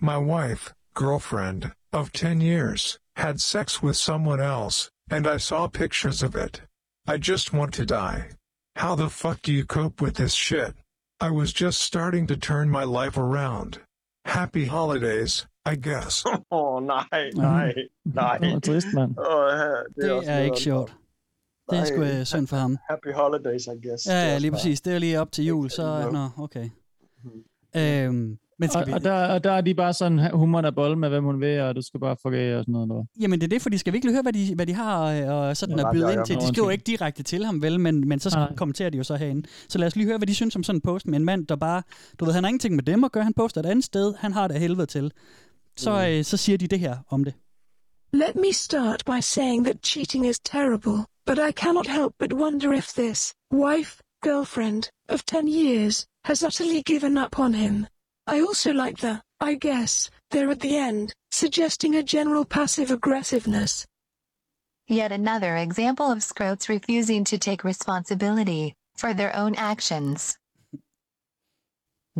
My 0.00 0.16
wife, 0.16 0.74
girlfriend, 0.98 1.62
of 1.92 2.10
10 2.10 2.26
years, 2.26 2.98
had 3.16 3.38
sex 3.38 3.82
with 3.82 3.96
someone 3.96 4.42
else, 4.42 4.90
and 5.10 5.26
I 5.36 5.38
saw 5.38 5.66
pictures 5.66 6.22
of 6.22 6.34
it. 6.46 6.62
I 7.14 7.30
just 7.30 7.52
want 7.54 7.74
to 7.74 7.84
die. 7.84 8.22
How 8.76 8.96
the 8.96 9.10
fuck 9.10 9.38
do 9.46 9.52
you 9.52 9.64
cope 9.66 10.04
with 10.04 10.14
this 10.16 10.32
shit? 10.32 10.72
I 11.20 11.30
was 11.30 11.52
just 11.62 11.78
starting 11.82 12.28
to 12.28 12.36
turn 12.36 12.70
my 12.70 12.84
life 12.84 13.16
around. 13.20 13.78
Happy 14.24 14.64
holidays, 14.66 15.46
I 15.72 15.76
guess. 15.88 16.24
Åh, 16.26 16.38
oh, 16.50 16.82
nej, 16.82 17.30
nej, 17.34 17.74
nej. 18.04 18.38
Det 18.38 18.52
var 18.52 18.60
trist, 18.60 18.86
mand. 18.94 19.10
Åh, 19.18 19.48
ja, 19.50 19.64
Det 19.96 20.10
er 20.10 20.32
noget 20.32 20.44
ikke 20.44 20.60
sjovt. 20.60 20.96
Det 21.70 21.78
er 21.78 21.84
sgu 21.84 22.02
øh, 22.02 22.24
synd 22.24 22.46
for 22.46 22.56
ham. 22.56 22.78
Happy 22.90 23.12
holidays, 23.14 23.66
I 23.66 23.88
guess. 23.88 24.06
Ja, 24.06 24.12
er 24.12 24.32
ja, 24.32 24.38
lige 24.38 24.50
præcis. 24.50 24.80
Det 24.80 24.94
er 24.94 24.98
lige 24.98 25.20
op 25.20 25.32
til 25.32 25.44
jul, 25.44 25.70
så... 25.70 26.10
Nå, 26.12 26.44
okay. 26.44 26.68
Øhm, 27.76 28.38
men 28.58 28.68
skal 28.68 28.80
Og, 28.80 28.86
vi... 28.86 28.92
og, 28.92 29.04
der, 29.04 29.26
og 29.34 29.44
der 29.44 29.52
er 29.52 29.60
de 29.60 29.74
bare 29.74 29.92
sådan, 29.92 30.30
humoren 30.32 30.64
er 30.64 30.70
bold 30.70 30.96
med, 30.96 31.08
hvem 31.08 31.24
hun 31.24 31.40
vil, 31.40 31.60
og 31.60 31.76
du 31.76 31.82
skal 31.82 32.00
bare 32.00 32.16
fuck 32.22 32.34
af 32.34 32.56
og 32.56 32.62
sådan 32.62 32.72
noget. 32.72 32.88
Der. 32.88 33.04
Jamen 33.20 33.40
det 33.40 33.46
er 33.46 33.48
det, 33.48 33.62
fordi 33.62 33.78
skal 33.78 33.92
vi 33.92 33.96
ikke 33.96 34.06
lige 34.06 34.14
høre, 34.14 34.22
hvad 34.22 34.32
de, 34.32 34.54
hvad 34.54 34.66
de 34.66 34.74
har 34.74 35.12
øh, 35.12 35.28
og 35.28 35.56
sådan 35.56 35.78
Ja, 35.78 35.88
at 35.88 35.92
byde 35.94 36.06
ja, 36.06 36.12
ind 36.12 36.20
ja. 36.20 36.24
til? 36.24 36.36
Nå, 36.36 36.40
De 36.40 36.46
skriver 36.46 36.70
ikke 36.70 36.84
direkte 36.84 37.22
til 37.22 37.44
ham, 37.44 37.62
vel, 37.62 37.80
men, 37.80 38.08
men 38.08 38.20
så 38.20 38.38
Nej. 38.38 38.54
kommenterer 38.56 38.90
de 38.90 38.98
jo 38.98 39.04
så 39.04 39.16
herinde. 39.16 39.48
Så 39.68 39.78
lad 39.78 39.86
os 39.86 39.96
lige 39.96 40.06
høre, 40.06 40.18
hvad 40.18 40.26
de 40.26 40.34
synes 40.34 40.56
om 40.56 40.62
sådan 40.62 40.76
en 40.76 40.80
post 40.80 41.06
med 41.06 41.18
en 41.18 41.24
mand, 41.24 41.46
der 41.46 41.56
bare, 41.56 41.82
du 42.20 42.24
ved, 42.24 42.32
han 42.32 42.44
har 42.44 42.48
ingenting 42.48 42.74
med 42.74 42.82
dem 42.82 43.04
at 43.04 43.12
gøre, 43.12 43.24
han 43.24 43.34
poster 43.34 43.60
et 43.60 43.66
andet 43.66 43.84
sted, 43.84 44.14
han 44.18 44.32
har 44.32 44.48
det 44.48 44.54
af 44.54 44.60
helvede 44.60 44.86
til. 44.86 45.12
Så, 45.78 45.90
mm. 45.90 46.12
øh, 46.12 46.24
så 46.24 46.36
siger 46.36 46.58
de 46.58 46.66
det 46.66 46.80
her 46.80 46.96
om 47.08 47.24
det. 47.24 47.34
Let 48.12 48.36
me 48.36 48.52
start 48.52 49.04
by 49.04 49.20
saying 49.20 49.64
that 49.64 49.86
cheating 49.90 50.26
is 50.26 50.38
terrible, 50.54 50.98
but 51.26 51.38
I 51.38 51.52
cannot 51.52 51.86
help 51.86 52.12
but 52.18 52.32
wonder 52.32 52.72
if 52.72 52.86
this 52.92 53.34
wife, 53.52 53.92
girlfriend, 54.22 54.82
of 55.08 55.24
10 55.26 55.48
years, 55.48 56.06
has 56.24 56.42
utterly 56.42 56.82
given 56.82 57.18
up 57.24 57.38
on 57.38 57.54
him. 57.54 57.86
I 58.26 58.40
also 58.40 58.72
like 58.72 58.96
the, 58.98 59.20
I 59.40 59.54
guess, 59.54 60.10
there 60.30 60.50
at 60.50 60.60
the 60.60 60.76
end, 60.76 61.12
suggesting 61.30 61.94
a 61.94 62.02
general 62.02 62.44
passive 62.44 62.90
aggressiveness. 62.90 63.86
Yet 64.88 65.12
another 65.12 65.56
example 65.56 66.10
of 66.10 66.18
scrotes 66.18 66.68
refusing 66.68 67.24
to 67.24 67.38
take 67.38 67.62
responsibility 67.62 68.74
for 68.96 69.14
their 69.14 69.36
own 69.36 69.54
actions. 69.54 70.36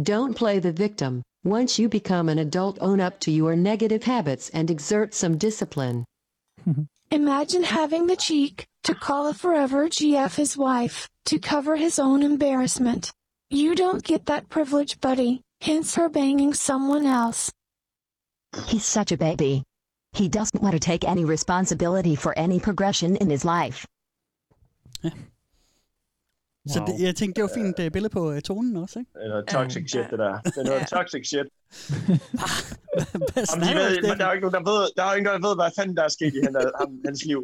Don't 0.03 0.35
play 0.37 0.61
the 0.61 0.73
victim. 0.73 1.23
Once 1.45 1.79
you 1.79 1.89
become 1.89 2.29
an 2.29 2.39
adult, 2.39 2.79
own 2.81 3.01
up 3.01 3.21
to 3.21 3.31
your 3.31 3.55
negative 3.55 4.03
habits 4.03 4.49
and 4.51 4.71
exert 4.71 5.15
some 5.15 5.39
discipline. 5.39 6.05
Imagine 7.11 7.63
having 7.63 8.07
the 8.07 8.17
cheek 8.17 8.67
to 8.85 8.95
call 8.95 9.29
a 9.29 9.35
forever 9.35 9.89
GF 9.89 10.35
his 10.35 10.57
wife 10.57 11.09
to 11.27 11.39
cover 11.39 11.77
his 11.77 11.99
own 11.99 12.23
embarrassment. 12.23 13.13
You 13.51 13.75
don't 13.75 14.03
get 14.03 14.27
that 14.27 14.49
privilege, 14.49 15.01
buddy, 15.01 15.43
hence 15.61 15.95
her 15.95 16.09
banging 16.09 16.55
someone 16.55 17.07
else. 17.07 17.53
He's 18.67 18.85
such 18.85 19.13
a 19.13 19.17
baby. 19.17 19.63
He 20.13 20.29
doesn't 20.29 20.63
want 20.63 20.73
to 20.73 20.81
take 20.81 21.05
any 21.05 21.25
responsibility 21.25 22.15
for 22.15 22.37
any 22.37 22.61
progression 22.61 23.17
in 23.17 23.31
his 23.31 23.45
life. 23.45 23.87
Så 26.75 26.79
det, 26.87 26.95
jeg 27.07 27.17
tænkte, 27.17 27.35
det 27.37 27.43
var 27.49 27.55
fint 27.61 27.79
uh, 27.79 27.89
billede 27.95 28.13
på 28.13 28.23
uh, 28.31 28.39
tonen 28.41 28.77
også, 28.77 28.99
ikke? 28.99 29.11
Det 29.15 29.25
er 29.25 29.29
noget 29.29 29.47
toxic 29.57 29.85
shit, 29.91 30.07
det 30.11 30.19
der. 30.19 30.33
Det 30.45 30.59
er 30.63 30.69
noget 30.71 30.87
toxic 30.97 31.25
shit. 31.33 31.49
Hvad 33.33 33.45
Jamen, 33.51 33.63
de 33.63 33.67
snakker 33.67 33.83
ved, 33.89 33.97
men 34.11 34.17
der 34.19 34.25
er 34.27 34.31
jo 34.31 34.37
ikke 34.37 34.47
nogen, 34.47 34.59
der 34.59 34.65
ved, 34.71 34.81
der 34.97 35.03
er 35.09 35.13
ingen, 35.17 35.29
der 35.35 35.47
ved, 35.49 35.55
hvad 35.61 35.71
fanden 35.79 35.95
der 35.99 36.05
er 36.09 36.13
sket 36.19 36.33
i 36.39 36.41
han, 36.47 36.53
ham, 36.81 36.91
hans 37.09 37.21
liv. 37.31 37.41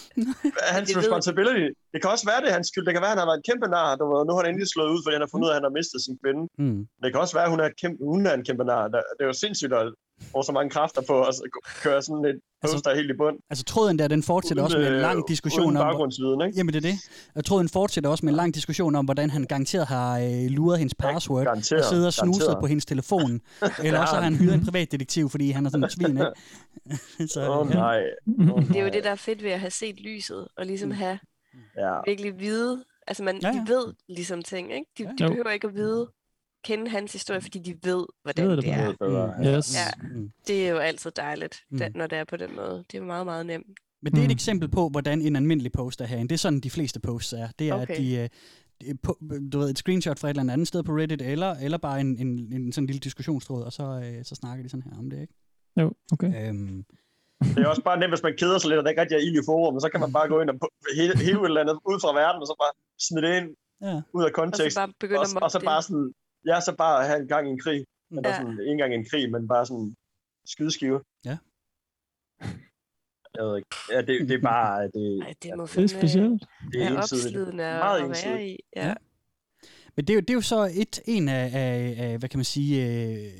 Hans 0.76 0.88
responsibility. 1.00 1.68
Det 1.92 1.98
kan 2.00 2.08
også 2.14 2.26
være, 2.30 2.40
det 2.42 2.48
er 2.52 2.56
hans 2.58 2.68
skyld. 2.70 2.84
Det 2.86 2.94
kan 2.94 3.02
være, 3.04 3.12
at 3.12 3.16
han 3.16 3.22
har 3.24 3.30
været 3.30 3.40
en 3.42 3.48
kæmpe 3.50 3.68
nar. 3.76 3.88
Du 4.00 4.04
ved, 4.12 4.20
nu 4.24 4.30
har 4.32 4.40
han 4.42 4.50
endelig 4.50 4.68
slået 4.74 4.90
ud, 4.94 5.00
fordi 5.02 5.14
han 5.16 5.24
har 5.26 5.32
fundet 5.32 5.46
ud 5.46 5.50
af, 5.52 5.54
at 5.54 5.60
han 5.60 5.68
har 5.68 5.76
mistet 5.78 5.98
sin 6.06 6.16
kvinde. 6.22 6.42
Mm. 6.62 6.80
Det 7.02 7.08
kan 7.10 7.18
også 7.24 7.34
være, 7.38 7.46
at 7.48 7.52
hun 7.54 7.60
er, 7.64 7.68
kæmpe, 7.82 7.98
hun 8.14 8.22
er 8.30 8.34
en 8.38 8.44
kæmpe 8.48 8.64
nar. 8.70 8.84
Det 9.16 9.22
er 9.24 9.30
jo 9.32 9.36
sindssygt 9.44 9.72
at 9.80 9.86
bruge 10.32 10.44
så 10.44 10.52
mange 10.52 10.70
kræfter 10.70 11.02
på 11.08 11.22
at 11.22 11.34
køre 11.82 12.02
sådan 12.02 12.24
et 12.24 12.40
poster 12.62 12.94
helt 12.94 13.10
i 13.10 13.14
bund. 13.18 13.38
Altså 13.50 13.64
tråden 13.64 13.98
der, 13.98 14.08
den 14.08 14.22
fortsætter 14.22 14.62
også 14.64 14.78
med 14.78 14.86
en 14.86 14.92
øh, 14.92 15.00
lang 15.00 15.28
diskussion 15.28 15.64
uden 15.66 15.76
om... 15.76 15.82
baggrundsviden, 15.84 16.40
ikke? 16.40 16.56
Jamen 16.56 16.74
det 16.74 16.84
er 16.84 16.90
det. 16.90 16.98
Og 17.34 17.44
tråden 17.44 17.68
fortsætter 17.68 18.10
også 18.10 18.24
med 18.26 18.32
en 18.32 18.36
lang 18.36 18.54
diskussion 18.54 18.94
om, 18.94 19.04
hvordan 19.04 19.30
han 19.30 19.44
garanteret 19.44 19.86
har 19.86 20.18
øh, 20.18 20.44
luret 20.48 20.78
hendes 20.78 20.94
password 20.94 21.44
garanteret, 21.44 21.82
og 21.82 21.88
sidder 21.88 22.06
og 22.06 22.12
snuset 22.12 22.40
garanteret. 22.40 22.60
på 22.60 22.66
hendes 22.66 22.86
telefon. 22.86 23.40
Eller 23.84 24.00
også 24.00 24.14
har 24.14 24.22
han 24.22 24.34
hyret 24.36 24.54
en 24.54 24.64
privatdetektiv, 24.64 25.28
fordi 25.30 25.50
han 25.50 25.66
er 25.66 25.70
sådan 25.70 25.84
en 25.84 25.90
svin, 25.90 26.10
ikke? 26.10 27.28
Så, 27.34 27.40
ja. 27.42 27.74
nej. 27.74 28.02
Det 28.68 28.76
er 28.76 28.82
jo 28.82 28.90
det, 28.92 29.04
der 29.04 29.10
er 29.10 29.14
fedt 29.14 29.42
ved 29.42 29.50
at 29.50 29.60
have 29.60 29.70
set 29.70 30.00
lyset, 30.00 30.48
og 30.56 30.66
ligesom 30.66 30.90
have 30.90 31.18
Ja. 31.78 31.98
virkelig 32.06 32.40
vide, 32.40 32.84
altså 33.06 33.22
man, 33.22 33.38
Ja, 33.42 33.48
ja, 33.48 33.54
ja. 33.54 33.60
de 33.60 33.68
ved 33.68 33.94
ligesom 34.08 34.42
ting, 34.42 34.72
ikke? 34.74 34.86
De, 34.98 35.04
de 35.04 35.24
Jo. 35.24 35.28
behøver 35.28 35.50
ikke 35.50 35.66
at 35.66 35.74
vide, 35.74 36.08
kende 36.64 36.90
hans 36.90 37.12
historie, 37.12 37.40
fordi 37.40 37.58
de 37.58 37.74
ved, 37.82 38.06
hvordan 38.22 38.48
ved 38.48 38.56
det, 38.56 38.64
det 38.64 38.72
er. 38.72 38.92
bedre. 39.00 39.34
Mm. 39.38 39.44
Yes. 39.44 39.74
Ja, 39.76 40.06
Mm. 40.16 40.30
det 40.46 40.66
er 40.66 40.70
jo 40.70 40.76
altid 40.78 41.10
dejligt, 41.10 41.56
da, 41.78 41.88
Mm. 41.88 41.94
når 41.98 42.06
det 42.06 42.18
er 42.18 42.24
på 42.24 42.36
den 42.36 42.56
måde. 42.56 42.84
Det 42.90 42.94
er 42.94 42.98
jo 42.98 43.04
meget, 43.04 43.26
meget 43.26 43.46
nemt. 43.46 43.66
Men 44.02 44.12
det 44.12 44.18
er 44.18 44.22
et 44.24 44.28
Mm. 44.28 44.32
eksempel 44.32 44.68
på, 44.68 44.88
hvordan 44.88 45.22
en 45.22 45.36
almindelig 45.36 45.72
post 45.72 46.00
er 46.00 46.04
herinde. 46.04 46.28
Det 46.28 46.34
er 46.34 46.38
sådan, 46.38 46.60
de 46.60 46.70
fleste 46.70 47.00
posts 47.00 47.32
er. 47.32 47.48
Det 47.58 47.68
er, 47.68 47.74
okay. 47.74 47.94
At 47.94 47.98
de, 47.98 48.28
øh, 48.88 48.94
på, 49.02 49.18
du 49.52 49.58
ved, 49.58 49.70
et 49.70 49.78
screenshot 49.78 50.18
fra 50.18 50.28
et 50.30 50.36
eller 50.38 50.52
andet 50.52 50.68
sted 50.68 50.82
på 50.82 50.92
Reddit, 50.92 51.22
eller, 51.22 51.50
eller 51.54 51.78
bare 51.78 52.00
en, 52.00 52.18
en, 52.18 52.52
en 52.52 52.72
sådan 52.72 52.86
lille 52.86 53.00
diskussionstråd, 53.00 53.62
og 53.62 53.72
så, 53.72 53.82
øh, 54.04 54.24
så 54.24 54.34
snakker 54.34 54.62
de 54.62 54.68
sådan 54.68 54.82
her 54.90 54.98
om 54.98 55.10
det, 55.10 55.20
ikke? 55.20 55.34
Jo, 55.80 55.92
okay. 56.12 56.48
Øhm, 56.48 56.84
Det 57.54 57.58
er 57.64 57.68
også 57.68 57.82
bare 57.82 57.98
nemt, 58.00 58.10
hvis 58.14 58.22
man 58.22 58.34
keder 58.38 58.58
sig 58.58 58.68
lidt, 58.68 58.78
og 58.78 58.84
der 58.84 58.90
ikke 58.90 59.00
rigtig 59.02 59.14
er 59.14 59.24
ild 59.28 59.36
i 59.42 59.44
forum, 59.46 59.80
så 59.80 59.88
kan 59.92 60.00
man 60.00 60.12
bare 60.12 60.28
gå 60.28 60.40
ind 60.40 60.50
og 60.50 60.56
hele 60.96 61.12
et 61.12 61.44
eller 61.44 61.60
andet 61.60 61.76
ud 61.90 61.98
fra 62.02 62.10
verden, 62.22 62.40
og 62.42 62.46
så 62.50 62.54
bare 62.62 62.72
smide 63.06 63.22
det 63.26 63.32
ind 63.40 63.48
ja. 63.88 63.96
ud 64.16 64.22
af 64.22 64.26
Og 64.26 64.32
kontekst. 64.40 64.74
så 64.74 64.80
bare 64.80 65.18
og, 65.18 65.26
og 65.46 65.50
så 65.50 65.60
bare 65.70 65.82
sådan, 65.82 66.08
ja, 66.46 66.60
så 66.60 66.74
bare 66.78 67.06
have 67.06 67.20
en 67.20 67.28
gang 67.28 67.48
i 67.48 67.50
en 67.50 67.60
krig. 67.60 67.86
Men 68.10 68.24
ja. 68.24 68.30
Ja. 68.30 68.36
sådan, 68.36 68.52
ikke 68.60 68.70
engang 68.70 68.94
en 68.94 69.06
krig, 69.10 69.30
men 69.30 69.48
bare 69.48 69.66
sådan 69.66 69.94
skydeskive. 70.46 71.00
Ja. 71.24 71.38
Jeg 73.34 73.44
ved 73.44 73.56
ikke. 73.56 73.68
Ja, 73.90 73.98
det, 73.98 74.28
det 74.28 74.34
er 74.34 74.40
bare, 74.42 74.82
det, 74.82 75.22
Ej, 75.22 75.34
det 75.42 75.56
må 75.56 75.66
Det 75.66 75.84
er 75.84 75.86
specielt. 75.86 76.44
det 76.72 76.82
er 76.82 76.98
ensidigt. 76.98 77.26
opslidende 77.26 77.64
at, 77.64 77.78
Meget 77.78 78.02
at 78.02 78.26
være 78.26 78.46
i. 78.46 78.56
Ja. 78.76 78.86
Ja. 78.88 78.94
Men 79.96 80.04
det 80.04 80.10
er, 80.10 80.14
jo, 80.14 80.20
det 80.20 80.30
er 80.30 80.34
jo 80.34 80.40
så 80.40 80.70
et, 80.74 81.00
en 81.06 81.28
af, 81.28 81.50
af, 81.54 81.94
af, 81.98 82.18
hvad 82.18 82.28
kan 82.28 82.38
man 82.38 82.44
sige, 82.44 82.86
øh, 82.86 83.32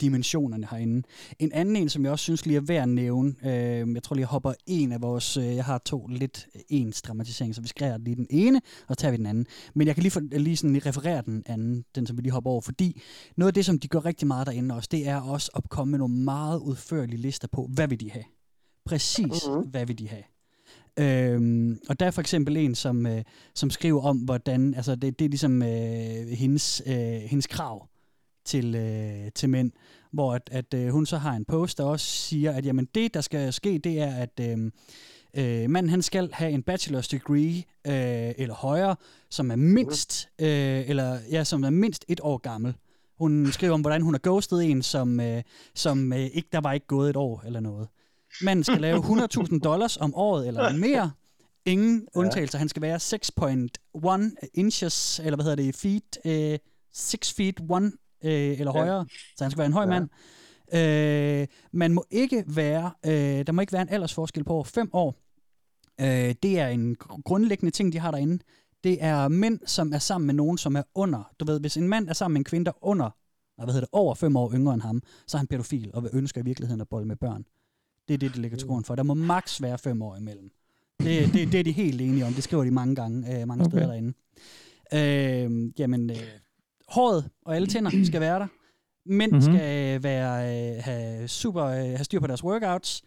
dimensionerne 0.00 0.66
herinde. 0.70 1.08
En 1.38 1.52
anden 1.52 1.76
en, 1.76 1.88
som 1.88 2.04
jeg 2.04 2.12
også 2.12 2.22
synes 2.22 2.46
lige 2.46 2.56
er 2.56 2.60
værd 2.60 2.82
at 2.82 2.88
nævne, 2.88 3.34
øh, 3.44 3.94
jeg 3.94 4.02
tror 4.02 4.14
lige, 4.14 4.20
jeg 4.20 4.28
hopper 4.28 4.52
en 4.66 4.92
af 4.92 5.02
vores, 5.02 5.36
øh, 5.36 5.44
jeg 5.44 5.64
har 5.64 5.78
to 5.78 6.06
lidt 6.06 6.46
ens 6.68 7.02
dramatiseringer, 7.02 7.54
så 7.54 7.60
vi 7.60 7.68
skrærer 7.68 7.98
lige 7.98 8.16
den 8.16 8.26
ene, 8.30 8.60
og 8.88 8.94
så 8.94 9.00
tager 9.00 9.10
vi 9.10 9.16
den 9.16 9.26
anden. 9.26 9.46
Men 9.74 9.86
jeg 9.86 9.94
kan 9.96 10.02
lige, 10.02 10.10
for, 10.10 10.20
lige 10.20 10.56
sådan 10.56 10.86
referere 10.86 11.22
den 11.26 11.42
anden, 11.46 11.84
den 11.94 12.06
som 12.06 12.16
vi 12.16 12.22
lige 12.22 12.32
hopper 12.32 12.50
over, 12.50 12.60
fordi 12.60 13.02
noget 13.36 13.50
af 13.50 13.54
det, 13.54 13.64
som 13.64 13.78
de 13.78 13.88
gør 13.88 14.04
rigtig 14.04 14.26
meget 14.26 14.46
derinde 14.46 14.74
også, 14.74 14.88
det 14.92 15.08
er 15.08 15.20
også 15.20 15.50
at 15.56 15.68
komme 15.70 15.90
med 15.90 15.98
nogle 15.98 16.14
meget 16.14 16.58
udførlige 16.58 17.20
lister 17.20 17.48
på, 17.48 17.68
hvad 17.74 17.88
vil 17.88 18.00
de 18.00 18.10
have? 18.10 18.24
Præcis, 18.84 19.26
mm-hmm. 19.48 19.70
hvad 19.70 19.86
vil 19.86 19.98
de 19.98 20.08
have? 20.08 20.22
Øhm, 20.98 21.78
og 21.88 22.00
der 22.00 22.06
er 22.06 22.10
for 22.10 22.20
eksempel 22.20 22.56
en, 22.56 22.74
som, 22.74 23.06
øh, 23.06 23.22
som 23.54 23.70
skriver 23.70 24.02
om, 24.02 24.16
hvordan, 24.16 24.74
altså 24.74 24.94
det, 24.94 25.18
det 25.18 25.24
er 25.24 25.28
ligesom 25.28 25.62
øh, 25.62 26.28
hendes, 26.28 26.82
øh, 26.86 26.94
hendes 27.30 27.46
krav 27.46 27.88
til, 28.44 28.74
øh, 28.74 29.32
til 29.34 29.48
mænd, 29.48 29.72
hvor 30.12 30.34
at, 30.34 30.48
at 30.52 30.74
øh, 30.74 30.88
hun 30.88 31.06
så 31.06 31.16
har 31.16 31.32
en 31.32 31.44
post, 31.44 31.78
der 31.78 31.84
også 31.84 32.06
siger, 32.06 32.52
at 32.52 32.66
jamen, 32.66 32.88
det, 32.94 33.14
der 33.14 33.20
skal 33.20 33.52
ske, 33.52 33.78
det 33.78 34.00
er, 34.00 34.14
at 34.14 34.40
øh, 34.40 34.70
øh, 35.36 35.70
manden 35.70 35.90
han 35.90 36.02
skal 36.02 36.30
have 36.32 36.50
en 36.50 36.64
bachelor's 36.70 37.08
degree 37.10 37.56
øh, 37.86 38.34
eller 38.36 38.54
højere, 38.54 38.96
som 39.30 39.50
er 39.50 39.56
mindst, 39.56 40.28
øh, 40.38 40.88
eller, 40.88 41.18
ja, 41.30 41.44
som 41.44 41.64
er 41.64 41.70
mindst 41.70 42.04
et 42.08 42.20
år 42.22 42.38
gammel. 42.38 42.74
Hun 43.18 43.52
skriver 43.52 43.74
om, 43.74 43.80
hvordan 43.80 44.02
hun 44.02 44.14
har 44.14 44.20
ghostet 44.22 44.64
en, 44.64 44.82
som, 44.82 45.20
øh, 45.20 45.42
som 45.74 46.12
øh, 46.12 46.18
ikke, 46.18 46.48
der 46.52 46.60
var 46.60 46.72
ikke 46.72 46.86
gået 46.86 47.10
et 47.10 47.16
år 47.16 47.42
eller 47.46 47.60
noget. 47.60 47.88
Manden 48.42 48.64
skal 48.64 48.80
lave 48.80 48.98
100.000 48.98 49.58
dollars 49.58 49.96
om 49.96 50.14
året 50.14 50.48
eller 50.48 50.72
mere. 50.72 51.10
Ingen 51.66 52.08
ja. 52.14 52.20
undtagelser. 52.20 52.58
Han 52.58 52.68
skal 52.68 52.82
være 52.82 52.96
6.1 54.42 54.48
inches, 54.54 55.20
eller 55.24 55.36
hvad 55.36 55.44
hedder 55.44 55.62
det, 55.62 55.76
feet, 55.76 56.18
øh, 56.24 56.58
6 56.92 57.32
feet 57.32 57.60
1 57.60 57.92
øh, 58.24 58.60
eller 58.60 58.72
højere. 58.72 59.06
Så 59.36 59.44
han 59.44 59.50
skal 59.50 59.58
være 59.58 59.66
en 59.66 59.72
høj 59.72 59.82
ja. 59.82 59.88
mand. 59.88 60.08
Øh, 60.74 61.46
man 61.72 61.94
må 61.94 62.04
ikke 62.10 62.44
være, 62.46 62.90
øh, 63.06 63.46
der 63.46 63.52
må 63.52 63.60
ikke 63.60 63.72
være 63.72 63.82
en 63.82 63.88
aldersforskel 63.88 64.44
på 64.44 64.52
over 64.52 64.64
5 64.64 64.90
år. 64.92 65.14
Øh, 66.00 66.34
det 66.42 66.58
er 66.58 66.68
en 66.68 66.96
grundlæggende 67.24 67.70
ting, 67.70 67.92
de 67.92 67.98
har 67.98 68.10
derinde. 68.10 68.38
Det 68.84 69.04
er 69.04 69.28
mænd, 69.28 69.60
som 69.66 69.92
er 69.92 69.98
sammen 69.98 70.26
med 70.26 70.34
nogen, 70.34 70.58
som 70.58 70.76
er 70.76 70.82
under. 70.94 71.30
Du 71.40 71.44
ved, 71.44 71.60
hvis 71.60 71.76
en 71.76 71.88
mand 71.88 72.08
er 72.08 72.12
sammen 72.12 72.32
med 72.32 72.40
en 72.40 72.44
kvinde, 72.44 72.64
der 72.64 72.72
er 72.72 72.86
under, 72.86 73.10
hvad 73.56 73.66
hedder 73.66 73.80
det, 73.80 73.88
over 73.92 74.14
5 74.14 74.36
år 74.36 74.52
yngre 74.54 74.74
end 74.74 74.82
ham, 74.82 75.02
så 75.26 75.36
er 75.36 75.38
han 75.38 75.46
pædofil 75.46 75.90
og 75.94 76.02
vil 76.02 76.10
ønsker 76.14 76.40
i 76.40 76.44
virkeligheden 76.44 76.80
at 76.80 76.88
bolle 76.88 77.08
med 77.08 77.16
børn. 77.16 77.44
Det 78.08 78.14
er 78.14 78.18
det, 78.18 78.30
det 78.30 78.38
ligger 78.38 78.58
til 78.58 78.68
grund 78.68 78.84
for. 78.84 78.94
Der 78.94 79.02
må 79.02 79.14
maks 79.14 79.62
være 79.62 79.78
fem 79.78 80.02
år 80.02 80.16
imellem. 80.16 80.50
Det, 81.00 81.32
det, 81.32 81.52
det 81.52 81.60
er 81.60 81.64
de 81.64 81.72
helt 81.72 82.00
enige 82.00 82.26
om. 82.26 82.32
Det 82.32 82.44
skriver 82.44 82.64
de 82.64 82.70
mange 82.70 82.94
gange, 82.94 83.40
øh, 83.40 83.48
mange 83.48 83.64
okay. 83.64 83.70
steder 83.70 83.86
derinde. 83.86 84.12
Øh, 84.94 85.72
jamen, 85.78 86.10
øh, 86.10 86.16
håret 86.88 87.30
og 87.44 87.56
alle 87.56 87.68
tænder 87.68 88.04
skal 88.04 88.20
være 88.20 88.38
der. 88.38 88.46
Mænd 89.06 89.32
mm-hmm. 89.32 89.42
skal 89.42 90.02
være, 90.02 90.76
øh, 90.76 90.82
have, 90.82 91.28
super, 91.28 91.64
øh, 91.64 91.76
have 91.76 92.04
styr 92.04 92.20
på 92.20 92.26
deres 92.26 92.44
workouts. 92.44 93.02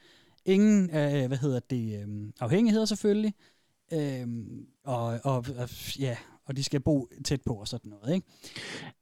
Ingen, 0.45 0.89
øh, 0.89 1.27
hvad 1.27 1.37
hedder 1.37 1.59
det, 1.59 2.01
øh, 2.01 2.31
afhængigheder 2.39 2.85
selvfølgelig. 2.85 3.33
Øh, 3.93 4.27
og, 4.83 5.19
og, 5.23 5.45
og, 5.57 5.69
ja, 5.99 6.17
og 6.45 6.57
de 6.57 6.63
skal 6.63 6.79
bo 6.79 7.07
tæt 7.25 7.41
på 7.45 7.53
og 7.53 7.67
sådan 7.67 7.89
noget. 7.89 8.15
Ikke? 8.15 8.27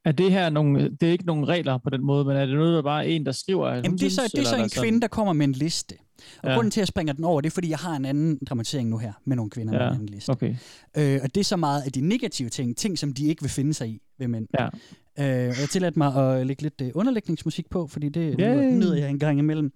Er 0.06 0.12
det 0.12 0.32
her 0.32 0.50
nogle, 0.50 0.90
det 0.90 1.08
er 1.08 1.12
ikke 1.12 1.26
nogle 1.26 1.46
regler 1.46 1.78
på 1.78 1.90
den 1.90 2.06
måde, 2.06 2.26
men 2.26 2.38
er 2.38 2.46
det 2.46 2.56
noget, 2.56 2.76
der 2.76 2.82
bare 2.82 3.06
er 3.06 3.10
en, 3.10 3.26
der 3.26 3.32
skriver? 3.32 3.76
Jamen, 3.76 3.98
det 3.98 4.04
er 4.04 4.10
så, 4.10 4.22
det 4.36 4.40
er 4.40 4.44
så 4.44 4.56
en 4.56 4.60
kvinde, 4.60 4.74
sådan? 4.74 5.00
der 5.00 5.08
kommer 5.08 5.34
med 5.34 5.48
en 5.48 5.52
liste. 5.52 5.96
Og 6.44 6.50
ja. 6.50 6.56
grunden 6.56 6.72
til, 6.72 6.80
at 6.80 6.82
jeg 6.82 6.88
springer 6.88 7.14
den 7.14 7.24
over, 7.24 7.42
det 7.42 7.50
er, 7.50 7.54
fordi 7.54 7.70
jeg 7.70 7.78
har 7.78 7.96
en 7.96 8.06
anden 8.06 8.40
dramatisering 8.50 8.90
nu 8.90 8.98
her, 8.98 9.14
med 9.26 9.36
nogle 9.36 9.50
kvinder 9.50 9.74
ja. 9.74 9.80
med 9.80 9.88
en 9.88 9.94
anden 9.94 10.10
liste. 10.10 10.30
Okay. 10.30 10.56
Øh, 10.98 11.20
og 11.24 11.36
det 11.36 11.42
er 11.42 11.46
så 11.46 11.58
meget 11.58 11.82
af 11.82 11.92
de 11.92 12.02
negative 12.02 12.50
ting, 12.50 12.78
ting, 12.78 13.00
som 13.00 13.14
de 13.14 13.28
ikke 13.28 13.42
vil 13.42 13.52
finde 13.52 13.74
sig 13.74 13.90
i 13.90 14.02
ved 14.18 14.28
mænd. 14.28 14.48
Ja. 14.60 14.66
Øh, 14.66 15.50
og 15.50 15.60
jeg 15.60 15.70
tillader 15.72 15.94
mig 15.98 16.16
at 16.16 16.48
lægge 16.48 16.62
lidt 16.62 16.82
uh, 16.82 16.88
underlægningsmusik 16.94 17.70
på, 17.70 17.88
fordi 17.88 18.10
det 18.10 18.36
yeah. 18.40 18.74
nyder 18.74 18.96
jeg 18.96 19.10
en 19.10 19.20
gang 19.20 19.40
imellem. 19.40 19.72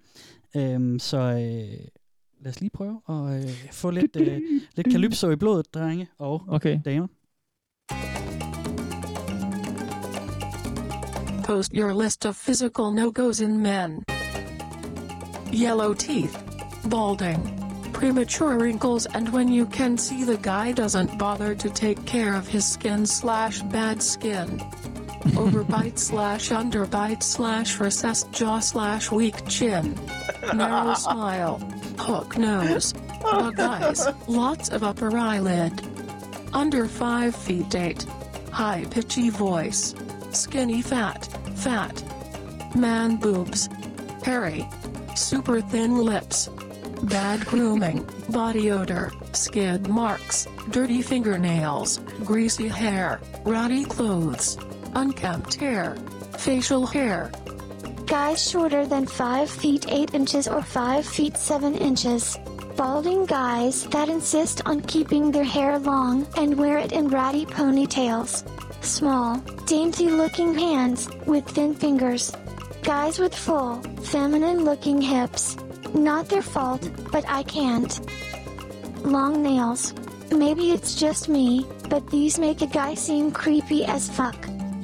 Øh, 0.56 1.00
så 1.00 1.18
øh, 1.18 1.86
lad 2.40 2.52
os 2.52 2.60
lige 2.60 2.70
prøve 2.70 3.00
at 3.08 3.44
øh, 3.44 3.50
få 3.72 3.90
lidt, 3.90 4.16
øh, 4.16 4.40
lidt 4.76 4.90
kalypso 4.90 5.30
i 5.30 5.36
blodet, 5.36 5.74
drenge 5.74 6.08
og 6.18 6.42
okay. 6.48 6.80
damer. 6.84 7.06
Post 11.44 11.74
your 11.74 11.92
list 11.92 12.24
of 12.24 12.38
physical 12.38 12.90
no-goes 12.90 13.42
in 13.42 13.60
men. 13.60 14.02
Yellow 15.50 15.92
teeth. 15.92 16.34
Balding. 16.86 17.38
Premature 17.92 18.58
wrinkles 18.58 19.04
and 19.04 19.28
when 19.28 19.48
you 19.48 19.66
can 19.66 19.98
see 19.98 20.24
the 20.24 20.38
guy 20.38 20.72
doesn't 20.72 21.18
bother 21.18 21.54
to 21.54 21.68
take 21.68 22.02
care 22.06 22.34
of 22.34 22.48
his 22.48 22.66
skin 22.66 23.04
slash 23.04 23.60
bad 23.64 24.02
skin. 24.02 24.48
Overbite 25.36 25.98
slash 25.98 26.48
underbite 26.48 27.22
slash 27.22 27.78
recessed 27.78 28.32
jaw 28.32 28.58
slash 28.58 29.12
weak 29.12 29.46
chin. 29.46 29.94
Narrow 30.54 30.94
smile. 30.94 31.58
Hook 31.98 32.38
nose. 32.38 32.94
Bug 33.20 33.60
eyes. 33.60 34.06
Lots 34.28 34.70
of 34.70 34.82
upper 34.82 35.14
eyelid. 35.14 35.72
Under 36.54 36.86
5 36.86 37.36
feet 37.36 37.74
8. 37.74 38.06
High 38.50 38.86
pitchy 38.90 39.28
voice. 39.28 39.94
Skinny 40.34 40.82
fat. 40.82 41.26
Fat. 41.54 42.02
Man 42.74 43.16
boobs. 43.16 43.68
Hairy. 44.24 44.68
Super 45.14 45.60
thin 45.60 45.98
lips. 45.98 46.48
Bad 47.04 47.46
grooming. 47.46 48.06
Body 48.30 48.70
odor. 48.72 49.12
Skid 49.32 49.88
marks. 49.88 50.48
Dirty 50.70 51.02
fingernails. 51.02 51.98
Greasy 52.24 52.66
hair. 52.68 53.20
Ratty 53.44 53.84
clothes. 53.84 54.58
Unkempt 54.94 55.54
hair. 55.54 55.96
Facial 56.38 56.86
hair. 56.86 57.30
Guys 58.06 58.50
shorter 58.50 58.86
than 58.86 59.06
5 59.06 59.48
feet 59.48 59.86
8 59.88 60.14
inches 60.14 60.48
or 60.48 60.62
5 60.62 61.06
feet 61.06 61.36
7 61.36 61.74
inches. 61.74 62.36
Balding 62.76 63.24
guys 63.24 63.84
that 63.90 64.08
insist 64.08 64.62
on 64.66 64.80
keeping 64.80 65.30
their 65.30 65.44
hair 65.44 65.78
long 65.78 66.26
and 66.36 66.58
wear 66.58 66.78
it 66.78 66.92
in 66.92 67.08
ratty 67.08 67.46
ponytails. 67.46 68.42
Small, 68.84 69.36
dainty 69.66 70.08
looking 70.10 70.54
hands 70.54 71.08
with 71.26 71.46
thin 71.46 71.74
fingers. 71.74 72.30
Guys 72.82 73.18
with 73.18 73.34
full, 73.34 73.80
feminine 74.02 74.64
looking 74.64 75.00
hips. 75.00 75.56
Not 75.94 76.28
their 76.28 76.42
fault, 76.42 76.88
but 77.10 77.24
I 77.26 77.42
can't. 77.44 77.98
Long 79.04 79.42
nails. 79.42 79.94
Maybe 80.30 80.70
it's 80.72 80.94
just 80.94 81.28
me, 81.28 81.66
but 81.88 82.08
these 82.10 82.38
make 82.38 82.60
a 82.62 82.66
guy 82.66 82.94
seem 82.94 83.32
creepy 83.32 83.84
as 83.84 84.08
fuck. 84.10 84.36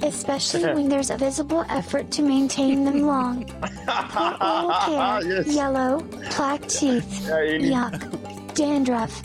Especially 0.03 0.65
when 0.73 0.89
there's 0.93 1.11
a 1.11 1.19
visible 1.19 1.65
effort 1.69 2.11
to 2.13 2.23
maintain 2.23 2.85
them 2.85 3.03
long. 3.03 3.45
Poor 3.87 4.37
oral 4.41 4.71
hair, 4.81 5.23
Yes. 5.25 5.47
yellow, 5.55 6.01
plaque 6.31 6.67
teeth, 6.69 7.29
yuck, 7.29 8.55
dandruff, 8.55 9.23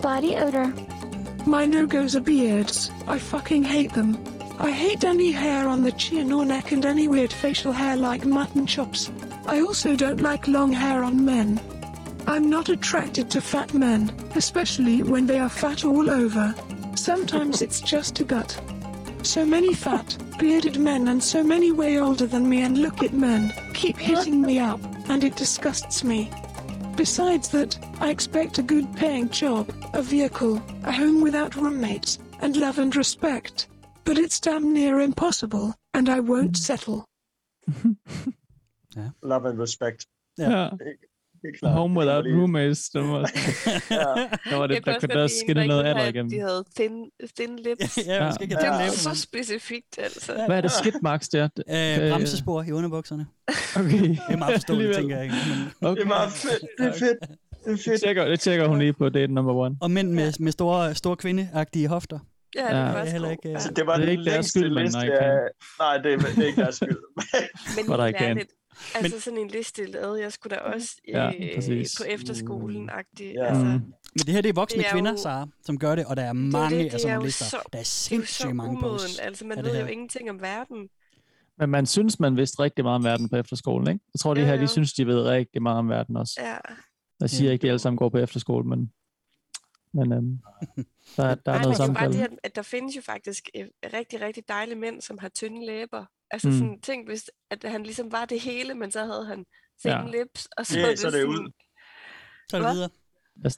body 0.00 0.36
odor. 0.36 0.72
My 1.46 1.66
no-goes 1.66 2.16
are 2.16 2.20
beards. 2.20 2.90
I 3.06 3.18
fucking 3.18 3.64
hate 3.64 3.92
them. 3.92 4.22
I 4.58 4.70
hate 4.70 5.04
any 5.04 5.30
hair 5.30 5.68
on 5.68 5.82
the 5.82 5.92
chin 5.92 6.32
or 6.32 6.44
neck 6.44 6.72
and 6.72 6.84
any 6.84 7.08
weird 7.08 7.32
facial 7.32 7.72
hair 7.72 7.96
like 7.96 8.24
mutton 8.24 8.66
chops. 8.66 9.10
I 9.46 9.60
also 9.60 9.94
don't 9.96 10.20
like 10.20 10.48
long 10.48 10.72
hair 10.72 11.04
on 11.04 11.24
men. 11.24 11.60
I'm 12.26 12.48
not 12.48 12.68
attracted 12.68 13.30
to 13.30 13.40
fat 13.40 13.74
men, 13.74 14.12
especially 14.34 15.02
when 15.02 15.26
they 15.26 15.38
are 15.38 15.50
fat 15.50 15.84
all 15.84 16.08
over. 16.08 16.54
Sometimes 16.94 17.60
it's 17.62 17.80
just 17.80 18.20
a 18.20 18.24
gut. 18.24 18.58
So 19.22 19.44
many 19.44 19.74
fat, 19.74 20.16
bearded 20.38 20.78
men 20.78 21.08
and 21.08 21.22
so 21.22 21.42
many 21.42 21.72
way 21.72 21.98
older 21.98 22.26
than 22.26 22.48
me 22.48 22.62
and 22.62 22.78
look 22.78 23.02
at 23.02 23.12
men 23.12 23.52
keep 23.84 23.98
hitting 23.98 24.40
me 24.40 24.58
up, 24.58 24.80
and 25.10 25.22
it 25.22 25.36
disgusts 25.36 26.02
me. 26.04 26.30
Besides 26.96 27.48
that, 27.48 27.76
I 28.00 28.10
expect 28.10 28.58
a 28.58 28.62
good 28.62 28.94
paying 28.96 29.28
job, 29.28 29.72
a 29.94 30.02
vehicle, 30.02 30.62
a 30.84 30.92
home 30.92 31.20
without 31.20 31.56
roommates, 31.56 32.18
and 32.40 32.56
love 32.56 32.78
and 32.78 32.94
respect. 32.94 33.66
But 34.04 34.16
it's 34.18 34.38
damn 34.38 34.72
near 34.72 35.00
impossible, 35.00 35.74
and 35.92 36.08
I 36.08 36.20
won't 36.20 36.56
settle. 36.56 37.04
Love 39.22 39.46
and 39.46 39.58
respect. 39.58 40.06
Ja. 40.36 40.70
Klart. 41.58 41.72
Home 41.74 41.94
Det 41.94 41.98
without 41.98 42.24
var 42.24 42.30
lige- 42.30 42.40
roommates. 42.40 42.88
Det 42.88 43.00
var, 43.02 43.18
der 44.50 44.56
var 44.56 44.66
det, 44.66 44.86
der 44.86 44.98
kunne 45.00 45.08
der 45.08 45.26
skinne 45.26 45.60
der 45.60 45.66
noget 45.66 45.80
ikke 45.82 45.88
alder 45.90 46.08
igennem. 46.08 46.30
De 46.30 46.40
havde 46.40 46.64
thin, 46.76 46.92
thin 47.36 47.56
lips. 47.56 47.98
Ja, 48.06 48.30
skal 48.30 48.42
ikke 48.44 48.54
det 48.56 48.64
er 48.64 48.76
thin 48.78 48.86
lips. 48.86 48.98
så 49.00 49.14
specifikt, 49.14 49.98
altså. 49.98 50.32
Hvad 50.46 50.56
er 50.56 50.60
det 50.60 50.72
skid 50.72 50.92
marks 51.02 51.28
der? 51.28 51.44
Øh, 51.44 52.10
bremsespor 52.12 52.62
i 52.62 52.72
underbukserne. 52.72 53.26
Okay. 53.76 53.98
Det 54.08 54.18
er 54.28 54.36
meget 54.36 54.54
forståeligt, 54.54 54.94
tænker 54.96 55.16
jeg. 55.18 55.26
Men... 55.30 55.90
Okay. 55.90 56.00
Det 56.00 56.04
er 56.04 56.08
meget 56.08 56.32
fedt. 56.32 56.60
Det 56.78 56.86
er 56.86 56.92
fedt. 56.92 57.00
Det 57.20 57.28
er 57.66 57.70
Det 57.70 57.80
fedt. 57.84 58.00
tjekker, 58.02 58.24
det 58.24 58.40
tjekker 58.40 58.66
hun 58.68 58.78
lige 58.78 58.92
på 58.92 59.08
date 59.08 59.32
number 59.32 59.52
one. 59.54 59.76
Og 59.80 59.90
mænd 59.90 60.10
med, 60.12 60.32
med 60.40 60.52
store, 60.52 60.94
store 60.94 61.16
kvindeagtige 61.16 61.88
hofter. 61.88 62.18
Ja, 62.56 62.60
det 62.62 62.68
Ja. 62.70 62.76
er 62.76 62.92
Det 62.92 63.08
er 63.08 63.12
heller 63.12 63.30
ikke... 63.30 63.48
Altså, 63.48 63.70
det 63.70 63.86
var 63.86 63.96
Det 63.96 64.06
er 64.06 64.10
ikke 64.10 64.24
deres 64.24 64.46
skyld, 64.46 64.74
men 64.74 64.90
nej. 64.92 65.06
Nej, 65.78 65.96
det 65.98 66.12
er, 66.12 66.18
det 66.18 66.38
er 66.38 66.46
ikke 66.46 66.60
deres 66.62 66.74
skyld. 66.74 66.96
Men 67.76 67.86
But 67.86 67.98
I 68.00 68.24
helt 68.24 68.48
altså 68.94 69.20
sådan 69.20 69.38
en 69.38 69.48
liste 69.48 69.86
lavede 69.86 70.20
jeg 70.22 70.32
skulle 70.32 70.56
da 70.56 70.60
også 70.60 70.88
Ja, 71.08 71.28
øh, 71.40 71.54
præcis. 71.54 71.94
på 71.98 72.04
efterskolen-agtigt. 72.08 73.32
Ja. 73.34 73.44
Altså, 73.46 73.64
Mm. 73.64 73.70
Men 74.16 74.26
det 74.26 74.34
her 74.34 74.40
det 74.40 74.48
er 74.48 74.52
voksne 74.52 74.78
Det 74.78 74.86
er 74.88 74.92
kvinder, 74.92 75.10
jo- 75.10 75.16
Sara, 75.16 75.46
som 75.62 75.78
gør 75.78 75.94
det, 75.94 76.06
og 76.06 76.16
der 76.16 76.22
er 76.22 76.32
det 76.32 76.36
mange 76.36 76.78
det, 76.78 76.84
af 76.84 76.90
det 76.90 77.00
sådan 77.00 77.12
nogle 77.14 77.22
jo 77.22 77.26
lister. 77.26 77.44
så, 77.44 77.56
der 77.56 77.62
er 77.62 77.68
det 77.72 77.78
er 77.80 77.82
så 77.84 77.90
sindssygt 78.08 78.56
mange 78.56 78.70
umoden. 78.78 78.94
posts. 78.98 79.18
Altså, 79.18 79.46
man 79.46 79.58
af 79.58 79.64
ved 79.64 79.80
jo 79.80 79.86
ingenting 79.86 80.30
om 80.30 80.40
verden. 80.40 80.88
Men 81.58 81.70
man 81.70 81.86
synes, 81.86 82.20
man 82.20 82.36
vidste 82.36 82.62
rigtig 82.62 82.84
meget 82.84 82.94
om 82.96 83.04
verden 83.04 83.28
på 83.28 83.36
efterskolen, 83.36 83.88
ikke? 83.88 84.04
Jeg 84.14 84.20
tror, 84.20 84.34
de 84.34 84.40
Jo, 84.40 84.46
her, 84.46 84.54
de 84.56 84.60
jo. 84.60 84.66
synes, 84.66 84.92
de 84.92 85.06
ved 85.06 85.22
rigtig 85.22 85.62
meget 85.62 85.78
om 85.78 85.88
verden 85.88 86.16
også. 86.16 86.40
Ja. 86.42 86.56
Jeg 87.20 87.30
siger 87.30 87.52
ikke, 87.52 87.60
at 87.60 87.62
de 87.62 87.68
alle 87.68 87.78
sammen 87.78 87.98
går 87.98 88.08
på 88.08 88.18
efterskole, 88.18 88.68
men, 88.68 88.92
men 89.94 90.12
øhm, 90.12 90.38
der, 91.16 91.24
er- 91.24 91.34
der 91.34 91.52
er 91.52 91.58
Nej, 91.58 91.62
noget 91.62 91.66
men 91.66 91.72
det 91.72 91.80
er 91.80 91.86
jo 91.86 91.92
bare 91.92 92.02
samtale. 92.04 92.12
det, 92.12 92.20
at, 92.20 92.30
at 92.42 92.56
der 92.56 92.62
findes 92.62 92.96
jo 92.96 93.00
faktisk 93.02 93.48
øh, 93.56 93.64
rigtig, 93.94 94.20
rigtig 94.20 94.42
dejlige 94.48 94.76
mænd, 94.78 95.00
som 95.00 95.18
har 95.18 95.28
tynde 95.28 95.66
læber. 95.66 96.04
Altså 96.30 96.48
Mm. 96.48 96.54
mm. 96.54 96.58
sådan, 96.58 96.80
tænk 96.80 97.08
hvis, 97.08 97.30
at 97.50 97.64
han 97.64 97.82
ligesom 97.82 98.12
var 98.12 98.24
det 98.24 98.40
hele, 98.40 98.74
men 98.74 98.90
så 98.90 99.00
havde 99.10 99.26
han 99.26 99.44
thin 99.82 99.92
Ja. 99.92 100.18
lips, 100.18 100.48
og 100.58 100.66
så, 100.66 100.78
Ja, 100.78 100.86
var 100.88 100.94
så 100.96 101.06
er 101.06 101.10
det 101.10 101.20
sådan, 101.20 101.28
ud. 101.28 101.50
Så 102.50 102.56
er 102.56 102.60
det 102.62 102.70
videre. 102.76 102.90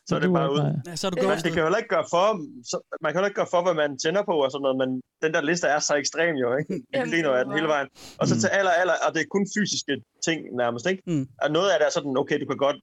Så 0.08 0.12
er 0.16 0.20
det 0.24 0.32
bare 0.40 0.52
ud. 0.52 0.60
Ja, 0.86 0.96
så 0.96 1.06
er 1.06 1.10
du 1.10 1.18
ghostet. 1.22 1.44
det 1.44 1.52
kan 1.52 1.62
jo 1.62 1.76
ikke 1.76 1.88
gøre 1.96 2.06
for, 2.14 2.26
så, 2.70 2.76
man 3.04 3.10
kan 3.12 3.20
jo 3.20 3.26
ikke 3.28 3.38
gøre 3.40 3.52
for, 3.54 3.62
hvad 3.66 3.74
man 3.82 3.90
tænder 4.04 4.22
på 4.30 4.34
og 4.44 4.50
sådan 4.50 4.62
noget, 4.66 4.76
men 4.82 4.88
den 5.24 5.30
der 5.34 5.42
liste 5.50 5.66
er 5.74 5.78
så 5.88 5.94
ekstrem 6.02 6.34
jo, 6.44 6.48
ikke? 6.60 6.72
Det 6.74 6.84
Jamen, 6.94 7.12
det 7.12 7.24
af 7.40 7.44
den 7.44 7.52
er 7.52 7.56
hele 7.58 7.68
vejen. 7.74 7.88
Og 8.20 8.24
så 8.28 8.34
til 8.42 8.48
aller, 8.58 8.70
aller, 8.80 8.94
og 9.06 9.10
det 9.14 9.20
er 9.22 9.28
kun 9.36 9.46
fysiske 9.56 9.94
ting 10.26 10.38
nærmest, 10.62 10.84
ikke? 10.92 11.02
Mm. 11.06 11.24
Og 11.42 11.48
noget 11.56 11.68
af 11.72 11.76
det 11.78 11.86
er 11.86 11.94
sådan, 11.98 12.14
okay, 12.22 12.36
du 12.42 12.46
kan 12.50 12.58
godt, 12.66 12.78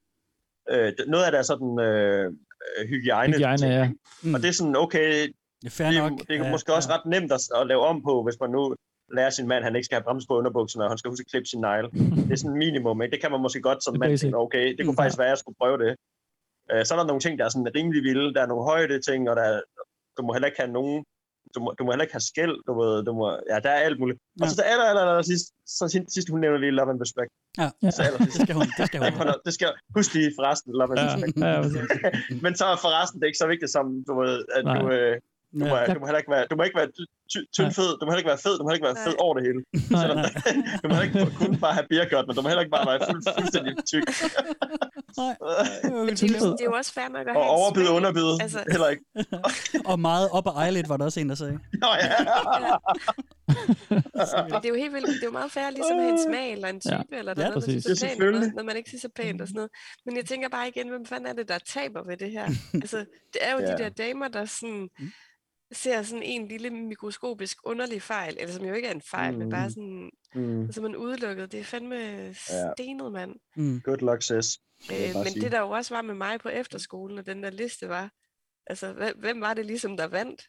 øh, 0.72 0.88
det- 0.98 1.06
noget 1.14 1.26
af 1.26 1.32
det 1.32 1.40
er 1.44 1.48
sådan 1.54 1.72
øh, 1.88 2.26
øh, 2.78 2.84
hygiejne. 2.92 3.34
Hygiejne, 3.38 3.58
ting, 3.62 3.72
ja. 3.74 3.84
ikke? 3.88 4.36
Og 4.36 4.40
det 4.42 4.48
er 4.52 4.56
sådan, 4.62 4.76
okay, 4.86 5.08
Det 5.62 5.68
er 5.72 5.76
fair 5.80 5.88
det, 5.92 5.98
nok. 6.04 6.12
er- 6.12 6.26
det 6.30 6.34
er 6.40 6.44
Ja, 6.46 6.52
måske 6.56 6.70
også 6.78 6.90
ret 6.96 7.06
nemt 7.14 7.32
at, 7.38 7.42
at 7.60 7.68
lave 7.72 7.82
om 7.92 7.98
på, 8.08 8.14
hvis 8.26 8.38
man 8.44 8.50
nu 8.58 8.64
lærer 9.14 9.30
sin 9.30 9.48
mand, 9.48 9.64
han 9.64 9.76
ikke 9.76 9.86
skal 9.86 9.96
have 9.96 10.04
bremse 10.04 10.28
på 10.28 10.38
underbukserne, 10.38 10.84
og 10.86 10.90
han 10.92 10.98
skal 10.98 11.10
huske 11.10 11.24
at 11.28 11.32
klippe 11.32 11.46
sin 11.46 11.62
negle. 11.62 11.90
Det 12.28 12.32
er 12.32 12.36
sådan 12.36 12.52
et 12.52 12.58
minimum, 12.66 13.02
ikke? 13.02 13.12
Det 13.14 13.22
kan 13.22 13.32
man 13.32 13.42
måske 13.42 13.62
godt 13.62 13.84
som 13.84 13.98
mand 14.00 14.18
tænke, 14.18 14.38
okay, 14.38 14.76
det 14.78 14.86
kunne 14.86 14.96
faktisk 15.02 15.18
være, 15.20 15.28
at 15.28 15.36
jeg 15.36 15.38
skulle 15.38 15.60
prøve 15.62 15.78
det. 15.84 15.92
Øh, 16.72 16.86
Så 16.86 16.94
er 16.94 16.98
der 17.00 17.06
nogle 17.12 17.20
ting, 17.26 17.34
der 17.40 17.46
er 17.46 17.50
sådan 17.50 17.72
rimelig 17.76 18.02
vilde. 18.04 18.34
Der 18.36 18.42
er 18.42 18.48
nogle 18.48 18.64
højde 18.72 19.02
ting, 19.10 19.30
og 19.30 19.36
der, 19.36 19.44
er- 19.44 19.62
du 20.18 20.22
må 20.26 20.34
heller 20.34 20.48
ikke 20.52 20.62
have 20.64 20.72
nogen 20.80 21.04
du 21.56 21.60
må, 21.64 21.70
du 21.80 21.84
må 21.84 21.90
heller 21.92 22.06
ikke 22.08 22.18
have 22.20 22.28
skæld, 22.34 22.56
du 22.68 22.74
ved, 22.82 23.04
du 23.08 23.14
må, 23.20 23.26
ja, 23.52 23.58
der 23.66 23.70
er 23.78 23.82
alt 23.88 24.00
muligt. 24.02 24.20
Og 24.42 24.48
så 24.50 24.62
aller, 24.72 24.86
aller, 24.92 25.02
aller 25.02 25.22
sidst, 25.32 25.46
så 25.78 25.84
sidst, 26.16 26.30
hun 26.30 26.40
nævner 26.44 26.60
lige 26.64 26.72
Love 26.80 26.90
and 26.94 27.02
Respect. 27.06 27.32
Ja, 27.62 27.68
Så 27.96 28.02
aller 28.08 28.20
det 28.26 28.34
skal 28.34 28.56
hun. 28.60 28.68
Det 28.80 28.86
skal 28.90 29.00
hun. 29.02 29.28
Det 29.46 29.54
skal, 29.58 29.68
husk 29.96 30.14
lige 30.18 30.32
forresten, 30.40 30.70
Love 30.80 30.92
and 30.94 31.00
Ja, 31.00 31.06
Respect. 31.16 31.38
ja, 31.46 31.62
præcis. 31.62 32.42
Men 32.46 32.52
så 32.60 32.66
er 32.74 32.78
forresten 32.88 33.16
det 33.20 33.24
er 33.26 33.32
ikke 33.32 33.44
så 33.46 33.50
vigtigt 33.54 33.72
som, 33.78 33.86
du 34.10 34.14
ved, 34.22 34.36
at 34.58 34.64
du, 34.76 34.84
Nej. 34.88 34.96
øh, 34.98 35.14
du, 35.54 35.66
må, 35.72 35.76
Ja. 35.76 35.94
du 35.94 36.00
må 36.00 36.06
heller 36.10 36.22
ikke 36.24 36.32
være, 36.36 36.46
du 36.52 36.56
må 36.56 36.64
ikke 36.68 36.78
være 36.82 36.90
ty- 37.32 37.48
tynd 37.56 37.72
fed, 37.80 37.90
du 38.00 38.04
må 38.06 38.10
heller 38.12 38.24
ikke 38.24 38.32
være 38.34 38.44
fed, 38.48 38.54
du 38.58 38.64
må 38.64 38.70
heller 38.70 38.80
ikke 38.82 38.90
være 38.92 39.04
fed 39.08 39.16
over 39.26 39.34
det 39.38 39.44
hele. 39.48 39.60
Nej, 39.92 40.02
Selvom, 40.02 40.18
nej. 40.18 40.32
du 40.82 40.86
må 40.88 40.94
heller 40.96 41.08
ikke 41.10 41.36
kun 41.42 41.52
bare 41.66 41.74
have 41.78 41.88
beergut, 41.92 42.26
men 42.28 42.34
du 42.36 42.42
må 42.42 42.48
heller 42.52 42.64
ikke 42.66 42.76
bare 42.78 42.88
være 42.92 43.00
fuld, 43.10 43.22
fuldstændig 43.38 43.74
tyk. 43.92 44.04
Nej. 45.22 45.36
Men 46.08 46.14
det, 46.20 46.24
er 46.24 46.40
jo, 46.46 46.52
det 46.58 46.62
er 46.66 46.70
jo 46.72 46.76
også 46.82 46.94
fair 46.94 47.08
nok 47.18 47.28
at 47.28 47.36
Og 47.36 47.44
have 47.44 47.54
en 47.54 47.60
overbid 47.62 47.86
smag. 47.86 47.96
underbid, 47.98 48.30
Altså, 48.46 48.60
heller 48.72 48.90
ikke. 48.94 49.04
Og 49.92 50.00
meget 50.00 50.28
op 50.38 50.48
ad 50.48 50.56
eyelid, 50.66 50.84
var 50.88 50.98
der 50.98 51.06
også 51.06 51.20
en, 51.20 51.30
der 51.30 51.36
sagde. 51.36 51.60
Nå 51.84 51.88
ja. 52.02 52.10
Men 54.44 54.54
det 54.62 54.66
er 54.66 54.70
jo 54.70 54.76
helt 54.76 54.94
vildt, 54.94 55.08
det 55.08 55.22
er 55.22 55.32
jo 55.32 55.32
meget 55.32 55.52
fair 55.52 55.70
ligesom 55.70 55.98
at 55.98 56.04
have 56.04 56.14
en 56.14 56.24
smag 56.28 56.52
eller 56.52 56.68
en 56.68 56.82
Ja. 56.86 56.98
type, 56.98 57.16
eller 57.18 57.34
der 57.34 57.42
Ja, 57.42 57.48
er 57.48 57.52
noget, 57.52 57.64
der 57.68 57.72
præcis. 57.72 57.84
synes 57.84 58.04
Ja, 58.04 58.08
er 58.08 58.12
pænt, 58.12 58.24
og 58.24 58.32
noget, 58.32 58.54
noget, 58.54 58.66
man 58.66 58.78
ikke 58.78 58.90
synes 58.90 59.04
er 59.06 59.10
pænt 59.16 59.42
og 59.42 59.48
sådan 59.48 59.56
noget. 59.56 59.72
Men 60.06 60.18
jeg 60.18 60.26
tænker 60.26 60.50
bare 60.50 60.68
igen, 60.68 60.90
hvem 60.90 61.06
fanden 61.06 61.28
er 61.28 61.34
det, 61.34 61.48
der 61.48 61.58
taber 61.74 62.04
ved 62.10 62.18
det 62.18 62.32
her? 62.32 62.46
altså, 62.74 62.98
det 63.34 63.40
er 63.42 63.52
jo 63.54 63.60
Ja. 63.60 63.66
de 63.72 63.78
der 63.84 63.90
damer, 63.90 64.28
der 64.28 64.46
sådan 64.46 64.90
ser 65.74 66.02
sådan 66.04 66.24
en 66.24 66.48
lille 66.48 66.70
mikroskopisk 66.70 67.58
underlig 67.64 68.02
fejl, 68.02 68.38
eller 68.40 68.54
som 68.54 68.66
jo 68.66 68.74
ikke 68.74 68.88
er 68.88 68.92
en 68.94 69.02
fejl, 69.02 69.34
mm. 69.34 69.40
men 69.40 69.50
bare 69.50 69.70
sådan, 69.70 70.10
Mm. 70.36 70.72
som 70.72 70.84
man 70.84 70.96
udelukket. 70.96 71.52
Det 71.52 71.60
er 71.60 71.64
fandme 71.64 72.34
stenet, 72.78 73.12
mand. 73.12 73.36
Mm. 73.56 73.82
Good 73.84 73.98
luck, 73.98 74.22
sis. 74.24 74.60
Øh, 74.92 75.16
men 75.16 75.26
sige. 75.26 75.42
det 75.42 75.52
der 75.52 75.60
jo 75.60 75.70
også 75.70 75.96
var 75.96 76.02
med 76.02 76.14
mig 76.16 76.40
på 76.40 76.50
efterskolen, 76.50 77.18
og 77.18 77.26
den 77.26 77.44
der 77.44 77.50
liste 77.50 77.90
var, 77.90 78.10
altså, 78.68 79.14
hvem, 79.20 79.42
var 79.42 79.54
det 79.54 79.66
ligesom, 79.66 79.98
der 79.98 80.08
vandt? 80.08 80.42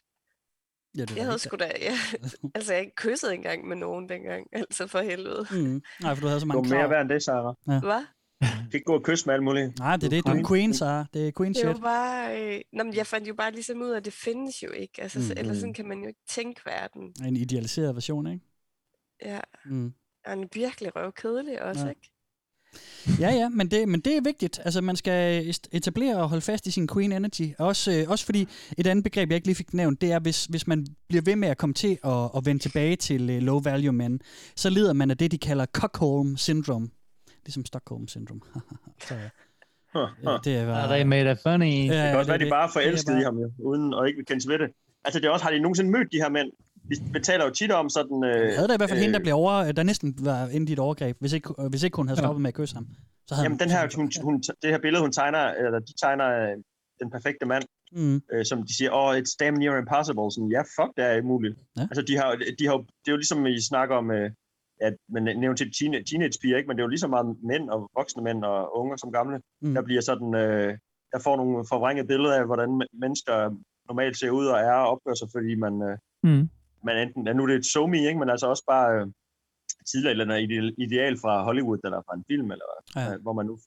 Ja, 0.97 1.01
det 1.01 1.09
var 1.11 1.15
Jeg 1.15 1.25
havde 1.25 1.39
sgu 1.39 1.55
da, 1.59 1.71
ja, 1.81 1.93
altså 2.55 2.73
jeg 2.73 2.81
ikke 2.81 2.95
kysset 2.95 3.33
engang 3.33 3.67
med 3.67 3.75
nogen 3.75 4.09
dengang, 4.09 4.47
altså 4.53 4.87
for 4.87 4.99
helvede. 4.99 5.47
Mm. 5.51 5.81
Nej, 6.01 6.15
for 6.15 6.21
du 6.21 6.27
havde 6.27 6.39
så 6.39 6.45
Du 6.45 6.47
mange 6.47 6.69
er 6.69 6.73
mere 6.73 6.81
krav. 6.81 6.89
værd 6.89 7.01
end 7.01 7.09
det, 7.09 7.23
Sarah. 7.23 7.55
Ja. 7.67 7.79
Hvad? 7.79 8.05
Kan 8.41 8.69
ikke 8.73 8.85
gå 8.85 8.93
og 8.93 9.03
kysse 9.03 9.25
med 9.25 9.33
alt 9.33 9.43
muligt. 9.43 9.79
Nej, 9.79 9.95
det 9.97 10.03
er 10.05 10.09
det. 10.09 10.25
Du 10.25 10.29
er 10.31 10.35
en 10.35 10.45
queen, 10.47 10.73
så 10.73 11.05
det 11.13 11.27
er 11.27 11.31
queen 11.37 11.53
Det 11.53 11.65
var 11.65 11.73
shit. 11.73 11.83
bare, 11.83 12.41
øh, 12.55 12.61
nå, 12.73 12.83
men 12.83 12.95
jeg 12.95 13.07
fandt 13.07 13.27
jo 13.27 13.33
bare 13.33 13.51
ligesom 13.51 13.81
ud 13.81 13.89
af, 13.89 13.97
at 13.97 14.05
det 14.05 14.13
findes 14.13 14.63
jo 14.63 14.69
ikke. 14.71 15.01
Altså, 15.01 15.19
mm, 15.19 15.31
eller 15.37 15.53
mm. 15.53 15.59
sådan 15.59 15.73
kan 15.73 15.87
man 15.87 15.99
jo 16.01 16.07
ikke 16.07 16.19
tænke 16.29 16.61
verden. 16.65 17.13
En 17.27 17.37
idealiseret 17.37 17.95
version, 17.95 18.27
ikke? 18.27 18.45
Ja, 19.25 19.39
Mm. 19.65 19.93
og 20.25 20.33
en 20.33 20.49
virkelig 20.53 20.95
røvkedelig 20.95 21.61
også, 21.61 21.83
Ja. 21.83 21.89
ikke? 21.89 22.11
Ja, 23.19 23.29
ja, 23.29 23.49
men 23.49 23.71
det, 23.71 23.89
men 23.89 23.99
det 23.99 24.17
er 24.17 24.21
vigtigt. 24.21 24.59
Altså, 24.65 24.81
man 24.81 24.95
skal 24.95 25.47
etablere 25.71 26.17
og 26.17 26.29
holde 26.29 26.41
fast 26.41 26.67
i 26.67 26.71
sin 26.71 26.87
queen 26.87 27.11
energy. 27.11 27.53
Også, 27.59 27.91
øh, 27.91 28.09
også 28.09 28.25
fordi 28.25 28.47
et 28.77 28.87
andet 28.87 29.03
begreb, 29.03 29.29
jeg 29.29 29.35
ikke 29.35 29.47
lige 29.47 29.55
fik 29.55 29.73
nævnt, 29.73 30.01
det 30.01 30.11
er, 30.11 30.19
hvis, 30.19 30.45
hvis 30.45 30.67
man 30.67 30.87
bliver 31.07 31.21
ved 31.21 31.35
med 31.35 31.47
at 31.47 31.57
komme 31.57 31.73
til 31.73 31.97
at, 32.03 32.29
at 32.37 32.45
vende 32.45 32.61
tilbage 32.63 32.95
til 32.95 33.29
øh, 33.29 33.41
low 33.41 33.59
value 33.59 33.93
men, 33.93 34.21
så 34.55 34.69
lider 34.69 34.93
man 34.93 35.11
af 35.11 35.17
det, 35.17 35.31
de 35.31 35.37
kalder 35.37 35.65
Cockholm 35.65 36.37
syndrome. 36.37 36.89
Ligesom 37.45 37.65
Stockholm 37.65 38.07
syndrome. 38.07 38.41
så, 39.07 39.15
ja. 39.15 39.19
Ja, 40.23 40.37
det 40.43 40.55
er 40.57 40.65
bare... 40.65 40.81
Are 40.81 40.93
they 40.95 41.03
made 41.05 41.31
of 41.31 41.37
funny? 41.37 41.65
Ja, 41.65 41.81
Det 41.81 42.09
kan 42.11 42.17
også 42.17 42.31
være, 42.31 42.37
det- 42.37 42.45
de 42.45 42.49
bare 42.49 42.69
forelskede 42.73 43.13
bare- 43.15 43.21
i 43.21 43.23
ham, 43.23 43.37
jo, 43.39 43.51
uden 43.59 43.93
at 43.93 44.07
ikke 44.07 44.17
vil 44.17 44.25
kendes 44.25 44.47
ved 44.47 44.59
det. 44.59 44.69
Altså, 45.05 45.19
det 45.19 45.25
er 45.27 45.31
også, 45.31 45.45
har 45.45 45.51
de 45.51 45.59
nogensinde 45.59 45.91
mødt 45.91 46.11
de 46.11 46.17
her 46.17 46.29
mænd? 46.29 46.51
De 46.89 47.11
betaler 47.13 47.45
jo 47.45 47.51
tit 47.51 47.71
om 47.71 47.89
sådan... 47.89 48.23
Øh, 48.23 48.53
havde 48.55 48.67
da 48.67 48.73
i 48.73 48.77
hvert 48.77 48.89
fald 48.89 48.99
øh, 48.99 49.03
hende, 49.03 49.13
der 49.13 49.23
blev 49.23 49.33
over, 49.35 49.71
der 49.71 49.83
næsten 49.83 50.15
var 50.19 50.47
inde 50.47 50.69
i 50.69 50.73
et 50.73 50.79
overgreb, 50.79 51.17
hvis 51.19 51.33
ikke, 51.33 51.49
øh, 51.59 51.65
hvis 51.69 51.83
ikke 51.83 51.95
hun 51.95 52.07
havde 52.07 52.19
stoppet 52.19 52.41
med 52.41 52.47
at 52.47 52.53
kysse 52.53 52.75
ham. 52.75 52.87
Så 53.27 53.35
havde 53.35 53.45
Jamen, 53.45 53.59
den 53.59 53.69
her, 53.69 53.89
hun, 53.95 54.11
hun, 54.23 54.41
det 54.61 54.69
her 54.73 54.77
billede, 54.79 55.01
hun 55.01 55.11
tegner, 55.11 55.39
eller 55.39 55.79
de 55.79 55.93
tegner 56.01 56.27
øh, 56.41 56.49
den 57.01 57.11
perfekte 57.11 57.45
mand, 57.45 57.63
Mm. 57.91 58.21
øh, 58.33 58.45
som 58.45 58.63
de 58.63 58.77
siger, 58.77 58.91
åh, 58.91 59.09
oh, 59.09 59.17
it's 59.17 59.35
damn 59.39 59.57
near 59.57 59.77
impossible. 59.77 60.31
Sådan, 60.31 60.49
ja, 60.51 60.61
fuck, 60.61 60.91
det 60.97 61.05
er 61.05 61.21
umuligt. 61.21 61.55
Ja. 61.77 61.81
Altså, 61.81 62.01
de 62.01 62.17
har, 62.17 62.29
de 62.59 62.65
har, 62.67 62.77
det 62.77 63.07
er 63.07 63.11
jo 63.11 63.15
ligesom, 63.17 63.45
I 63.45 63.61
snakker 63.61 63.95
om, 63.95 64.11
øh, 64.11 64.31
at 64.81 64.95
man 65.09 65.25
teenage, 65.79 66.03
teenage-piger, 66.03 66.57
ikke? 66.57 66.67
men 66.67 66.77
det 66.77 66.81
er 66.81 66.85
jo 66.85 66.89
lige 66.89 66.99
så 66.99 67.07
meget 67.07 67.37
mænd 67.43 67.69
og 67.69 67.89
voksne 67.95 68.23
mænd 68.23 68.43
og 68.45 68.77
unge 68.79 68.97
som 68.97 69.11
gamle, 69.11 69.41
Mm. 69.61 69.73
der 69.73 69.81
bliver 69.81 70.01
sådan, 70.01 70.35
øh, 70.35 70.77
der 71.11 71.19
får 71.23 71.35
nogle 71.37 71.65
forvrængede 71.69 72.07
billeder 72.07 72.35
af, 72.39 72.45
hvordan 72.45 72.69
men- 72.77 72.87
mennesker 72.93 73.35
normalt 73.89 74.17
ser 74.17 74.29
ud 74.29 74.45
og 74.45 74.59
er 74.59 74.71
og 74.73 74.87
opfører 74.91 75.15
sig, 75.15 75.27
fordi 75.35 75.55
man, 75.55 75.73
øh, 75.89 75.97
Mm. 76.23 76.49
man 76.83 76.97
enten, 77.07 77.27
ja, 77.27 77.33
nu 77.33 77.43
er 77.43 77.47
det 77.47 77.55
et 77.55 77.65
so 77.65 77.87
me, 77.87 77.97
ikke? 78.07 78.19
men 78.19 78.29
altså 78.29 78.47
også 78.47 78.63
bare 78.67 79.01
øh, 79.01 79.07
tidligere 79.91 80.11
eller 80.11 80.35
ideal, 80.35 80.75
ideal 80.77 81.17
fra 81.23 81.43
Hollywood, 81.43 81.79
eller 81.83 82.01
fra 82.07 82.15
en 82.15 82.23
film, 82.31 82.51
eller 82.51 82.65
Ja. 82.95 83.01
ja. 83.11 83.17
hvor 83.17 83.33
man 83.33 83.45
nu... 83.45 83.57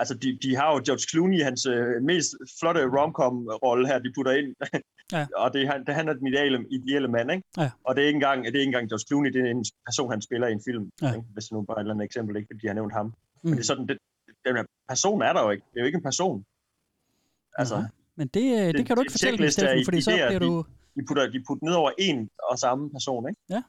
Altså, 0.00 0.14
de, 0.14 0.38
de 0.42 0.56
har 0.56 0.68
jo 0.72 0.82
George 0.86 1.04
Clooney, 1.10 1.42
hans 1.42 1.66
øh, 1.66 2.02
mest 2.02 2.30
flotte 2.60 2.80
romcom-rolle 2.96 3.86
her, 3.86 3.98
de 3.98 4.12
putter 4.16 4.32
ind. 4.32 4.54
Ja. 5.12 5.26
og 5.36 5.52
det, 5.54 5.68
han, 5.68 5.84
det 5.86 5.94
han 5.94 6.08
er 6.08 6.12
den 6.12 6.26
ideale, 6.26 6.66
ideelle 6.70 7.08
mand, 7.08 7.30
ikke? 7.32 7.44
Ja. 7.56 7.70
Og 7.84 7.96
det 7.96 8.02
er, 8.02 8.06
ikke 8.06 8.16
engang, 8.16 8.44
det 8.44 8.54
er 8.56 8.60
ikke 8.60 8.68
engang 8.68 8.88
George 8.90 9.04
Clooney, 9.08 9.30
det 9.32 9.40
er 9.46 9.50
en 9.50 9.64
person, 9.86 10.10
han 10.10 10.22
spiller 10.22 10.46
i 10.48 10.52
en 10.52 10.62
film. 10.68 10.90
Ja. 11.02 11.08
Ikke? 11.14 11.26
Hvis 11.34 11.52
nu 11.52 11.62
bare 11.62 11.76
et 11.78 11.80
eller 11.80 11.94
andet 11.94 12.04
eksempel, 12.04 12.36
ikke 12.36 12.48
fordi 12.52 12.60
jeg 12.66 12.70
har 12.70 12.74
nævnt 12.74 12.92
ham. 12.92 13.06
Mm. 13.06 13.12
Men 13.42 13.52
det 13.52 13.60
er 13.60 13.64
sådan, 13.64 13.86
det, 13.88 13.98
den 14.46 14.56
her 14.56 14.64
person 14.88 15.22
er 15.22 15.32
der 15.32 15.42
jo 15.42 15.50
ikke. 15.50 15.64
Det 15.72 15.76
er 15.78 15.82
jo 15.82 15.86
ikke 15.86 15.96
en 15.96 16.02
person. 16.02 16.44
Altså, 17.58 17.74
Nej, 17.76 17.84
Men 18.16 18.28
det, 18.28 18.40
øh, 18.60 18.66
det 18.66 18.74
den- 18.74 18.84
kan 18.84 18.96
du 18.96 19.00
ikke 19.02 19.12
fortælle 19.12 19.50
Steffen, 19.50 19.84
fordi 19.84 20.00
så 20.00 20.10
bliver 20.10 20.38
du... 20.38 20.64
de 20.96 21.02
putter, 21.08 21.22
de 21.30 21.42
putter 21.48 21.64
ned 21.66 21.74
over 21.74 21.90
en 21.98 22.28
og 22.50 22.58
samme 22.58 22.90
person, 22.90 23.28
ikke? 23.28 23.40
Ja. 23.50 23.62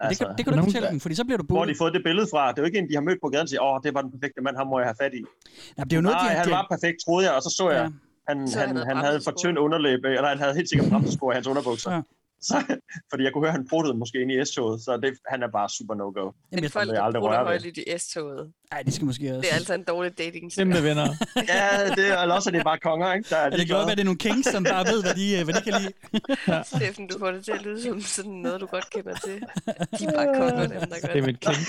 Men 0.00 0.08
det, 0.10 0.18
kan, 0.18 0.26
det 0.36 0.44
kan 0.44 0.52
du 0.52 0.58
ikke 0.58 0.66
fortælle 0.70 0.88
dem, 0.88 1.00
fordi 1.00 1.14
så 1.14 1.24
bliver 1.24 1.38
du 1.38 1.44
Hvor 1.44 1.56
har 1.58 1.64
de 1.64 1.68
budet. 1.68 1.78
fået 1.78 1.92
det 1.94 2.02
billede 2.04 2.26
fra? 2.32 2.42
Det 2.52 2.58
er 2.58 2.62
jo 2.62 2.66
ikke 2.66 2.78
en, 2.78 2.88
de 2.90 2.94
har 2.94 3.00
mødt 3.08 3.18
på 3.24 3.28
gaden 3.28 3.44
og 3.44 3.48
siger, 3.48 3.62
åh, 3.68 3.80
det 3.84 3.94
var 3.94 4.02
den 4.02 4.10
perfekte 4.14 4.40
mand, 4.46 4.56
ham 4.56 4.66
må 4.66 4.78
jeg 4.80 4.86
have 4.90 4.98
fat 5.04 5.14
i. 5.20 5.22
Nej, 5.76 5.84
det 5.84 5.92
er 5.92 5.96
jo 5.96 6.00
noget, 6.08 6.16
Nej, 6.22 6.28
de, 6.32 6.36
han 6.40 6.46
de, 6.46 6.50
var 6.58 6.66
perfekt, 6.74 6.96
troede 7.04 7.24
jeg, 7.26 7.34
og 7.38 7.42
så 7.46 7.50
så 7.60 7.66
jeg, 7.70 7.84
Ja. 7.84 7.88
Han, 8.28 8.48
Så 8.48 8.58
han, 8.58 8.68
han 8.68 8.76
havde 8.76 8.86
han 8.86 9.04
havde 9.04 9.20
for 9.24 9.30
tynd 9.30 9.58
underlæbe, 9.58 10.08
eller 10.08 10.28
han 10.28 10.38
havde 10.38 10.54
helt 10.54 10.68
sikkert 10.68 10.90
bremsespor 10.90 11.32
i 11.32 11.34
hans 11.34 11.46
underbukser. 11.46 11.92
Ja. 11.92 12.00
Så, 12.42 12.54
fordi 13.10 13.22
jeg 13.24 13.32
kunne 13.32 13.44
høre, 13.44 13.52
han 13.52 13.68
pruttede 13.68 13.94
måske 13.98 14.22
ind 14.22 14.32
i 14.32 14.44
S-toget, 14.44 14.80
så 14.80 14.96
det, 15.02 15.12
han 15.26 15.42
er 15.42 15.48
bare 15.58 15.68
super 15.78 15.94
no-go. 15.94 16.20
Jamen, 16.20 16.32
Men 16.50 16.62
jeg- 16.62 16.70
folk, 16.70 16.88
aldrig 16.90 17.20
bruger 17.20 17.32
røre 17.34 17.40
ved. 17.40 17.46
højlydt 17.46 17.78
i 17.78 17.84
S-toget, 17.98 18.52
Ej, 18.72 18.82
de 18.82 18.92
skal 18.92 19.04
måske 19.06 19.24
også... 19.30 19.40
det 19.40 19.50
er 19.50 19.54
altså 19.54 19.74
en 19.74 19.82
dårlig 19.92 20.18
dating 20.18 20.52
Kæmpe 20.54 20.82
venner. 20.82 21.06
Ja, 21.54 21.68
det 21.98 22.04
er, 22.12 22.18
eller 22.22 22.34
også 22.34 22.50
er 22.50 22.52
det 22.56 22.64
bare 22.64 22.78
konger, 22.78 23.12
ikke? 23.14 23.26
Der 23.30 23.36
er 23.36 23.44
Ja, 23.44 23.50
det 23.50 23.66
kan 23.66 23.76
godt 23.76 23.86
være, 23.86 23.96
det 23.96 24.04
er 24.06 24.10
nogle 24.12 24.18
kings, 24.26 24.48
som 24.54 24.64
bare 24.64 24.84
ved, 24.92 24.98
hvad 25.06 25.14
de, 25.20 25.26
øh, 25.38 25.42
hvad 25.46 25.54
de 25.58 25.62
kan 25.68 25.74
lide. 25.80 25.92
Steffen, 26.76 27.06
du 27.12 27.18
får 27.18 27.30
det 27.30 27.44
til 27.44 27.52
at 27.52 27.62
lyde 27.62 27.82
som 27.82 28.00
sådan 28.00 28.32
noget, 28.46 28.60
du 28.60 28.66
godt 28.66 28.90
kender 28.90 29.14
til. 29.26 29.36
De 29.98 30.04
er 30.04 30.12
bare 30.18 30.28
konger, 30.40 30.66
dem 30.66 30.88
der 30.92 30.98
gør 31.02 31.12
Det 31.14 31.20
er 31.22 31.26
mit 31.30 31.40
kink. 31.46 31.62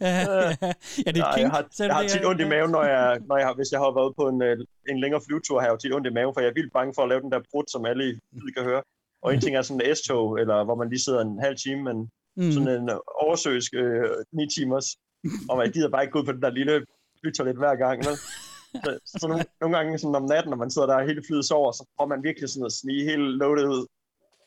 ja, 0.00 0.08
ja, 0.08 1.10
det 1.14 1.18
er 1.18 1.24
Nej, 1.26 1.30
et 1.30 1.34
king. 1.36 1.46
jeg 1.46 1.50
har, 1.56 1.62
jeg 1.78 1.94
har 1.94 2.02
det, 2.02 2.10
tit 2.10 2.20
øh, 2.24 2.28
ondt 2.30 2.40
i 2.40 2.48
maven, 2.54 2.70
når 2.76 2.84
jeg, 2.94 3.18
når 3.28 3.36
jeg, 3.40 3.46
har- 3.46 3.54
hvis 3.60 3.70
jeg 3.74 3.80
har 3.84 3.90
været 4.00 4.12
på 4.20 4.24
en, 4.32 4.38
øh, 4.48 4.54
en 4.92 4.98
længere 5.04 5.20
flyvetur, 5.26 5.56
har 5.60 5.66
jeg 5.66 5.72
jo 5.76 5.80
tit 5.82 5.94
ondt 5.96 6.06
i 6.10 6.14
maven, 6.18 6.32
for 6.34 6.40
jeg 6.44 6.48
er 6.52 6.56
vildt 6.60 6.72
bange 6.78 6.92
for 6.96 7.02
at 7.02 7.08
lave 7.12 7.20
den 7.24 7.30
der 7.34 7.40
brud, 7.50 7.64
som 7.74 7.82
alle 7.90 8.02
i 8.10 8.12
kan 8.56 8.64
høre. 8.70 8.82
Og 9.26 9.34
en 9.34 9.40
ting 9.40 9.56
er 9.56 9.62
sådan 9.62 9.80
en 9.86 9.96
S-tog, 9.96 10.40
eller 10.40 10.64
hvor 10.64 10.74
man 10.80 10.88
lige 10.88 11.04
sidder 11.06 11.20
en 11.20 11.38
halv 11.46 11.56
time, 11.66 11.82
men 11.88 12.10
Mm. 12.38 12.52
sådan 12.52 12.68
en 12.82 12.90
oversøisk 13.24 13.70
øh, 13.74 14.04
9 14.32 14.46
timers, 14.56 14.86
og 15.50 15.54
man 15.60 15.70
gider 15.72 15.88
bare 15.90 16.02
ikke 16.02 16.12
gå 16.12 16.18
ud 16.20 16.24
på 16.24 16.32
den 16.32 16.42
der 16.42 16.50
lille 16.50 16.74
flytoilet 17.20 17.56
hver 17.56 17.74
gang. 17.84 17.96
Vel? 18.06 18.14
Så, 18.84 18.90
så 19.20 19.28
nogle, 19.28 19.44
nogle 19.60 19.76
gange 19.76 19.98
sådan 19.98 20.14
om 20.14 20.24
natten, 20.24 20.50
når 20.50 20.56
man 20.56 20.70
sidder 20.70 20.86
der 20.88 20.94
og 20.94 21.06
hele 21.06 21.22
flyet 21.28 21.44
sover, 21.44 21.72
så 21.72 21.82
prøver 21.96 22.08
man 22.08 22.22
virkelig 22.22 22.48
sådan 22.48 22.66
at 22.66 22.72
snige 22.72 23.04
hele 23.10 23.36
loadet 23.38 23.66
ud 23.66 23.86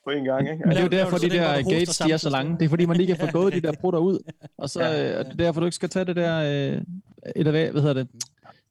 på 0.05 0.09
en 0.09 0.23
gang. 0.23 0.43
Ikke? 0.51 0.61
Men 0.65 0.69
det 0.69 0.77
er 0.77 0.83
jo 0.83 0.87
derfor, 0.99 1.17
de 1.17 1.29
der 1.29 1.47
hoster 1.55 1.71
gates, 1.75 1.97
de 1.97 2.11
er 2.11 2.17
så 2.17 2.29
lange. 2.29 2.57
Det 2.59 2.65
er 2.65 2.69
fordi, 2.69 2.85
man 2.85 2.97
lige 2.97 3.07
kan 3.07 3.17
få 3.17 3.31
gået 3.39 3.53
de 3.53 3.61
der 3.61 3.73
brutter 3.81 3.99
ud. 3.99 4.19
Og 4.57 4.69
så 4.69 4.79
Ja. 4.83 5.11
øh, 5.13 5.19
og 5.19 5.25
det 5.25 5.31
er 5.31 5.37
derfor, 5.37 5.59
du 5.59 5.65
ikke 5.65 5.75
skal 5.75 5.89
tage 5.89 6.05
det 6.05 6.15
der, 6.15 6.33
øh, 6.75 6.81
eller 7.35 7.51
hvad, 7.51 7.71
hvad 7.71 7.81
hedder 7.81 7.93
det? 8.01 8.07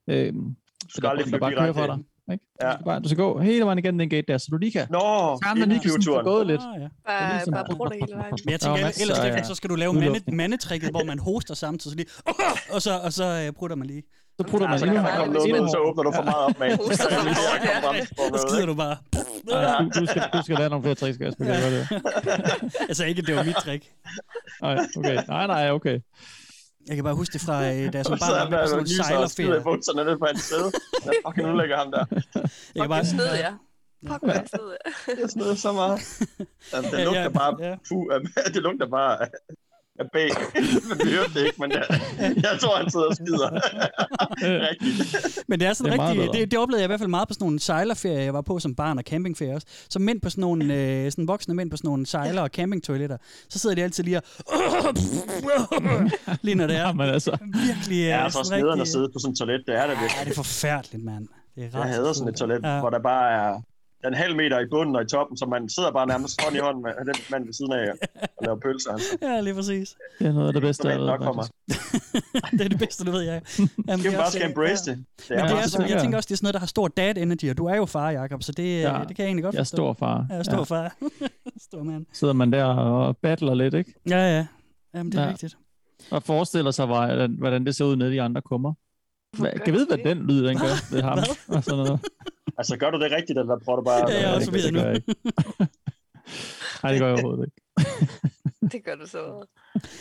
Øh, 0.08 0.32
Du 0.34 0.88
skal 0.96 1.06
aldrig 1.08 1.28
for 1.28 1.48
direkte 1.48 1.80
dig. 1.82 1.98
Ikke? 2.32 2.44
Ja. 2.62 2.68
Du, 2.70 2.74
skal 2.74 2.84
bare, 2.84 3.00
du 3.00 3.08
skal 3.08 3.16
gå 3.24 3.38
hele 3.40 3.64
vejen 3.64 3.78
igennem 3.78 3.98
den 3.98 4.10
gate 4.10 4.24
der, 4.32 4.38
så 4.38 4.46
du 4.50 4.56
lige 4.56 4.72
kan... 4.72 4.86
Nå, 4.90 5.38
Sammen 5.44 5.68
lige 5.68 5.80
kan 5.80 5.90
sådan 6.02 6.24
gået 6.24 6.46
lidt. 6.46 6.60
Ah, 6.60 6.82
ja. 6.82 6.88
Bare, 7.06 7.32
ligesom- 7.34 7.54
bare 7.54 7.64
bruge 7.76 7.90
det 7.90 7.98
hele 8.06 8.18
vejen. 8.18 8.34
Men 8.44 8.50
jeg 8.50 8.54
er 8.54 8.58
tænker, 8.58 9.00
ellers, 9.02 9.16
Steffen, 9.18 9.44
så 9.44 9.54
skal 9.54 9.70
du 9.70 9.74
lave 9.74 9.92
mande, 9.92 10.08
udluftning. 10.08 10.36
mandetrikket, 10.36 10.90
hvor 10.90 11.04
man 11.04 11.18
hoster 11.18 11.54
samtidig, 11.54 11.92
så 11.92 11.96
lige, 11.96 12.08
og 12.74 12.82
så, 12.82 12.98
og 13.04 13.12
så 13.12 13.24
øh, 13.46 13.52
prutter 13.52 13.76
man 13.76 13.86
lige. 13.86 14.02
Så 14.40 14.46
prutter 14.46 14.68
Ja, 14.70 14.78
man 14.78 15.30
noget 15.30 15.60
ud, 15.60 15.68
så 15.68 15.78
åbner 15.78 16.02
du 16.02 16.12
for 16.14 16.22
meget 16.22 16.36
op 16.36 16.58
med. 16.58 16.76
Hoster 16.80 16.94
Så 16.94 17.08
jeg 17.10 17.20
lige 17.24 17.36
ja. 18.32 18.38
skider 18.48 18.66
du 18.66 18.74
bare. 18.74 18.96
Ja, 19.50 19.84
du, 19.84 20.00
du, 20.00 20.06
skal, 20.06 20.22
du 20.32 20.42
skal 20.42 20.56
lære 20.58 20.68
nogle 20.68 20.82
flere 20.82 20.94
tricks, 20.94 21.18
Kasper. 21.18 21.44
Det 21.44 21.54
er 21.54 21.70
det. 21.76 21.88
Altså 22.88 23.04
ikke, 23.04 23.22
det 23.22 23.36
var 23.36 23.42
mit 23.42 23.54
trick. 23.56 23.84
Nej, 24.62 24.78
okay. 24.96 25.18
Nej, 25.28 25.46
nej, 25.46 25.70
okay. 25.70 26.00
Jeg 26.88 26.96
kan 26.96 27.04
bare 27.04 27.14
huske 27.14 27.32
det 27.32 27.40
fra, 27.40 27.56
øh, 27.64 27.92
da 27.92 27.96
jeg 27.98 28.04
som 28.06 28.18
Så 28.18 28.24
barn 28.26 28.38
var 28.40 28.50
med 28.50 28.58
på 28.62 28.66
sådan 28.66 28.78
en 28.80 28.84
lyser 28.84 29.02
og 29.02 29.30
sejlerferie. 29.30 29.60
bukserne 29.62 30.04
nede 30.04 30.18
på 30.18 30.26
hans 30.26 30.42
sæde. 30.42 30.68
Jeg 31.04 31.12
fucking 31.26 31.48
udlægger 31.52 31.76
ham 31.76 31.90
der. 31.90 32.04
Jeg 32.74 32.80
kan 32.82 32.88
bare, 32.88 33.04
sned, 33.04 33.26
ja. 33.46 33.52
Fuck, 34.08 34.22
sned, 34.48 34.68
ja. 34.76 35.20
Jeg 35.20 35.30
smider 35.30 35.54
så 35.54 35.72
meget. 35.72 35.98
Jamen, 36.72 36.90
det 36.90 37.04
lugter 37.04 37.22
ja, 37.22 37.28
bare... 37.28 37.56
ja. 37.60 37.74
Puh, 37.88 38.04
det 38.54 38.62
lugter 38.62 38.88
bare 38.88 39.18
af- 39.98 40.10
B. 40.12 40.16
Men 40.88 40.96
vi 41.04 41.10
hørte 41.16 41.34
det 41.34 41.46
ikke, 41.46 41.56
men 41.60 41.70
jeg, 41.72 41.84
jeg 42.36 42.58
tror, 42.60 42.76
han 42.76 42.90
sidder 42.90 43.06
og 43.06 43.14
skider. 43.14 43.48
Rigtigt. 44.70 45.38
Men 45.48 45.60
det 45.60 45.68
er 45.68 45.72
sådan 45.72 45.92
Det 45.92 45.98
er 45.98 46.02
meget 46.02 46.16
rigtig, 46.16 46.30
bedre. 46.32 46.40
det, 46.42 46.50
det 46.50 46.58
oplevede 46.58 46.80
jeg 46.82 46.86
i 46.86 46.90
hvert 46.90 47.00
fald 47.00 47.10
meget 47.10 47.28
på 47.28 47.34
sådan 47.34 47.44
nogle 47.44 47.60
sejlerferier, 47.60 48.20
jeg 48.22 48.34
var 48.34 48.40
på 48.40 48.58
som 48.58 48.74
barn 48.74 48.98
og 48.98 49.04
campingferie 49.06 49.54
også. 49.54 49.66
Så 49.90 49.98
mænd 49.98 50.20
på 50.20 50.30
sådan 50.30 50.42
nogle, 50.42 50.74
øh, 50.74 51.10
sådan 51.10 51.28
voksne 51.28 51.54
mænd 51.54 51.70
på 51.70 51.76
sådan 51.76 51.88
nogle 51.88 52.06
sejler- 52.06 52.42
og 52.42 52.48
campingtoiletter, 52.48 53.16
så 53.48 53.58
sidder 53.58 53.74
de 53.76 53.82
altid 53.82 54.04
lige 54.04 54.16
og... 54.16 54.22
lige 56.42 56.54
når 56.54 56.66
det 56.66 56.76
er 56.76 56.86
Jamen 56.86 57.08
altså. 57.08 57.36
virkelig... 57.66 57.98
øh, 58.02 58.06
Ja, 58.08 58.28
så 58.28 58.32
sådan 58.32 58.44
snederen 58.44 58.66
at 58.66 58.72
rigtig- 58.78 58.92
sidde 58.92 59.08
på 59.12 59.18
sådan 59.18 59.32
et 59.32 59.38
toilet, 59.38 59.62
det 59.66 59.74
er 59.74 59.86
det 59.86 59.94
Ja, 59.94 60.00
virkelig. 60.00 60.24
det 60.24 60.30
er 60.30 60.34
forfærdeligt, 60.34 61.04
mand. 61.04 61.28
Det 61.54 61.64
er 61.64 61.68
Jeg 61.72 61.80
ret 61.80 61.88
hader 61.88 62.12
sådan 62.12 62.28
et 62.28 62.36
toilet, 62.36 62.60
Ja. 62.64 62.80
hvor 62.80 62.90
der 62.90 62.98
bare 63.02 63.30
er 63.32 63.62
en 64.06 64.14
halv 64.14 64.36
meter 64.36 64.58
i 64.60 64.66
bunden 64.70 64.96
og 64.96 65.02
i 65.02 65.06
toppen, 65.06 65.36
så 65.36 65.46
man 65.46 65.68
sidder 65.68 65.90
bare 65.90 66.06
nærmest 66.06 66.42
hånd 66.44 66.56
i 66.56 66.58
hånd 66.58 66.78
med 66.82 66.90
den 67.14 67.14
mand 67.30 67.44
ved 67.44 67.52
siden 67.52 67.72
af 67.72 67.90
og 67.90 68.44
laver 68.44 68.58
pølser. 68.60 68.92
Altså. 68.92 69.16
Ja, 69.22 69.40
lige 69.40 69.54
præcis. 69.54 69.96
Det 70.18 70.26
er 70.26 70.32
noget 70.32 70.46
af 70.46 70.52
det 70.52 70.62
bedste, 70.62 70.88
jeg 70.88 70.98
ved. 70.98 71.06
nok 71.06 71.22
for 71.24 71.32
mig. 71.32 71.44
det 72.58 72.60
er 72.60 72.68
det 72.68 72.78
bedste, 72.78 73.04
du 73.04 73.10
ved, 73.10 73.20
jeg. 73.20 73.42
Jamen, 73.88 73.98
Skal 73.98 74.12
vi 74.12 74.16
bare 74.16 74.30
skal 74.30 74.48
embrace 74.50 74.90
det. 74.90 74.96
Det 75.18 75.26
Men 75.30 75.38
er 75.38 75.42
det 75.42 75.50
bare 75.50 75.58
er, 75.62 75.66
sådan. 75.66 75.68
som, 75.70 75.82
jeg 75.82 75.90
Ja. 75.90 76.00
tænker 76.00 76.16
også, 76.16 76.26
det 76.26 76.32
er 76.32 76.36
sådan 76.36 76.44
noget, 76.44 76.54
der 76.54 76.60
har 76.60 76.66
stor 76.66 76.88
dad 76.88 77.16
energy, 77.16 77.50
og 77.50 77.58
du 77.58 77.66
er 77.66 77.76
jo 77.76 77.86
far, 77.86 78.10
Jacob, 78.10 78.42
så 78.42 78.52
det, 78.52 78.80
Ja. 78.82 78.98
ja. 78.98 79.04
det 79.04 79.16
kan 79.16 79.22
jeg 79.22 79.26
egentlig 79.26 79.44
godt 79.44 79.54
Jeg 79.54 79.60
er 79.60 79.64
forstå. 79.64 79.76
stor 79.76 79.92
far. 79.92 80.26
Ja, 80.30 80.42
stor 80.42 80.64
far. 80.64 80.96
stor 81.68 81.82
mand. 81.82 82.06
Sidder 82.12 82.34
man 82.34 82.52
der 82.52 82.64
og 82.64 83.16
battler 83.16 83.54
lidt, 83.54 83.74
ikke? 83.74 83.94
Ja, 84.08 84.36
ja. 84.36 84.46
Jamen, 84.94 85.12
det 85.12 85.18
er 85.18 85.22
Ja. 85.22 85.26
ja. 85.26 85.32
rigtigt. 85.32 85.56
Og 86.10 86.22
forestiller 86.22 86.70
sig, 86.70 86.86
hvordan, 86.86 87.34
hvordan 87.38 87.66
det 87.66 87.76
ser 87.76 87.84
ud 87.84 87.96
nede 87.96 88.14
i 88.14 88.18
andre 88.18 88.42
kummer. 88.42 88.72
Hvad, 89.38 89.50
kan 89.52 89.62
jeg 89.66 89.74
vide, 89.74 89.86
hvad 89.86 89.98
den 89.98 90.26
lyd, 90.26 90.44
den 90.46 90.58
gør 90.58 90.92
ved 90.94 91.02
ham? 91.02 91.18
Og 91.48 91.64
sådan 91.64 91.84
noget. 91.84 92.00
Altså, 92.58 92.76
gør 92.76 92.90
du 92.90 93.00
det 93.00 93.12
rigtigt, 93.12 93.38
eller 93.38 93.58
prøver 93.58 93.76
du 93.76 93.84
bare... 93.84 94.10
Ja, 94.10 94.20
ja, 94.20 94.34
og 94.34 94.42
så 94.42 94.50
det, 94.50 94.54
videre 94.54 94.72
det 94.72 94.74
nu. 94.74 94.80
jeg 94.80 94.94
ikke. 94.96 95.14
Nej, 96.82 96.92
det 96.92 97.00
gør 97.00 97.06
jeg 97.08 97.14
overhovedet 97.14 97.44
ikke. 97.44 97.90
Det 98.72 98.84
gør 98.84 98.94
du 98.94 99.06
så. 99.06 99.46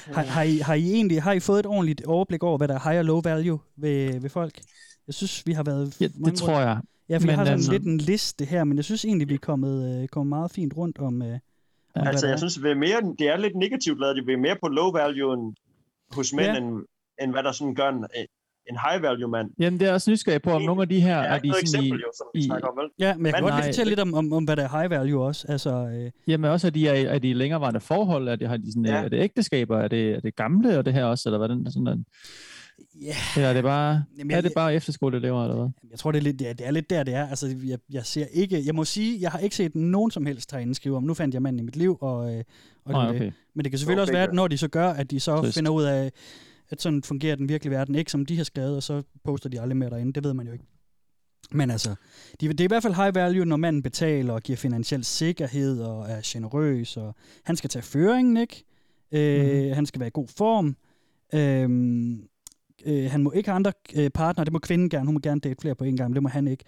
Har, 0.06 0.24
har, 0.24 0.44
I, 0.44 0.58
har 0.58 0.74
I 0.74 0.92
egentlig 0.94 1.22
har 1.24 1.32
I 1.32 1.40
fået 1.40 1.60
et 1.60 1.66
ordentligt 1.66 2.06
overblik 2.06 2.44
over, 2.44 2.58
hvad 2.58 2.68
der 2.68 2.76
er 2.76 2.90
high 2.90 3.00
og 3.00 3.06
low 3.06 3.22
value 3.22 3.60
ved, 3.76 4.20
ved 4.20 4.30
folk? 4.30 4.62
Jeg 5.08 5.14
synes, 5.14 5.48
vi 5.48 5.52
har 5.54 5.64
været... 5.64 6.02
Ja, 6.02 6.08
det 6.26 6.34
tror 6.36 6.60
jeg. 6.60 6.80
Ja, 7.10 7.18
for 7.18 7.22
jeg 7.22 7.22
Men 7.22 7.36
har 7.36 7.46
sådan 7.46 7.54
altså- 7.54 7.72
lidt 7.72 7.84
en 7.84 7.98
liste 7.98 8.46
her, 8.46 8.64
men 8.64 8.78
jeg 8.78 8.86
synes 8.86 9.06
egentlig, 9.06 9.30
vi 9.30 9.34
er 9.34 9.38
kommet, 9.38 10.02
øh, 10.02 10.08
kommet 10.08 10.30
meget 10.30 10.52
fint 10.52 10.78
rundt 10.78 10.98
om, 11.00 11.22
øh, 11.22 11.40
om 11.96 12.08
Altså, 12.08 12.26
jeg 12.28 12.34
er. 12.34 12.38
synes, 12.38 12.64
vi 12.64 12.70
er 12.70 12.76
mere, 12.76 13.16
det 13.20 13.28
er 13.28 13.38
lidt 13.38 13.56
negativt 13.56 14.00
lavet. 14.00 14.28
Vi 14.28 14.34
er 14.34 14.38
mere 14.38 14.58
på 14.62 14.68
low 14.68 14.92
value 14.92 15.34
end 15.34 15.56
hos 16.12 16.34
mænd, 16.34 16.48
ja. 16.52 16.58
end, 16.58 16.86
end 17.22 17.32
hvad 17.32 17.44
der 17.44 17.52
sådan 17.52 17.76
gør 17.76 17.90
en, 17.90 18.06
en 18.70 18.78
high 18.90 19.04
value 19.04 19.30
mand. 19.32 19.50
Jamen, 19.60 19.80
det 19.80 19.88
er 19.88 19.94
også 19.94 20.12
nysgerrig 20.12 20.42
på, 20.42 20.52
om 20.52 20.62
nogle 20.62 20.82
af 20.82 20.90
de 20.90 21.00
her 21.02 21.18
Det 21.18 21.26
er 21.30 21.34
er 21.34 21.40
de 21.40 21.48
sådan 21.50 21.58
i, 21.58 21.62
eksempel, 21.62 22.00
jo, 22.02 22.12
som 22.18 22.28
vi 22.34 22.40
i, 22.40 22.44
snakker 22.44 22.68
om, 22.68 22.78
vel? 22.78 22.90
Ja, 23.00 23.16
men 23.18 23.26
jeg 23.26 23.34
kan 23.34 23.44
Men 23.44 23.50
godt 23.52 23.64
lige 23.64 23.74
fortælle 23.74 23.90
lidt 23.92 24.00
om, 24.00 24.14
om, 24.14 24.34
om, 24.34 24.44
hvad 24.44 24.56
der 24.56 24.64
er 24.70 24.80
high 24.80 24.90
value 24.92 25.24
også. 25.24 25.46
Altså, 25.50 25.70
øh, 25.88 26.12
Jamen 26.28 26.52
også, 26.52 26.68
at 26.68 26.74
de 26.74 26.88
er, 26.88 26.94
i- 26.94 27.04
er 27.06 27.20
de 27.20 27.30
i 27.30 27.34
længerevarende 27.34 27.80
forhold? 27.80 28.28
Er 28.28 28.36
det, 28.36 28.48
har 28.50 28.58
de 28.58 28.72
sådan, 28.72 28.86
Ja. 28.86 28.98
ja. 28.98 29.04
er 29.04 29.10
det 29.10 29.20
ægteskaber? 29.20 29.78
Er 29.80 29.88
det, 29.88 30.12
er 30.16 30.20
det 30.20 30.36
gamle 30.36 30.78
og 30.78 30.86
det 30.86 30.94
her 30.94 31.04
også? 31.06 31.30
Eller 31.30 31.38
hvordan? 31.38 31.66
Sådan 31.72 31.86
der? 31.86 31.98
ja, 33.02 33.14
Eller 33.36 33.50
er 33.50 33.54
det 33.54 33.64
bare, 33.64 34.04
Jamen, 34.18 34.32
er 34.32 34.36
jeg- 34.36 34.44
det 34.44 34.52
bare 34.56 34.74
efterskoleelever, 34.76 35.44
eller 35.44 35.56
hvad? 35.56 35.70
jeg 35.92 36.00
tror, 36.00 36.12
det 36.12 36.18
er, 36.20 36.24
lidt, 36.24 36.42
ja, 36.42 36.54
det 36.54 36.68
er 36.68 36.72
lidt 36.72 36.90
der, 36.90 37.04
det 37.04 37.14
er. 37.14 37.28
Altså, 37.28 37.56
jeg, 37.66 37.78
jeg 37.92 38.06
ser 38.06 38.26
ikke... 38.34 38.64
Jeg 38.66 38.76
må 38.76 38.84
sige, 38.84 39.22
jeg 39.22 39.32
har 39.32 39.40
ikke 39.40 39.56
set 39.56 39.76
nogen 39.76 40.12
som 40.12 40.26
helst 40.26 40.52
herinde 40.52 40.76
skrive 40.76 40.98
om, 40.98 41.04
nu 41.04 41.14
fandt 41.14 41.34
jeg 41.34 41.42
manden 41.42 41.60
i 41.60 41.64
mit 41.64 41.76
liv, 41.76 41.98
og, 42.02 42.36
øh, 42.36 42.44
og 42.86 42.92
Nej, 42.92 43.06
det, 43.08 43.16
okay. 43.16 43.32
Men 43.56 43.64
det 43.64 43.72
kan 43.72 43.80
selvfølgelig 43.80 44.02
også 44.02 44.12
Okay, 44.12 44.18
være, 44.18 44.24
ja. 44.24 44.28
at 44.28 44.34
når 44.36 44.48
de 44.48 44.58
så 44.58 44.68
gør, 44.68 44.90
at 44.90 45.12
de 45.12 45.20
så 45.20 45.42
Trist. 45.42 45.54
finder 45.58 45.72
ud 45.72 45.84
af, 45.84 46.12
at 46.70 46.82
sådan 46.82 47.04
fungerer 47.04 47.36
den 47.36 47.50
virkelige 47.50 47.72
verden 47.76 47.96
ikke, 47.96 48.12
som 48.12 48.26
de 48.26 48.38
har 48.38 48.44
skrevet, 48.44 48.76
og 48.76 48.84
så 48.84 49.04
poster 49.24 49.50
de 49.50 49.62
aldrig 49.62 49.78
mere 49.78 49.90
derinde. 49.90 50.14
Det 50.14 50.24
ved 50.24 50.34
man 50.34 50.48
jo 50.48 50.54
ikke. 50.54 50.66
Men 51.52 51.72
altså, 51.72 51.96
de, 52.42 52.48
det 52.48 52.60
er 52.60 52.64
i 52.64 52.68
hvert 52.68 52.84
fald 52.84 52.94
high 52.94 53.16
value, 53.16 53.46
når 53.46 53.58
manden 53.58 53.84
betaler 53.84 54.34
og 54.34 54.42
giver 54.42 54.58
finansiel 54.58 55.04
sikkerhed 55.04 55.82
og 55.82 56.10
er 56.10 56.22
generøs, 56.26 56.98
og 56.98 57.16
han 57.44 57.56
skal 57.56 57.70
tage 57.70 57.84
føringen, 57.84 58.38
ikke? 58.38 58.64
Øh, 59.12 59.64
Mhm. 59.66 59.74
Han 59.74 59.86
skal 59.86 60.00
være 60.00 60.08
i 60.08 60.12
god 60.14 60.28
form. 60.28 60.76
Øh, 61.34 61.70
øh, 62.86 63.12
han 63.12 63.24
må 63.24 63.32
ikke 63.32 63.50
have 63.50 63.56
andre 63.56 63.74
øh, 63.96 64.10
partnere, 64.10 64.46
det 64.46 64.54
må 64.54 64.60
kvinden 64.60 64.90
gerne, 64.90 65.06
hun 65.06 65.14
må 65.14 65.20
gerne 65.20 65.40
date 65.40 65.62
flere 65.62 65.76
på 65.76 65.84
en 65.84 65.98
gang, 65.98 66.10
men 66.10 66.16
det 66.16 66.24
må 66.24 66.30
han 66.30 66.48
ikke. 66.48 66.64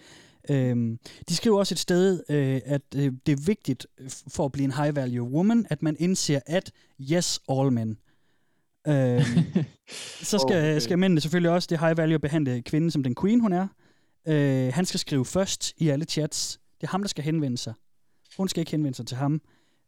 Øhm, 0.49 0.99
de 1.30 1.35
skriver 1.35 1.57
også 1.59 1.73
et 1.73 1.80
sted, 1.80 2.23
øh, 2.30 2.61
at 2.65 2.81
øh, 2.95 3.11
det 3.26 3.31
er 3.31 3.45
vigtigt 3.45 3.88
for 4.27 4.45
at 4.45 4.51
blive 4.51 4.65
en 4.65 4.71
high 4.71 4.95
value 4.95 5.30
woman, 5.30 5.65
at 5.69 5.81
man 5.81 5.95
indser, 5.99 6.39
at 6.45 6.71
yes, 7.11 7.39
all 7.49 7.71
men. 7.71 7.97
Øhm, 8.88 9.22
så 10.30 10.38
skal, 10.38 10.57
Okay. 10.57 10.80
skal 10.80 10.99
mændene 10.99 11.22
selvfølgelig 11.22 11.51
også 11.51 11.68
det 11.69 11.80
high 11.80 11.97
value 11.97 12.15
at 12.15 12.22
behandle 12.22 12.61
kvinden 12.61 12.91
som 12.91 13.03
den 13.03 13.15
queen, 13.22 13.39
hun 13.39 13.53
er. 13.53 13.68
Øh, 14.27 14.73
han 14.73 14.85
skal 14.85 14.99
skrive 14.99 15.26
først 15.26 15.73
i 15.77 15.89
alle 15.89 16.06
chats. 16.06 16.60
Det 16.81 16.88
er 16.88 16.91
ham, 16.91 17.01
der 17.01 17.07
skal 17.07 17.23
henvende 17.23 17.57
sig. 17.57 17.73
Hun 18.38 18.47
skal 18.47 18.60
ikke 18.61 18.72
henvende 18.72 18.95
sig 18.95 19.07
til 19.07 19.18
ham. 19.18 19.41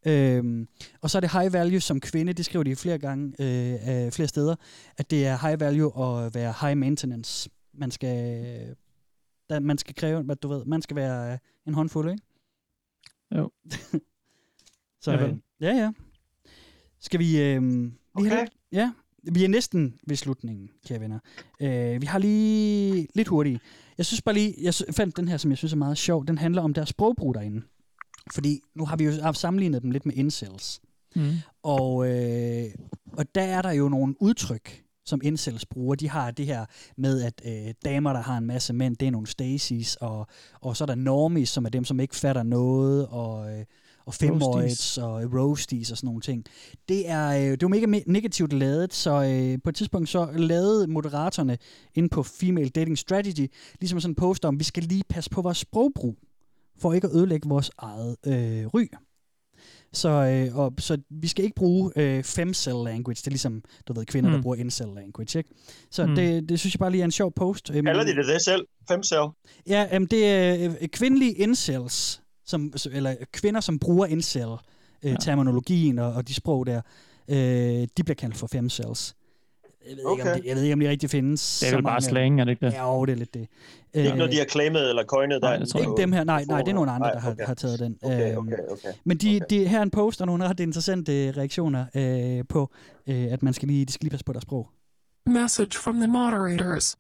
Øhm, 0.06 0.68
og 1.02 1.10
så 1.10 1.18
er 1.18 1.20
det 1.20 1.32
high 1.32 1.54
value 1.54 1.80
som 1.80 2.00
kvinde, 2.00 2.34
det 2.34 2.46
skriver 2.46 2.64
de 2.64 2.76
flere 2.76 2.98
gange, 2.98 3.34
øh, 3.40 4.06
øh, 4.06 4.12
flere 4.12 4.28
steder, 4.28 4.56
at 4.98 5.12
det 5.12 5.26
er 5.28 5.48
high 5.48 5.60
value 5.60 6.08
at 6.26 6.36
være 6.36 6.54
high 6.62 6.78
maintenance. 6.78 7.50
Man 7.74 7.92
skal, 7.92 8.76
der, 9.50 9.60
man 9.60 9.78
skal 9.78 9.96
kræve, 9.96 10.24
hvad 10.24 10.36
du 10.36 10.48
ved, 10.48 10.66
man 10.66 10.82
skal 10.82 10.96
være 10.96 11.32
øh, 11.34 11.38
en 11.68 11.74
håndfuld, 11.74 12.10
ikke? 12.12 12.24
Jo. 13.38 13.52
så 15.04 15.12
øh, 15.12 15.36
ja, 15.62 15.74
ja. 15.76 15.92
Skal 17.00 17.20
vi... 17.20 17.42
Øh, 17.42 17.64
vi 17.64 17.92
Okay. 18.14 18.30
har, 18.30 18.48
ja, 18.72 18.92
vi 19.24 19.44
er 19.44 19.48
næsten 19.48 19.96
ved 20.08 20.16
slutningen, 20.16 20.70
kære 20.88 21.00
venner. 21.00 21.20
Øh, 21.62 22.02
vi 22.02 22.06
har 22.06 22.20
lige 22.20 23.08
lidt 23.16 23.28
hurtigt. 23.28 23.62
Jeg 23.98 24.06
synes 24.06 24.22
bare 24.22 24.36
lige, 24.36 24.56
jeg 24.62 24.74
fandt 24.92 25.18
den 25.18 25.28
her, 25.28 25.38
som 25.38 25.52
jeg 25.52 25.58
synes 25.58 25.74
er 25.74 25.78
meget 25.78 25.98
sjov. 25.98 26.26
Den 26.26 26.38
handler 26.38 26.62
om 26.62 26.74
deres 26.74 26.90
sprogbrug 26.90 27.34
derinde. 27.34 27.62
Fordi 28.34 28.60
nu 28.76 28.86
har 28.86 28.96
vi 28.96 29.04
jo 29.04 29.12
haft 29.22 29.38
sammenlignet 29.38 29.82
dem 29.82 29.92
lidt 29.92 30.06
med 30.06 30.16
incels. 30.16 30.82
Mm. 31.16 31.32
Og, 31.64 32.10
øh, 32.10 32.66
og 33.14 33.36
der 33.36 33.42
er 33.42 33.62
der 33.62 33.72
jo 33.72 33.90
nogle 33.90 34.16
udtryk, 34.22 34.84
som 35.06 35.22
incels 35.24 35.66
bruger. 35.66 35.96
De 35.96 36.10
har 36.10 36.32
det 36.32 36.46
her 36.46 36.66
med, 36.98 37.22
at 37.22 37.42
øh, 37.46 37.74
damer, 37.86 38.14
der 38.14 38.22
har 38.22 38.38
en 38.38 38.46
masse 38.46 38.74
mænd, 38.74 38.98
det 38.98 39.08
er 39.08 39.12
nogle 39.12 39.28
Stacy's, 39.28 39.96
og, 40.02 40.28
og 40.62 40.78
så 40.78 40.84
er 40.84 40.86
der 40.86 40.96
normies, 40.96 41.50
som 41.50 41.66
er 41.66 41.70
dem, 41.70 41.84
som 41.84 42.00
ikke 42.00 42.16
fatter 42.16 42.44
noget, 42.44 43.08
og, 43.08 43.60
øh, 43.60 43.66
og 44.06 44.14
femoids 44.14 44.98
og 44.98 45.34
roasties 45.34 45.92
og 45.92 45.98
sådan 45.98 46.08
nogle 46.08 46.22
ting. 46.22 46.46
Det 46.90 47.10
er, 47.10 47.28
øh, 47.30 47.36
det 47.42 47.52
er 47.52 47.58
jo 47.62 47.68
mega 47.68 47.86
me- 47.86 48.04
negativt 48.08 48.54
lavet, 48.54 48.94
så 48.94 49.12
øh, 49.24 49.60
på 49.64 49.70
et 49.70 49.76
tidspunkt 49.76 50.10
så 50.10 50.30
lavede 50.36 50.88
moderatorerne 50.88 51.58
inde 51.96 52.10
på 52.10 52.24
Female 52.24 52.70
Dating 52.70 52.98
Strategy 52.98 53.52
ligesom 53.80 54.00
sådan 54.00 54.12
en 54.12 54.16
post 54.16 54.46
om, 54.46 54.60
vi 54.60 54.64
skal 54.64 54.84
lige 54.84 55.04
passe 55.10 55.30
på 55.30 55.42
vores 55.42 55.58
sprogbrug, 55.58 56.18
for 56.80 56.94
ikke 56.94 57.08
at 57.08 57.14
ødelægge 57.16 57.50
vores 57.50 57.72
eget 57.78 58.16
øh, 58.28 58.68
ry. 58.68 58.88
Så, 59.94 60.10
øh, 60.10 60.58
og, 60.58 60.74
så 60.80 60.98
vi 61.10 61.28
skal 61.28 61.46
ikke 61.46 61.56
bruge 61.56 61.92
øh, 61.96 62.24
femcell 62.24 62.76
language. 62.86 63.16
Det 63.16 63.28
er 63.28 63.32
ligesom, 63.32 63.64
du 63.88 63.94
ved, 63.94 64.06
kvinder, 64.06 64.30
mm. 64.30 64.36
der 64.36 64.42
bruger 64.42 64.56
incel 64.56 64.88
language, 64.96 65.38
ikke? 65.40 65.50
Så 65.92 66.06
mm. 66.06 66.16
Det, 66.16 66.50
det 66.50 66.60
synes 66.60 66.74
jeg 66.74 66.80
bare 66.80 66.92
lige 66.92 67.02
er 67.02 67.06
en 67.06 67.12
sjov 67.12 67.34
post. 67.36 67.70
Øh, 67.70 67.76
men- 67.76 67.86
Kalder 67.86 68.04
de 68.04 68.16
det 68.16 68.26
det 68.28 68.42
selv? 68.42 68.66
Fem 68.88 69.04
cell? 69.04 69.26
Ja, 69.68 69.88
jamen, 69.92 70.08
det 70.08 70.26
er 70.28 70.70
øh, 70.82 70.88
kvindelige 70.88 71.32
incels, 71.34 72.21
som, 72.52 72.74
eller 72.92 73.16
kvinder, 73.32 73.62
som 73.62 73.80
bruger 73.80 74.06
incel, 74.06 74.48
øh, 75.04 75.12
Ja. 75.12 75.16
terminologien 75.22 76.00
og, 76.00 76.14
og 76.14 76.28
de 76.28 76.34
sprog 76.34 76.66
der, 76.66 76.82
øh, 77.28 77.36
de 77.38 78.04
bliver 78.06 78.16
kaldt 78.16 78.38
for 78.38 78.48
femcells. 78.48 79.16
Jeg 79.90 79.92
ved, 79.92 79.98
ikke, 79.98 80.08
om 80.10 80.20
Okay. 80.20 80.36
det, 80.36 80.46
jeg 80.46 80.56
ved 80.56 80.64
ikke, 80.64 80.74
om 80.74 80.80
det 80.80 80.90
rigtig 80.90 81.10
findes. 81.10 81.60
Det 81.60 81.70
er 81.72 81.76
vel 81.76 81.84
bare 81.84 82.02
slang, 82.02 82.40
er 82.42 82.44
det 82.46 82.52
ikke 82.52 82.66
det? 82.66 82.74
Ja, 82.74 82.94
jo, 82.96 83.06
det 83.06 83.12
er 83.12 83.16
lidt 83.18 83.34
det. 83.34 83.48
Det 83.94 84.02
er 84.02 84.06
ikke 84.06 84.18
noget, 84.18 84.32
de 84.32 84.38
har 84.38 84.46
claimet 84.46 84.90
eller 84.90 85.04
coined 85.04 85.40
jeg 85.44 85.62
Ikke 85.80 85.94
dem 85.98 86.12
her, 86.12 86.24
nej, 86.24 86.46
nej, 86.48 86.62
det 86.62 86.68
er 86.70 86.74
nogle 86.74 86.92
andre, 86.92 87.08
Nej, 87.08 87.14
der 87.14 87.20
har, 87.20 87.32
okay. 87.32 87.46
har 87.46 87.54
taget 87.54 87.80
den. 87.80 87.98
Okay, 88.02 88.32
Øhm, 88.32 88.38
okay, 88.48 88.58
okay. 88.72 88.88
Men 89.04 89.18
de, 89.18 89.36
okay. 89.36 89.46
de, 89.50 89.68
her 89.68 89.80
er 89.80 89.84
en 89.84 89.90
post, 89.92 90.22
og 90.22 90.28
nogle 90.28 90.48
ret 90.50 90.60
interessante 90.60 91.32
reaktioner 91.32 91.86
øh, 91.96 92.44
på, 92.50 92.72
øh, 93.08 93.24
at 93.32 93.44
man 93.44 93.54
skal 93.54 93.68
lige, 93.68 93.86
de 93.86 93.92
skal 93.94 94.06
lige 94.06 94.12
passe 94.12 94.26
på 94.26 94.34
deres 94.34 94.42
sprog. 94.42 94.70
Message 95.26 95.72
from 95.84 95.96
the 95.96 96.08
moderators. 96.08 96.98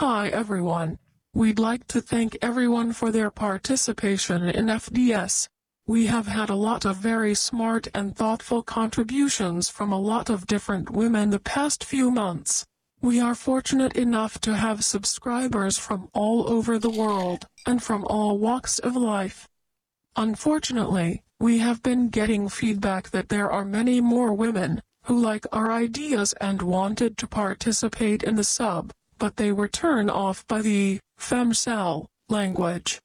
Hi 0.00 0.28
everyone. 0.40 0.96
We'd 1.36 1.58
like 1.58 1.88
to 1.88 2.00
thank 2.00 2.38
everyone 2.40 2.92
for 2.92 3.10
their 3.10 3.28
participation 3.28 4.44
in 4.44 4.66
FDS. 4.66 5.48
We 5.84 6.06
have 6.06 6.28
had 6.28 6.48
a 6.48 6.54
lot 6.54 6.84
of 6.84 6.98
very 6.98 7.34
smart 7.34 7.88
and 7.92 8.14
thoughtful 8.14 8.62
contributions 8.62 9.68
from 9.68 9.90
a 9.90 9.98
lot 9.98 10.30
of 10.30 10.46
different 10.46 10.90
women 10.90 11.30
the 11.30 11.40
past 11.40 11.82
few 11.82 12.12
months. 12.12 12.64
We 13.00 13.18
are 13.18 13.34
fortunate 13.34 13.96
enough 13.96 14.40
to 14.42 14.54
have 14.54 14.84
subscribers 14.84 15.76
from 15.76 16.08
all 16.12 16.48
over 16.48 16.78
the 16.78 16.88
world 16.88 17.48
and 17.66 17.82
from 17.82 18.04
all 18.04 18.38
walks 18.38 18.78
of 18.78 18.94
life. 18.94 19.48
Unfortunately, 20.14 21.24
we 21.40 21.58
have 21.58 21.82
been 21.82 22.10
getting 22.10 22.48
feedback 22.48 23.10
that 23.10 23.28
there 23.28 23.50
are 23.50 23.64
many 23.64 24.00
more 24.00 24.32
women 24.32 24.80
who 25.06 25.18
like 25.18 25.46
our 25.50 25.72
ideas 25.72 26.32
and 26.40 26.62
wanted 26.62 27.18
to 27.18 27.26
participate 27.26 28.22
in 28.22 28.36
the 28.36 28.44
sub, 28.44 28.92
but 29.18 29.36
they 29.36 29.50
were 29.50 29.66
turned 29.66 30.12
off 30.12 30.46
by 30.46 30.62
the 30.62 31.00
femcel 31.18 32.06
language. 32.28 33.00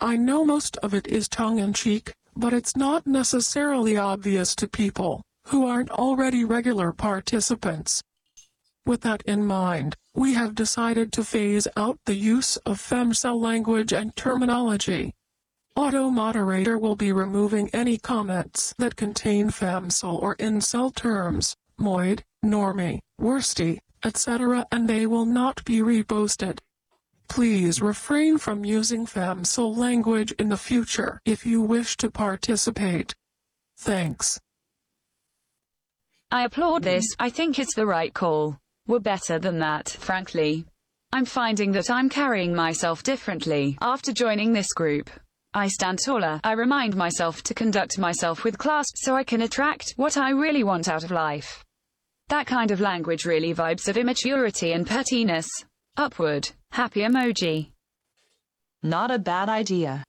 I 0.00 0.16
know 0.16 0.44
most 0.44 0.76
of 0.78 0.94
it 0.94 1.06
is 1.06 1.28
tongue 1.28 1.58
in 1.58 1.72
cheek, 1.72 2.12
but 2.36 2.52
it's 2.52 2.76
not 2.76 3.06
necessarily 3.06 3.96
obvious 3.96 4.54
to 4.56 4.68
people 4.68 5.22
who 5.46 5.66
aren't 5.66 5.90
already 5.90 6.44
regular 6.44 6.92
participants. 6.92 8.02
With 8.84 9.00
that 9.02 9.22
in 9.22 9.46
mind, 9.46 9.96
we 10.14 10.34
have 10.34 10.54
decided 10.54 11.12
to 11.12 11.24
phase 11.24 11.66
out 11.76 11.98
the 12.04 12.14
use 12.14 12.56
of 12.58 12.78
femcel 12.78 13.40
language 13.40 13.92
and 13.92 14.14
terminology. 14.16 15.12
Auto 15.74 16.08
moderator 16.08 16.78
will 16.78 16.96
be 16.96 17.12
removing 17.12 17.68
any 17.72 17.98
comments 17.98 18.74
that 18.78 18.96
contain 18.96 19.48
femcel 19.50 20.22
or 20.22 20.36
incel 20.36 20.94
terms, 20.94 21.54
moid, 21.80 22.20
normie, 22.44 23.00
worsty, 23.20 23.78
etc., 24.04 24.66
and 24.70 24.88
they 24.88 25.06
will 25.06 25.26
not 25.26 25.64
be 25.64 25.78
reposted. 25.78 26.58
Please 27.28 27.82
refrain 27.82 28.38
from 28.38 28.64
using 28.64 29.06
femcel 29.06 29.76
language 29.76 30.32
in 30.32 30.48
the 30.48 30.56
future 30.56 31.20
if 31.24 31.44
you 31.44 31.60
wish 31.60 31.96
to 31.98 32.10
participate. 32.10 33.14
Thanks. 33.78 34.40
I 36.30 36.44
applaud 36.44 36.82
this. 36.82 37.04
I 37.18 37.30
think 37.30 37.58
it's 37.58 37.74
the 37.74 37.86
right 37.86 38.12
call. 38.12 38.58
We're 38.86 39.00
better 39.00 39.38
than 39.38 39.58
that, 39.60 39.88
frankly. 39.88 40.66
I'm 41.12 41.24
finding 41.24 41.72
that 41.72 41.90
I'm 41.90 42.08
carrying 42.08 42.54
myself 42.54 43.02
differently 43.02 43.78
after 43.80 44.12
joining 44.12 44.52
this 44.52 44.72
group. 44.72 45.08
I 45.54 45.68
stand 45.68 46.00
taller. 46.04 46.40
I 46.44 46.52
remind 46.52 46.96
myself 46.96 47.42
to 47.44 47.54
conduct 47.54 47.98
myself 47.98 48.44
with 48.44 48.58
class 48.58 48.86
so 48.96 49.14
I 49.14 49.24
can 49.24 49.42
attract 49.42 49.94
what 49.96 50.16
I 50.16 50.30
really 50.30 50.64
want 50.64 50.88
out 50.88 51.04
of 51.04 51.10
life. 51.10 51.64
That 52.28 52.46
kind 52.46 52.70
of 52.70 52.80
language 52.80 53.24
really 53.24 53.54
vibes 53.54 53.88
of 53.88 53.96
immaturity 53.96 54.72
and 54.72 54.86
pettiness. 54.86 55.48
Upward. 55.98 56.50
Happy 56.72 57.00
emoji. 57.00 57.70
Not 58.82 59.10
a 59.10 59.18
bad 59.18 59.48
idea. 59.48 60.04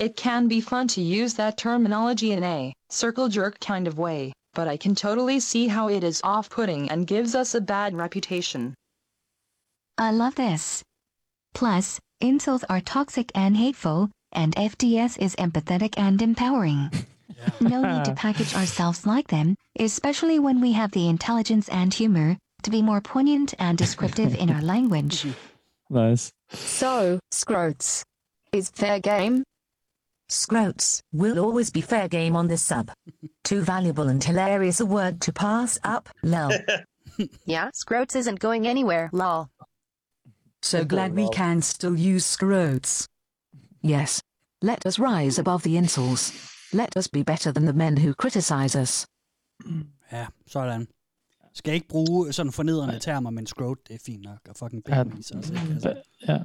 It 0.00 0.16
can 0.16 0.48
be 0.48 0.60
fun 0.60 0.88
to 0.88 1.00
use 1.00 1.34
that 1.34 1.56
terminology 1.56 2.32
in 2.32 2.42
a 2.42 2.74
circle 2.90 3.28
jerk 3.28 3.60
kind 3.60 3.86
of 3.86 3.98
way, 3.98 4.32
but 4.52 4.66
I 4.66 4.76
can 4.76 4.96
totally 4.96 5.38
see 5.38 5.68
how 5.68 5.88
it 5.88 6.02
is 6.02 6.20
off 6.24 6.50
putting 6.50 6.90
and 6.90 7.06
gives 7.06 7.36
us 7.36 7.54
a 7.54 7.60
bad 7.60 7.94
reputation. 7.94 8.74
I 9.96 10.10
love 10.10 10.34
this. 10.34 10.82
Plus, 11.54 12.00
insults 12.20 12.64
are 12.68 12.80
toxic 12.80 13.30
and 13.32 13.56
hateful, 13.56 14.10
and 14.32 14.56
FDS 14.56 15.18
is 15.18 15.36
empathetic 15.36 15.94
and 15.96 16.20
empowering. 16.20 16.90
no 17.60 17.82
need 17.82 18.04
to 18.06 18.14
package 18.14 18.56
ourselves 18.56 19.06
like 19.06 19.28
them, 19.28 19.54
especially 19.78 20.40
when 20.40 20.60
we 20.60 20.72
have 20.72 20.90
the 20.90 21.08
intelligence 21.08 21.68
and 21.68 21.94
humor 21.94 22.38
to 22.64 22.70
be 22.70 22.82
more 22.82 23.00
poignant 23.00 23.54
and 23.58 23.76
descriptive 23.78 24.34
in 24.34 24.50
our 24.50 24.62
language. 24.74 25.26
Nice. 25.90 26.32
So, 26.50 27.18
Scroats. 27.30 28.02
Is 28.52 28.70
fair 28.70 29.00
game? 29.00 29.44
Scroats 30.28 31.02
will 31.12 31.38
always 31.38 31.70
be 31.70 31.80
fair 31.80 32.08
game 32.08 32.36
on 32.36 32.48
this 32.48 32.62
sub. 32.62 32.90
Too 33.44 33.60
valuable 33.62 34.08
and 34.08 34.22
hilarious 34.22 34.80
a 34.80 34.86
word 34.86 35.20
to 35.22 35.32
pass 35.32 35.78
up, 35.84 36.08
lol. 36.22 36.50
yeah, 37.44 37.70
Scroats 37.74 38.16
isn't 38.16 38.40
going 38.40 38.66
anywhere, 38.66 39.10
lol. 39.12 39.48
So 40.62 40.84
glad 40.84 41.14
we 41.14 41.28
can 41.30 41.60
still 41.60 41.98
use 41.98 42.24
scroats. 42.24 43.08
Yes. 43.82 44.22
Let 44.62 44.86
us 44.86 44.98
rise 44.98 45.38
above 45.38 45.64
the 45.64 45.76
insults. 45.76 46.32
Let 46.72 46.96
us 46.96 47.08
be 47.08 47.24
better 47.24 47.50
than 47.50 47.64
the 47.66 47.72
men 47.72 47.96
who 47.96 48.14
criticize 48.14 48.76
us. 48.76 49.06
Ja, 50.12 50.28
sådan. 50.46 50.86
Skal 51.54 51.74
ikke 51.74 51.88
bruge 51.88 52.32
sådan 52.32 52.52
fornedrende 52.52 52.98
termer, 52.98 53.30
men 53.30 53.46
scrote, 53.46 53.80
det 53.88 53.94
er 53.94 54.02
fint 54.06 54.24
nok. 54.30 54.38
Og 54.48 54.54
fucking 54.56 54.82
Ja. 54.88 55.02
baby, 55.04 55.20
så 55.22 55.34
altså. 55.74 55.90
Ja. 56.28 56.38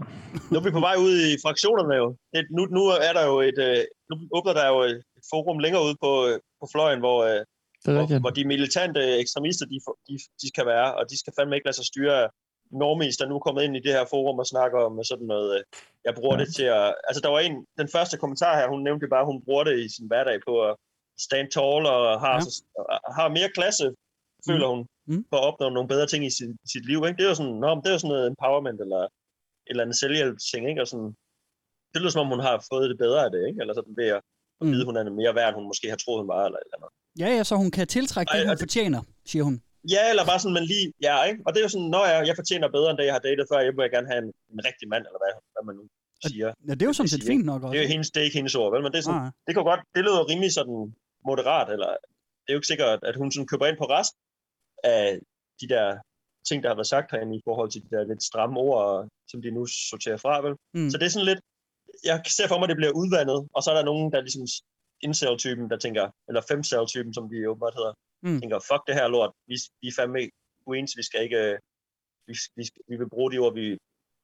Nu 0.51 0.53
er 0.59 0.63
vi 0.63 0.71
på 0.71 0.79
vej 0.89 0.95
ud 1.07 1.13
i 1.27 1.29
fraktionerne 1.45 1.95
jo. 2.01 2.07
Det, 2.33 2.41
nu, 2.57 2.61
nu 2.77 2.81
er 3.07 3.13
der 3.17 3.25
jo 3.31 3.35
et, 3.49 3.57
øh, 3.67 3.81
nu 4.09 4.13
åbner 4.37 4.53
der 4.59 4.67
jo 4.73 4.79
et 4.91 5.01
forum 5.31 5.59
længere 5.65 5.83
ude 5.87 5.95
på, 6.03 6.11
øh, 6.27 6.35
på 6.61 6.65
fløjen, 6.73 6.99
hvor, 7.05 7.19
øh, 7.29 7.41
hvor, 7.95 8.19
hvor 8.23 8.29
de 8.37 8.43
militante 8.53 9.01
ekstremister, 9.23 9.65
de, 9.73 9.77
de, 10.07 10.13
de 10.41 10.47
skal 10.53 10.65
være, 10.73 10.89
og 10.97 11.03
de 11.11 11.15
skal 11.21 11.33
fandme 11.37 11.55
ikke 11.55 11.67
lade 11.67 11.75
sig 11.79 11.85
styre 11.91 12.15
af 12.23 12.27
normies, 12.81 13.17
der 13.17 13.25
nu 13.27 13.35
er 13.35 13.39
kommet 13.47 13.63
ind 13.63 13.75
i 13.77 13.83
det 13.85 13.93
her 13.97 14.05
forum 14.13 14.39
og 14.39 14.47
snakker 14.53 14.77
om 14.87 15.03
sådan 15.03 15.27
noget, 15.35 15.63
jeg 16.05 16.13
bruger 16.19 16.35
Ja. 16.37 16.41
det 16.43 16.49
til 16.55 16.67
at, 16.79 16.87
altså 17.07 17.19
der 17.23 17.29
var 17.35 17.39
en, 17.39 17.55
den 17.81 17.89
første 17.95 18.15
kommentar 18.23 18.57
her, 18.59 18.67
hun 18.73 18.83
nævnte 18.87 19.07
bare, 19.13 19.23
at 19.25 19.31
hun 19.31 19.41
bruger 19.45 19.63
det 19.69 19.75
i 19.85 19.87
sin 19.95 20.07
hverdag 20.07 20.37
på 20.47 20.53
at 20.69 20.73
stand 21.27 21.47
tall 21.55 21.83
og 21.95 22.19
har, 22.25 22.33
Ja. 22.33 22.35
ja. 22.35 22.41
så, 22.41 22.63
og 23.07 23.15
har 23.19 23.27
mere 23.37 23.49
klasse, 23.57 23.85
føler 24.49 24.67
hun, 24.73 24.81
Mm. 25.09 25.23
for 25.29 25.37
at 25.37 25.43
opnå 25.49 25.65
nogle 25.69 25.87
bedre 25.93 26.07
ting 26.11 26.21
i 26.25 26.29
sit, 26.39 26.51
sit 26.73 26.85
liv. 26.91 26.99
Ikke? 27.07 27.17
Det 27.17 27.23
er 27.25 27.31
jo 27.33 27.39
sådan, 27.41 27.57
nå, 27.63 27.69
det 27.83 27.87
er 27.89 27.95
jo 27.97 28.01
sådan 28.03 28.13
noget 28.15 28.27
empowerment, 28.31 28.79
eller 28.85 29.01
et 29.05 29.09
eller 29.71 29.83
andet 29.83 29.97
selvhjælpsting, 30.01 30.63
ikke? 30.71 30.81
Og 30.83 30.87
sådan, 30.91 31.11
det 31.93 31.97
lyder 32.01 32.13
som 32.15 32.23
om, 32.25 32.31
hun 32.35 32.43
har 32.47 32.55
fået 32.71 32.89
det 32.91 32.97
bedre 33.05 33.19
af 33.25 33.29
det, 33.35 33.41
ikke? 33.49 33.59
Eller 33.61 33.73
sådan 33.79 33.95
ved 34.01 34.07
at, 34.17 34.21
Mm. 34.61 34.71
vide, 34.73 34.85
hun 34.89 34.95
er 34.97 35.03
mere 35.21 35.35
værd, 35.39 35.49
end 35.49 35.57
hun 35.59 35.67
måske 35.71 35.87
har 35.93 35.99
troet, 36.03 36.19
hun 36.23 36.29
var, 36.35 36.41
eller 36.47 36.59
et 36.61 36.67
eller 36.67 36.77
andet. 36.79 36.91
Ja, 37.23 37.29
ja, 37.37 37.41
så 37.49 37.53
hun 37.63 37.71
kan 37.77 37.85
tiltrække 37.97 38.29
det, 38.31 38.37
Ej, 38.39 38.43
hun 38.45 38.49
og 38.51 38.55
det- 38.57 38.63
fortjener, 38.65 39.01
siger 39.31 39.43
hun. 39.49 39.55
Ja, 39.95 40.03
eller 40.11 40.23
bare 40.31 40.39
sådan, 40.43 40.57
man 40.59 40.65
lige, 40.73 40.85
ja, 41.07 41.15
ikke? 41.29 41.39
Og 41.45 41.49
det 41.53 41.57
er 41.59 41.65
jo 41.67 41.73
sådan, 41.75 41.91
når 41.97 42.03
jeg, 42.11 42.19
jeg 42.29 42.35
fortjener 42.41 42.67
bedre, 42.77 42.89
end 42.91 42.97
det, 42.99 43.05
jeg 43.09 43.15
har 43.17 43.23
datet 43.27 43.45
før, 43.51 43.57
jeg 43.67 43.73
vil 43.77 43.91
gerne 43.95 44.07
have 44.11 44.21
en, 44.25 44.29
en 44.53 44.59
rigtig 44.69 44.85
mand, 44.93 45.03
eller 45.09 45.19
hvad, 45.23 45.33
hvad 45.53 45.63
man 45.69 45.75
nu 45.79 45.83
siger. 46.27 46.47
Ja, 46.67 46.71
det 46.77 46.81
er 46.85 46.89
jo 46.91 46.97
sådan 46.99 47.13
set 47.15 47.23
fint 47.31 47.45
nok 47.51 47.59
også. 47.63 47.71
Det 47.73 47.79
er 47.79 47.85
jo 47.87 47.93
hendes, 47.95 48.09
det 48.13 48.19
er 48.21 48.25
ikke 48.27 48.39
hendes 48.41 48.55
ord, 48.61 48.69
vel? 48.73 48.81
Men 48.85 48.91
det 48.93 48.99
er 49.01 49.05
sådan, 49.09 49.21
Nej. 49.27 49.31
det 49.47 49.51
kan 49.55 49.63
godt, 49.71 49.81
det 49.95 50.01
lyder 50.07 50.21
rimelig 50.31 50.51
sådan 50.59 50.77
moderat, 51.29 51.67
eller 51.75 51.89
det 52.43 52.49
er 52.49 52.53
jo 52.55 52.59
ikke 52.61 52.71
sikkert, 52.73 52.99
at 53.09 53.15
hun 53.21 53.27
sådan 53.33 53.47
køber 53.51 53.65
ind 53.69 53.77
på 53.83 53.87
rest 53.95 54.13
af 54.83 55.19
de 55.61 55.67
der 55.67 55.97
ting, 56.47 56.63
der 56.63 56.69
har 56.69 56.75
været 56.75 56.87
sagt 56.87 57.11
herinde 57.11 57.35
i 57.37 57.41
forhold 57.47 57.69
til 57.71 57.83
de 57.83 57.89
der 57.95 58.03
lidt 58.03 58.23
stramme 58.23 58.59
ord, 58.59 59.07
som 59.31 59.41
de 59.41 59.51
nu 59.51 59.65
sorterer 59.65 60.17
fra, 60.17 60.41
vel? 60.45 60.55
Mm. 60.73 60.89
Så 60.89 60.97
det 60.97 61.05
er 61.05 61.09
sådan 61.09 61.25
lidt, 61.31 61.41
jeg 62.03 62.21
ser 62.37 62.47
for 62.47 62.57
mig, 62.57 62.65
at 62.65 62.69
det 62.69 62.77
bliver 62.81 62.99
udvandet, 63.01 63.39
og 63.55 63.63
så 63.63 63.67
er 63.71 63.75
der 63.77 63.85
nogen, 63.91 64.11
der 64.11 64.17
er 64.17 64.25
ligesom 64.27 64.45
incel-typen, 65.05 65.69
der 65.69 65.77
tænker, 65.77 66.05
eller 66.27 66.41
femcel-typen, 66.49 67.13
som 67.13 67.29
de 67.29 67.49
åbenbart 67.49 67.75
hedder, 67.79 67.93
Mm. 68.23 68.39
tænker, 68.41 68.59
fuck 68.69 68.83
det 68.87 68.95
her 68.99 69.07
lort, 69.07 69.31
vi, 69.49 69.55
vi 69.81 69.87
er 69.87 69.95
fandme 69.97 70.21
queens, 70.65 70.91
vi 70.99 71.03
skal 71.03 71.21
ikke, 71.27 71.39
øh, 71.47 71.59
vi, 72.27 72.33
vi, 72.57 72.63
vi 72.89 72.95
vil 72.97 73.09
bruge 73.09 73.31
de 73.31 73.37
ord, 73.37 73.53
vi, 73.53 73.77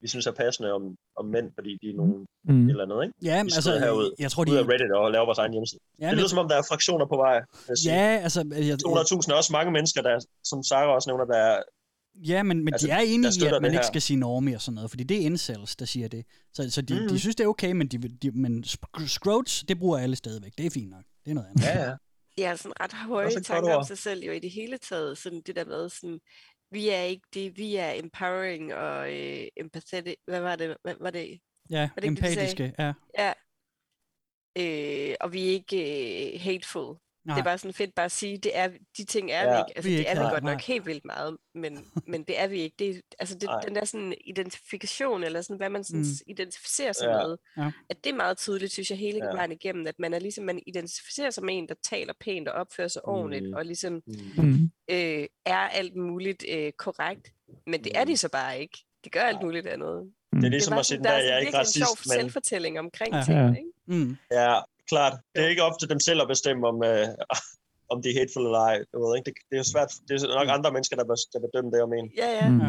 vi 0.03 0.07
synes 0.13 0.25
er 0.27 0.35
passende 0.43 0.69
om, 0.77 0.84
om 1.19 1.25
mænd, 1.35 1.47
fordi 1.57 1.71
de 1.81 1.88
er 1.93 1.97
nogen 2.01 2.17
Mm. 2.49 2.69
eller 2.69 2.84
andet, 2.85 2.99
ikke? 3.05 3.15
Ja, 3.30 3.35
men 3.38 3.45
vi 3.45 3.47
altså, 3.47 3.61
skrider 3.61 3.80
herud, 3.85 4.07
jeg 4.23 4.31
tror, 4.31 4.43
ud 4.51 4.55
af 4.57 4.63
de... 4.65 4.71
Reddit 4.73 4.91
og 5.01 5.11
laver 5.11 5.25
vores 5.25 5.38
egen 5.43 5.51
hjemmeside. 5.55 5.81
Ja, 5.99 6.05
det 6.05 6.11
men- 6.11 6.17
lyder 6.19 6.30
som 6.34 6.38
om, 6.43 6.47
der 6.51 6.57
er 6.61 6.65
fraktioner 6.71 7.05
på 7.13 7.17
vej. 7.25 7.38
Ja, 7.85 8.01
altså... 8.25 8.39
Jeg, 8.69 8.77
200.000 8.85 9.31
er 9.31 9.35
også 9.41 9.53
mange 9.57 9.71
mennesker, 9.77 10.01
der, 10.01 10.15
som 10.43 10.63
Sarah 10.63 10.89
også 10.97 11.09
nævner, 11.09 11.25
der 11.25 11.38
er... 11.49 11.55
Ja, 12.31 12.43
men, 12.43 12.57
men 12.63 12.73
Altså, 12.73 12.88
de 12.88 12.91
er 12.91 12.97
enige 12.99 13.31
i, 13.43 13.45
at 13.45 13.51
man 13.51 13.61
det 13.63 13.67
ikke 13.69 13.77
her. 13.77 13.84
skal 13.93 14.01
sige 14.01 14.17
normie 14.17 14.55
og 14.55 14.61
sådan 14.61 14.75
noget, 14.75 14.89
fordi 14.89 15.03
det 15.03 15.17
er 15.21 15.25
incels, 15.25 15.75
der 15.75 15.85
siger 15.85 16.07
det. 16.07 16.25
Så, 16.53 16.71
så 16.71 16.81
de, 16.81 16.93
Mhm. 16.99 17.07
de 17.09 17.19
synes, 17.19 17.35
det 17.35 17.43
er 17.43 17.47
okay, 17.47 17.71
men, 17.71 17.88
de, 17.88 17.97
de, 17.97 18.31
men 18.31 18.63
scroats, 19.07 19.63
det 19.67 19.80
bruger 19.80 19.97
alle 19.97 20.15
stadigvæk. 20.15 20.51
Det 20.57 20.65
er 20.65 20.69
fint 20.69 20.89
nok. 20.89 21.03
Det 21.25 21.31
er 21.31 21.35
noget 21.35 21.47
andet. 21.49 21.63
Ja, 21.65 21.84
ja. 21.89 21.91
Ja, 22.38 22.55
sådan 22.55 22.73
ret 22.81 22.93
høje 22.93 23.30
tanker 23.30 23.73
om 23.75 23.84
sig 23.84 23.97
selv 23.97 24.23
jo 24.23 24.31
i 24.31 24.39
det 24.39 24.51
hele 24.51 24.77
taget. 24.77 25.17
Sådan 25.17 25.41
det 25.47 25.55
der 25.55 25.65
med 25.65 25.89
sådan, 25.89 26.19
vi 26.73 26.89
er 26.89 27.01
ikke 27.01 27.27
det, 27.33 27.57
vi 27.57 27.75
er 27.75 27.91
empowering 27.91 28.73
og 28.73 29.13
øh, 29.13 29.47
empathetic. 29.57 30.15
Hvad 30.25 30.41
var 30.41 30.55
det? 30.55 30.77
Hvad 30.83 30.95
var 30.99 31.09
det? 31.09 31.39
Ja, 31.69 31.79
Var 31.81 32.01
det 32.01 32.03
ikke 32.03 32.07
empatiske, 32.07 32.73
ja. 32.79 32.93
Ja. 33.17 33.33
Øh, 34.57 35.15
og 35.21 35.33
vi 35.33 35.47
er 35.47 35.51
ikke 35.51 36.33
øh, 36.33 36.41
hateful. 36.41 36.95
Nej. 37.25 37.35
Det 37.35 37.41
er 37.41 37.43
bare 37.43 37.57
sådan 37.57 37.73
fedt 37.73 37.95
bare 37.95 38.05
at 38.05 38.11
sige, 38.11 38.37
det 38.37 38.51
er, 38.57 38.69
de 38.97 39.05
ting 39.05 39.31
er 39.31 39.43
vi 39.43 39.49
Ja, 39.51 39.57
ikke. 39.59 39.71
Altså, 39.77 39.89
vi 39.89 39.93
er 39.93 39.97
det 39.97 39.99
ikke 39.99 40.09
er 40.09 40.15
vi 40.15 40.21
her, 40.25 40.29
godt 40.31 40.43
nok 40.43 40.53
nej. 40.55 40.63
helt 40.67 40.85
vildt 40.85 41.05
meget, 41.05 41.37
men, 41.55 41.85
men 42.11 42.23
det 42.23 42.39
er 42.39 42.47
vi 42.47 42.59
ikke. 42.59 42.75
Det, 42.79 42.89
er- 42.89 43.01
altså, 43.19 43.35
det, 43.35 43.43
Nej. 43.43 43.61
den 43.61 43.75
der 43.75 43.85
sådan 43.85 44.13
identifikation, 44.25 45.23
eller 45.23 45.41
sådan, 45.41 45.57
hvad 45.57 45.69
man 45.69 45.83
sådan 45.83 45.99
Mm. 46.01 46.05
mm. 46.07 46.31
identificerer 46.31 46.91
sig 46.93 47.07
Ja. 47.07 47.27
med, 47.27 47.37
Ja. 47.57 47.71
at 47.89 48.03
det 48.03 48.09
er 48.11 48.15
meget 48.15 48.37
tydeligt, 48.37 48.71
synes 48.73 48.89
jeg, 48.89 48.97
hele 48.97 49.17
Ja. 49.25 49.31
vejen 49.31 49.51
igennem, 49.51 49.87
at 49.87 49.95
man 49.99 50.13
er 50.13 50.19
ligesom, 50.19 50.45
man 50.45 50.59
identificerer 50.67 51.29
sig 51.29 51.43
med 51.45 51.57
en, 51.57 51.67
der 51.67 51.75
taler 51.83 52.13
pænt 52.19 52.47
og 52.47 52.53
opfører 52.53 52.87
sig 52.87 53.05
ordentligt, 53.05 53.47
Mm. 53.49 53.53
og 53.53 53.65
ligesom 53.65 54.01
Mm. 54.37 54.71
øh, 54.89 55.25
er 55.45 55.57
alt 55.57 55.95
muligt 55.95 56.45
øh, 56.49 56.71
korrekt, 56.71 57.31
men 57.67 57.83
det 57.83 57.97
er 57.97 58.03
de 58.03 58.17
så 58.17 58.29
bare 58.29 58.59
ikke. 58.59 58.77
De 59.05 59.09
gør 59.09 59.21
alt 59.21 59.41
muligt 59.41 59.67
andet. 59.67 60.11
Det 60.33 60.43
er 60.43 60.49
ligesom 60.49 60.71
bare 60.71 60.79
at 60.79 60.85
sige, 60.85 60.97
sådan- 60.97 61.03
den 61.05 61.11
der, 61.11 61.17
er 61.17 61.23
jeg 61.23 61.35
er 61.35 61.39
ikke 61.39 61.57
racist, 61.57 61.77
sjov 61.77 61.97
men... 62.05 62.21
selvfortælling 62.21 62.79
omkring 62.79 63.15
Ja. 63.15 63.23
tingene, 63.25 63.47
Ja. 63.47 63.53
ikke? 63.57 63.69
Mm. 64.05 64.17
Ja, 64.31 64.59
klart. 64.91 65.14
Det 65.35 65.43
er 65.43 65.47
ikke 65.47 65.64
op 65.64 65.80
til 65.80 65.89
dem 65.89 65.99
selv 65.99 66.22
at 66.22 66.27
bestemme, 66.27 66.68
om, 66.68 66.84
øh, 66.84 67.07
om 67.91 68.01
det 68.01 68.10
er 68.11 68.19
hateful 68.19 68.45
eller 68.45 68.60
ej. 68.60 68.77
Du 68.93 68.97
ved, 69.05 69.11
ikke? 69.18 69.26
Det, 69.30 69.34
det 69.49 69.55
er 69.57 69.61
jo 69.64 69.69
svært. 69.73 69.91
Det 70.07 70.14
er 70.23 70.39
nok 70.39 70.49
andre 70.57 70.72
mennesker, 70.76 70.95
der, 70.95 71.05
bør- 71.10 71.30
der 71.34 71.39
bedømme 71.47 71.72
det 71.72 71.81
om 71.88 71.93
en. 71.93 72.11
Ja, 72.22 72.30
ja. 72.39 72.49
Mm. 72.49 72.60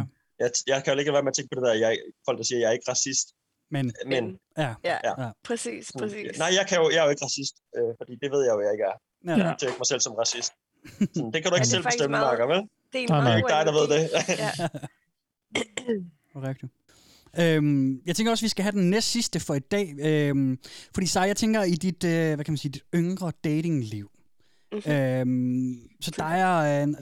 Jeg, 0.43 0.51
jeg 0.67 0.79
kan 0.85 0.93
jo 0.93 0.99
ikke 0.99 1.13
være 1.13 1.23
med 1.23 1.33
at 1.33 1.37
tænke 1.37 1.51
på 1.55 1.61
det 1.61 1.67
der, 1.69 1.75
jeg, 1.85 1.99
folk 2.27 2.37
der 2.39 2.45
siger, 2.45 2.59
jeg 2.63 2.69
er 2.69 2.73
ikke 2.79 2.91
racist. 2.91 3.27
Men, 3.71 3.93
Men, 4.07 4.39
ja. 4.59 4.75
Ja, 4.85 4.97
Ja. 5.05 5.13
ja. 5.23 5.31
præcis, 5.45 5.93
præcis. 5.99 6.39
nej, 6.39 6.51
jeg, 6.59 6.65
kan 6.69 6.77
jo, 6.83 6.91
jeg 6.91 6.99
er 7.03 7.05
jo 7.05 7.11
ikke 7.11 7.25
racist, 7.25 7.55
øh, 7.77 7.91
fordi 8.01 8.13
det 8.23 8.29
ved 8.35 8.41
jeg 8.47 8.53
jo, 8.57 8.61
jeg 8.67 8.73
ikke 8.77 8.85
er. 8.93 8.97
Ja. 9.29 9.37
Jeg 9.49 9.57
ikke 9.63 9.79
mig 9.83 9.87
selv 9.87 10.01
som 10.01 10.13
racist. 10.23 10.53
Sådan, 11.15 11.33
det 11.33 11.39
kan 11.43 11.49
du 11.51 11.57
ikke 11.57 11.69
er 11.71 11.75
selv 11.77 11.85
bestemme, 11.85 12.17
meget- 12.17 12.27
Marker, 12.39 12.47
vel? 12.55 12.61
Det 12.93 13.01
er 13.05 13.09
meget. 13.09 13.25
Det 13.27 13.33
er 13.33 13.37
ikke 13.37 13.53
dig, 13.57 13.63
der 13.69 13.75
ved 13.79 13.87
det. 13.95 14.03
Ja. 14.45 14.51
Korrekt. 16.33 16.63
Øhm, 17.41 18.01
jeg 18.07 18.17
tænker 18.17 18.31
også, 18.31 18.43
at 18.43 18.45
vi 18.45 18.49
skal 18.49 18.63
have 18.63 18.73
den 18.73 18.91
næst 18.91 19.09
sidste 19.11 19.41
for 19.41 19.55
i 19.55 19.59
dag. 19.59 19.95
Øhm, 20.01 20.59
fordi 20.95 21.07
så 21.07 21.23
jeg 21.23 21.37
tænker 21.37 21.63
i 21.63 21.71
dit, 21.75 22.05
øh, 22.05 22.35
hvad 22.35 22.45
kan 22.45 22.53
man 22.53 22.57
sige, 22.59 22.73
dit 22.73 22.83
yngre 22.95 23.33
datingliv. 23.45 24.11
Mm-hmm. 24.73 24.93
Øhm, 24.93 25.89
så 26.01 26.11
der 26.17 26.25
er, 26.25 26.83
øh, 26.83 26.95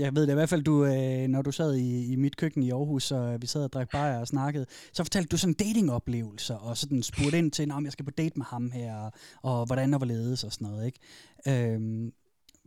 jeg 0.00 0.14
ved 0.14 0.22
det 0.22 0.30
i 0.30 0.34
hvert 0.34 0.48
fald, 0.48 0.62
du, 0.62 0.84
øh, 0.84 1.28
når 1.28 1.42
du 1.42 1.52
sad 1.52 1.74
i, 1.76 2.12
i 2.12 2.16
mit 2.16 2.36
køkken 2.36 2.62
i 2.62 2.70
Aarhus, 2.70 3.10
og 3.12 3.42
vi 3.42 3.46
sad 3.46 3.64
og 3.64 3.72
drak 3.72 3.90
bajer 3.90 4.18
og 4.20 4.26
snakkede, 4.28 4.66
så 4.92 5.04
fortalte 5.04 5.28
du 5.28 5.36
sådan 5.36 5.54
datingoplevelser, 5.54 6.54
og 6.54 6.76
sådan 6.76 7.02
spurgte 7.02 7.38
ind 7.38 7.50
til, 7.52 7.70
om 7.70 7.84
jeg 7.84 7.92
skal 7.92 8.04
på 8.04 8.10
date 8.10 8.32
med 8.38 8.46
ham 8.46 8.70
her, 8.70 8.96
og, 8.96 9.12
og 9.42 9.66
hvordan 9.66 9.94
og 9.94 9.98
hvorledes 9.98 10.44
og 10.44 10.52
sådan 10.52 10.68
noget, 10.68 10.86
ikke? 10.86 11.72
Øhm, 11.74 12.12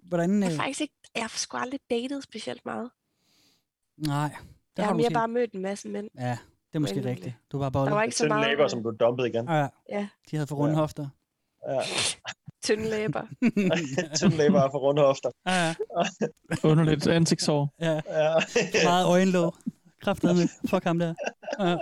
hvordan, 0.03 0.43
Jeg 0.43 0.51
øh, 0.51 0.55
har 0.57 0.63
faktisk 0.63 0.81
ikke, 0.81 0.93
jeg 1.15 1.23
har 1.23 1.33
sgu 1.35 1.57
aldrig 1.57 1.79
datet 1.89 2.23
specielt 2.23 2.65
meget. 2.65 2.89
nej. 3.97 4.29
der 4.77 4.83
Jeg 4.83 4.85
har 4.85 4.91
du 4.91 4.97
mere 4.97 5.05
måske- 5.05 5.13
bare 5.13 5.27
mødt 5.27 5.51
en 5.53 5.61
masse 5.61 5.89
mænd. 5.89 6.09
Ja, 6.19 6.37
det 6.73 6.77
er 6.77 6.79
måske 6.79 6.95
Endelig. 6.95 7.11
rigtigt. 7.15 7.35
Du 7.51 7.57
var 7.57 7.69
Der 7.69 7.79
var 7.79 7.89
bare 7.89 8.05
ikke 8.05 8.15
så 8.15 8.27
meget... 8.27 8.47
læber, 8.47 8.67
som 8.67 8.81
blev 8.81 8.97
dumpet 8.97 9.27
igen. 9.27 9.45
Ja, 9.49 9.67
Ja, 9.89 10.07
de 10.31 10.35
havde 10.35 10.47
for 10.47 10.55
runde 10.55 10.73
Ja. 10.73 10.79
hofter. 10.79 11.07
Ja. 11.69 11.79
tynde 12.65 12.89
læber. 12.89 13.21
Tynde 14.19 14.37
læber 14.37 14.61
og 14.61 14.71
for 14.71 14.79
runde 14.79 15.01
hofter. 15.01 15.29
Ja, 15.47 15.65
ja. 15.67 15.73
Underligt 16.63 17.07
ansigtsår. 17.07 17.73
Ja. 17.81 17.91
Ja. 17.93 18.39
For 18.39 18.83
meget 18.83 19.05
øjenlåg. 19.07 19.55
Kræftet 20.01 20.35
med. 20.35 20.47
Fuck 20.69 20.83
ham 20.83 20.99
der. 20.99 21.13
Ja. 21.59 21.77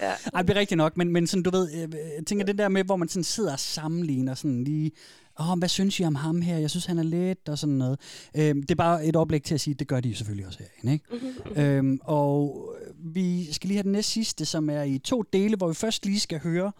Ja. 0.00 0.12
Ej, 0.34 0.38
det 0.42 0.46
bliver 0.46 0.58
rigtigt 0.60 0.76
nok, 0.76 0.96
men, 0.96 1.12
men 1.12 1.26
sådan, 1.26 1.42
du 1.42 1.50
ved, 1.50 1.72
øh, 1.74 1.94
jeg 2.16 2.26
tænker 2.26 2.44
det 2.46 2.58
der 2.58 2.68
med, 2.68 2.84
hvor 2.84 2.96
man 2.96 3.08
sådan 3.08 3.24
sidder 3.24 3.52
og 3.52 3.58
sammenligner 3.58 4.34
sådan 4.34 4.64
lige, 4.64 4.90
oh, 5.36 5.58
hvad 5.58 5.68
synes 5.68 6.00
I 6.00 6.04
om 6.04 6.14
ham 6.14 6.40
her? 6.42 6.58
Jeg 6.58 6.70
synes, 6.70 6.86
han 6.86 6.98
er 6.98 7.02
let 7.02 7.48
og 7.48 7.58
sådan 7.58 7.74
noget. 7.74 8.00
Øhm, 8.36 8.62
det 8.62 8.70
er 8.70 8.74
bare 8.74 9.06
et 9.06 9.16
oplæg 9.16 9.42
til 9.42 9.54
at 9.54 9.60
sige, 9.60 9.74
det 9.74 9.88
gør 9.88 10.00
de 10.00 10.08
jo 10.08 10.14
selvfølgelig 10.14 10.46
også 10.46 10.58
herinde, 10.58 10.92
ikke? 10.92 11.04
Mhm. 11.12 11.62
Øhm, 11.62 11.98
og 12.02 12.68
vi 12.98 13.52
skal 13.52 13.68
lige 13.68 13.76
have 13.76 13.82
den 13.82 13.92
næste 13.92 14.12
sidste, 14.12 14.44
som 14.44 14.70
er 14.70 14.82
i 14.82 14.98
to 14.98 15.22
dele, 15.22 15.56
hvor 15.56 15.68
vi 15.68 15.74
først 15.74 16.06
lige 16.06 16.20
skal 16.20 16.40
høre, 16.40 16.72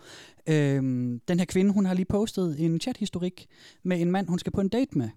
øhm, 0.48 1.20
den 1.28 1.38
her 1.38 1.46
kvinde, 1.46 1.72
hun 1.72 1.86
har 1.86 1.94
lige 1.94 2.06
postet 2.06 2.60
en 2.60 2.80
chathistorik 2.80 3.46
med 3.84 4.00
en 4.00 4.10
mand, 4.10 4.28
hun 4.28 4.38
skal 4.38 4.52
på 4.52 4.60
en 4.60 4.68
date 4.68 4.98
med. 4.98 5.08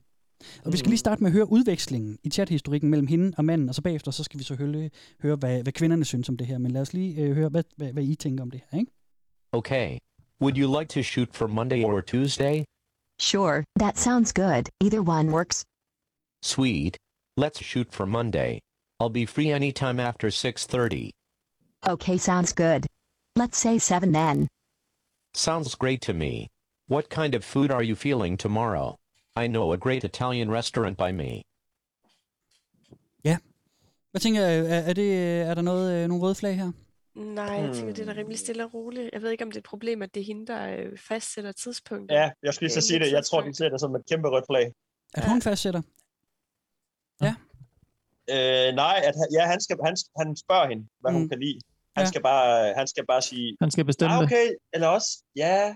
Og 0.65 0.73
vi 0.73 0.77
skal 0.77 0.89
lige 0.89 0.97
starte 0.97 1.23
med 1.23 1.29
at 1.29 1.33
høre 1.33 1.51
udvekslingen 1.51 2.17
i 2.23 2.29
chathistorikken 2.29 2.89
mellem 2.89 3.07
hende 3.07 3.33
og 3.37 3.45
manden, 3.45 3.69
og 3.69 3.75
så 3.75 3.81
bagefter 3.81 4.11
så 4.11 4.23
skal 4.23 4.39
vi 4.39 4.43
så 4.43 4.55
høre, 4.55 4.89
høre 5.21 5.35
hvad, 5.35 5.63
hvad 5.63 5.73
kvinderne 5.73 6.05
synes 6.05 6.29
om 6.29 6.37
det 6.37 6.47
her. 6.47 6.57
Men 6.57 6.71
lad 6.71 6.81
os 6.81 6.93
lige 6.93 7.21
øh, 7.21 7.35
høre, 7.35 7.49
hvad, 7.49 7.63
hvad, 7.77 7.93
hvad 7.93 8.03
I 8.03 8.15
tænker 8.15 8.41
om 8.41 8.51
det 8.51 8.61
her, 8.71 8.79
ikke? 8.79 8.91
Okay. 9.51 9.97
Would 10.41 10.57
you 10.57 10.79
like 10.79 10.89
to 10.89 11.01
shoot 11.01 11.35
for 11.35 11.47
Monday 11.47 11.83
or 11.83 12.01
Tuesday? 12.01 12.63
Sure, 13.19 13.63
that 13.75 13.97
sounds 13.97 14.31
good. 14.31 14.69
Either 14.83 15.01
one 15.01 15.31
works. 15.31 15.63
Sweet. 16.41 16.97
Let's 17.35 17.61
shoot 17.61 17.91
for 17.91 18.05
Monday. 18.05 18.61
I'll 18.99 19.09
be 19.09 19.25
free 19.25 19.51
anytime 19.51 19.99
after 19.99 20.27
6:30. 20.29 21.11
Okay, 21.87 22.17
sounds 22.17 22.53
good. 22.53 22.85
Let's 23.35 23.57
say 23.57 23.77
7 23.79 24.11
then. 24.11 24.47
Sounds 25.35 25.75
great 25.75 26.01
to 26.01 26.13
me. 26.13 26.47
What 26.87 27.09
kind 27.09 27.35
of 27.35 27.43
food 27.43 27.71
are 27.71 27.83
you 27.83 27.95
feeling 27.95 28.37
tomorrow? 28.37 28.95
I 29.35 29.47
know 29.47 29.71
a 29.71 29.77
great 29.77 30.03
Italian 30.03 30.49
restaurant 30.49 30.97
by 30.97 31.11
me. 31.11 31.43
Ja. 33.23 33.37
Hvad 34.11 34.21
tænker 34.21 34.41
jeg, 34.41 34.59
er, 34.59 34.89
er, 34.89 34.93
det, 34.93 35.13
er 35.41 35.53
der 35.53 35.61
noget, 35.61 35.93
øh, 35.95 36.07
nogle 36.07 36.23
røde 36.23 36.35
flag 36.35 36.55
her? 36.55 36.71
Nej, 37.17 37.45
jeg 37.45 37.75
tænker, 37.75 37.93
det 37.93 38.01
er 38.01 38.05
da 38.05 38.11
Hmm. 38.11 38.17
rimelig 38.19 38.39
stille 38.39 38.63
og 38.65 38.73
roligt. 38.73 39.09
Jeg 39.13 39.21
ved 39.21 39.31
ikke, 39.31 39.43
om 39.43 39.51
det 39.51 39.55
er 39.57 39.61
et 39.61 39.65
problem, 39.65 40.01
at 40.01 40.13
det 40.13 40.21
er 40.21 40.25
hende, 40.25 40.47
der 40.47 40.75
øh, 40.77 40.97
fastsætter 40.97 41.51
tidspunktet. 41.51 42.15
Ja, 42.15 42.31
jeg 42.43 42.53
skulle 42.53 42.67
lige 42.67 42.81
så 42.81 42.87
sige 42.87 42.99
det. 42.99 43.11
Jeg 43.11 43.25
tror, 43.25 43.41
de 43.41 43.53
ser 43.53 43.69
det 43.69 43.79
som 43.79 43.95
et 43.95 44.01
kæmpe 44.11 44.27
rødt 44.29 44.45
flag. 44.49 44.71
At 45.13 45.29
hun 45.29 45.41
fastsætter? 45.41 45.81
Øh, 48.35 48.69
nej, 48.83 48.97
at, 49.09 49.15
han- 49.19 49.31
ja, 49.37 49.43
han, 49.53 49.59
skal, 49.61 49.77
han, 49.85 49.95
han 50.19 50.35
spørger 50.43 50.67
hende, 50.69 50.87
hvad 50.99 51.11
mm. 51.11 51.15
hun 51.17 51.23
Mm. 51.23 51.29
kan 51.29 51.39
lide. 51.39 51.59
Han, 51.95 52.03
Ja. 52.05 52.09
skal 52.11 52.21
bare, 52.21 52.73
han 52.73 52.87
skal 52.87 53.05
bare 53.05 53.21
sige, 53.21 53.57
Han 53.61 53.71
skal 53.71 53.85
bestemme 53.85 54.13
ah, 54.15 54.19
det. 54.21 54.27
okay, 54.27 54.47
eller 54.73 54.87
også, 54.87 55.23
ja, 55.35 55.75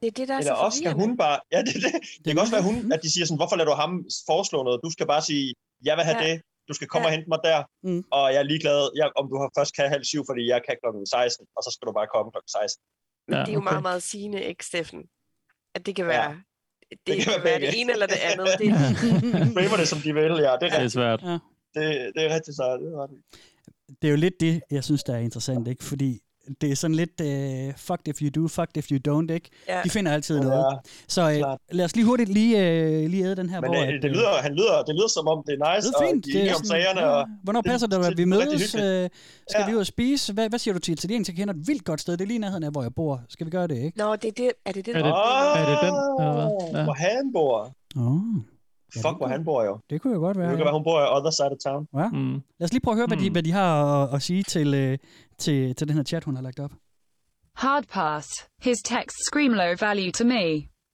Det 0.00 0.06
er 0.06 0.10
det, 0.10 0.28
der 0.28 0.34
er 0.34 0.38
eller 0.38 0.54
så 0.54 0.60
også 0.66 0.78
skal 0.78 0.92
hun 0.92 1.16
bare, 1.16 1.40
ja, 1.52 1.58
det, 1.66 1.74
det, 1.74 1.92
det 2.24 2.26
kan 2.32 2.38
også 2.38 2.54
være 2.56 2.62
hun, 2.70 2.92
at 2.92 3.00
de 3.02 3.12
siger 3.12 3.24
sådan, 3.26 3.36
hvorfor 3.42 3.56
lader 3.56 3.70
du 3.70 3.76
ham 3.84 3.92
foreslå 4.30 4.58
noget? 4.62 4.80
Du 4.84 4.90
skal 4.90 5.06
bare 5.06 5.22
sige, 5.22 5.54
jeg 5.84 5.94
vil 5.96 6.04
have 6.04 6.18
Ja. 6.22 6.26
det, 6.32 6.42
du 6.70 6.74
skal 6.78 6.88
komme 6.92 7.04
Ja. 7.04 7.08
og 7.10 7.14
hente 7.16 7.28
mig 7.32 7.40
der, 7.50 7.60
Mm. 7.88 8.02
og 8.16 8.24
jeg 8.32 8.40
er 8.44 8.48
ligeglad, 8.52 8.80
jeg, 9.00 9.06
om 9.20 9.24
du 9.32 9.36
har 9.42 9.48
først 9.58 9.72
kan 9.76 9.84
halv 9.96 10.04
syv, 10.12 10.22
fordi 10.30 10.42
jeg 10.52 10.60
kan 10.66 10.74
klokken 10.82 11.02
16, 11.06 11.46
og 11.56 11.60
så 11.64 11.70
skal 11.74 11.84
du 11.88 11.92
bare 11.98 12.08
komme 12.14 12.28
klokken 12.34 12.50
16. 12.58 12.82
Men 13.28 13.34
det 13.44 13.48
er 13.54 13.58
jo 13.60 13.64
meget, 13.70 13.82
meget 13.90 14.02
sigende, 14.10 14.40
ikke, 14.50 14.62
Steffen? 14.70 15.02
At 15.76 15.80
det 15.86 15.92
kan 15.96 16.04
Ja. 16.04 16.10
være, 16.16 16.32
det, 16.90 16.98
det 17.06 17.14
kan 17.16 17.24
kan, 17.24 17.32
være 17.34 17.44
være 17.44 17.58
begge. 17.60 17.66
det 17.72 17.80
ene 17.80 17.90
eller 17.96 18.08
det 18.14 18.20
andet. 18.30 18.48
Det, 18.60 18.68
Framer 19.56 19.76
det, 19.82 19.88
som 19.92 19.98
de 20.06 20.10
vil, 20.20 20.32
ja, 20.46 20.52
det 20.60 20.66
er, 20.72 20.76
Det 20.78 20.88
er 20.90 20.94
svært. 20.98 21.20
Ja. 21.30 21.36
Det, 21.76 21.86
det 22.14 22.20
er 22.26 22.30
rigtigt, 22.36 22.56
så 22.60 22.64
det 22.82 22.88
er. 23.02 23.06
Det 24.02 24.06
er 24.08 24.12
jo 24.16 24.16
lidt 24.26 24.40
det, 24.40 24.62
jeg 24.70 24.84
synes, 24.84 25.02
der 25.04 25.14
er 25.14 25.18
interessant, 25.28 25.68
ikke? 25.68 25.84
Fordi 25.84 26.20
det 26.60 26.70
er 26.72 26.76
sådan 26.76 26.94
lidt, 26.94 27.20
uh, 27.20 27.74
fucked 27.76 28.08
if 28.08 28.22
you 28.22 28.42
do, 28.42 28.48
fucked 28.48 28.76
if 28.76 28.86
you 28.92 28.98
don't, 29.08 29.32
ikke? 29.32 29.48
Ja. 29.68 29.80
De 29.84 29.90
finder 29.90 30.12
altid 30.12 30.36
Ja, 30.38 30.42
noget. 30.44 30.78
Så 31.08 31.22
uh, 31.22 31.76
lad 31.76 31.84
os 31.84 31.96
lige 31.96 32.04
hurtigt 32.06 32.28
lige, 32.30 32.56
uh, 32.56 33.10
lige 33.10 33.24
æde 33.24 33.36
den 33.36 33.50
her, 33.50 33.60
Men 33.60 33.70
hvor... 33.70 33.80
øh, 33.82 33.88
at, 33.88 33.94
det 34.02 34.08
øh, 34.08 34.10
lyder, 34.14 34.28
han 34.42 34.52
lyder, 34.54 34.82
det 34.86 34.94
lyder 34.94 35.08
som 35.08 35.28
om, 35.28 35.42
det 35.46 35.54
er 35.60 35.74
nice, 35.76 35.88
Det 35.88 35.94
er 36.00 36.06
fint. 36.10 36.26
og 36.26 36.32
de 36.32 36.38
er 36.38 36.40
enige 36.42 36.56
om 36.56 36.64
sagerne. 36.64 37.06
Og, 37.10 37.26
Hvornår 37.44 37.62
passer 37.62 37.86
det, 37.86 37.96
at 37.96 38.02
vi 38.04 38.14
det 38.14 38.22
er 38.22 38.26
mødes? 38.26 38.74
Øh, 38.74 39.08
skal 39.50 39.60
Ja. 39.60 39.66
vi 39.66 39.74
ud 39.74 39.80
og 39.80 39.86
spise? 39.86 40.32
Hvad, 40.32 40.48
hvad 40.48 40.58
siger 40.58 40.74
du 40.74 40.80
til 40.80 40.92
italiensk? 40.92 41.28
Jeg 41.30 41.36
kender 41.36 41.54
et 41.54 41.66
vildt 41.68 41.84
godt 41.84 42.00
sted. 42.00 42.12
Det 42.16 42.24
er 42.24 42.26
lige 42.26 42.36
i 42.36 42.40
nærheden 42.40 42.64
af, 42.64 42.70
hvor 42.72 42.82
jeg 42.82 42.94
bor. 42.94 43.20
Skal 43.28 43.46
vi 43.46 43.50
gøre 43.50 43.66
det, 43.66 43.76
ikke? 43.78 43.98
Nå, 43.98 44.16
det 44.16 44.24
er 44.28 44.32
det, 44.36 44.50
er 44.66 44.72
det 44.72 44.86
det, 44.86 44.96
Er 44.96 45.02
det- 45.02 45.08
er 45.10 45.54
er 45.54 45.70
det 45.70 45.78
den, 45.82 45.94
eller 46.20 46.32
hvad? 46.34 46.78
Ja. 46.80 46.84
Hvor 46.84 46.92
han 46.92 47.32
bor. 47.32 47.72
Oh, 47.96 48.42
Fuck, 48.94 49.16
hvor 49.16 49.26
han 49.26 49.44
bor 49.44 49.64
jo. 49.64 49.78
det 49.90 50.00
kunne 50.00 50.14
jo 50.14 50.20
godt 50.20 50.36
Det 50.36 50.42
være. 50.42 50.56
kan 50.56 50.64
være, 50.64 50.72
hun 50.72 50.84
bor 50.84 51.00
i 51.00 51.08
other 51.16 51.30
side 51.30 51.50
of 51.56 51.58
town. 51.66 51.88
Ja. 51.94 52.08
Mm. 52.08 52.32
Lad 52.58 52.64
os 52.64 52.72
lige 52.72 52.80
prøve 52.80 52.92
at 52.92 52.96
høre, 52.98 53.06
hvad, 53.06 53.16
de, 53.16 53.22
Hmm. 53.24 53.32
hvad 53.32 53.42
de 53.42 53.52
har 53.52 54.02
at, 54.02 54.14
at 54.14 54.22
sige 54.22 54.42
til, 54.42 54.74
øh, 54.74 54.98
til, 55.38 55.74
til 55.76 55.88
den 55.88 55.96
her 55.96 56.04
chat, 56.04 56.24
hun 56.24 56.34
har 56.36 56.42
lagt 56.42 56.60
op. 56.60 56.70
Hard 57.56 57.84
pass. 57.88 58.28
His 58.62 58.78
texts 58.84 59.20
scream 59.26 59.52
low 59.52 59.72
value 59.80 60.10
to 60.12 60.24
me. 60.24 60.44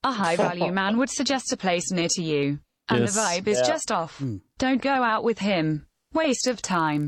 A 0.04 0.12
high 0.24 0.36
value 0.38 0.72
man 0.72 0.94
would 0.94 1.08
suggest 1.20 1.52
a 1.52 1.56
place 1.56 1.94
near 1.94 2.08
to 2.08 2.22
you. 2.32 2.58
And 2.88 3.00
Yes. 3.00 3.14
the 3.14 3.20
vibe 3.20 3.46
is 3.50 3.58
Yeah. 3.58 3.72
just 3.74 3.90
off. 3.90 4.20
Mm. 4.22 4.40
Don't 4.64 4.82
go 4.90 4.96
out 5.12 5.24
with 5.28 5.40
him. 5.50 5.86
Waste 6.14 6.46
of 6.52 6.58
time. 6.62 7.04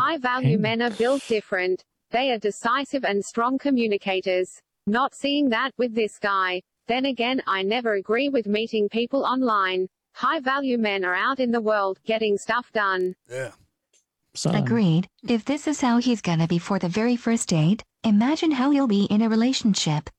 High 0.00 0.18
value 0.18 0.58
men 0.58 0.82
are 0.82 0.94
built 0.98 1.22
different. 1.28 1.78
They 2.10 2.30
are 2.32 2.38
decisive 2.38 3.04
and 3.10 3.22
strong 3.24 3.58
communicators. 3.58 4.48
Not 4.86 5.10
seeing 5.14 5.50
that 5.50 5.70
with 5.78 5.94
this 5.94 6.18
guy. 6.20 6.60
Then 6.86 7.06
again, 7.06 7.42
I 7.46 7.62
never 7.62 7.94
agree 7.94 8.28
with 8.28 8.46
meeting 8.46 8.88
people 8.88 9.24
online. 9.24 9.88
High 10.14 10.40
value 10.40 10.76
men 10.76 11.04
are 11.04 11.14
out 11.14 11.40
in 11.40 11.50
the 11.50 11.60
world 11.60 11.98
getting 12.04 12.36
stuff 12.36 12.70
done. 12.72 13.14
Sådan. 14.36 14.64
Agreed. 14.64 15.08
If 15.28 15.44
this 15.44 15.66
is 15.66 15.80
how 15.80 15.98
he's 15.98 16.20
gonna 16.20 16.46
be 16.46 16.58
for 16.58 16.78
the 16.78 16.88
very 16.88 17.16
first 17.16 17.48
date, 17.48 17.82
imagine 18.02 18.50
how 18.50 18.70
he'll 18.70 18.88
be 18.88 19.04
in 19.04 19.22
a 19.22 19.28
relationship. 19.28 20.10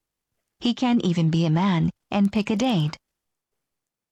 He 0.59 0.73
can 0.73 1.01
even 1.05 1.29
be 1.29 1.45
a 1.45 1.49
man 1.49 1.91
and 2.11 2.31
pick 2.31 2.49
a 2.49 2.55
date. 2.55 2.97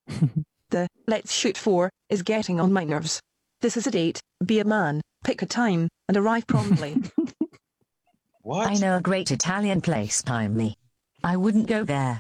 The 0.70 0.88
let's 1.06 1.32
shoot 1.32 1.56
for 1.56 1.92
is 2.10 2.24
getting 2.24 2.60
on 2.60 2.74
my 2.74 2.84
nerves. 2.84 3.22
This 3.62 3.78
is 3.78 3.86
a 3.86 3.92
date, 3.92 4.20
be 4.44 4.60
a 4.60 4.66
man, 4.66 5.02
pick 5.24 5.44
a 5.44 5.46
time, 5.46 5.88
and 6.08 6.18
arrive 6.18 6.48
promptly. 6.48 6.96
What? 8.42 8.68
I 8.68 8.74
know 8.74 8.98
a 8.98 9.02
great 9.02 9.32
Italian 9.32 9.80
place 9.80 10.22
timely. 10.22 10.76
I 11.24 11.38
wouldn't 11.38 11.68
go 11.68 11.86
there. 11.86 12.20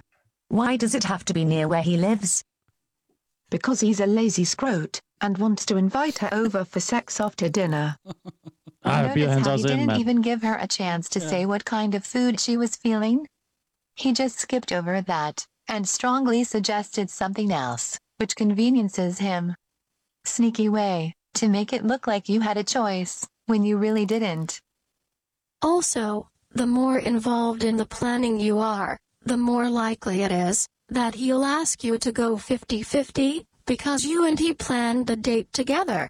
Why 0.54 0.78
does 0.78 0.94
it 0.94 1.04
have 1.06 1.26
to 1.26 1.34
be 1.34 1.46
near 1.46 1.68
where 1.68 1.82
he 1.82 1.98
lives? 1.98 2.44
Because 3.50 3.80
he's 3.80 4.00
a 4.00 4.06
lazy 4.06 4.46
scrote 4.46 5.00
and 5.20 5.36
wants 5.40 5.66
to 5.66 5.78
invite 5.78 6.20
her 6.20 6.30
over 6.32 6.64
for 6.64 6.80
sex 6.80 7.20
after 7.20 7.50
dinner. 7.50 7.98
I 8.84 9.12
bliver 9.14 9.30
han 9.30 9.42
Notice 9.42 9.46
så 9.46 9.50
how 9.50 9.58
he 9.58 9.64
også 9.64 9.68
didn't 9.68 9.88
mand. 9.88 10.00
even 10.00 10.22
give 10.22 10.42
her 10.44 10.56
a 10.58 10.68
chance 10.68 11.10
to 11.10 11.20
say 11.20 11.46
what 11.48 11.66
kind 11.66 11.96
of 11.96 12.04
food 12.06 12.40
she 12.40 12.56
was 12.56 12.76
feeling. 12.76 13.28
He 13.96 14.14
just 14.14 14.38
skipped 14.40 14.72
over 14.72 15.02
that 15.02 15.48
and 15.68 15.88
strongly 15.88 16.44
suggested 16.44 17.10
something 17.10 17.52
else, 17.52 17.98
which 18.20 18.36
conveniences 18.36 19.18
him. 19.18 19.56
Sneaky 20.26 20.70
way 20.70 21.16
to 21.34 21.48
make 21.48 21.74
it 21.74 21.84
look 21.84 22.06
like 22.06 22.30
you 22.30 22.42
had 22.42 22.58
a 22.58 22.64
choice 22.64 23.28
when 23.48 23.64
you 23.64 23.78
really 23.78 24.06
didn't. 24.06 24.62
Also, 25.64 26.30
the 26.52 26.68
more 26.68 27.00
involved 27.00 27.64
in 27.64 27.78
the 27.78 27.88
planning 27.88 28.40
you 28.40 28.60
are, 28.60 29.00
the 29.26 29.38
more 29.38 29.70
likely 29.70 30.22
it 30.22 30.32
is 30.32 30.68
that 30.90 31.16
he'll 31.16 31.44
ask 31.44 31.84
you 31.84 31.98
to 31.98 32.12
go 32.12 32.38
50 32.38 32.84
50 32.84 33.46
because 33.66 34.06
you 34.06 34.26
and 34.26 34.40
he 34.40 34.54
planned 34.54 35.08
the 35.08 35.16
date 35.16 35.52
together. 35.54 36.10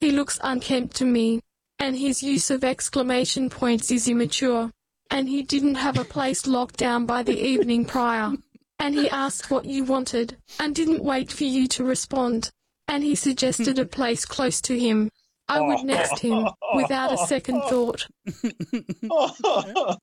He 0.00 0.10
looks 0.10 0.38
unkempt 0.42 0.96
to 0.96 1.04
me, 1.04 1.40
and 1.78 1.96
his 1.96 2.22
use 2.22 2.50
of 2.50 2.64
exclamation 2.64 3.50
points 3.50 3.90
is 3.90 4.08
immature. 4.08 4.70
And 5.10 5.28
he 5.28 5.42
didn't 5.42 5.74
have 5.76 5.98
a 5.98 6.04
place 6.04 6.46
locked 6.46 6.76
down 6.76 7.06
by 7.06 7.22
the 7.22 7.38
evening 7.38 7.84
prior. 7.84 8.32
And 8.78 8.94
he 8.94 9.10
asked 9.10 9.50
what 9.50 9.64
you 9.64 9.84
wanted, 9.84 10.36
and 10.58 10.74
didn't 10.74 11.04
wait 11.04 11.30
for 11.30 11.44
you 11.44 11.68
to 11.68 11.84
respond. 11.84 12.50
And 12.88 13.04
he 13.04 13.14
suggested 13.14 13.78
a 13.78 13.84
place 13.84 14.24
close 14.24 14.60
to 14.62 14.78
him. 14.78 15.10
I 15.48 15.60
would 15.60 15.84
next 15.84 16.20
him 16.20 16.48
without 16.74 17.12
a 17.12 17.18
second 17.18 17.62
thought. 17.68 18.06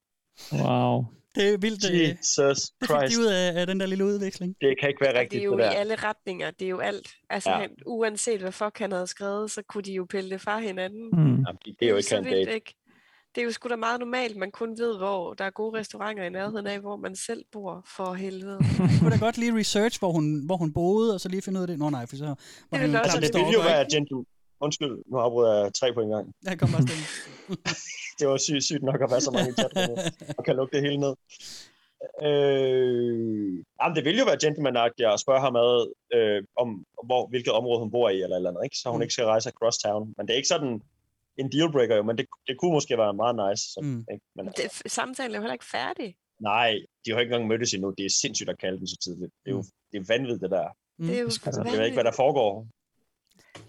Wow. 0.54 1.10
Det 1.36 1.54
er 1.54 1.58
vildt. 1.58 1.92
øh, 1.92 2.00
Jesus 2.10 2.58
det 2.82 2.90
Christ. 2.90 3.16
de 3.16 3.20
ud 3.22 3.26
af, 3.26 3.60
af 3.62 3.68
den 3.68 3.80
der 3.80 3.86
lille 3.86 4.06
udveksling. 4.06 4.56
Det 4.62 4.80
kan 4.80 4.90
ikke 4.90 5.02
være 5.02 5.10
Og 5.10 5.14
det 5.14 5.22
rigtigt, 5.22 5.42
er 5.42 5.46
jo 5.46 5.52
det 5.58 5.60
i 5.60 5.62
der. 5.64 5.70
alle 5.72 5.96
retninger, 5.96 6.52
det 6.52 6.66
er 6.66 6.70
jo 6.70 6.80
alt. 6.80 7.08
Altså, 7.30 7.50
Ja. 7.50 7.58
han, 7.58 7.70
uanset 7.86 8.42
hvad 8.42 8.52
fuck 8.52 8.80
han 8.80 8.92
havde 8.92 9.08
skrevet, 9.08 9.52
så 9.52 9.62
kunne 9.70 9.84
de 9.84 9.94
jo 9.94 10.06
pille 10.10 10.30
det 10.30 10.42
fra 10.42 10.60
hinanden. 10.60 11.04
Mm. 11.14 11.20
Jamen, 11.20 11.44
det 11.66 11.76
er 11.82 11.90
jo 11.90 11.96
ikke 11.96 12.10
så 12.10 12.18
en 12.18 12.26
vildt, 12.26 12.38
date. 12.48 12.56
ikke? 12.56 12.76
Det 13.36 13.42
er 13.42 13.46
jo 13.46 13.52
sgu 13.52 13.70
da 13.70 13.76
meget 13.76 14.00
normalt, 14.00 14.38
man 14.38 14.52
kun 14.52 14.70
ved, 14.80 14.98
hvor 14.98 15.34
der 15.34 15.44
er 15.46 15.50
gode 15.50 15.80
restauranter 15.80 16.24
i 16.24 16.30
nærheden 16.30 16.68
af, 16.68 16.80
hvor 16.80 16.96
man 16.96 17.16
selv 17.16 17.44
bor, 17.52 17.86
for 17.96 18.14
helvede. 18.14 18.60
Jeg 18.80 18.90
kunne 19.00 19.12
da 19.12 19.18
godt 19.18 19.38
lige 19.38 19.58
research, 19.58 20.00
hvor 20.00 20.12
hun, 20.12 20.46
hvor 20.46 20.58
hun 20.58 20.74
boede, 20.74 21.14
og 21.14 21.20
så 21.22 21.30
lige 21.30 21.42
finde 21.42 21.58
ud 21.60 21.62
af 21.64 21.68
det. 21.68 21.80
Nå 21.80 21.90
nej, 21.90 22.06
for 22.06 22.16
så 22.16 22.26
var 22.26 22.34
Det 22.34 22.80
han 22.80 22.82
Det 22.82 23.14
ville 23.14 23.30
jo 23.30 23.62
stalker, 23.62 23.64
være 23.64 23.86
gentle. 23.94 24.26
Undskyld, 24.62 24.96
nu 25.12 25.18
afbryder 25.18 25.54
jeg 25.64 25.74
tre 25.74 25.94
på 25.94 26.02
en 26.02 26.10
gang. 26.10 26.26
Jeg 26.46 26.60
kom 26.60 26.70
bare 26.72 26.82
stille. 26.88 27.06
Det 28.20 28.28
var 28.28 28.38
sygt, 28.38 28.64
sygt 28.64 28.84
nok 28.84 29.02
at 29.02 29.12
være 29.12 29.22
så 29.22 29.32
mange 29.32 29.50
i 29.52 29.56
og 30.38 30.44
kan 30.46 30.56
lukke 30.56 30.74
det 30.76 30.82
hele 30.86 30.98
ned. 30.98 31.14
Øh, 32.28 33.54
jamen, 33.80 33.96
det 33.96 34.04
ville 34.06 34.20
jo 34.22 34.26
være 34.32 34.42
gentleman-agtigt 34.46 35.08
at 35.14 35.20
spørge 35.26 35.42
ham 35.48 35.56
ad, 35.56 35.76
øh, 36.16 36.40
om 36.62 36.68
hvor, 37.08 37.22
hvilket 37.32 37.54
område 37.60 37.80
hun 37.84 37.92
bor 37.92 38.10
i, 38.10 38.22
eller 38.22 38.36
eller 38.38 38.50
andet, 38.50 38.64
ikke? 38.68 38.78
så 38.78 38.90
hun 38.90 38.98
Mm. 39.00 39.02
ikke 39.02 39.14
skal 39.14 39.26
rejse 39.26 39.50
across 39.54 39.78
town. 39.78 40.04
Men 40.18 40.22
det 40.28 40.34
er 40.34 40.38
ikke 40.42 40.54
sådan 40.56 40.82
en 41.42 41.52
dealbreaker, 41.52 41.96
jo, 41.96 42.04
men 42.10 42.18
det, 42.18 42.26
det 42.48 42.56
kunne 42.60 42.72
måske 42.78 42.98
være 42.98 43.14
meget 43.24 43.36
nice. 43.44 43.64
Sådan, 43.74 43.90
Mm. 43.90 44.06
ikke? 44.14 44.26
Men, 44.36 44.46
Det, 44.60 44.92
samtalen 44.92 45.32
er 45.32 45.38
jo 45.40 45.42
heller 45.46 45.60
ikke 45.60 45.72
færdig. 45.78 46.10
nej, 46.52 46.70
de 47.02 47.06
har 47.12 47.16
jo 47.18 47.22
ikke 47.24 47.34
engang 47.34 47.48
mødtes 47.52 47.74
endnu. 47.74 47.90
Det 47.98 48.06
er 48.06 48.14
sindssygt 48.24 48.50
at 48.50 48.58
kalde 48.64 48.78
dem 48.80 48.88
så 48.88 48.98
tidligt. 49.06 49.32
Det 49.44 49.50
er 49.52 49.56
jo 49.58 49.64
det 49.92 49.98
er 50.02 50.06
vanvittigt, 50.14 50.42
det 50.46 50.52
der. 50.58 50.68
Mm. 51.00 51.06
Det 51.08 51.16
er 51.18 51.22
jo 51.22 51.26
Altså, 51.48 51.62
jeg 51.66 51.74
ved 51.78 51.86
ikke, 51.86 51.96
hvad 52.02 52.04
der 52.12 52.16
foregår. 52.24 52.52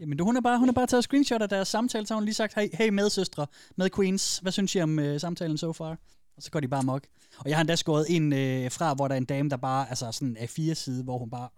Jamen, 0.00 0.18
du- 0.18 0.24
hun 0.24 0.36
er 0.36 0.40
bare, 0.40 0.58
hun 0.58 0.68
er 0.68 0.72
bare 0.72 0.86
taget 0.86 1.04
screenshot 1.04 1.42
af 1.42 1.48
deres 1.48 1.68
samtale, 1.68 2.06
så 2.06 2.14
har 2.14 2.18
hun 2.20 2.24
lige 2.24 2.34
sagt, 2.34 2.54
hey, 2.54 2.68
hey 2.74 2.88
medsøstre, 2.88 3.46
med 3.76 3.90
Queens, 3.96 4.38
hvad 4.38 4.52
synes 4.52 4.74
I 4.74 4.80
om 4.80 4.98
øh, 4.98 5.20
samtalen 5.20 5.58
so 5.58 5.72
far? 5.72 5.98
Og 6.36 6.42
så 6.42 6.50
går 6.50 6.60
de 6.60 6.68
bare 6.68 6.82
mok. 6.82 7.06
Og 7.38 7.48
jeg 7.48 7.56
har 7.56 7.60
endda 7.60 7.76
skåret 7.76 8.06
en 8.16 8.32
øh, 8.32 8.70
fra, 8.70 8.94
hvor 8.94 9.08
der 9.08 9.14
er 9.14 9.18
en 9.18 9.24
dame, 9.24 9.50
der 9.50 9.56
bare, 9.56 9.88
altså 9.88 10.12
sådan 10.12 10.36
af 10.36 10.48
fire 10.48 10.74
side, 10.74 11.04
hvor 11.04 11.18
hun 11.18 11.30
bare 11.30 11.48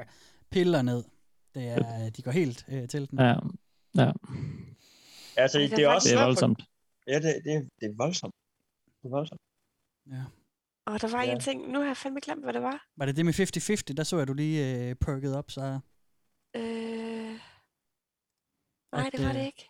øh, 0.00 0.04
piller 0.50 0.82
ned. 0.82 1.04
Det 1.54 1.68
er, 1.68 2.10
de 2.10 2.22
går 2.22 2.30
helt 2.30 2.64
øh, 2.68 2.88
til 2.88 3.10
den. 3.10 3.18
Ja, 3.18 3.34
ja. 3.94 4.12
Altså, 5.36 5.58
Ej, 5.58 5.62
det, 5.66 5.76
det 5.76 5.84
er 5.84 5.88
også 5.88 6.08
Det 6.08 6.14
er 6.14 6.18
for- 6.18 6.24
voldsomt. 6.24 6.62
Ja, 7.06 7.14
det, 7.14 7.34
det, 7.44 7.68
det 7.80 7.86
er 7.86 7.94
voldsomt. 7.96 8.34
Det 9.02 9.08
er 9.08 9.10
voldsomt. 9.10 9.40
Og 10.86 11.00
der 11.00 11.08
var 11.10 11.22
Ja. 11.22 11.32
en 11.32 11.40
ting, 11.40 11.72
nu 11.72 11.78
har 11.80 11.86
jeg 11.86 11.96
fandme 11.96 12.20
glemt, 12.20 12.44
hvad 12.44 12.52
det 12.52 12.62
var. 12.62 12.86
Var 12.96 13.06
det 13.06 13.16
det 13.16 13.24
med 13.24 13.34
50-50? 13.90 13.94
Der 13.96 14.04
så 14.04 14.18
jeg, 14.18 14.28
du 14.28 14.32
lige 14.34 14.88
øh, 14.88 14.94
perket 14.94 15.36
op, 15.36 15.50
så... 15.50 15.78
Øh... 16.56 16.85
Nej, 18.96 19.06
At, 19.06 19.18
det 19.18 19.26
var 19.26 19.32
det 19.32 19.40
øh, 19.40 19.46
ikke. 19.46 19.68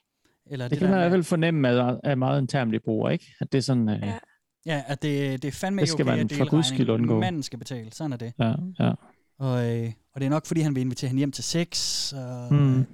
Eller 0.50 0.64
Det 0.64 0.70
det, 0.70 0.78
kan 0.78 0.88
man 0.90 0.96
i 0.98 1.00
hvert 1.00 1.10
med, 1.10 1.16
fald 1.16 1.24
fornemme 1.24 1.68
af, 1.68 1.96
af 2.04 2.16
meget 2.16 2.40
internt 2.40 2.82
bruger, 2.84 3.10
ikke? 3.10 3.34
At 3.40 3.52
det 3.52 3.58
er 3.58 3.62
sådan... 3.62 3.88
Øh, 3.88 4.02
Ja. 4.02 4.18
ja, 4.66 4.82
at 4.86 5.02
det, 5.02 5.42
det 5.42 5.48
er 5.48 5.52
fandme 5.52 5.80
Det 5.80 5.88
skal 5.88 6.02
okay 6.04 6.10
man 6.16 6.20
at 6.20 6.32
for 6.32 6.38
dele 6.38 6.50
guds 6.50 6.66
skyld 6.66 6.80
regningen. 6.80 7.00
undgå. 7.10 7.20
Manden 7.20 7.42
skal 7.42 7.58
betale, 7.58 7.92
sådan 7.92 8.12
er 8.12 8.16
det. 8.16 8.32
ja, 8.38 8.54
ja. 8.80 8.92
Og, 9.38 9.76
øh, 9.76 9.92
og 10.14 10.20
det 10.20 10.26
er 10.26 10.30
nok, 10.30 10.46
fordi 10.46 10.60
han 10.60 10.74
vil 10.74 10.80
invitere 10.80 11.08
hende 11.08 11.18
hjem 11.20 11.32
til 11.32 11.44
sex, 11.44 12.12
og 12.12 12.54
Mm. 12.54 12.78
øh, 12.80 12.84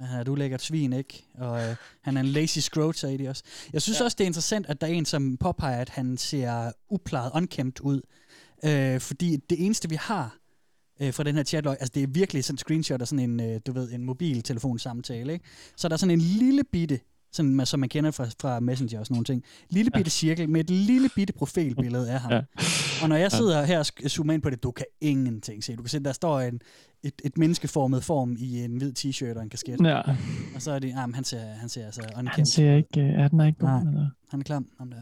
han 0.00 0.16
er 0.16 0.20
et 0.20 0.28
ulækkert 0.28 0.62
svin, 0.62 0.92
ikke? 0.92 1.24
Og 1.38 1.58
øh, 1.68 1.76
han 2.02 2.16
er 2.16 2.20
en 2.20 2.26
lazy 2.26 2.58
scrote, 2.58 2.98
sagde 2.98 3.18
de 3.18 3.28
også. 3.28 3.42
Jeg 3.72 3.82
synes 3.82 4.00
ja. 4.00 4.04
også, 4.04 4.14
det 4.18 4.24
er 4.24 4.28
interessant, 4.28 4.66
at 4.66 4.80
der 4.80 4.86
er 4.86 4.90
en, 4.90 5.04
som 5.04 5.36
påpeger, 5.36 5.80
at 5.80 5.88
han 5.88 6.16
ser 6.16 6.72
uplejet, 6.90 7.30
unkæmt 7.34 7.80
ud. 7.80 8.00
Øh, 8.64 9.00
fordi 9.00 9.36
det 9.36 9.64
eneste, 9.64 9.88
vi 9.88 9.94
har 9.94 10.36
øh, 11.02 11.12
fra 11.12 11.22
den 11.24 11.34
her 11.36 11.42
chatlog, 11.42 11.72
altså 11.80 11.92
det 11.94 12.02
er 12.02 12.06
virkelig 12.06 12.44
sådan 12.44 12.54
en 12.54 12.58
screenshot 12.58 13.00
af 13.00 13.08
sådan 13.08 13.30
en, 13.30 13.40
øh, 13.40 13.60
du 13.66 13.72
ved, 13.72 13.92
en 13.92 14.04
mobiltelefonsamtale, 14.04 15.32
ikke? 15.32 15.44
Så 15.76 15.88
der 15.88 15.92
er 15.94 15.96
sådan 15.98 16.10
en 16.10 16.20
lille 16.20 16.64
bitte, 16.72 17.00
sådan, 17.32 17.54
man- 17.54 17.66
som 17.66 17.80
man 17.80 17.88
kender 17.88 18.10
fra, 18.10 18.26
fra 18.40 18.60
Messenger 18.60 18.98
og 19.00 19.06
sådan 19.06 19.14
nogle 19.14 19.24
ting. 19.24 19.44
Lille 19.70 19.90
bitte 19.90 20.10
cirkel 20.10 20.48
med 20.48 20.60
et 20.60 20.70
lille 20.70 21.08
bitte 21.14 21.32
profilbillede 21.32 22.10
af 22.10 22.20
ham. 22.20 22.32
Ja. 22.32 22.40
Og 23.02 23.08
når 23.08 23.16
jeg 23.16 23.32
sidder 23.32 23.64
her 23.64 23.78
og 24.04 24.10
zoomer 24.10 24.32
ind 24.32 24.42
på 24.42 24.50
det, 24.50 24.62
du 24.62 24.70
kan 24.70 24.86
ingenting 25.00 25.64
se. 25.64 25.76
Du 25.76 25.82
kan 25.82 25.88
se, 25.88 25.98
der 26.00 26.12
står 26.12 26.40
en, 26.40 26.60
et, 27.02 27.14
et 27.24 27.38
menneskeformet 27.38 28.04
form 28.04 28.36
i 28.38 28.64
en 28.64 28.76
hvid 28.76 28.92
t-shirt 28.98 29.36
og 29.36 29.42
en 29.42 29.48
kasket. 29.50 29.80
Ja. 29.84 30.00
Og 30.54 30.62
så 30.62 30.70
er 30.72 30.78
det, 30.78 30.88
ah, 30.96 31.14
han 31.14 31.24
ser, 31.24 31.40
han 31.40 31.68
ser 31.68 31.86
altså 31.86 32.02
Han 32.36 32.46
ser 32.46 32.76
ikke... 32.76 33.00
Øh, 33.00 33.08
er 33.08 33.28
den 33.28 33.40
er 33.40 33.46
ikke 33.46 33.58
god? 33.58 33.68
Nej. 33.68 34.04
Han 34.30 34.40
er 34.40 34.44
klam, 34.44 34.66
ham 34.78 34.90
der. 34.90 34.96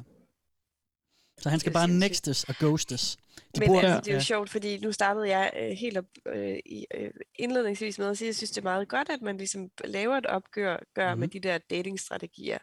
Så 1.38 1.48
han 1.48 1.60
skal 1.60 1.72
bare 1.72 1.88
nextes 1.88 2.44
og 2.44 2.54
ghostes. 2.54 3.16
De 3.54 3.60
Men 3.60 3.68
bor- 3.68 3.80
altså, 3.80 4.00
det 4.00 4.08
er 4.08 4.12
jo 4.12 4.16
ja. 4.18 4.22
sjovt, 4.22 4.50
fordi 4.50 4.78
nu 4.78 4.92
startede 4.92 5.28
jeg 5.28 5.52
øh, 5.60 5.70
helt 5.70 5.96
op 5.98 6.04
øh, 6.26 6.58
i, 6.66 6.86
øh, 6.94 7.10
indledningsvis 7.38 7.98
med 7.98 8.06
at 8.10 8.18
sige, 8.18 8.26
at 8.26 8.30
jeg 8.30 8.36
synes, 8.36 8.50
det 8.50 8.58
er 8.58 8.62
meget 8.62 8.88
godt, 8.88 9.08
at 9.10 9.22
man 9.22 9.36
ligesom 9.36 9.68
laver 9.84 10.16
et 10.16 10.26
opgør 10.26 10.76
gør 10.94 11.10
Mhm. 11.14 11.20
med 11.20 11.28
de 11.28 11.40
der 11.40 11.58
datingstrategier. 11.70 12.58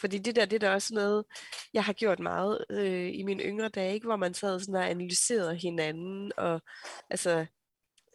Fordi 0.00 0.18
det 0.18 0.36
der, 0.36 0.44
det 0.44 0.62
er 0.62 0.68
da 0.68 0.74
også 0.74 0.94
noget, 0.94 1.24
jeg 1.74 1.84
har 1.84 1.92
gjort 1.92 2.20
meget 2.20 2.64
øh, 2.70 3.10
i 3.14 3.22
mine 3.22 3.42
yngre 3.42 3.68
dage, 3.68 3.94
ikke? 3.94 4.06
hvor 4.06 4.16
man 4.16 4.34
sad 4.34 4.60
sådan 4.60 4.74
og 4.74 4.90
analyserede 4.90 5.56
hinanden, 5.56 6.32
og 6.36 6.60
altså 7.10 7.46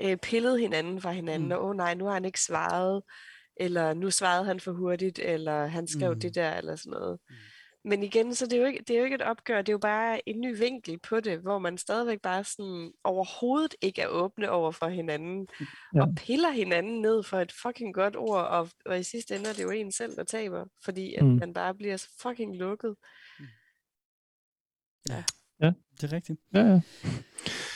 øh, 0.02 0.18
pillede 0.18 0.60
hinanden 0.60 1.02
fra 1.02 1.12
hinanden, 1.12 1.46
Mm. 1.48 1.52
og 1.52 1.64
åh 1.64 1.70
oh, 1.70 1.76
nej, 1.76 1.94
nu 1.94 2.06
har 2.06 2.14
han 2.14 2.26
ikke 2.26 2.42
svaret, 2.42 3.02
eller 3.60 3.94
nu 3.94 4.12
svarede 4.12 4.46
han 4.46 4.60
for 4.60 4.72
hurtigt, 4.72 5.20
eller 5.20 5.66
han 5.68 5.88
skrev 5.88 6.14
Mm. 6.14 6.20
det 6.20 6.36
der, 6.36 6.54
eller 6.58 6.76
sådan 6.76 6.92
noget. 6.92 7.20
Men 7.84 8.04
igen, 8.04 8.36
så 8.36 8.46
det 8.46 8.54
er, 8.54 8.62
jo 8.62 8.66
ikke, 8.68 8.84
det 8.88 8.94
er 8.94 8.98
jo 8.98 9.04
ikke 9.04 9.16
et 9.16 9.22
opgør, 9.22 9.58
det 9.62 9.70
er 9.70 9.74
jo 9.74 9.78
bare 9.78 10.30
en 10.30 10.42
ny 10.42 10.58
vinkel 10.58 11.00
på 11.00 11.20
det, 11.20 11.40
hvor 11.40 11.60
man 11.60 11.78
stadigvæk 11.78 12.22
bare 12.22 12.44
sådan 12.44 12.92
overhovedet 13.04 13.76
ikke 13.82 14.02
er 14.02 14.08
åbne 14.08 14.50
over 14.52 14.72
for 14.72 14.88
hinanden, 14.88 15.48
Ja. 15.96 16.02
og 16.02 16.08
piller 16.18 16.52
hinanden 16.52 17.02
ned 17.02 17.24
for 17.24 17.38
et 17.40 17.52
fucking 17.52 17.94
godt 17.94 18.16
ord, 18.16 18.46
og, 18.46 18.70
og 18.86 19.00
i 19.00 19.04
sidste 19.04 19.36
ende 19.36 19.50
er 19.50 19.54
det 19.54 19.64
jo 19.64 19.70
en 19.70 19.92
selv, 19.92 20.16
der 20.16 20.24
taber, 20.24 20.66
fordi 20.84 21.14
at 21.16 21.24
Mm. 21.26 21.30
man 21.40 21.54
bare 21.54 21.76
bliver 21.76 21.98
så 21.98 22.10
fucking 22.22 22.56
lukket. 22.58 22.96
Ja. 25.10 25.24
Ja. 25.62 25.72
Det 26.02 26.12
er 26.12 26.16
rigtigt. 26.16 26.40
Ja, 26.54 26.60
ja. 26.60 26.80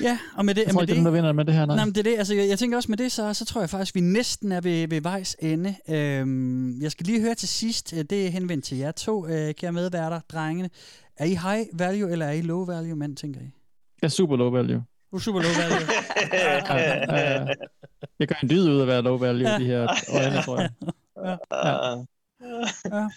Ja, 0.01 0.19
og 0.35 0.45
med 0.45 0.55
det... 0.55 0.61
Jeg 0.61 0.71
tror 0.73 0.81
med 0.81 0.81
ikke, 0.81 0.91
det 0.91 0.91
er 0.91 0.95
dem, 0.95 1.03
der 1.03 1.11
vinder 1.11 1.31
med 1.31 1.45
det 1.45 1.53
her, 1.53 1.65
nej. 1.65 1.75
Nej, 1.75 1.85
men 1.85 1.95
det 1.95 1.99
er 2.07 2.11
det. 2.11 2.17
Altså, 2.17 2.35
jeg, 2.35 2.49
jeg 2.49 2.59
tænker 2.59 2.77
også 2.77 2.91
med 2.91 2.97
det, 2.97 3.11
så, 3.11 3.33
så 3.33 3.45
tror 3.45 3.61
jeg 3.61 3.69
faktisk, 3.69 3.95
vi 3.95 4.01
næsten 4.01 4.51
er 4.51 4.61
ved, 4.61 4.87
ved 4.87 5.01
vejs 5.01 5.35
ende. 5.39 5.75
Øhm, 5.89 6.81
jeg 6.81 6.91
skal 6.91 7.05
lige 7.05 7.21
høre 7.21 7.35
til 7.35 7.47
sidst, 7.49 7.93
øh, 7.93 7.99
det 7.99 8.25
er 8.25 8.29
henvendt 8.29 8.65
til 8.65 8.77
jer 8.77 8.91
to, 8.91 9.27
øh, 9.27 9.53
kære 9.53 9.71
medværter, 9.71 10.19
drengene. 10.31 10.69
Er 11.17 11.25
I 11.25 11.29
high 11.35 11.65
value, 11.73 12.11
eller 12.11 12.25
er 12.25 12.31
I 12.31 12.41
low 12.41 12.65
value 12.65 12.95
mænd, 12.95 13.15
tænker 13.15 13.39
I? 13.41 13.51
Jeg 14.01 14.07
er 14.07 14.11
super 14.11 14.35
low 14.37 14.49
value. 14.51 14.83
Du 15.11 15.15
er 15.15 15.21
super 15.21 15.41
low 15.41 15.51
value. 15.51 15.87
Ja, 16.33 16.55
ja, 17.15 17.41
ja. 17.41 17.45
Jeg 18.19 18.27
gør 18.27 18.35
en 18.43 18.49
dyd 18.49 18.69
ud 18.69 18.77
af 18.77 18.81
at 18.81 18.87
være 18.87 19.01
low 19.01 19.17
value 19.17 19.41
i 19.41 19.63
de 19.63 19.65
her 19.65 19.87
øjne, 20.13 20.41
tror 20.41 20.59
jeg. 20.61 20.69
Ja. 21.25 21.35
Ja. 21.69 21.95
Ja. 22.97 23.07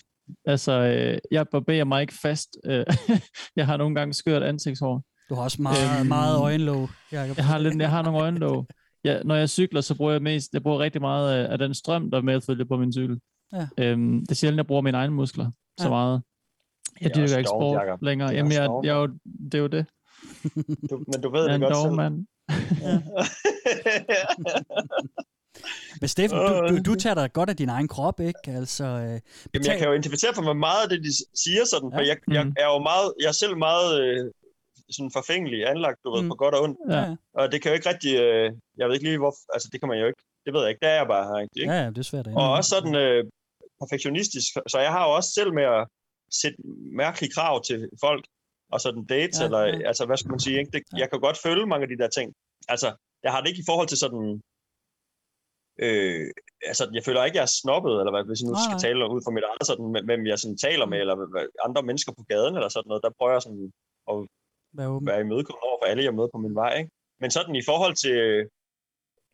Altså, 0.45 0.73
øh, 0.73 1.19
jeg 1.31 1.49
barberer 1.49 1.85
mig 1.85 2.01
ikke 2.01 2.15
fast. 2.23 2.49
Øh, 2.65 2.85
jeg 3.57 3.67
har 3.67 3.77
nogle 3.77 3.95
gange 3.95 4.15
skørt 4.15 4.43
ansigtshår. 4.43 5.03
Du 5.31 5.35
har 5.35 5.43
også 5.43 5.63
meget, 5.63 5.99
Øhm, 6.01 6.09
meget 6.09 6.39
øjenlåg, 6.41 6.89
Jacob. 7.13 7.37
Jeg 7.37 7.47
har, 7.47 7.59
lidt, 7.59 7.81
jeg 7.81 7.91
har 7.91 8.03
nogle 8.03 8.19
øjenlåg. 8.19 8.67
Ja, 9.05 9.23
når 9.23 9.35
jeg 9.35 9.49
cykler, 9.49 9.81
så 9.81 9.95
bruger 9.97 10.13
jeg 10.13 10.23
mest, 10.23 10.53
jeg 10.53 10.63
bruger 10.63 10.79
rigtig 10.79 11.01
meget 11.01 11.33
af, 11.45 11.53
af 11.53 11.59
den 11.59 11.75
strøm, 11.75 12.11
der 12.11 12.21
medfølger 12.21 12.65
på 12.65 12.77
min 12.77 12.93
cykel. 12.93 13.21
Ja. 13.53 13.67
Øhm, 13.79 14.21
det 14.21 14.31
er 14.31 14.35
sjældent, 14.35 14.57
jeg 14.57 14.67
bruger 14.67 14.83
mine 14.83 14.97
egne 14.99 15.15
muskler 15.15 15.51
så 15.81 15.85
Ja. 15.85 15.89
meget. 15.91 16.23
Det 16.95 17.01
Jeg 17.03 17.11
er 17.11 17.15
dyrker 17.15 17.39
ikke 17.39 17.49
sport 17.49 17.83
Jacob. 17.87 18.03
længere. 18.03 18.29
Det 18.29 18.35
er 18.35 18.39
Jamen, 18.39 18.53
jeg, 18.53 18.71
jeg, 18.85 18.95
jo, 18.95 19.07
det 19.45 19.55
er 19.55 19.59
jo 19.59 19.67
det. 19.67 19.87
Du, 20.91 21.05
men 21.13 21.21
du 21.23 21.31
ved 21.31 21.43
Jeg 21.45 21.53
det 21.53 21.61
godt 21.61 21.75
dog, 21.75 21.83
selv. 21.83 21.95
mand. 21.95 22.27
Men 26.01 26.09
Steffen, 26.09 26.39
du, 26.39 26.69
du, 26.69 26.75
du 26.91 26.95
tager 26.95 27.15
dig 27.15 27.33
godt 27.33 27.51
af 27.51 27.57
din 27.57 27.69
egen 27.69 27.89
krop, 27.89 28.21
ikke? 28.21 28.51
Altså, 28.61 28.85
øh, 28.85 28.91
Jamen, 28.93 29.21
jeg 29.55 29.61
betal- 29.61 29.79
kan 29.79 29.87
jo 29.89 29.93
identificere 29.93 30.35
for 30.35 30.43
mig 30.43 30.57
meget 30.57 30.83
af 30.85 30.89
det, 30.89 30.99
de 31.07 31.13
siger 31.45 31.65
sådan, 31.73 31.91
for 31.95 32.01
Ja. 32.01 32.07
jeg, 32.11 32.17
jeg 32.37 32.45
Mm. 32.45 32.55
er 32.63 32.67
jo 32.73 32.79
meget, 32.91 33.09
jeg 33.23 33.29
er 33.29 33.39
selv 33.43 33.57
meget 33.69 33.89
øh, 34.03 34.21
sådan 34.97 35.11
forfængelig 35.19 35.69
anlagt, 35.73 35.99
du 36.05 36.09
ved, 36.15 36.23
Mm. 36.23 36.29
på 36.29 36.35
godt 36.35 36.55
og 36.55 36.63
ondt. 36.63 36.79
Ja. 36.91 37.05
Og 37.39 37.53
det 37.53 37.63
kan 37.63 37.69
jo 37.71 37.75
ikke 37.79 37.89
rigtig, 37.93 38.13
øh, 38.25 38.47
jeg 38.79 38.85
ved 38.87 38.95
ikke 38.95 39.07
lige 39.09 39.19
hvor, 39.19 39.35
altså 39.55 39.69
det 39.73 39.81
kan 39.81 39.89
man 39.89 39.99
jo 40.03 40.07
ikke, 40.11 40.23
det 40.45 40.51
ved 40.55 40.61
jeg 40.61 40.71
ikke, 40.71 40.83
det 40.85 40.89
er 40.95 40.99
jeg 41.03 41.07
bare 41.15 41.25
her, 41.31 41.39
ikke? 41.45 41.73
Ja, 41.73 41.87
det 41.95 41.99
er 41.99 42.09
svært. 42.13 42.27
Og 42.27 42.47
også 42.59 42.69
sådan 42.77 42.95
øh, 42.95 43.25
perfektionistisk, 43.83 44.49
så 44.73 44.79
jeg 44.87 44.93
har 44.97 45.03
jo 45.09 45.11
også 45.19 45.31
selv 45.39 45.53
med 45.59 45.67
at 45.77 45.83
sætte 46.41 46.59
mærkelige 47.03 47.33
krav 47.37 47.55
til 47.69 47.89
folk, 48.07 48.25
og 48.73 48.81
sådan 48.81 49.05
dates, 49.05 49.39
Ja, 49.41 49.45
eller 49.45 49.61
ja. 49.61 49.89
altså 49.91 50.03
hvad 50.07 50.17
skal 50.17 50.31
man 50.31 50.41
sige, 50.41 50.59
ikke? 50.59 50.71
Det, 50.75 50.83
jeg 51.03 51.11
kan 51.11 51.21
godt 51.21 51.39
føle 51.47 51.67
mange 51.67 51.83
af 51.87 51.89
de 51.89 51.99
der 52.03 52.09
ting. 52.19 52.29
Altså, 52.69 52.89
jeg 53.25 53.33
har 53.33 53.41
det 53.41 53.49
ikke 53.49 53.61
i 53.65 53.69
forhold 53.71 53.89
til 53.89 53.99
sådan, 53.99 54.41
øh, 55.85 56.27
altså 56.71 56.85
jeg 56.97 57.03
føler 57.07 57.25
ikke, 57.25 57.37
jeg 57.41 57.43
er 57.51 57.57
snobbet, 57.63 57.95
eller 58.01 58.13
hvad, 58.15 58.25
hvis 58.29 58.41
jeg 58.41 58.49
nu 58.49 58.53
Nej, 58.57 58.65
skal 58.67 58.79
tale 58.87 59.11
ud 59.15 59.21
fra 59.25 59.35
mit 59.37 59.45
eget, 59.51 59.65
sådan, 59.71 59.89
hvem- 60.09 60.27
jeg 60.33 60.39
sådan 60.39 60.59
taler 60.67 60.87
med, 60.93 60.99
eller 61.03 61.15
hvad- 61.33 61.51
andre 61.67 61.83
mennesker 61.89 62.13
på 62.19 62.25
gaden, 62.33 62.55
eller 62.59 62.69
sådan 62.69 62.89
noget, 62.91 63.03
der 63.07 63.11
prøver 63.19 63.33
jeg 63.37 63.43
sådan 63.47 63.73
at 64.11 64.17
Vær 64.79 64.87
åben. 64.95 65.07
være 65.11 65.21
imødekommende 65.27 65.67
over 65.69 65.79
for 65.81 65.87
alle, 65.91 66.05
jeg 66.05 66.15
møder 66.15 66.33
på 66.35 66.39
min 66.47 66.55
vej, 66.63 66.73
ikke? 66.81 66.91
Men 67.21 67.31
sådan 67.37 67.55
i 67.63 67.65
forhold 67.71 67.95
til 68.05 68.19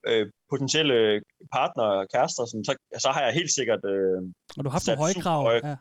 øh, 0.09 0.24
potentielle 0.51 1.23
partner 1.56 1.85
og 1.85 2.06
kærester, 2.14 2.44
sådan, 2.51 2.64
så, 2.69 2.73
så 3.05 3.09
har 3.14 3.23
jeg 3.27 3.32
helt 3.40 3.52
sikkert 3.59 3.82
øh, 3.94 4.19
Og 4.56 4.60
du 4.64 4.69
har 4.69 4.77
haft 4.78 4.85
sat 4.85 4.98
nogle 4.98 5.05
høje 5.14 5.23
krav. 5.24 5.40
høje- 5.48 5.66
Ja. 5.70 5.77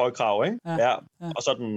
høje 0.00 0.12
krav, 0.18 0.36
ikke? 0.46 0.58
Ja, 0.64 0.74
Ja. 0.86 0.94
ja. 1.22 1.28
Og 1.36 1.42
sådan, 1.48 1.70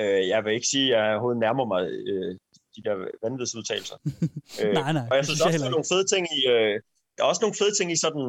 øh, 0.00 0.22
jeg 0.32 0.44
vil 0.44 0.52
ikke 0.58 0.66
sige, 0.74 0.96
at 0.96 1.02
jeg 1.02 1.10
overhovedet 1.12 1.40
nærmer 1.40 1.64
mig 1.72 1.82
øh, 2.10 2.30
de 2.78 2.82
der 2.88 2.96
vanvidsudtalelser. 3.22 3.96
øh, 4.62 4.72
Nej, 4.80 4.92
nej, 4.98 5.06
Og 5.10 5.14
jeg 5.16 5.22
det 5.22 5.26
synes 5.26 5.40
også, 5.40 5.58
der 5.58 5.66
er 5.70 5.76
nogle 5.76 5.90
fede 5.92 6.06
ting 6.12 6.22
i, 6.38 6.40
øh, 6.54 6.74
der 7.14 7.20
er 7.24 7.28
også 7.32 7.42
nogle 7.44 7.58
fede 7.60 7.74
ting 7.78 7.88
i 7.92 7.98
sådan 8.06 8.26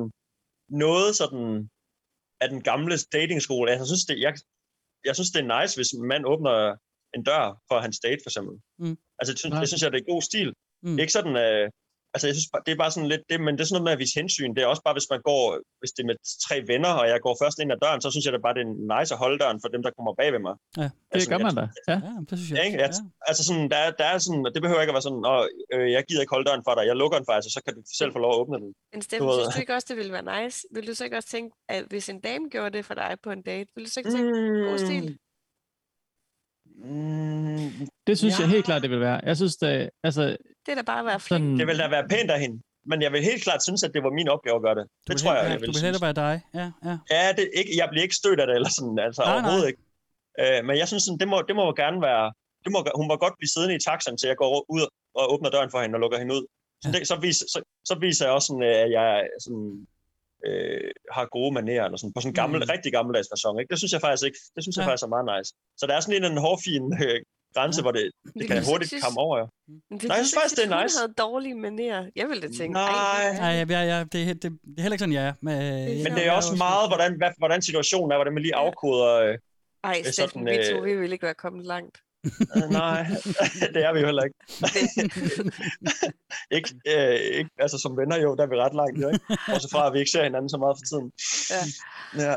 noget 0.83 1.09
sådan 1.21 1.69
af 2.43 2.47
den 2.53 2.61
gamle 2.69 2.95
datingskole. 3.15 3.71
Altså, 3.71 3.83
jeg 3.83 3.91
synes, 3.93 4.05
det, 4.09 4.15
jeg, 4.25 4.33
jeg 5.07 5.15
synes, 5.15 5.31
det 5.33 5.39
er 5.41 5.51
nice, 5.55 5.73
hvis 5.77 5.91
en 5.91 6.07
mand 6.11 6.23
åbner 6.33 6.55
en 7.15 7.23
dør 7.29 7.45
for 7.69 7.77
hans 7.85 7.99
date, 8.05 8.21
for 8.23 8.29
eksempel. 8.29 8.55
Mm. 8.81 8.97
Altså, 9.19 9.31
det, 9.33 9.39
synes, 9.39 9.55
det 9.61 9.67
synes 9.67 9.83
jeg, 9.83 9.91
det 9.91 10.01
er 10.01 10.11
god 10.13 10.21
stil. 10.21 10.49
Mm. 10.83 10.99
Ikke 10.99 11.13
sådan, 11.17 11.35
øh, 11.45 11.65
altså, 12.13 12.25
jeg 12.27 12.35
synes, 12.35 12.49
bare- 12.53 12.63
det 12.65 12.71
er 12.73 12.79
bare 12.83 12.93
sådan 12.95 13.09
lidt, 13.13 13.23
det, 13.29 13.37
men 13.45 13.51
det 13.55 13.61
er 13.61 13.67
sådan 13.69 13.75
noget 13.77 13.87
med 13.89 13.95
at 13.97 14.01
vise 14.03 14.15
hensyn. 14.21 14.51
Det 14.55 14.61
er 14.63 14.67
også 14.73 14.83
bare, 14.87 14.95
hvis 14.97 15.09
man 15.13 15.21
går, 15.29 15.43
hvis 15.81 15.91
det 15.95 16.01
er 16.03 16.09
med 16.11 16.17
tre 16.47 16.55
venner, 16.71 16.91
og 17.01 17.05
jeg 17.13 17.19
går 17.25 17.33
først 17.43 17.57
ind 17.61 17.69
ad 17.75 17.79
døren, 17.85 17.99
så 18.03 18.07
synes 18.11 18.25
jeg 18.25 18.33
det 18.35 18.41
bare, 18.47 18.55
det 18.57 18.63
er 18.67 18.71
nice 18.95 19.11
at 19.15 19.19
holde 19.23 19.37
døren 19.43 19.59
for 19.63 19.69
dem, 19.73 19.81
der 19.85 19.91
kommer 19.97 20.11
bag 20.21 20.29
ved 20.35 20.41
mig. 20.47 20.55
Ja, 20.81 20.87
Det 21.13 21.29
gør 21.31 21.39
man 21.47 21.55
da. 21.61 21.65
Ja. 21.91 21.97
ja 22.07 22.11
det 22.29 22.35
synes 22.39 22.51
jeg. 22.51 22.65
Ikke? 22.67 22.77
Jeg, 22.83 22.89
Altså 23.29 23.41
sådan, 23.49 23.65
der, 23.73 23.79
er- 23.87 23.95
der 24.01 24.07
er 24.13 24.17
sådan, 24.25 24.41
det 24.55 24.61
behøver 24.63 24.81
ikke 24.83 24.93
at 24.93 24.97
være 24.99 25.07
sådan, 25.09 25.23
Åh, 25.31 25.43
øh, 25.73 25.87
jeg 25.95 26.01
gider 26.07 26.21
ikke 26.23 26.33
holde 26.35 26.47
døren 26.49 26.63
for 26.67 26.73
dig, 26.77 26.83
jeg 26.91 26.95
lukker 27.01 27.17
den 27.19 27.27
faktisk, 27.31 27.47
og 27.49 27.53
så 27.57 27.61
kan 27.65 27.73
du 27.77 27.81
selv 27.99 28.11
få 28.15 28.19
lov 28.25 28.31
at 28.33 28.39
åbne 28.41 28.57
den. 28.63 28.69
Men 28.93 29.01
Steffen, 29.05 29.27
Du 29.27 29.33
synes 29.37 29.55
du 29.55 29.59
ikke 29.63 29.73
også, 29.77 29.87
det 29.91 29.97
ville 30.01 30.13
være 30.17 30.27
nice? 30.35 30.57
Vil 30.75 30.87
du 30.89 30.93
så 30.97 31.03
ikke 31.07 31.17
også 31.21 31.29
tænke, 31.35 31.51
at 31.75 31.83
hvis 31.91 32.05
en 32.13 32.19
dame 32.27 32.45
gjorde 32.53 32.71
det 32.77 32.83
for 32.89 32.93
dig 33.01 33.11
på 33.25 33.29
en 33.37 33.41
date, 33.51 33.69
vil 33.75 33.85
du 33.85 33.89
så 33.93 33.99
ikke 33.99 34.11
tænke, 34.17 34.31
god 34.69 34.77
stil? 34.87 35.05
Mm, 36.83 37.87
Det 38.07 38.17
synes 38.17 38.39
ja. 38.39 38.43
jeg 38.43 38.49
helt 38.49 38.65
klart, 38.65 38.81
det 38.81 38.89
vil 38.89 38.99
være. 38.99 39.19
Jeg 39.23 39.35
synes, 39.37 39.55
det, 39.55 39.89
altså, 40.03 40.37
Det 40.65 40.71
er 40.71 40.75
da 40.75 40.81
bare 40.91 40.99
at 40.99 41.05
være 41.05 41.19
flink. 41.19 41.41
sådan, 41.43 41.57
Det 41.59 41.67
vil 41.67 41.77
da 41.79 41.87
være 41.89 42.07
pænt 42.13 42.31
af 42.31 42.39
hende. 42.39 42.57
Men 42.85 43.01
jeg 43.01 43.11
vil 43.13 43.21
helt 43.23 43.43
klart 43.43 43.61
synes, 43.63 43.83
at 43.83 43.91
det 43.95 44.01
var 44.03 44.09
min 44.19 44.27
opgave 44.35 44.55
at 44.55 44.61
gøre 44.67 44.75
det. 44.79 44.85
Det 45.07 45.15
tror 45.21 45.33
jeg, 45.35 45.43
ja, 45.43 45.49
jeg 45.51 45.59
vil 45.61 45.67
Du 45.67 45.73
vil 45.77 45.81
hellere 45.87 46.01
være 46.07 46.17
dig. 46.25 46.35
Ja, 46.59 46.67
ja. 46.87 46.95
Ja, 47.15 47.23
det, 47.37 47.43
ikke, 47.59 47.71
jeg 47.81 47.87
bliver 47.91 48.03
ikke 48.07 48.15
stødt 48.21 48.39
af 48.39 48.47
det, 48.47 48.55
eller 48.59 48.69
sådan, 48.77 48.99
altså 49.07 49.21
Nej, 49.21 49.33
overhovedet 49.33 49.65
nej. 49.67 49.71
ikke. 49.71 50.57
Øh, 50.57 50.59
men 50.67 50.73
jeg 50.81 50.87
synes, 50.87 51.03
sådan, 51.03 51.19
det, 51.23 51.27
må, 51.33 51.37
det 51.49 51.55
må 51.59 51.63
gerne 51.83 51.99
være... 52.09 52.25
Det 52.63 52.71
må, 52.75 52.79
hun 52.99 53.07
må 53.11 53.15
godt 53.25 53.35
blive 53.39 53.51
siddende 53.53 53.75
i 53.75 53.83
taxaen, 53.89 54.17
til 54.17 54.27
jeg 54.31 54.37
går 54.43 54.51
ud 54.75 54.81
og 55.19 55.23
åbner 55.33 55.49
døren 55.55 55.71
for 55.73 55.79
hende 55.81 55.95
og 55.97 56.01
lukker 56.03 56.19
hende 56.21 56.33
ud. 56.37 56.43
Så, 56.83 56.87
det, 56.93 57.07
så, 57.11 57.15
viser, 57.25 57.45
så, 57.53 57.59
så 57.89 57.93
viser 58.05 58.23
jeg 58.25 58.33
også, 58.37 58.47
sådan, 58.49 58.63
øh, 58.69 58.75
at 58.85 58.89
jeg 58.97 59.09
sådan, 59.45 59.67
øh, 60.47 60.89
har 61.15 61.25
gode 61.37 61.51
manerer, 61.59 61.83
eller 61.85 61.97
sådan, 62.01 62.13
på 62.15 62.21
sådan 62.21 62.31
en 62.33 62.39
gammel, 62.41 62.57
Mm. 62.59 62.65
mm. 62.67 62.71
rigtig 62.75 62.91
gammeldags 62.97 63.27
fasong. 63.33 63.55
Ikke? 63.59 63.71
Det 63.71 63.77
synes 63.81 63.93
jeg 63.95 64.01
faktisk 64.05 64.25
ikke. 64.29 64.39
Det 64.55 64.61
synes 64.63 64.75
jeg 64.77 64.83
Ja. 64.83 64.87
faktisk 64.89 65.05
er 65.07 65.13
meget 65.15 65.27
nice. 65.33 65.49
Så 65.79 65.83
der 65.87 65.93
er 65.95 66.01
sådan 66.03 66.17
en, 66.19 66.31
en 66.31 66.37
hårfin 66.45 66.85
øh, 67.05 67.19
grænse, 67.53 67.81
hvor 67.81 67.91
det, 67.91 68.11
det 68.39 68.47
kan 68.47 68.63
hurtigt 68.65 68.89
synes- 68.89 69.03
komme 69.03 69.19
over. 69.19 69.37
Ja. 69.37 69.45
Men 69.67 69.81
Nej, 70.03 70.15
jeg 70.17 70.25
synes 70.25 70.35
faktisk, 70.41 70.55
det 70.55 70.65
er 70.71 70.75
Hun 70.75 70.83
nice. 70.83 70.97
havde 70.99 71.13
dårlige 71.17 71.55
manerer. 71.55 72.09
Jeg 72.15 72.27
ville 72.29 72.41
da 72.41 72.47
tænke, 72.53 72.73
Nej. 72.73 72.89
ej, 72.89 73.33
Nej, 73.37 73.49
ja, 73.59 73.65
ja, 73.69 73.97
ja, 73.97 74.03
det, 74.03 74.21
er- 74.29 74.33
det, 74.33 74.41
det 74.43 74.51
er 74.77 74.81
heller 74.81 74.93
ikke 74.95 74.99
sådan, 74.99 75.13
jeg 75.13 75.25
er. 75.27 75.33
Men, 75.41 75.57
Men 76.03 76.11
det 76.17 76.27
er 76.27 76.31
også 76.31 76.55
meget, 76.55 76.89
hvordan, 76.89 77.17
hvad, 77.17 77.29
hvordan 77.37 77.61
situationen 77.61 78.11
er, 78.11 78.15
hvordan 78.17 78.33
man 78.33 78.43
lige 78.43 78.55
afkoder... 78.55 79.13
Øh, 79.23 79.37
ej 79.83 80.01
øh, 80.05 80.11
Steffen, 80.13 80.45
vi 80.45 80.57
to, 80.71 80.79
vi 80.79 80.95
ville 80.95 81.13
ikke 81.13 81.25
være 81.25 81.33
kommet 81.45 81.65
langt. 81.65 81.97
Øh, 82.55 82.69
nej, 82.71 83.03
det 83.73 83.81
er 83.85 83.93
vi 83.93 83.99
jo 83.99 84.05
heller 84.05 84.23
ikke. 84.23 84.39
ikke, 86.57 86.69
øh, 86.87 87.19
ikke. 87.39 87.49
Altså 87.59 87.77
som 87.77 87.97
venner 87.97 88.17
jo, 88.21 88.35
der 88.35 88.43
er 88.43 88.47
vi 88.47 88.55
ret 88.55 88.73
langt, 88.75 89.01
jo, 89.01 89.07
ikke? 89.09 89.25
Også 89.55 89.69
fra, 89.71 89.87
at 89.87 89.93
vi 89.93 89.99
ikke 89.99 90.11
ser 90.11 90.23
hinanden 90.23 90.49
så 90.49 90.57
meget 90.57 90.77
for 90.77 90.85
tiden. 90.91 91.11
Ja. 91.53 91.61
Ja. 92.23 92.35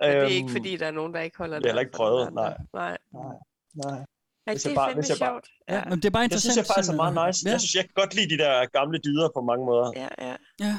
Men 0.00 0.08
det 0.10 0.16
er 0.16 0.22
Øhm, 0.22 0.32
ikke, 0.32 0.48
fordi 0.50 0.76
der 0.76 0.86
er 0.86 0.90
nogen, 0.90 1.14
der 1.14 1.20
ikke 1.20 1.38
holder 1.38 1.56
Det 1.58 1.64
er 1.66 1.68
heller 1.70 1.80
ikke 1.80 1.92
prøvet, 1.92 2.34
nej. 2.34 2.54
Nej. 2.74 2.96
Nej. 3.14 3.36
Nej. 3.84 3.98
Ja, 4.46 4.52
Hvis 4.52 4.62
det 4.62 4.68
jeg 4.68 4.72
er 4.72 4.76
bare- 4.80 4.88
fandme 4.88 5.00
hvis 5.02 5.10
jeg 5.10 5.18
bare- 5.18 5.28
sjovt. 5.32 5.46
Ja, 5.74 5.80
men 5.90 5.96
det 6.00 6.04
er 6.04 6.10
bare 6.10 6.22
Det 6.22 6.26
interessant. 6.26 6.52
synes 6.52 6.56
jeg 6.56 6.66
faktisk 6.74 6.92
er 6.92 6.96
meget 7.02 7.14
øh, 7.18 7.26
nice. 7.26 7.38
Ja, 7.46 7.50
Jeg 7.52 7.60
synes, 7.60 7.74
jeg 7.74 7.84
kan 7.84 7.94
godt 8.02 8.14
lide 8.14 8.28
de 8.34 8.38
der 8.44 8.54
gamle 8.78 8.98
dyder 9.06 9.28
på 9.36 9.40
mange 9.50 9.64
måder. 9.70 9.88
Ja, 10.02 10.08
ja. 10.26 10.34
ja. 10.66 10.74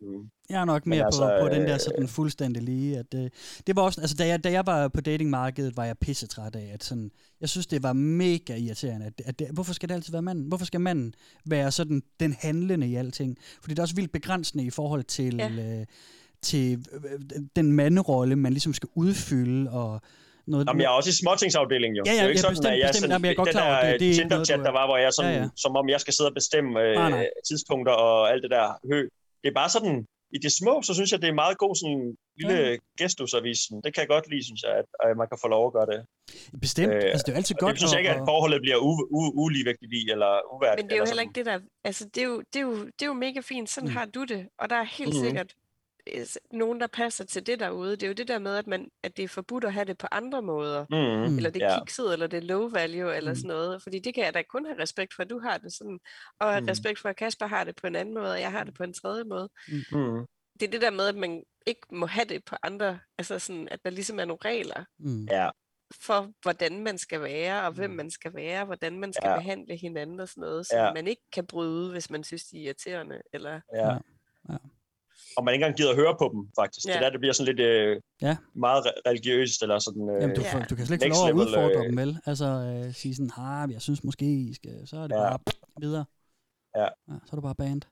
Mm. 0.00 0.30
Jeg 0.50 0.60
er 0.60 0.64
nok 0.64 0.86
Men 0.86 0.90
mere 0.98 1.04
altså, 1.06 1.38
på, 1.40 1.46
på 1.48 1.54
den 1.54 1.62
der 1.68 1.74
øh, 1.74 1.80
sådan 1.80 2.08
fuldstændig 2.08 2.62
lige. 2.62 2.98
At, 2.98 3.14
øh, 3.14 3.30
det 3.66 3.76
var 3.76 3.82
også, 3.82 4.00
altså, 4.00 4.16
da, 4.16 4.26
jeg, 4.26 4.44
da 4.44 4.50
jeg 4.52 4.66
var 4.66 4.88
på 4.88 5.00
datingmarkedet, 5.00 5.76
var 5.76 5.84
jeg 5.84 5.98
pissetræt 5.98 6.56
af, 6.56 6.70
at 6.74 6.84
sådan, 6.84 7.10
jeg 7.40 7.48
synes, 7.48 7.66
det 7.66 7.82
var 7.82 7.92
mega 7.92 8.56
irriterende. 8.56 9.06
At, 9.06 9.12
at 9.24 9.38
det, 9.38 9.48
hvorfor 9.52 9.72
skal 9.72 9.88
det 9.88 9.94
altid 9.94 10.12
være 10.12 10.22
manden? 10.22 10.44
Hvorfor 10.44 10.64
skal 10.64 10.80
manden 10.80 11.14
være 11.46 11.72
sådan 11.72 12.02
den 12.20 12.36
handlende 12.40 12.86
i 12.88 12.94
alting? 12.94 13.36
Fordi 13.60 13.74
det 13.74 13.78
er 13.78 13.82
også 13.82 13.94
vildt 13.94 14.12
begrænsende 14.12 14.64
i 14.64 14.70
forhold 14.70 15.04
til, 15.04 15.36
Ja. 15.36 15.48
ja. 15.48 15.80
øh, 15.80 15.86
til 16.42 16.86
øh, 16.92 17.40
den 17.56 17.72
manderolle, 17.72 18.36
man 18.36 18.52
ligesom 18.52 18.74
skal 18.74 18.88
udfylde. 18.94 19.70
Og 19.70 20.00
noget, 20.46 20.66
Jamen, 20.68 20.80
jeg 20.82 20.86
er 20.92 20.96
også 21.00 21.10
i 21.10 21.16
småtingsafdelingen 21.22 21.96
jo. 21.96 22.02
Ja, 22.06 22.10
ja, 22.10 22.14
det 22.16 22.20
er 22.20 22.24
jo 22.24 22.28
ikke 22.28 22.38
ja, 22.38 22.42
sådan, 22.42 22.52
bestemt, 22.56 22.72
at 22.74 22.78
jeg 22.78 22.88
bestemt. 22.88 23.00
sådan, 23.02 23.10
Jamen, 23.14 23.24
jeg 23.24 23.32
er 23.32 23.40
godt 23.42 23.46
den 23.46 23.52
klar 23.58 23.82
der 23.82 23.90
det- 23.90 24.00
det 24.00 24.08
er 24.08 24.10
noget, 24.10 24.18
Tinder-chat, 24.20 24.60
er- 24.60 24.66
der 24.68 24.74
var, 24.78 24.84
hvor 24.90 24.96
jeg 25.04 25.12
sådan, 25.18 25.34
Ja, 25.34 25.40
ja. 25.42 25.48
som 25.64 25.72
om 25.80 25.86
jeg 25.94 26.00
skal 26.04 26.12
sidde 26.16 26.28
og 26.32 26.34
bestemme 26.40 26.70
øh, 26.84 26.94
Nej, 26.94 27.10
nej. 27.10 27.26
tidspunkter 27.48 27.92
og 28.06 28.30
alt 28.32 28.42
det 28.44 28.50
der 28.56 28.66
hø. 28.90 28.98
Det 29.42 29.48
er 29.52 29.56
bare 29.62 29.70
sådan, 29.76 29.96
i 30.36 30.38
det 30.44 30.52
små, 30.60 30.74
så 30.82 30.92
synes 30.94 31.12
jeg, 31.12 31.18
det 31.22 31.28
er 31.28 31.38
meget 31.44 31.56
god 31.64 31.74
sådan 31.82 32.02
lille 32.40 32.54
Ja. 33.00 33.08
Sådan. 33.08 33.80
Det 33.84 33.90
kan 33.94 34.00
jeg 34.04 34.08
godt 34.14 34.26
lide, 34.32 34.44
synes 34.48 34.62
jeg, 34.66 34.72
at, 34.80 34.86
at 35.04 35.16
man 35.20 35.26
kan 35.32 35.38
få 35.44 35.48
lov 35.56 35.62
at 35.68 35.72
gøre 35.76 35.86
det. 35.92 35.98
Bestemt. 36.60 36.92
altså, 36.92 37.22
det 37.26 37.28
er 37.28 37.32
jo 37.32 37.36
altid 37.42 37.54
godt 37.54 37.72
Det 37.72 37.80
synes 37.80 37.92
jeg 37.92 38.00
ikke, 38.00 38.10
at- 38.10 38.22
forholdet 38.32 38.60
bliver 38.64 38.78
u- 38.88 39.06
u- 39.18 39.32
uligevægtigt 39.44 39.92
i, 40.00 40.02
eller 40.14 40.32
uværdigt. 40.54 40.84
Men 40.84 40.88
det 40.90 40.92
er 40.92 40.96
jo 40.96 41.02
eller 41.02 41.10
heller 41.10 41.22
sådan. 41.22 41.28
ikke 41.28 41.36
det 41.38 41.46
der, 41.46 41.58
altså 41.88 42.02
det 42.14 42.20
er 42.24 42.28
jo, 42.32 42.36
det 42.52 42.58
er 42.62 42.66
jo, 42.70 42.74
det 42.96 43.02
er 43.06 43.06
jo 43.06 43.12
mega 43.26 43.40
fint, 43.52 43.68
sådan 43.70 43.88
Mm. 43.88 43.96
har 43.96 44.04
du 44.16 44.22
det, 44.24 44.42
og 44.60 44.70
der 44.70 44.76
er 44.76 44.84
helt 44.98 45.14
Mhm. 45.14 45.24
sikkert 45.24 45.50
øh, 45.50 45.63
nogen, 46.52 46.80
der 46.80 46.86
passer 46.86 47.24
til 47.24 47.46
det 47.46 47.60
derude. 47.60 47.90
Det 47.90 48.02
er 48.02 48.06
jo 48.06 48.12
det 48.12 48.28
der 48.28 48.38
med, 48.38 48.56
at, 48.56 48.66
man, 48.66 48.88
at 49.02 49.16
det 49.16 49.22
er 49.22 49.28
forbudt 49.28 49.64
at 49.64 49.72
have 49.72 49.84
det 49.84 49.98
på 49.98 50.06
andre 50.12 50.42
måder. 50.42 50.86
Mhm, 50.90 51.36
Eller 51.36 51.50
det 51.50 51.62
er 51.62 51.72
ja. 51.72 51.78
kikset, 51.80 52.12
eller 52.12 52.26
det 52.26 52.36
er 52.36 52.40
low 52.42 52.68
value, 52.68 53.16
eller 53.16 53.30
Mm. 53.30 53.36
sådan 53.36 53.48
noget. 53.48 53.82
Fordi 53.82 53.98
det 53.98 54.14
kan 54.14 54.24
jeg 54.24 54.34
da 54.34 54.42
kun 54.42 54.66
have 54.66 54.78
respekt 54.78 55.14
for, 55.14 55.22
at 55.22 55.30
du 55.30 55.38
har 55.38 55.58
det 55.58 55.72
sådan, 55.72 55.98
og 56.40 56.62
Mm. 56.62 56.66
respekt 56.68 56.98
for, 56.98 57.08
at 57.08 57.16
Kasper 57.16 57.46
har 57.46 57.64
det 57.64 57.76
på 57.76 57.86
en 57.86 57.96
anden 57.96 58.14
måde, 58.14 58.32
og 58.32 58.40
jeg 58.40 58.50
har 58.50 58.64
det 58.64 58.74
på 58.74 58.82
en 58.82 58.92
tredje 58.94 59.24
måde. 59.24 59.48
Mm. 59.68 60.26
Det 60.60 60.66
er 60.66 60.70
det 60.70 60.80
der 60.80 60.90
med, 60.90 61.06
at 61.08 61.16
man 61.16 61.42
ikke 61.66 61.80
må 61.92 62.06
have 62.06 62.24
det 62.24 62.44
på 62.44 62.56
andre, 62.62 62.98
altså 63.18 63.38
sådan, 63.38 63.68
at 63.70 63.80
der 63.84 63.90
ligesom 63.90 64.18
er 64.20 64.24
nogle 64.24 64.38
regler 64.44 64.84
Mm. 64.98 65.24
Ja. 65.30 65.50
for, 66.00 66.32
hvordan 66.42 66.82
man 66.82 66.98
skal 66.98 67.22
være, 67.22 67.66
og 67.66 67.72
hvem 67.72 67.90
man 67.90 68.10
skal 68.10 68.34
være, 68.34 68.64
hvordan 68.64 68.98
man 69.00 69.12
skal 69.12 69.28
Ja. 69.28 69.36
behandle 69.36 69.76
hinanden 69.76 70.20
og 70.20 70.28
sådan 70.28 70.40
noget, 70.40 70.66
som 70.66 70.78
Ja. 70.78 70.92
man 70.92 71.06
ikke 71.06 71.22
kan 71.32 71.46
bryde, 71.46 71.90
hvis 71.90 72.10
man 72.10 72.24
synes, 72.24 72.44
de 72.44 72.56
er 72.58 72.62
irriterende. 72.64 73.20
Eller... 73.32 73.60
Ja. 73.74 73.96
Og 75.36 75.44
man 75.44 75.54
ikke 75.54 75.62
engang 75.64 75.76
gider 75.76 75.90
at 75.90 75.96
høre 75.96 76.14
på 76.18 76.30
dem, 76.34 76.40
faktisk. 76.60 76.86
Ja. 76.86 76.92
Det 76.92 76.94
Ja. 76.94 77.00
er 77.00 77.04
der, 77.04 77.10
det 77.10 77.20
bliver 77.20 77.32
sådan 77.32 77.54
lidt 77.54 77.60
øh, 77.66 78.00
Ja. 78.22 78.36
meget 78.54 78.82
re- 78.86 79.00
religiøst, 79.10 79.62
eller 79.62 79.78
sådan... 79.78 80.08
Øh, 80.10 80.22
Jamen, 80.22 80.36
du, 80.36 80.42
får, 80.42 80.58
du 80.70 80.74
kan 80.76 80.86
slet 80.86 81.02
ikke 81.02 81.16
få 81.16 81.30
lov 81.30 81.40
at 81.40 81.46
udfordre 81.46 81.80
øh, 81.80 81.86
dem, 81.86 81.96
vel? 81.96 82.18
Altså, 82.26 82.44
øh, 82.46 82.94
sige 82.94 83.14
sådan, 83.14 83.30
ah, 83.36 83.72
jeg 83.72 83.82
synes 83.82 84.04
måske, 84.04 84.24
I 84.26 84.54
skal... 84.54 84.72
Så 84.86 84.96
er 84.96 85.06
det 85.06 85.14
Ja. 85.14 85.20
bare 85.20 85.38
videre. 85.80 86.04
Ja. 86.76 86.82
ja. 86.82 86.88
Så 87.26 87.30
er 87.32 87.36
det 87.36 87.42
bare 87.42 87.54
band. 87.54 87.82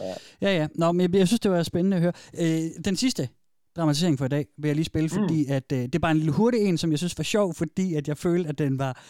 Ja. 0.00 0.14
Ja, 0.42 0.56
ja. 0.56 0.68
Nå, 0.74 0.92
men 0.92 1.00
jeg, 1.00 1.14
jeg 1.14 1.26
synes, 1.28 1.40
det 1.40 1.50
var 1.50 1.62
spændende 1.62 1.96
at 1.96 2.02
høre. 2.02 2.12
Øh, 2.38 2.84
den 2.84 2.96
sidste 2.96 3.28
dramatisering 3.76 4.18
for 4.18 4.24
i 4.24 4.28
dag 4.28 4.46
vil 4.58 4.68
jeg 4.68 4.74
lige 4.76 4.84
spille, 4.84 5.08
fordi 5.08 5.46
at, 5.46 5.72
øh, 5.72 5.78
det 5.78 5.94
er 5.94 5.98
bare 5.98 6.10
en 6.10 6.16
lille 6.16 6.32
hurtig 6.32 6.60
en, 6.60 6.78
som 6.78 6.90
jeg 6.90 6.98
synes 6.98 7.18
var 7.18 7.24
sjov, 7.24 7.54
fordi 7.54 7.94
at 7.94 8.08
jeg 8.08 8.18
følte, 8.18 8.48
at 8.48 8.58
den 8.58 8.78
var 8.78 9.02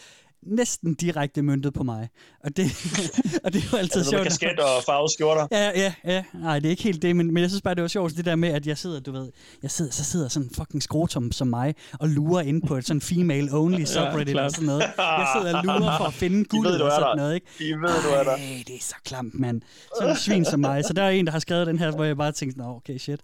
næsten 0.45 0.93
direkte 0.93 1.41
møntet 1.41 1.73
på 1.73 1.83
mig. 1.83 2.09
Og 2.43 2.57
det, 2.57 2.65
og 3.43 3.53
det 3.53 3.63
er 3.63 3.67
jo 3.71 3.77
altid 3.77 3.97
Altså 3.99 4.11
sjovt. 4.11 4.23
kasket 4.23 4.59
og 4.59 4.83
farvede 4.85 5.13
skjorter. 5.13 5.47
Ja, 5.51 5.71
ja, 5.75 5.93
ja. 6.05 6.23
Nej, 6.33 6.59
det 6.59 6.65
er 6.65 6.69
ikke 6.69 6.83
helt 6.83 7.01
det, 7.01 7.15
men, 7.15 7.33
men 7.33 7.41
jeg 7.41 7.49
synes 7.49 7.61
bare, 7.61 7.75
det 7.75 7.81
var 7.81 7.87
sjovt, 7.87 8.17
det 8.17 8.25
der 8.25 8.35
med, 8.35 8.49
at 8.49 8.67
jeg 8.67 8.77
sidder, 8.77 8.99
du 8.99 9.11
ved, 9.11 9.31
jeg 9.63 9.71
sidder, 9.71 9.91
så 9.91 10.03
sidder 10.03 10.27
sådan 10.27 10.47
en 10.47 10.55
fucking 10.55 10.83
skrotum 10.83 11.31
som 11.31 11.47
mig, 11.47 11.75
og 11.99 12.09
lurer 12.09 12.41
ind 12.41 12.63
på 12.67 12.75
et 12.75 12.85
sådan 12.87 13.01
female-only 13.01 13.85
subreddit 13.85 14.33
klart. 14.33 14.45
og 14.45 14.51
sådan 14.51 14.65
noget. 14.67 14.81
Jeg 14.97 15.27
sidder 15.37 15.57
og 15.57 15.63
lurer 15.63 15.97
for 15.97 16.05
at 16.05 16.13
finde 16.13 16.39
De 16.51 16.57
du 16.57 16.83
og 16.83 16.91
sådan 16.91 17.01
der. 17.01 17.15
noget, 17.15 17.35
ikke? 17.35 17.47
De 17.59 17.63
ved, 17.63 18.03
du 18.03 18.09
er 18.09 18.23
der. 18.23 18.31
Ej, 18.35 18.63
det 18.67 18.75
er 18.75 18.79
så 18.81 18.95
klamt, 19.05 19.39
mand. 19.39 19.61
Sådan 19.97 20.09
en 20.11 20.17
svin 20.17 20.45
som 20.45 20.59
mig. 20.59 20.85
Så 20.85 20.93
der 20.93 21.03
er 21.03 21.09
en, 21.09 21.25
der 21.25 21.31
har 21.31 21.39
skrevet 21.39 21.67
den 21.67 21.79
her, 21.79 21.91
hvor 21.91 22.03
jeg 22.03 22.17
bare 22.17 22.31
tænkte, 22.31 22.57
nå, 22.59 22.65
okay, 22.75 22.97
shit. 22.97 23.19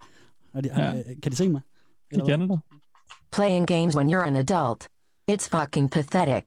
Og 0.54 0.64
de, 0.64 0.70
Ja. 0.76 0.84
ja. 0.84 1.02
kan 1.22 1.32
de 1.32 1.36
se 1.36 1.48
mig? 1.48 1.60
Eller? 2.10 2.26
Igen 2.26 2.48
da. 2.48 2.56
Playing 3.32 3.66
games 3.66 3.96
when 3.96 4.14
you're 4.14 4.26
an 4.26 4.36
adult. 4.36 4.88
It's 5.30 5.48
fucking 5.58 5.90
pathetic. 5.90 6.44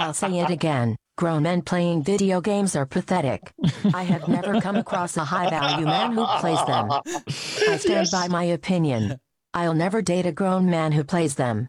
I'll 0.00 0.14
say 0.14 0.38
it 0.40 0.50
again. 0.50 0.96
Grown 1.16 1.42
men 1.42 1.60
playing 1.62 2.02
video 2.02 2.40
games 2.40 2.74
are 2.74 2.86
pathetic. 2.86 3.52
I 3.94 4.02
have 4.04 4.26
never 4.28 4.60
come 4.60 4.76
across 4.76 5.16
a 5.18 5.24
high 5.24 5.50
value 5.50 5.84
man 5.84 6.12
who 6.12 6.24
plays 6.40 6.64
them. 6.66 6.90
I 6.90 7.76
stand 7.84 8.08
by 8.10 8.28
my 8.28 8.44
opinion. 8.44 9.18
I'll 9.52 9.74
never 9.74 10.00
date 10.00 10.26
a 10.26 10.32
grown 10.32 10.70
man 10.70 10.92
who 10.92 11.04
plays 11.04 11.34
them. 11.34 11.68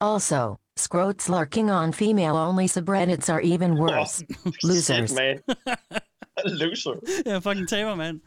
Also, 0.00 0.58
scrotes 0.76 1.28
lurking 1.28 1.70
on 1.70 1.92
female 1.92 2.36
only 2.36 2.66
subreddits 2.66 3.32
are 3.32 3.40
even 3.40 3.78
worse. 3.78 4.22
Losers. 4.62 5.10
Shit, 5.10 5.16
man. 5.16 5.38
Loser. 6.44 6.94
Jeg 7.26 7.34
er 7.36 7.40
fucking 7.40 7.68
taber, 7.68 7.94
mand. 7.94 8.20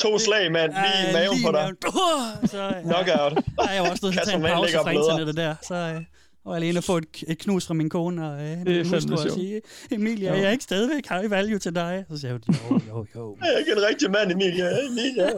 To 0.00 0.18
slag, 0.18 0.52
mand. 0.52 0.72
Lige 0.72 1.02
i 1.02 1.06
Ja, 1.06 1.12
maven 1.12 1.36
lige 1.36 1.44
på 1.44 1.48
i 1.50 1.52
dig. 1.52 1.72
maven. 1.82 2.48
Så, 2.48 2.62
ja. 2.62 2.80
Knockout. 2.82 3.44
Ej, 3.58 3.66
jeg 3.74 3.82
var 3.82 3.90
også 3.90 4.06
nødt 4.06 4.12
til 4.14 4.20
at 4.20 4.26
tage 4.26 4.36
en 4.36 4.42
Kasper 4.42 4.48
Mann 4.48 4.54
pause 4.56 4.66
ligger 4.66 4.82
fra 4.82 4.90
internettet 4.90 5.36
der. 5.36 5.54
Så 5.62 6.04
jeg 6.46 6.54
alene 6.56 6.78
at 6.78 6.84
få 6.84 6.96
et, 6.96 7.24
et 7.28 7.38
knus 7.38 7.66
fra 7.66 7.74
min 7.74 7.88
kone 7.88 8.30
og 8.30 8.42
øh, 8.44 8.58
min 8.66 8.86
hustru 8.88 9.12
og 9.12 9.30
sige, 9.30 9.60
Emilia, 9.90 10.28
Jo. 10.30 10.34
jeg 10.36 10.44
er 10.44 10.50
ikke 10.50 10.64
stadigvæk 10.64 11.08
high 11.08 11.30
value 11.30 11.58
til 11.58 11.74
dig. 11.74 12.04
Så 12.10 12.16
siger 12.18 12.32
hun, 12.32 12.42
jo, 12.70 12.80
jo, 12.88 13.06
jo. 13.16 13.36
Jeg 13.42 13.54
er 13.54 13.58
ikke 13.58 13.72
en 13.72 13.82
rigtig 13.88 14.10
mand, 14.10 14.32
Emilia. 14.32 14.86
Emilia. 14.86 15.30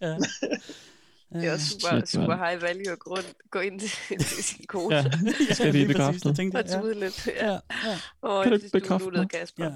Ja. 0.00 0.16
Det 1.40 1.46
er 1.48 1.52
også 1.52 1.66
super, 1.68 2.00
Shit, 2.00 2.08
super 2.08 2.48
high 2.48 2.62
value 2.62 2.92
at 2.92 2.98
gå, 2.98 3.18
gå 3.50 3.58
ind 3.58 3.80
til, 3.80 3.90
til 4.18 4.44
sin 4.44 4.64
kone. 4.68 4.96
Ja, 4.96 5.04
skal 5.54 5.72
lige 5.72 5.86
bekræfte. 5.86 6.28
det 6.28 6.36
tænkte 6.36 6.56
Og 6.56 6.64
jeg, 6.66 6.74
ja. 6.76 6.80
tude 6.80 7.00
lidt. 7.00 7.26
Ja, 7.26 7.46
Ja. 7.46 7.58
ja. 7.84 7.98
Åh, 8.22 8.42
Kan 8.42 8.52
du 8.52 8.56
jeg 8.56 8.64
ikke 8.64 8.70
bekræfte 8.80 9.04
nuttet, 9.06 9.20
mig? 9.20 9.30
Kasper. 9.30 9.64
Ja. 9.64 9.70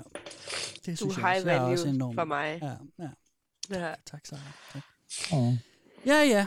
Det 0.86 1.01
Du 1.01 1.09
er 1.09 1.14
jeg 1.20 1.35
high. 1.35 1.47
Jeg 1.47 1.56
er 1.56 1.60
også 1.60 1.85
value 1.85 1.94
enormt. 1.94 2.14
for 2.14 2.24
mig. 2.24 2.59
Ja, 2.62 2.68
ja. 3.05 3.09
Ja. 3.80 3.94
Tak, 4.10 4.20
Sarah. 4.26 4.43
Tak. 4.72 4.82
Åh. 5.32 5.52
Ja, 6.06 6.22
ja. 6.22 6.47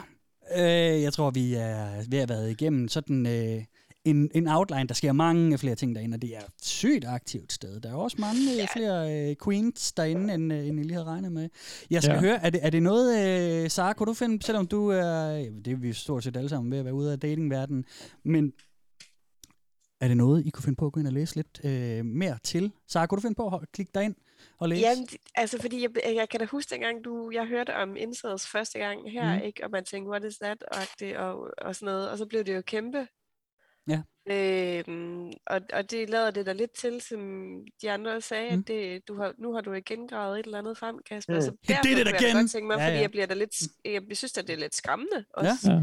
Øh, 0.56 1.02
jeg 1.02 1.12
tror, 1.12 1.30
vi 1.30 1.54
er 1.54 2.10
ved 2.10 2.18
at 2.18 2.28
været 2.28 2.50
igennem 2.50 2.88
sådan 2.88 3.26
øh, 3.26 3.62
en, 4.04 4.30
en 4.34 4.48
outline. 4.48 4.86
Der 4.88 4.94
sker 4.94 5.12
mange 5.12 5.58
flere 5.58 5.74
ting 5.74 5.94
derinde, 5.94 6.14
og 6.14 6.22
det 6.22 6.36
er 6.36 6.40
et 6.40 6.46
sygt 6.62 7.04
aktivt 7.04 7.52
sted. 7.52 7.80
Der 7.80 7.90
er 7.90 7.94
også 7.94 8.16
mange 8.20 8.62
øh, 8.62 8.68
flere 8.72 9.28
øh, 9.30 9.36
queens 9.44 9.92
derinde, 9.92 10.34
end, 10.34 10.52
øh, 10.52 10.66
end 10.66 10.76
jeg 10.76 10.84
lige 10.86 10.92
havde 10.92 11.06
regnet 11.06 11.32
med. 11.32 11.48
Jeg 11.90 12.02
skal 12.02 12.10
Ja. 12.10 12.14
ja. 12.16 12.20
høre, 12.20 12.44
er 12.44 12.50
det, 12.50 12.60
er 12.66 12.70
det 12.70 12.82
noget, 12.82 13.62
øh, 13.64 13.70
Sara, 13.70 13.92
kunne 13.92 14.06
du 14.06 14.14
finde, 14.14 14.42
selvom 14.42 14.66
du 14.66 14.88
er, 14.88 15.04
ja, 15.30 15.50
det 15.64 15.68
er 15.72 15.76
vi 15.76 15.92
stort 15.92 16.24
set 16.24 16.36
alle 16.36 16.48
sammen 16.48 16.72
ved 16.72 16.78
at 16.78 16.84
være 16.84 16.94
ude 16.94 17.12
af 17.12 17.20
datingverdenen, 17.20 17.84
men 18.24 18.52
Er 20.00 20.08
det 20.08 20.16
noget, 20.16 20.46
I 20.46 20.50
kunne 20.50 20.62
finde 20.64 20.76
på 20.76 20.86
at 20.86 20.92
gå 20.92 21.00
ind 21.00 21.06
og 21.06 21.12
læse 21.12 21.36
lidt 21.36 21.60
øh, 21.64 22.04
mere 22.04 22.38
til? 22.44 22.72
Så 22.88 23.06
kunne 23.06 23.16
du 23.16 23.22
finde 23.22 23.34
på 23.34 23.46
at 23.48 23.72
klikke 23.72 23.92
dig 23.94 24.04
ind 24.04 24.14
og 24.58 24.68
læse? 24.68 24.80
Jamen, 24.80 25.06
altså 25.34 25.58
fordi 25.60 25.82
jeg, 25.82 25.90
jeg 26.14 26.28
kan 26.28 26.40
da 26.40 26.46
huske 26.46 26.70
dengang, 26.70 27.04
du, 27.04 27.30
jeg 27.30 27.46
hørte 27.46 27.74
om 27.76 27.96
incels 27.96 28.46
første 28.46 28.78
gang 28.78 29.10
her, 29.12 29.32
Mm. 29.34 29.38
mm. 29.40 29.46
ikke? 29.46 29.64
og 29.64 29.70
man 29.70 29.84
tænkte, 29.84 30.10
what 30.10 30.24
is 30.24 30.36
that, 30.38 30.62
og, 30.62 30.78
det, 31.00 31.16
og, 31.16 31.50
og 31.62 31.74
sådan 31.76 31.86
noget, 31.86 32.10
og 32.10 32.18
så 32.18 32.26
blev 32.26 32.44
det 32.44 32.54
jo 32.56 32.62
kæmpe. 32.62 33.06
Ja. 33.88 34.02
Øhm, 34.30 35.26
og, 35.46 35.60
og 35.72 35.90
det 35.90 36.10
lader 36.10 36.30
det 36.30 36.46
der 36.46 36.52
lidt 36.52 36.70
til, 36.78 37.00
som 37.00 37.20
de 37.82 37.90
andre 37.90 38.20
sagde, 38.20 38.56
Mm. 38.56 38.60
at 38.60 38.68
det, 38.68 39.08
du 39.08 39.16
har, 39.16 39.32
nu 39.38 39.52
har 39.54 39.60
du 39.60 39.72
igen 39.72 40.08
gravet 40.08 40.38
et 40.40 40.44
eller 40.46 40.58
andet 40.58 40.78
frem, 40.78 40.96
Kasper. 41.08 41.34
Mm. 41.34 41.40
Så 41.40 41.50
He 41.50 41.56
derfor 41.74 41.82
did 41.82 41.90
it 41.90 41.96
kunne 41.96 42.14
jeg 42.14 42.20
da 42.34 42.38
godt 42.38 42.50
tænke 42.50 42.66
mig, 42.66 42.76
Ja, 42.78 42.84
fordi 42.86 42.94
ja. 42.96 43.00
jeg 43.00 43.10
bliver 43.10 43.26
da 43.26 43.34
lidt, 43.34 43.50
jeg 43.84 44.02
synes, 44.12 44.38
at 44.38 44.46
det 44.46 44.52
er 44.52 44.58
lidt 44.58 44.74
skræmmende 44.74 45.16
Ja. 45.16 45.50
også. 45.50 45.72
Ja. 45.72 45.80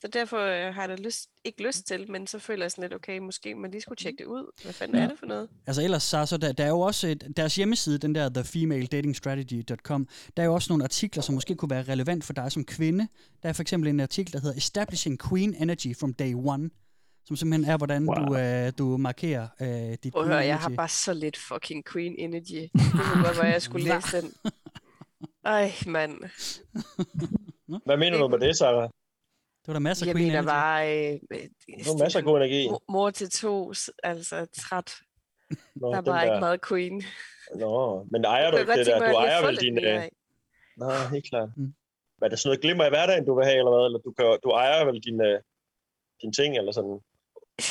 Så 0.00 0.08
derfor 0.08 0.38
øh, 0.38 0.74
har 0.74 0.82
jeg 0.82 0.88
da 0.98 1.02
lyst, 1.02 1.28
ikke 1.44 1.66
lyst 1.66 1.86
til, 1.86 2.10
men 2.10 2.26
så 2.26 2.38
føler 2.38 2.64
jeg 2.64 2.70
sådan 2.70 2.82
lidt, 2.82 2.94
okay, 2.94 3.18
måske 3.18 3.54
man 3.54 3.70
lige 3.70 3.80
skulle 3.80 3.96
tjekke 3.96 4.18
det 4.18 4.24
ud. 4.26 4.50
Hvad 4.62 4.72
fanden 4.72 4.96
Ja. 4.96 5.04
er 5.04 5.08
det 5.08 5.18
for 5.18 5.26
noget? 5.26 5.48
Altså 5.66 5.82
ellers, 5.82 6.02
så, 6.02 6.26
så 6.26 6.36
der, 6.36 6.52
der 6.52 6.64
er 6.64 6.68
jo 6.68 6.80
også 6.80 7.06
et, 7.08 7.32
deres 7.36 7.56
hjemmeside, 7.56 7.98
den 7.98 8.14
der 8.14 8.28
thefemaledatingstrategy.com, 8.28 10.08
der 10.36 10.42
er 10.42 10.46
jo 10.46 10.54
også 10.54 10.72
nogle 10.72 10.84
artikler, 10.84 11.22
som 11.22 11.34
måske 11.34 11.54
kunne 11.54 11.70
være 11.70 11.82
relevant 11.82 12.24
for 12.24 12.32
dig 12.32 12.52
som 12.52 12.64
kvinde. 12.64 13.08
Der 13.42 13.48
er 13.48 13.52
for 13.52 13.62
eksempel 13.62 13.90
en 13.90 14.00
artikel, 14.00 14.32
der 14.32 14.40
hedder 14.40 14.56
Establishing 14.56 15.18
Queen 15.28 15.54
Energy 15.54 15.96
from 16.00 16.14
Day 16.14 16.34
One, 16.34 16.70
som 17.26 17.36
simpelthen 17.36 17.72
er, 17.72 17.76
hvordan 17.76 18.08
wow. 18.08 18.26
du, 18.26 18.36
øh, 18.36 18.72
du 18.78 18.96
markerer 18.96 19.48
øh, 19.60 19.96
dit 20.04 20.12
Prøv 20.12 20.22
at 20.22 20.28
høre, 20.28 20.38
jeg 20.38 20.58
har 20.58 20.72
bare 20.76 20.88
så 20.88 21.14
lidt 21.14 21.36
fucking 21.36 21.84
Queen 21.92 22.14
Energy. 22.18 22.62
Det 22.72 23.00
kunne 23.12 23.24
godt 23.24 23.36
være, 23.38 23.46
jeg 23.52 23.62
skulle 23.62 23.84
læse 23.94 24.20
den. 24.20 24.32
Ej, 25.44 25.72
mand. 25.86 26.12
Hvad 27.84 27.96
mener 27.96 28.18
du 28.18 28.28
med 28.28 28.38
det, 28.38 28.56
Sarah? 28.56 28.82
Det 29.62 29.66
var 29.68 29.72
der 29.72 29.80
masser 29.80 30.04
af 30.04 30.08
Jeg 30.08 30.14
Queen 30.14 30.26
mener 30.26 30.38
Energy. 30.40 30.52
bare... 30.52 31.12
Øh, 31.12 31.20
Der 31.84 31.92
er 31.92 31.98
masser 32.04 32.18
af 32.18 32.24
god 32.24 32.36
energi. 32.36 32.68
mor- 32.88 33.10
til 33.10 33.30
to, 33.30 33.72
altså 34.02 34.46
træt. 34.56 34.94
Nå, 35.74 35.90
der 35.90 35.96
er 35.96 36.02
bare 36.02 36.24
ikke 36.24 36.40
meget 36.40 36.60
Queen. 36.68 37.02
Nå, 37.54 38.06
men 38.10 38.24
ejer 38.24 38.50
du 38.50 38.56
ikke 38.56 38.72
det 38.72 38.86
der? 38.86 38.98
Du 38.98 39.16
ejer 39.16 39.46
vel 39.46 39.56
din... 39.56 39.78
Øh... 39.84 40.02
Nå, 40.76 40.90
helt 41.12 41.26
klart. 41.30 41.48
Mm. 41.56 41.74
Hvad 42.18 42.26
er 42.28 42.30
det 42.30 42.38
sådan 42.38 42.48
noget 42.48 42.60
glimmer 42.60 42.84
i 42.86 42.88
hverdagen, 42.88 43.24
du 43.26 43.34
vil 43.36 43.44
have, 43.44 43.58
eller 43.58 43.70
hvad? 43.76 43.84
Eller 43.88 43.98
du, 43.98 44.12
kan, 44.18 44.38
du 44.44 44.50
ejer 44.50 44.84
vel 44.84 45.00
din, 45.00 45.20
øh, 45.20 45.40
din 46.22 46.32
ting, 46.32 46.56
eller 46.56 46.72
sådan... 46.72 47.00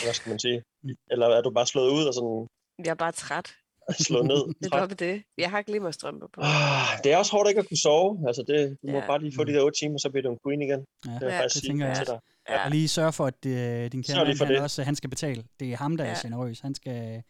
Hvad 0.03 0.14
skal 0.14 0.30
man 0.30 0.40
sige? 0.40 0.64
Mm. 0.84 0.90
Eller 1.12 1.28
er 1.28 1.41
du 1.41 1.52
bare 1.52 1.68
slået 1.68 1.91
ud 1.91 2.03
og 2.06 2.14
sådan 2.14 2.48
Jeg 2.86 2.91
er 2.91 2.95
bare 3.06 3.12
træt. 3.12 3.48
slået 4.08 4.26
ned? 4.26 4.41
Det 4.64 4.74
er 4.74 4.86
det. 4.88 5.24
Jeg 5.38 5.49
har 5.49 5.62
glimmerstrømper 5.62 6.28
på. 6.34 6.41
Ah, 6.44 7.03
Det 7.03 7.14
er 7.14 7.18
også 7.18 7.32
hårdt 7.32 7.49
ikke 7.49 7.60
at 7.60 7.68
kunne 7.68 7.78
sove. 7.78 8.28
Altså 8.28 8.44
det, 8.48 8.78
du 8.82 8.88
må 8.91 8.98
Ja. 8.98 9.08
bare 9.08 9.20
lige 9.20 9.34
få 9.36 9.44
de 9.44 9.53
der 9.53 9.62
otte 9.64 9.80
timer, 9.80 9.98
så 9.98 10.10
bliver 10.10 10.24
du 10.24 10.32
en 10.32 10.40
queen 10.45 10.62
igen. 10.62 10.86
Ja, 11.06 11.12
det 11.12 11.22
ja, 11.22 11.40
faktisk 11.41 11.53
det 11.56 11.62
sige 11.62 11.70
tænker 11.70 11.88
jeg 11.88 11.95
til 11.95 12.08
dig. 12.08 12.20
Ja. 12.49 12.66
Og 12.66 12.72
lige 12.72 12.88
sørge 12.88 13.14
for, 13.14 13.26
at 13.26 13.45
øh, 13.45 13.52
din 13.91 14.03
kære 14.03 14.26
mand, 14.26 14.38
han, 14.40 14.48
det. 14.48 14.60
også, 14.62 14.84
han 14.84 14.95
skal 14.95 15.10
betale. 15.10 15.44
Det 15.60 15.72
er 15.74 15.78
ham, 15.78 15.98
der 15.98 16.03
er 16.03 16.10
Ja. 16.10 16.16
generøs. 16.22 16.60
Han 16.60 16.76
skal, 16.76 17.24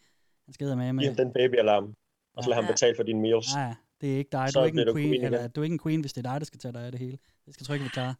han 0.46 0.52
skal 0.54 0.66
med 0.76 0.84
Giv 0.86 0.94
med. 0.94 1.04
ham 1.06 1.16
den 1.16 1.32
babyalarm, 1.32 1.94
og 2.36 2.44
så 2.44 2.48
lad 2.50 2.54
ham 2.56 2.64
Ja. 2.64 2.70
betale 2.72 2.96
for 2.96 3.02
dine 3.02 3.20
meals. 3.20 3.54
Nej, 3.54 3.74
det 4.00 4.12
er 4.12 4.16
ikke 4.18 4.28
dig. 4.32 4.48
Du 4.54 4.58
er 4.60 4.64
ikke 4.64 4.80
en 4.82 4.94
queen, 4.94 5.08
queen 5.10 5.24
eller 5.24 5.48
du 5.48 5.60
er 5.60 5.64
ikke 5.64 5.74
en 5.74 5.80
queen, 5.84 6.00
hvis 6.00 6.12
det 6.12 6.26
er 6.26 6.30
dig, 6.32 6.40
der 6.40 6.44
skal 6.46 6.60
tage 6.60 6.72
dig 6.72 6.82
af 6.86 6.92
det 6.92 7.00
hele. 7.00 7.18
Det 7.46 7.54
skal 7.54 7.66
trykke 7.66 7.82
vi 7.84 7.88
klare. 7.88 8.14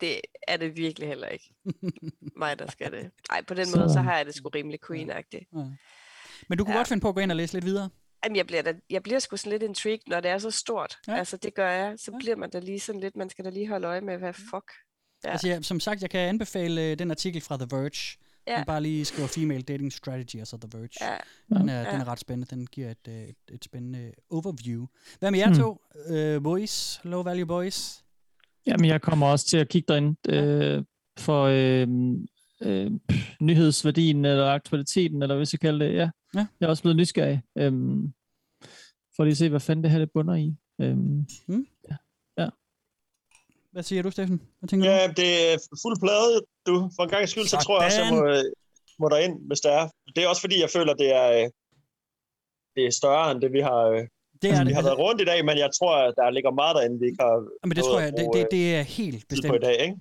Det 0.00 0.20
er 0.48 0.56
det 0.56 0.76
virkelig 0.76 1.08
heller 1.08 1.28
ikke. 1.28 1.54
Mig, 2.36 2.58
der 2.58 2.70
skal 2.70 2.92
det. 2.92 3.10
Ej, 3.30 3.42
på 3.48 3.54
den 3.54 3.66
Så- 3.66 3.78
måde, 3.78 3.92
så 3.92 4.00
har 4.00 4.16
jeg 4.16 4.26
det 4.26 4.34
sgu 4.34 4.48
rimelig 4.48 4.80
queen-agtigt. 4.90 5.58
Ja. 5.58 5.64
Men 6.48 6.58
du 6.58 6.64
kunne 6.64 6.72
Ja. 6.74 6.78
godt 6.78 6.88
finde 6.88 7.00
på 7.00 7.08
at 7.08 7.14
gå 7.14 7.20
ind 7.20 7.30
og 7.32 7.36
læse 7.36 7.52
lidt 7.54 7.64
videre. 7.64 7.90
Jamen, 8.24 8.36
jeg 8.36 8.46
bliver, 8.46 8.62
da, 8.62 8.74
jeg 8.90 9.02
bliver 9.02 9.18
sgu 9.18 9.36
sådan 9.36 9.50
lidt 9.52 9.62
intrigued, 9.62 10.02
når 10.06 10.20
det 10.20 10.30
er 10.30 10.38
så 10.38 10.50
stort. 10.50 10.98
Ja. 11.06 11.12
Ja. 11.12 11.18
Altså, 11.18 11.36
det 11.36 11.54
gør 11.54 11.70
jeg. 11.70 11.94
Så 11.98 12.10
ja. 12.12 12.18
bliver 12.18 12.36
man 12.36 12.50
da 12.50 12.58
lige 12.58 12.80
sådan 12.80 13.00
lidt, 13.00 13.16
man 13.16 13.30
skal 13.30 13.44
da 13.44 13.50
lige 13.50 13.68
holde 13.68 13.86
øje 13.86 14.00
med, 14.00 14.18
hvad 14.18 14.32
fuck. 14.32 14.72
Ja. 15.24 15.30
Altså, 15.30 15.48
jeg, 15.48 15.64
som 15.64 15.80
sagt, 15.80 16.02
jeg 16.02 16.10
kan 16.10 16.20
anbefale 16.20 16.82
øh, 16.90 16.98
den 16.98 17.10
artikel 17.10 17.40
fra 17.40 17.56
The 17.56 17.66
Verge. 17.70 18.18
Ja. 18.46 18.56
Man 18.56 18.66
bare 18.66 18.80
lige 18.80 19.04
skriver 19.04 19.28
Female 19.28 19.62
Dating 19.62 19.92
Strategy, 19.92 20.40
og 20.40 20.46
så 20.46 20.56
The 20.56 20.78
Verge. 20.78 20.88
Ja. 21.00 21.16
Den, 21.58 21.68
er, 21.68 21.82
Ja. 21.82 21.92
den 21.92 22.00
er 22.00 22.08
ret 22.08 22.20
spændende. 22.20 22.56
Den 22.56 22.66
giver 22.66 22.90
et, 22.90 23.08
øh, 23.08 23.14
et, 23.22 23.36
et 23.48 23.64
spændende 23.64 24.12
overview. 24.30 24.86
Hvad 25.18 25.30
med 25.30 25.38
jer 25.38 25.46
Hmm. 25.46 25.56
to? 25.58 25.80
Øh, 26.08 26.42
boys? 26.42 27.00
Low 27.04 27.22
value 27.22 27.46
boys? 27.46 28.04
Jamen, 28.66 28.84
jeg 28.84 29.00
kommer 29.02 29.26
også 29.26 29.46
til 29.46 29.56
at 29.56 29.68
kigge 29.68 29.86
derind 29.92 30.16
øh, 30.28 30.84
for 31.18 31.42
øh, 31.44 31.88
øh, 32.62 32.90
nyhedsværdien 33.40 34.24
eller 34.24 34.46
aktualiteten, 34.50 35.22
eller 35.22 35.36
hvad 35.36 35.46
skal 35.46 35.58
kalde 35.58 35.84
det. 35.84 35.94
Ja. 35.94 36.10
Ja. 36.34 36.46
Jeg 36.60 36.66
er 36.66 36.70
også 36.70 36.82
blevet 36.82 36.96
nysgerrig. 36.96 37.42
Øh, 37.58 37.72
for 39.16 39.24
lige 39.24 39.30
at 39.32 39.36
se, 39.36 39.48
hvad 39.48 39.60
fanden 39.60 39.82
det 39.84 39.90
her 39.90 39.98
det 39.98 40.10
bunder 40.14 40.34
i. 40.34 40.56
Øh, 40.80 40.96
Mm. 40.96 41.66
ja. 41.90 41.96
ja. 42.38 42.48
Hvad 43.72 43.82
siger 43.82 44.02
du, 44.02 44.10
Steffen? 44.10 44.42
Hvad 44.58 44.68
tænker 44.68 44.90
Ja, 44.90 45.06
det 45.16 45.52
er 45.52 45.56
fuld 45.82 46.00
plade, 46.00 46.34
du. 46.66 46.90
For 46.96 47.02
en 47.02 47.10
gang 47.10 47.28
skyld, 47.28 47.44
så 47.44 47.50
Sådan. 47.50 47.64
tror 47.64 47.76
jeg 47.80 47.86
også, 47.86 48.00
jeg 48.02 48.12
må, 48.14 48.20
øh, 48.26 48.44
må 48.98 49.08
derind, 49.08 49.46
hvis 49.46 49.60
det 49.60 49.72
er. 49.72 49.88
Det 50.14 50.24
er 50.24 50.28
også 50.28 50.40
fordi, 50.42 50.60
jeg 50.60 50.70
føler, 50.76 50.94
det 50.94 51.14
er, 51.14 51.28
øh, 51.38 51.50
det 52.76 52.86
er 52.86 52.90
større 52.90 53.30
end 53.32 53.40
det, 53.40 53.52
vi 53.52 53.60
har, 53.60 53.82
øh, 53.94 54.06
Det 54.42 54.48
er 54.48 54.52
altså, 54.52 54.64
det. 54.64 54.68
vi 54.68 54.74
har 54.74 54.82
været 54.82 54.98
rundt 54.98 55.20
i 55.20 55.24
dag, 55.24 55.44
men 55.44 55.58
jeg 55.58 55.70
tror, 55.78 55.94
at 55.96 56.14
der 56.16 56.30
ligger 56.30 56.50
meget 56.50 56.74
derinde, 56.76 56.98
vi 57.00 57.06
ikke 57.06 57.22
har 57.22 57.66
Men 57.66 57.76
det 57.76 57.84
tror 57.84 58.00
jeg, 58.00 58.12
det, 58.12 58.26
det, 58.32 58.40
øh, 58.40 58.46
det 58.50 58.76
er 58.76 58.82
helt 58.82 59.28
bestemt. 59.28 59.50
på 59.52 59.54
i 59.54 59.58
dag, 59.58 59.76
ikke? 59.86 59.96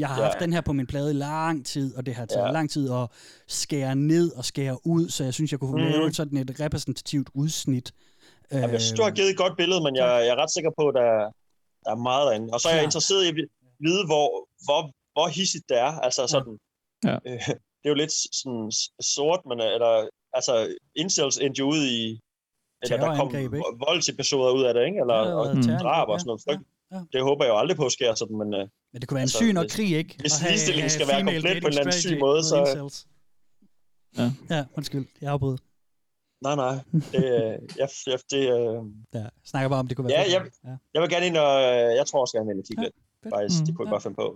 Jeg 0.00 0.08
har 0.08 0.18
Ja. 0.22 0.26
haft 0.28 0.40
den 0.40 0.52
her 0.52 0.60
på 0.60 0.72
min 0.72 0.86
plade 0.86 1.10
i 1.10 1.14
lang 1.14 1.66
tid, 1.66 1.96
og 1.96 2.06
det 2.06 2.14
har 2.14 2.26
taget 2.26 2.46
Ja. 2.46 2.52
lang 2.52 2.70
tid 2.70 2.90
at 2.92 3.06
skære 3.46 3.94
ned 3.96 4.32
og 4.32 4.44
skære 4.44 4.86
ud, 4.86 5.08
så 5.08 5.24
jeg 5.24 5.34
synes, 5.34 5.52
jeg 5.52 5.60
kunne 5.60 5.82
Mhm. 5.82 5.90
lave 5.92 6.12
sådan 6.12 6.38
et 6.38 6.60
repræsentativt 6.60 7.28
udsnit. 7.34 7.92
Jamen, 8.52 8.70
jeg 8.70 8.80
synes, 8.80 8.96
du 8.98 9.02
har 9.02 9.10
givet 9.10 9.30
et 9.30 9.36
godt 9.36 9.56
billede, 9.56 9.80
men 9.86 9.96
jeg, 9.96 10.04
jeg 10.26 10.28
er 10.28 10.36
ret 10.42 10.50
sikker 10.56 10.70
på, 10.78 10.88
at 10.88 10.94
der, 10.94 11.10
der 11.84 11.90
er 11.96 12.00
meget 12.10 12.24
derinde. 12.26 12.48
Og 12.54 12.60
så 12.60 12.68
er 12.68 12.72
jeg 12.72 12.78
Klart. 12.80 12.88
interesseret 12.88 13.24
i 13.24 13.28
at 13.28 13.34
vide, 13.86 14.02
hvor, 14.10 14.26
hvor, 14.66 14.80
hvor 15.14 15.26
hissigt 15.36 15.64
det 15.68 15.78
er. 15.78 15.92
Altså 16.06 16.26
sådan, 16.34 16.54
Ja. 17.08 17.16
øh, 17.26 17.40
det 17.80 17.86
er 17.88 17.92
jo 17.94 18.00
lidt 18.02 18.12
sådan 18.40 18.72
sort, 19.14 19.40
men 19.48 19.60
øh, 19.60 19.66
eller, 19.76 19.92
altså, 20.38 20.52
incels 21.02 21.36
endte 21.44 21.58
jo 21.58 21.66
ud 21.74 21.82
i, 22.00 22.20
eller 22.82 22.96
der 22.96 23.16
kom 23.16 23.28
voldsepisoder 23.88 24.50
ud 24.58 24.64
af 24.64 24.74
det, 24.74 24.82
ikke? 24.86 24.98
Eller 25.00 25.14
Ja, 25.14 25.34
og 25.34 25.40
og 25.40 25.54
drab 25.84 26.08
og 26.08 26.14
ja, 26.14 26.18
sådan 26.18 26.28
noget 26.30 26.42
frygt. 26.46 26.62
ja. 26.92 27.00
Det 27.12 27.20
håber 27.28 27.44
jeg 27.44 27.52
jo 27.52 27.58
aldrig 27.58 27.76
på 27.76 27.88
sker 27.88 28.14
sådan, 28.14 28.36
men... 28.38 28.54
øh, 28.54 28.64
Men 28.92 29.00
det 29.00 29.08
kunne 29.08 29.14
være 29.16 29.22
en 29.22 29.30
altså, 29.32 29.38
syg 29.38 29.52
nok 29.52 29.64
hvis- 29.64 29.74
krig, 29.76 29.90
ikke? 30.02 30.14
Hvis 30.20 30.42
ligestillingen 30.46 30.90
skal 30.90 31.06
være 31.08 31.22
komplet 31.22 31.42
på 31.62 31.66
en 31.66 31.72
eller 31.72 31.80
anden 31.80 31.92
syg 32.06 32.18
måde, 32.20 32.40
så... 32.44 32.56
incels. 32.60 33.06
Ja. 34.18 34.26
Ja, 34.54 34.64
undskyld. 34.76 35.06
Jeg 35.20 35.30
afbryder. 35.32 35.58
Nej, 36.46 36.54
nej. 36.64 36.74
Det, 37.12 37.24
øh, 37.34 37.54
jeg, 37.80 37.88
jeg, 38.06 38.18
det, 38.30 38.42
øh, 38.56 38.76
Ja, 39.14 39.26
snakker 39.50 39.68
bare 39.68 39.78
om, 39.82 39.86
det 39.88 39.96
kunne 39.96 40.08
være 40.08 40.18
Ja, 40.20 40.24
jeg, 40.34 40.42
Ja. 40.64 40.74
jeg 40.94 41.00
vil 41.02 41.10
gerne 41.10 41.26
ind 41.26 41.36
og... 41.36 41.50
Jeg 42.00 42.06
tror 42.06 42.20
også 42.20 42.36
gerne, 42.36 42.50
at 42.50 42.66
kigge 42.68 42.82
lidt. 42.82 42.94
fedt. 43.22 43.34
Faktisk, 43.34 43.60
det 43.60 43.68
Mm. 43.68 43.74
kunne 43.76 43.84
jeg 43.86 43.90
Ja. 43.90 43.94
godt 43.94 44.02
finde 44.02 44.16
på. 44.24 44.28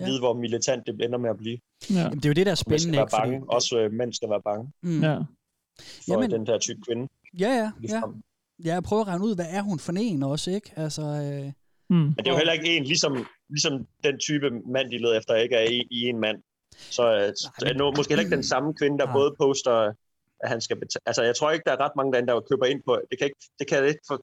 Ja. 0.00 0.04
Vide, 0.06 0.18
hvor 0.18 0.34
militant 0.34 0.86
det 0.86 0.94
ender 1.04 1.18
med 1.18 1.30
at 1.30 1.36
blive. 1.36 1.58
Ja. 1.90 1.94
Jamen, 2.00 2.16
det 2.18 2.24
er 2.24 2.28
jo 2.28 2.32
det, 2.40 2.46
der 2.46 2.52
er 2.52 2.56
Og 2.64 2.70
man 2.70 2.78
skal 2.78 2.80
spændende, 2.80 2.96
være 2.96 3.04
ikke? 3.04 3.16
Fordi, 3.16 3.30
bange. 3.30 3.50
Også 3.56 3.72
øh, 3.80 3.92
mænd 3.92 4.12
skal 4.12 4.28
være 4.30 4.42
bange 4.42 4.64
mm, 4.82 5.00
Ja. 5.02 5.16
for 5.16 6.12
Jamen- 6.12 6.30
den 6.30 6.46
der 6.46 6.58
type 6.58 6.80
kvinde. 6.86 7.04
Ja, 7.40 7.48
ja, 7.48 7.54
ja. 7.56 7.70
ligefrem. 7.80 8.22
Ja, 8.64 8.72
jeg 8.74 8.82
prøver 8.82 9.02
at 9.02 9.08
regne 9.08 9.24
ud, 9.24 9.34
hvad 9.34 9.46
er 9.50 9.62
hun 9.62 9.78
for 9.78 9.92
en 9.98 10.22
også, 10.22 10.50
ikke? 10.50 10.70
Altså, 10.76 11.02
øh, 11.02 11.52
Mm. 11.90 11.96
Men 11.96 12.14
det 12.18 12.26
er 12.26 12.30
jo 12.30 12.36
heller 12.36 12.52
ikke 12.52 12.76
en, 12.76 12.84
ligesom, 12.84 13.26
ligesom 13.48 13.86
den 14.04 14.18
type 14.18 14.50
mand, 14.74 14.90
de 14.90 14.98
leder 14.98 15.18
efter, 15.18 15.34
ikke 15.34 15.56
er 15.56 15.70
i, 15.70 15.78
i 15.90 16.00
en 16.02 16.20
mand. 16.20 16.36
Så 16.76 17.02
øh, 17.14 17.20
er 17.62 17.68
det 17.68 17.76
nu, 17.76 17.92
måske 17.96 18.10
heller 18.12 18.24
ikke 18.24 18.36
den 18.36 18.44
samme 18.44 18.74
kvinde, 18.74 18.98
der 18.98 19.04
Nej. 19.04 19.12
både 19.14 19.34
poster, 19.40 19.72
at 20.40 20.48
han 20.48 20.60
skal 20.60 20.76
betale. 20.76 21.02
Altså, 21.06 21.22
jeg 21.22 21.36
tror 21.36 21.50
ikke, 21.50 21.62
der 21.66 21.72
er 21.72 21.80
ret 21.80 21.92
mange 21.96 22.12
derinde, 22.12 22.32
der 22.32 22.40
køber 22.40 22.66
ind 22.66 22.80
på. 22.86 22.92
Det 23.10 23.18
kan, 23.18 23.24
ikke, 23.26 23.40
det 23.58 23.66
kan, 23.68 23.78
jeg 23.78 23.88
ikke 23.88 24.00
for, 24.08 24.16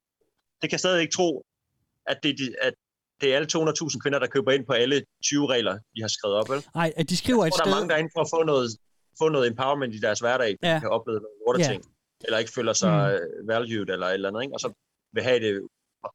det 0.61 0.69
kan 0.69 0.79
stadig 0.79 1.01
ikke 1.01 1.13
tro, 1.13 1.43
at 2.07 2.17
det, 2.23 2.29
er 2.29 2.35
de- 2.41 2.55
at 2.61 2.73
det 3.21 3.31
er 3.31 3.35
alle 3.35 3.47
200.000 3.55 3.99
kvinder, 4.03 4.19
der 4.19 4.27
køber 4.27 4.51
ind 4.51 4.65
på 4.65 4.73
alle 4.73 5.01
20 5.23 5.47
regler, 5.49 5.73
de 5.95 6.01
har 6.01 6.07
skrevet 6.07 6.35
op, 6.37 6.49
vel? 6.49 6.61
ej, 6.75 6.93
at 6.95 7.09
de 7.09 7.17
skriver 7.17 7.43
Jeg 7.43 7.47
et 7.47 7.53
tror, 7.53 7.63
der 7.63 7.69
er 7.71 7.73
sted... 7.73 7.79
mange 7.81 7.89
derinde 7.93 8.09
for 8.15 8.21
at 8.21 8.29
få 8.35 8.43
noget, 8.43 8.67
få 9.21 9.29
noget 9.29 9.47
empowerment 9.47 9.95
i 9.95 9.99
deres 9.99 10.19
hverdag, 10.19 10.55
Ja. 10.63 10.73
ja. 10.73 10.79
kan 10.79 10.89
opleve 10.89 11.19
nogle 11.25 11.37
lorte 11.47 11.59
Ja. 11.61 11.67
ting, 11.71 11.81
eller 12.23 12.37
ikke 12.37 12.51
føler 12.51 12.73
sig 12.73 13.19
mm. 13.41 13.47
valued 13.47 13.89
eller 13.89 14.07
et 14.07 14.13
eller 14.13 14.29
andet, 14.29 14.41
ikke? 14.43 14.53
og 14.53 14.59
så 14.59 14.73
vil 15.13 15.23
have 15.23 15.39
det 15.39 15.67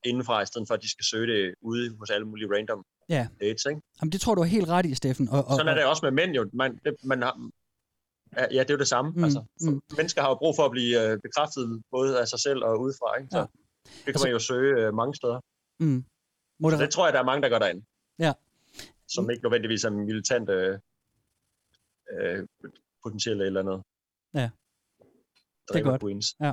indenfra, 0.05 0.43
i 0.43 0.47
stedet 0.47 0.69
for 0.69 0.75
at 0.75 0.83
de 0.83 0.91
skal 0.91 1.05
søge 1.05 1.27
det 1.27 1.55
ude 1.61 1.97
hos 1.99 2.11
alle 2.11 2.27
mulige 2.27 2.49
random 2.57 2.85
Ja, 3.09 3.29
dates. 3.41 3.65
Ikke? 3.65 3.81
Jamen, 4.01 4.13
det 4.13 4.21
tror 4.21 4.35
du 4.35 4.41
er 4.41 4.47
helt 4.47 4.69
ret 4.69 4.87
i, 4.87 4.95
Steffen. 4.95 5.29
Og, 5.29 5.45
og, 5.45 5.57
Sådan 5.57 5.69
er 5.69 5.75
det 5.75 5.85
også 5.85 6.05
med 6.07 6.11
mænd 6.11 6.33
jo. 6.35 6.51
Man, 6.53 6.81
det, 6.85 6.95
man 7.05 7.23
har, 7.23 7.51
ja, 8.37 8.59
det 8.61 8.71
er 8.71 8.75
jo 8.75 8.79
det 8.79 8.89
samme. 8.89 9.11
Mm, 9.11 9.25
altså, 9.25 9.45
mm. 9.61 9.83
Mennesker 9.97 10.23
har 10.23 10.29
jo 10.29 10.35
brug 10.35 10.57
for 10.57 10.65
at 10.65 10.71
blive 10.71 11.11
øh, 11.13 11.19
bekræftet 11.23 11.83
både 11.91 12.21
af 12.21 12.29
sig 12.29 12.39
selv 12.41 12.65
og 12.65 12.81
udefra. 12.81 13.17
Ikke? 13.19 13.31
Så 13.31 13.39
Ja. 13.39 13.45
det 14.07 14.15
kan 14.15 14.21
man 14.25 14.33
jo 14.33 14.39
søge 14.39 14.87
øh, 14.87 14.95
mange 14.95 15.15
steder. 15.15 15.41
Mm. 15.81 16.05
Så 16.71 16.77
det 16.81 16.91
tror 16.91 17.07
jeg, 17.07 17.13
der 17.13 17.21
er 17.21 17.25
mange, 17.25 17.43
der 17.43 17.49
går 17.49 17.59
derind. 17.59 17.83
Ja. 18.19 18.33
Som 19.09 19.31
ikke 19.31 19.43
nødvendigvis 19.43 19.85
er 19.85 19.91
militant 19.91 20.51
øh, 20.51 20.79
øh, 22.13 22.47
potentielle 23.03 23.47
eller 23.47 23.63
noget. 23.63 23.83
Ja. 24.35 24.51
Det 25.73 25.81
er 25.81 25.85
godt. 25.91 26.01
Queens. 26.03 26.27
Ja. 26.43 26.53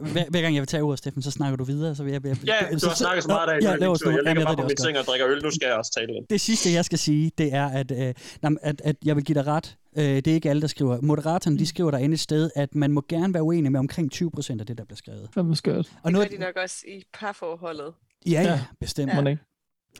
Hver, 0.00 0.24
hver 0.30 0.40
gang 0.42 0.54
jeg 0.54 0.60
vil 0.60 0.66
tage 0.68 0.82
ordet, 0.82 0.98
Steffen, 0.98 1.22
så 1.22 1.30
snakker 1.30 1.56
du 1.56 1.64
videre. 1.64 1.94
Så 1.94 2.02
vil 2.04 2.12
jeg, 2.12 2.26
jeg, 2.26 2.36
Ja, 2.46 2.76
du 2.82 2.86
har 2.88 2.94
snakket 2.94 3.22
så 3.24 3.28
meget 3.28 3.48
af, 3.48 3.60
Ja, 3.62 3.70
jeg, 3.70 3.78
laver 3.80 3.96
jeg, 4.10 4.12
ligger 4.24 4.44
bare 4.44 4.56
på 4.56 4.62
det 4.62 4.68
min 4.70 4.76
seng 4.76 4.98
og 4.98 5.04
drikker 5.04 5.28
øl. 5.28 5.42
Nu 5.42 5.50
skal 5.50 5.66
jeg 5.66 5.74
også 5.76 5.92
tale 5.98 6.16
ind. 6.16 6.26
Det 6.30 6.40
sidste, 6.40 6.72
jeg 6.72 6.84
skal 6.84 6.98
sige, 6.98 7.32
det 7.38 7.54
er, 7.54 7.66
at, 7.66 7.90
øh, 7.90 8.14
nej, 8.42 8.52
at, 8.62 8.80
at 8.84 8.96
jeg 9.04 9.16
vil 9.16 9.24
give 9.24 9.34
dig 9.34 9.46
ret. 9.46 9.76
Øh, 9.98 10.04
det 10.04 10.26
er 10.26 10.34
ikke 10.34 10.50
alle, 10.50 10.62
der 10.62 10.66
skriver. 10.68 11.00
Moderatoren, 11.00 11.58
de 11.58 11.66
skriver 11.66 11.90
derinde 11.90 12.14
et 12.14 12.20
sted, 12.20 12.50
at 12.56 12.74
man 12.74 12.92
må 12.92 13.02
gerne 13.08 13.34
være 13.34 13.42
uenig 13.42 13.72
med 13.72 13.80
omkring 13.80 14.10
20 14.10 14.30
procent 14.30 14.60
af 14.60 14.66
det, 14.66 14.78
der 14.78 14.84
bliver 14.84 14.96
skrevet. 14.96 15.28
Fandme 15.34 15.56
skørt. 15.56 15.90
Og 16.02 16.10
Det 16.12 16.18
gør 16.20 16.26
de 16.26 16.38
nok 16.38 16.56
også 16.62 16.76
i 16.88 17.02
parforholdet. 17.14 17.92
ja, 18.26 18.30
ja, 18.32 18.42
Ja. 18.42 18.60
bestemt. 18.80 19.12
Det? 19.12 19.18
Og 19.18 19.24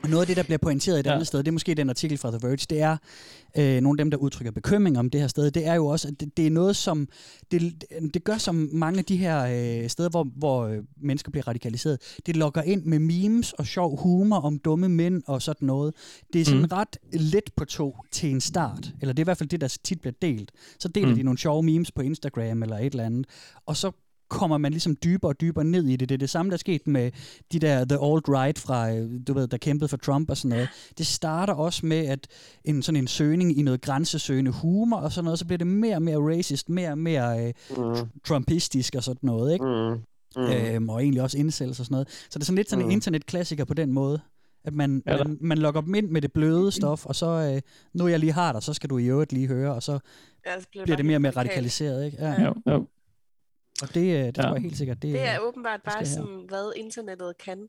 noget 0.08 0.20
af 0.20 0.26
det, 0.26 0.36
der 0.36 0.42
bliver 0.42 0.58
pointeret 0.58 1.00
et 1.00 1.06
ja. 1.06 1.12
andet 1.12 1.26
sted, 1.26 1.38
det 1.38 1.48
er 1.48 1.52
måske 1.52 1.74
den 1.74 1.90
artikel 1.90 2.18
fra 2.18 2.30
The 2.30 2.38
Verge, 2.42 2.66
det 2.70 2.80
er 2.80 2.96
øh, 3.56 3.80
nogle 3.80 4.00
af 4.00 4.04
dem, 4.04 4.10
der 4.10 4.18
udtrykker 4.18 4.52
bekymring 4.52 4.98
om 4.98 5.10
det 5.10 5.20
her 5.20 5.28
sted, 5.28 5.50
det 5.50 5.66
er 5.66 5.74
jo 5.74 5.86
også, 5.86 6.08
at 6.08 6.20
det, 6.20 6.36
det 6.36 6.46
er 6.46 6.50
noget, 6.50 6.76
som, 6.76 7.08
det, 7.50 7.84
det 8.14 8.24
gør 8.24 8.38
som 8.38 8.68
mange 8.72 8.98
af 8.98 9.04
de 9.04 9.16
her 9.16 9.42
øh, 9.82 9.90
steder, 9.90 10.08
hvor, 10.08 10.24
hvor 10.36 10.66
øh, 10.66 10.78
mennesker 11.02 11.30
bliver 11.30 11.48
radikaliseret, 11.48 11.98
det 12.26 12.36
lokker 12.36 12.62
ind 12.62 12.84
med 12.84 12.98
memes 12.98 13.52
og 13.52 13.66
sjov 13.66 14.00
humor 14.00 14.36
om 14.36 14.58
dumme 14.58 14.88
mænd 14.88 15.22
og 15.26 15.42
sådan 15.42 15.66
noget. 15.66 15.94
Det 16.32 16.40
er 16.40 16.44
sådan 16.44 16.60
mm. 16.60 16.68
ret 16.72 16.96
let 17.12 17.50
på 17.56 17.64
to 17.64 17.96
til 18.10 18.30
en 18.30 18.40
start, 18.40 18.92
eller 19.00 19.12
det 19.12 19.18
er 19.18 19.24
i 19.24 19.30
hvert 19.30 19.38
fald 19.38 19.48
det, 19.48 19.60
der 19.60 19.76
tit 19.84 20.00
bliver 20.00 20.14
delt. 20.22 20.52
Så 20.78 20.88
deler 20.88 21.08
mm. 21.08 21.14
de 21.14 21.22
nogle 21.22 21.38
sjove 21.38 21.62
memes 21.62 21.92
på 21.92 22.02
Instagram 22.02 22.62
eller 22.62 22.78
et 22.78 22.90
eller 22.90 23.04
andet, 23.04 23.26
og 23.66 23.76
så 23.76 23.90
kommer 24.30 24.58
man 24.58 24.72
ligesom 24.72 24.96
dybere 25.04 25.30
og 25.30 25.40
dybere 25.40 25.64
ned 25.64 25.84
i 25.84 25.96
det. 25.96 26.08
Det 26.08 26.14
er 26.14 26.18
det 26.18 26.30
samme, 26.30 26.50
der 26.50 26.54
er 26.54 26.58
sket 26.58 26.86
med 26.86 27.10
de 27.52 27.58
der 27.58 27.84
The 27.84 27.98
Alt-Right 27.98 28.60
fra, 28.60 28.92
øh, 28.92 29.20
du 29.26 29.32
ved, 29.32 29.48
der 29.48 29.56
kæmpede 29.56 29.88
for 29.88 29.96
Trump 29.96 30.30
og 30.30 30.36
sådan 30.36 30.48
noget. 30.48 30.68
Det 30.98 31.06
starter 31.06 31.52
også 31.52 31.86
med 31.86 32.06
at 32.06 32.26
en 32.64 32.82
sådan 32.82 32.96
en 33.00 33.06
søgning 33.06 33.58
i 33.58 33.62
noget 33.62 33.80
grænsesøgende 33.80 34.50
humor 34.50 34.96
og 34.96 35.12
sådan 35.12 35.24
noget, 35.24 35.38
så 35.38 35.46
bliver 35.46 35.58
det 35.58 35.66
mere 35.66 35.94
og 35.94 36.02
mere 36.02 36.36
racist, 36.36 36.68
mere 36.68 36.90
og 36.90 36.98
mere 36.98 37.46
øh, 37.46 37.52
mm. 37.76 38.08
trumpistisk 38.24 38.94
og 38.94 39.02
sådan 39.02 39.20
noget, 39.22 39.52
ikke? 39.52 39.64
Mm. 39.64 40.00
Mm. 40.36 40.42
Øhm, 40.42 40.88
og 40.88 41.02
egentlig 41.02 41.22
også 41.22 41.38
indsættelse 41.38 41.82
og 41.82 41.86
sådan 41.86 41.94
noget. 41.94 42.08
Så 42.08 42.38
det 42.38 42.42
er 42.42 42.44
sådan 42.44 42.56
lidt 42.56 42.70
sådan 42.70 42.82
en 42.82 42.86
mm. 42.86 42.92
internetklassiker 42.92 43.64
på 43.64 43.74
den 43.74 43.92
måde. 43.92 44.20
At 44.64 44.74
man, 44.74 45.02
ja, 45.06 45.24
man, 45.24 45.38
man 45.40 45.58
logger 45.58 45.80
dem 45.80 45.94
ind 45.94 46.10
med 46.10 46.22
det 46.22 46.32
bløde 46.32 46.72
stof, 46.72 47.06
og 47.06 47.16
så, 47.16 47.26
øh, 47.26 47.60
nu 47.94 48.08
jeg 48.08 48.18
lige 48.18 48.32
har 48.32 48.52
dig, 48.52 48.62
så 48.62 48.72
skal 48.72 48.90
du 48.90 48.98
i 48.98 49.06
øvrigt 49.06 49.32
lige 49.32 49.46
høre, 49.46 49.74
og 49.74 49.82
så, 49.82 49.98
ja, 50.46 50.60
så 50.60 50.66
bliver, 50.70 50.84
bliver 50.84 50.96
det 50.96 51.06
mere 51.06 51.16
og 51.16 51.22
mere 51.22 51.32
radikaliseret, 51.32 52.06
ikke? 52.06 52.16
Ja. 52.20 52.42
Jo, 52.42 52.54
jo. 52.66 52.86
Og 53.82 53.94
det, 53.94 54.00
øh, 54.00 54.26
det 54.26 54.36
ja. 54.36 54.42
tror 54.42 54.52
jeg 54.52 54.62
helt 54.62 54.76
sikkert. 54.76 55.02
Det, 55.02 55.12
det 55.12 55.28
er 55.28 55.38
åbenbart 55.38 55.80
bare 55.84 56.06
sådan, 56.06 56.44
hvad 56.48 56.72
internettet 56.76 57.38
kan. 57.44 57.68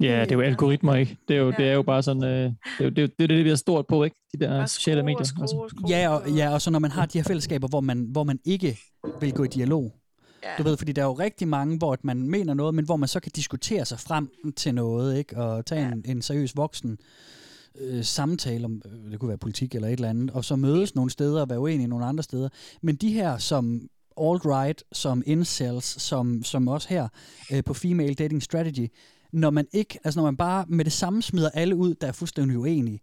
Ja, 0.00 0.20
det 0.20 0.32
er 0.32 0.36
jo 0.36 0.40
algoritmer, 0.40 0.94
ikke? 0.94 1.16
Det 1.28 1.36
er 1.36 1.40
jo, 1.40 1.50
ja. 1.50 1.56
det 1.56 1.68
er 1.68 1.72
jo 1.72 1.82
bare 1.82 2.02
sådan, 2.02 2.24
øh, 2.24 2.30
det, 2.30 2.54
er 2.80 2.84
jo, 2.84 2.90
det, 2.90 3.02
er, 3.02 3.06
det 3.06 3.22
er 3.24 3.26
det, 3.26 3.44
vi 3.44 3.50
er 3.50 3.54
stort 3.54 3.86
på, 3.86 4.04
ikke? 4.04 4.16
De 4.32 4.38
der 4.38 4.66
sociale 4.66 5.02
medier. 5.02 5.18
Og 5.18 5.26
skrue, 5.26 5.42
og 5.42 5.70
skrue, 5.70 5.88
ja, 5.88 6.08
og, 6.08 6.30
ja, 6.30 6.52
og 6.52 6.62
så 6.62 6.70
når 6.70 6.78
man 6.78 6.90
har 6.90 7.06
de 7.06 7.18
her 7.18 7.24
fællesskaber, 7.24 7.68
hvor 7.68 7.80
man, 7.80 8.06
hvor 8.10 8.24
man 8.24 8.38
ikke 8.44 8.78
vil 9.20 9.32
gå 9.32 9.44
i 9.44 9.48
dialog. 9.48 9.92
Ja. 10.44 10.48
Du 10.58 10.62
ved, 10.62 10.76
fordi 10.76 10.92
der 10.92 11.02
er 11.02 11.06
jo 11.06 11.12
rigtig 11.12 11.48
mange, 11.48 11.78
hvor 11.78 11.96
man 12.02 12.30
mener 12.30 12.54
noget, 12.54 12.74
men 12.74 12.84
hvor 12.84 12.96
man 12.96 13.08
så 13.08 13.20
kan 13.20 13.32
diskutere 13.36 13.84
sig 13.84 14.00
frem 14.00 14.30
til 14.56 14.74
noget, 14.74 15.18
ikke? 15.18 15.36
Og 15.36 15.66
tage 15.66 15.82
ja. 15.82 15.92
en, 15.92 16.04
en 16.06 16.22
seriøs 16.22 16.56
voksen 16.56 16.98
øh, 17.80 18.04
samtale 18.04 18.64
om, 18.64 18.82
øh, 18.86 19.10
det 19.10 19.20
kunne 19.20 19.28
være 19.28 19.38
politik 19.38 19.74
eller 19.74 19.88
et 19.88 19.92
eller 19.92 20.10
andet, 20.10 20.30
og 20.30 20.44
så 20.44 20.56
mødes 20.56 20.94
nogle 20.94 21.10
steder 21.10 21.40
og 21.40 21.50
være 21.50 21.60
uenige 21.60 21.86
nogle 21.86 22.06
andre 22.06 22.22
steder. 22.22 22.48
Men 22.82 22.96
de 22.96 23.12
her, 23.12 23.38
som 23.38 23.88
alt-right, 24.20 24.84
som 24.92 25.22
incels, 25.26 26.02
som, 26.02 26.42
som 26.42 26.68
også 26.68 26.88
her 26.88 27.08
øh, 27.52 27.64
på 27.64 27.74
Female 27.74 28.14
Dating 28.14 28.42
Strategy, 28.42 28.88
når 29.32 29.50
man 29.50 29.66
ikke, 29.72 29.98
altså 30.04 30.20
når 30.20 30.24
man 30.24 30.36
bare 30.36 30.64
med 30.68 30.84
det 30.84 30.92
samme 30.92 31.22
smider 31.22 31.50
alle 31.50 31.76
ud, 31.76 31.94
der 31.94 32.06
er 32.06 32.12
fuldstændig 32.12 32.58
uenige, 32.58 33.00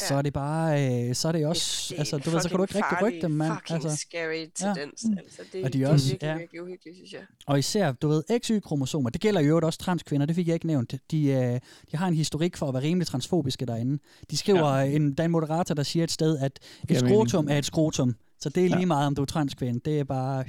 ja. 0.00 0.06
så 0.06 0.14
er 0.14 0.22
det 0.22 0.32
bare, 0.32 1.08
øh, 1.08 1.14
så 1.14 1.28
er 1.28 1.32
det 1.32 1.46
også, 1.46 1.86
det, 1.88 1.96
det 1.96 1.98
altså 1.98 2.18
du 2.18 2.30
ved, 2.30 2.40
så 2.40 2.48
kan 2.48 2.56
du 2.56 2.62
ikke 2.62 2.74
rigtig 2.74 3.02
rykke 3.02 3.20
dem, 3.20 3.30
mand. 3.30 3.52
Fucking 3.52 3.84
altså, 3.84 3.96
scary 3.96 4.46
tendens, 4.54 5.04
ja. 5.04 5.20
altså 5.22 5.42
det, 5.52 5.64
og 5.64 5.72
de 5.72 5.78
det 5.78 5.84
er 5.84 5.92
også, 5.92 6.10
virkelig, 6.10 6.28
ja. 6.28 6.36
virkelig 6.38 6.62
uhyggeligt, 6.62 6.96
synes 6.96 7.12
jeg. 7.12 7.20
Og 7.46 7.58
især, 7.58 7.92
du 7.92 8.08
ved, 8.08 8.22
XY-kromosomer, 8.42 9.10
det 9.10 9.20
gælder 9.20 9.40
jo 9.40 9.48
øvrigt 9.48 9.64
også 9.64 9.78
transkvinder, 9.78 10.26
det 10.26 10.36
fik 10.36 10.46
jeg 10.46 10.54
ikke 10.54 10.66
nævnt. 10.66 10.94
De, 11.10 11.26
øh, 11.26 11.60
de 11.92 11.96
har 11.96 12.08
en 12.08 12.14
historik 12.14 12.56
for 12.56 12.68
at 12.68 12.74
være 12.74 12.82
rimelig 12.82 13.06
transfobiske 13.06 13.66
derinde. 13.66 14.02
De 14.30 14.36
skriver, 14.36 14.76
ja. 14.76 14.84
en, 14.84 15.12
der 15.12 15.22
er 15.22 15.24
en 15.24 15.30
moderator, 15.30 15.74
der 15.74 15.82
siger 15.82 16.04
et 16.04 16.10
sted, 16.10 16.38
at 16.38 16.58
et 16.88 16.96
skrotum 16.96 17.48
er 17.48 17.58
et 17.58 17.66
skrotum. 17.66 18.14
Så 18.40 18.48
det 18.48 18.64
er 18.64 18.68
lige 18.68 18.78
ja. 18.78 18.86
meget, 18.86 19.06
om 19.06 19.14
du 19.14 19.22
er 19.22 19.26
transkvinde. 19.26 19.80
Det 19.84 20.00
er 20.00 20.04
bare, 20.04 20.44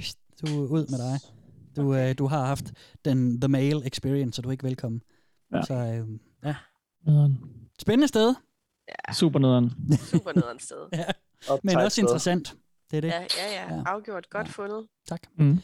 du 0.46 0.66
ud 0.66 0.86
med 0.86 0.98
dig. 0.98 1.20
Du, 1.76 1.88
okay. 1.88 2.10
øh, 2.10 2.18
du 2.18 2.26
har 2.26 2.46
haft 2.46 2.72
den 3.04 3.40
the 3.40 3.48
male 3.48 3.86
experience, 3.86 4.36
så 4.36 4.42
du 4.42 4.48
er 4.48 4.52
ikke 4.52 4.64
velkommen. 4.64 5.00
Ja. 5.54 5.62
Så 5.62 5.74
øh, 5.74 6.08
ja. 6.44 6.54
Spændende 7.78 8.08
sted. 8.08 8.34
Ja. 8.88 9.12
Super 9.12 9.38
nederen. 9.38 9.72
Super 9.98 10.32
nederen 10.34 10.58
sted. 10.60 10.76
ja. 10.92 11.04
Men 11.62 11.76
også 11.76 11.90
sted. 11.94 12.02
interessant. 12.02 12.54
Det 12.90 12.96
er 12.96 13.00
det. 13.00 13.08
Ja, 13.08 13.20
ja, 13.20 13.74
ja. 13.74 13.82
Afgjort. 13.86 14.30
Godt 14.30 14.46
ja. 14.46 14.52
fundet. 14.52 14.86
Tak. 15.08 15.22
Mm. 15.36 15.58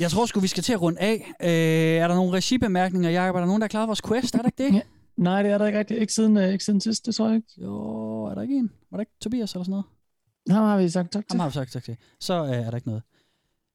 Jeg 0.00 0.10
tror 0.10 0.26
sgu, 0.26 0.40
vi 0.40 0.46
skal 0.46 0.62
til 0.62 0.72
at 0.72 0.82
runde 0.82 1.00
af. 1.00 1.32
Øh, 1.42 2.02
er 2.02 2.08
der 2.08 2.14
nogle 2.14 2.32
regibemærkninger, 2.32 3.10
Jacob? 3.10 3.36
Er 3.36 3.40
der 3.40 3.46
nogen, 3.46 3.60
der 3.60 3.64
har 3.64 3.68
klaret 3.68 3.88
vores 3.88 4.02
quest? 4.02 4.34
Er 4.34 4.38
der 4.38 4.48
ikke 4.48 4.64
det? 4.64 4.74
Ja. 5.18 5.22
Nej, 5.22 5.42
det 5.42 5.52
er 5.52 5.58
der 5.58 5.66
ikke 5.66 5.78
rigtigt. 5.78 6.00
Ikke 6.00 6.12
siden, 6.12 6.36
øh, 6.36 6.52
ikke 6.52 6.64
siden 6.64 6.80
sidst, 6.80 7.06
det 7.06 7.14
tror 7.14 7.26
jeg 7.26 7.36
ikke. 7.36 7.48
Jo, 7.62 8.24
er 8.24 8.34
der 8.34 8.42
ikke 8.42 8.56
en? 8.56 8.72
Var 8.90 8.96
der 8.96 9.00
ikke 9.00 9.12
Tobias 9.20 9.52
eller 9.52 9.64
sådan 9.64 9.70
noget? 9.70 9.84
Ham 10.50 10.64
har 10.64 10.78
vi 10.78 10.88
sagt 10.88 11.12
tak 11.12 11.28
til. 11.28 11.36
Ham 11.36 11.40
har 11.40 11.48
vi 11.48 11.52
sagt 11.54 11.72
tak 11.72 11.84
til. 11.84 11.96
Så 12.20 12.44
øh, 12.44 12.50
er 12.50 12.70
der 12.70 12.76
ikke 12.76 12.88
noget. 12.88 13.02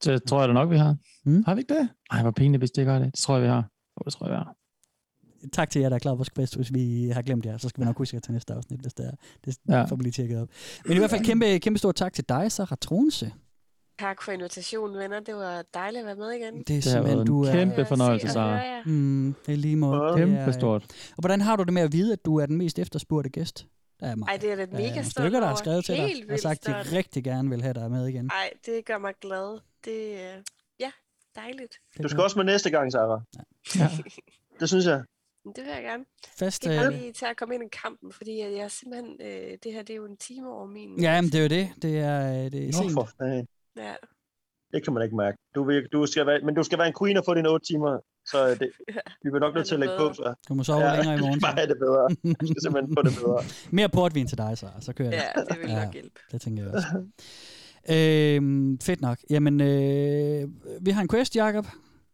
Det 0.04 0.24
tror 0.24 0.40
jeg 0.40 0.48
da 0.48 0.54
nok, 0.54 0.70
vi 0.70 0.78
har. 0.78 0.96
Mm. 1.26 1.44
Har 1.46 1.56
vi 1.56 1.62
ikke 1.62 1.74
det? 1.74 1.90
Nej, 2.12 2.22
hvor 2.22 2.32
pinligt, 2.32 2.62
hvis 2.62 2.72
det 2.72 2.82
ikke 2.82 2.92
har 2.92 3.00
det. 3.00 3.12
Det 3.12 3.20
tror 3.20 3.36
jeg, 3.36 3.44
vi 3.44 3.48
har. 3.48 3.70
Oh, 3.96 4.06
det 4.06 4.14
tror 4.14 4.26
jeg, 4.26 4.32
vi 4.32 4.38
har. 4.38 4.56
Tak 5.54 5.70
til 5.70 5.82
jer, 5.82 5.90
der 5.90 5.96
er 5.96 6.00
klar 6.00 6.12
på 6.12 6.16
vores 6.16 6.30
quest. 6.30 6.56
Hvis 6.56 6.74
vi 6.74 7.10
har 7.10 7.22
glemt 7.22 7.46
jer, 7.46 7.58
så 7.58 7.70
skal 7.70 7.82
vi 7.82 7.86
nok 7.86 7.98
huske 7.98 8.16
jer 8.16 8.22
til 8.22 8.34
næste 8.34 8.54
afsnit, 8.54 8.80
hvis 8.80 8.94
det 8.94 9.06
er. 9.06 9.12
Det 9.46 9.58
ja. 9.70 9.84
får 9.84 9.96
vi 9.96 10.04
lige 10.04 10.12
tjekket 10.12 10.42
op. 10.42 10.50
Men 10.86 10.94
i 10.96 10.98
hvert 10.98 11.10
fald 11.10 11.26
kæmpe, 11.26 11.60
kæmpe 11.60 11.80
stor 11.80 11.92
tak 11.92 12.14
til 12.14 12.30
dig, 12.30 12.52
Sarah 12.52 12.78
Tronse. 12.82 13.32
Tak 14.00 14.22
for 14.22 14.32
invitationen, 14.32 14.98
venner. 14.98 15.20
Det 15.20 15.36
var 15.36 15.64
dejligt 15.74 16.00
at 16.00 16.06
være 16.06 16.16
med 16.16 16.32
igen. 16.32 16.64
Det 16.64 16.78
er 16.78 16.82
simpelthen, 16.82 17.20
det 17.20 17.28
du 17.28 17.44
er... 17.44 17.52
kæmpe 17.52 17.86
fornøjelse, 17.86 18.30
Sarah. 18.30 18.88
Mm, 18.88 19.36
det 19.46 19.54
er 19.54 19.58
lige 19.58 19.76
måde. 19.76 20.18
Kæmpe 20.18 20.54
stort. 20.54 20.84
Og 21.10 21.22
hvordan 21.22 21.42
har 21.42 21.56
du 21.56 21.64
det 21.64 21.74
med 21.74 21.82
at 21.82 21.92
vide, 21.92 22.14
at 22.14 22.26
du 22.26 22.38
er 22.38 22.46
den 22.46 22.58
mest 22.58 22.80
efterspurgte 22.80 23.30
gæst? 23.30 23.68
Der 24.00 24.08
er 24.08 24.16
mig. 24.16 24.28
Ej, 24.28 24.38
det 24.38 24.52
er 24.52 24.56
lidt 24.56 24.74
mega 24.74 24.94
stolt 24.94 25.08
stykker, 25.08 25.40
der 25.40 25.48
har 25.48 25.56
skrevet 25.56 25.86
til 25.86 25.96
dig, 25.96 26.32
og 26.32 26.40
sagt, 26.40 26.70
at 26.70 26.86
de 26.86 26.98
rigtig 26.98 27.24
gerne 27.24 27.50
vil 27.50 27.62
have 27.62 27.74
dig 27.74 27.92
med 27.92 28.08
igen. 28.08 28.30
Ej, 28.34 28.50
det 28.66 28.86
gør 28.86 28.98
mig 28.98 29.14
glad. 29.22 29.60
Det, 29.86 30.12
øh, 30.12 30.44
ja, 30.80 30.92
dejligt. 31.36 31.74
Du 32.04 32.08
skal 32.08 32.24
også 32.24 32.40
med 32.40 32.46
næste 32.46 32.70
gang, 32.70 32.92
Sarah. 32.92 33.22
Ja. 33.76 33.90
Det 34.60 34.70
synes 34.70 34.86
jeg. 34.86 35.04
Det 35.56 35.64
vil 35.64 35.72
jeg 35.74 35.84
gerne. 35.84 36.06
Fast, 36.38 36.66
jeg 36.66 36.74
skal 36.80 36.94
øh, 36.94 37.00
lige 37.00 37.14
til 37.14 37.26
at 37.26 37.38
komme 37.38 37.56
ind 37.56 37.64
i 37.64 37.68
kampen, 37.84 38.12
fordi 38.12 38.40
jeg 38.40 38.54
er 38.54 38.68
simpelthen, 38.68 39.18
øh, 39.22 39.58
det 39.64 39.74
her 39.74 39.82
det 39.82 39.90
er 39.90 39.98
jo 39.98 40.06
en 40.06 40.18
time 40.18 40.50
over 40.50 40.66
min. 40.68 41.00
Ja, 41.02 41.22
men 41.22 41.30
det 41.32 41.36
er 41.40 41.42
jo 41.42 41.48
det. 41.50 41.70
Det 41.82 42.00
er, 42.00 42.30
øh, 42.46 42.52
det 42.52 42.64
er 42.64 42.66
Nå, 42.66 42.72
sent. 42.72 42.94
for. 42.94 43.10
Ja. 43.78 43.94
Det 44.74 44.84
kan 44.84 44.94
man 44.94 45.04
ikke 45.04 45.16
mærke. 45.16 45.38
Du, 45.56 45.64
vil, 45.64 45.88
du 45.94 46.06
skal 46.06 46.26
være, 46.28 46.40
men 46.42 46.56
du 46.56 46.64
skal 46.64 46.78
være 46.80 46.88
en 46.88 46.94
queen 47.02 47.18
og 47.18 47.26
få 47.26 47.34
dine 47.34 47.50
8 47.50 47.66
timer, 47.66 48.00
så 48.26 48.50
det, 48.50 48.70
vi 49.24 49.30
vil 49.32 49.40
nok 49.40 49.56
nødt 49.56 49.68
til 49.68 49.74
at 49.74 49.80
lægge 49.80 49.96
på. 49.98 50.14
Så. 50.14 50.34
Du 50.50 50.54
må 50.54 50.64
sove 50.64 50.80
længere 50.96 51.16
i 51.16 51.20
morgen. 51.20 51.40
Bare 51.48 51.68
det 51.68 51.78
bedre. 51.80 52.34
Du 52.42 52.48
skal 52.48 52.62
simpelthen 52.62 52.96
få 52.98 53.02
det 53.02 53.14
bedre. 53.22 53.44
Mere 53.78 53.90
portvin 53.90 54.28
til 54.28 54.38
dig, 54.38 54.58
så, 54.58 54.68
så 54.80 54.94
kører 54.94 55.10
det. 55.10 55.18
Ja, 55.18 55.42
det 55.54 55.60
vil 55.62 55.76
nok 55.76 55.94
hjælpe. 55.94 56.20
Det 56.32 56.42
tænker 56.42 56.64
jeg 56.64 56.74
også. 56.74 56.88
øhm, 57.90 58.80
fedt 58.80 59.02
nok. 59.02 59.18
Jamen, 59.30 59.62
øh, 59.62 60.48
vi 60.82 60.92
har 60.92 61.02
en 61.02 61.08
quest, 61.10 61.36
Jacob. 61.36 61.66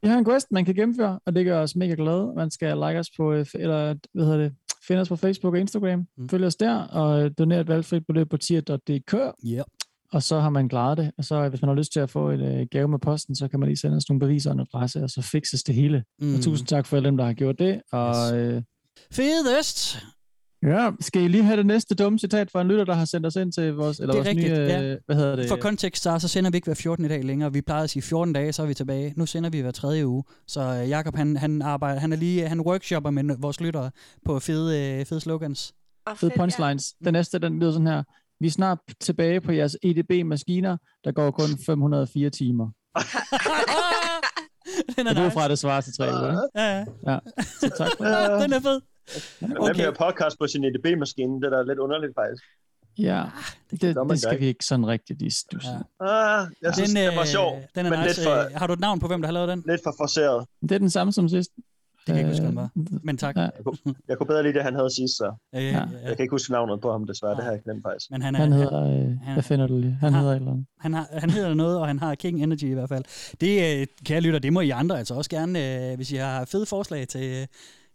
Vi 0.03 0.07
har 0.07 0.17
en 0.17 0.25
quest, 0.25 0.47
man 0.51 0.65
kan 0.65 0.75
gennemføre, 0.75 1.19
og 1.25 1.35
det 1.35 1.45
gør 1.45 1.61
os 1.61 1.75
mega 1.75 1.93
glade. 1.97 2.33
Man 2.35 2.51
skal 2.51 2.75
like 2.77 2.99
os 2.99 3.07
på, 3.17 3.33
øh, 3.33 3.45
eller 3.55 3.95
hvad 4.13 4.25
hedder 4.25 4.37
det, 4.37 4.53
finde 4.87 5.01
os 5.01 5.09
på 5.09 5.15
Facebook 5.15 5.53
og 5.53 5.59
Instagram. 5.59 6.07
Mm. 6.17 6.29
Følg 6.29 6.45
os 6.45 6.55
der, 6.55 6.75
og 6.83 7.37
donere 7.37 7.61
et 7.61 7.67
valgfrit 7.67 8.03
beløb 8.07 8.29
på 8.29 8.37
tier.dk. 8.37 9.13
Yeah. 9.47 9.63
Og 10.13 10.23
så 10.23 10.39
har 10.39 10.49
man 10.49 10.69
klaret 10.69 10.97
det. 10.97 11.11
Og 11.17 11.23
så 11.25 11.49
hvis 11.49 11.61
man 11.61 11.69
har 11.69 11.75
lyst 11.75 11.93
til 11.93 11.99
at 11.99 12.09
få 12.09 12.29
et 12.29 12.41
øh, 12.41 12.67
gave 12.71 12.87
med 12.87 12.99
posten, 12.99 13.35
så 13.35 13.47
kan 13.47 13.59
man 13.59 13.69
lige 13.69 13.77
sende 13.77 13.97
os 13.97 14.09
nogle 14.09 14.19
beviser 14.19 14.49
og 14.49 14.53
en 14.53 14.59
adresse, 14.59 15.03
og 15.03 15.09
så 15.09 15.21
fikses 15.21 15.63
det 15.63 15.75
hele. 15.75 16.03
Mm. 16.21 16.33
Og 16.35 16.41
tusind 16.41 16.67
tak 16.67 16.85
for 16.85 16.97
alle 16.97 17.07
dem, 17.07 17.17
der 17.17 17.25
har 17.25 17.33
gjort 17.33 17.59
det. 17.59 17.81
Og, 17.91 18.15
Yes. 18.15 18.31
øh, 18.33 18.61
Fedest! 19.11 19.97
Ja, 20.67 20.91
skal 20.99 21.21
I 21.21 21.27
lige 21.27 21.43
have 21.43 21.57
det 21.57 21.65
næste 21.65 21.95
dumme 21.95 22.19
citat 22.19 22.51
fra 22.51 22.61
en 22.61 22.67
lytter, 22.67 22.85
der 22.85 22.93
har 22.93 23.05
sendt 23.05 23.25
os 23.25 23.35
ind 23.35 23.51
til 23.51 23.73
vores, 23.73 23.99
eller 23.99 24.13
Det 24.13 24.19
er 24.19 24.23
vores 24.23 24.27
rigtigt, 24.37 24.53
nye, 24.53 24.59
ja. 24.59 24.83
øh, 24.83 24.97
hvad 25.05 25.15
hedder 25.15 25.35
det? 25.35 25.49
For 25.49 25.55
kontekst, 25.55 26.03
så, 26.03 26.19
så 26.19 26.27
sender 26.27 26.51
vi 26.51 26.57
ikke 26.57 26.65
hver 26.65 26.73
14. 26.73 27.09
dag 27.09 27.23
længere. 27.23 27.53
Vi 27.53 27.61
plejede 27.61 27.83
at 27.83 27.89
sige 27.89 28.03
14 28.03 28.33
dage, 28.33 28.53
så 28.53 28.61
er 28.63 28.65
vi 28.65 28.73
tilbage. 28.73 29.13
Nu 29.17 29.25
sender 29.25 29.49
vi 29.49 29.59
hver 29.59 29.71
tredje 29.71 30.07
uge. 30.07 30.23
Så 30.47 30.61
øh, 30.61 30.89
Jakob, 30.89 31.15
han, 31.15 31.37
han, 31.37 31.61
arbejder, 31.61 31.99
han 31.99 32.13
er 32.13 32.17
lige, 32.17 32.47
han 32.47 32.61
workshopper 32.61 33.09
med 33.09 33.35
vores 33.39 33.61
lyttere 33.61 33.91
på 34.25 34.39
fede, 34.39 34.99
øh, 34.99 35.05
fede 35.05 35.19
slogans. 35.19 35.73
fede 36.15 36.31
punchlines. 36.37 36.93
Den 37.05 37.13
næste, 37.13 37.39
den 37.39 37.59
lyder 37.59 37.71
sådan 37.71 37.87
her. 37.87 38.03
Vi 38.39 38.47
er 38.47 38.51
snart 38.51 38.77
tilbage 39.01 39.41
på 39.41 39.51
jeres 39.51 39.77
EDB-maskiner, 39.83 40.77
der 41.03 41.11
går 41.11 41.31
kun 41.31 41.49
504 41.65 42.29
timer. 42.29 42.67
Den 44.97 45.07
er 45.07 45.23
nice. 45.23 45.33
fra, 45.33 45.43
at 45.43 45.49
det 45.49 45.59
svarer 45.59 45.81
til 45.81 45.93
tre 45.97 46.05
uger? 46.05 46.41
Ja, 46.55 46.77
ja. 46.77 46.85
ja. 47.07 47.19
Så 47.59 47.69
tak 47.77 47.89
for 47.97 48.05
Ja, 48.05 48.33
den 48.43 48.53
er 48.53 48.59
fed. 48.59 48.81
Okay. 49.41 49.63
Hvad 49.63 49.73
med 49.77 49.85
at 49.85 49.97
podcast 49.97 50.39
på 50.39 50.47
sin 50.47 50.63
EDB-maskine? 50.63 51.41
Det 51.41 51.53
er 51.53 51.57
da 51.57 51.63
lidt 51.63 51.79
underligt, 51.79 52.13
faktisk. 52.15 52.43
Ja, 52.97 53.23
det, 53.71 53.81
det, 53.81 53.95
man 53.95 54.09
det 54.09 54.21
skal 54.21 54.39
vi 54.39 54.45
ikke 54.45 54.65
sådan 54.65 54.87
rigtigt 54.87 55.21
i 55.21 55.29
stusse. 55.29 55.69
Ja. 56.01 56.39
Ah, 56.41 56.47
jeg 56.61 56.73
synes, 56.75 56.89
den, 56.93 56.97
det 57.03 57.15
var 57.17 57.25
sjov, 57.25 57.61
Den 57.75 57.85
er 57.85 57.89
men 57.89 57.99
nice. 57.99 58.09
lidt 58.09 58.27
for, 58.27 58.35
Øh, 58.35 58.51
Har 58.55 58.67
du 58.67 58.73
et 58.73 58.79
navn 58.79 58.99
på, 58.99 59.07
hvem 59.07 59.21
der 59.21 59.27
har 59.27 59.33
lavet 59.33 59.49
den? 59.49 59.63
lidt 59.67 59.81
for 59.83 59.93
forceret. 59.99 60.45
Det 60.61 60.71
er 60.71 60.79
den 60.79 60.89
samme 60.89 61.13
som 61.13 61.29
sidst. 61.29 61.51
Det 61.55 62.05
kan 62.05 62.15
jeg 62.15 62.19
ikke 62.21 62.29
huske, 62.31 62.45
Øh, 62.47 62.55
var. 62.55 62.69
Men 63.03 63.17
tak. 63.17 63.35
Ja. 63.35 63.41
Jeg 63.41 63.51
kunne, 63.65 63.95
jeg 64.07 64.17
kunne 64.17 64.27
bedre 64.27 64.43
lide 64.43 64.53
det, 64.53 64.63
han 64.63 64.75
havde 64.75 64.95
sidst, 64.95 65.17
så. 65.17 65.33
Ja, 65.53 65.59
ja, 65.59 65.65
Ja. 65.65 65.71
ja. 65.71 65.79
Jeg 66.07 66.15
kan 66.17 66.23
ikke 66.23 66.31
huske 66.31 66.51
navnet 66.51 66.81
på 66.81 66.91
ham, 66.91 67.07
desværre. 67.07 67.35
Det 67.35 67.43
har 67.43 67.51
jeg 67.51 67.61
glemt, 67.63 67.83
faktisk. 67.83 68.11
Men 68.11 68.21
han, 68.21 68.35
er, 68.35 68.39
Han 68.39 68.51
hedder, 68.51 68.83
øh, 68.83 69.17
han- 69.23 69.33
hvad 69.33 69.43
finder 69.43 69.67
du 69.67 69.77
lige? 69.77 69.97
Han 70.01 70.13
har- 70.13 70.19
hedder 70.19 70.33
et 70.33 70.39
eller 70.39 70.51
andet. 70.51 70.65
Han, 70.79 70.93
har, 70.93 71.07
han 71.11 71.29
hedder 71.29 71.53
noget, 71.53 71.77
og 71.79 71.87
han 71.87 71.99
har 71.99 72.15
King 72.15 72.43
Energy 72.43 72.63
i 72.63 72.73
hvert 72.73 72.89
fald. 72.89 73.03
Det, 73.41 73.79
øh, 73.81 73.87
kære 74.05 74.21
lytter, 74.21 74.39
det 74.39 74.53
må 74.53 74.61
I 74.61 74.69
andre 74.69 74.97
altså 74.97 75.13
også 75.13 75.29
gerne, 75.29 75.89
øh, 75.91 75.95
hvis 75.95 76.11
I 76.11 76.15
har 76.15 76.45
fede 76.45 76.65
forslag 76.65 77.07
til, 77.07 77.47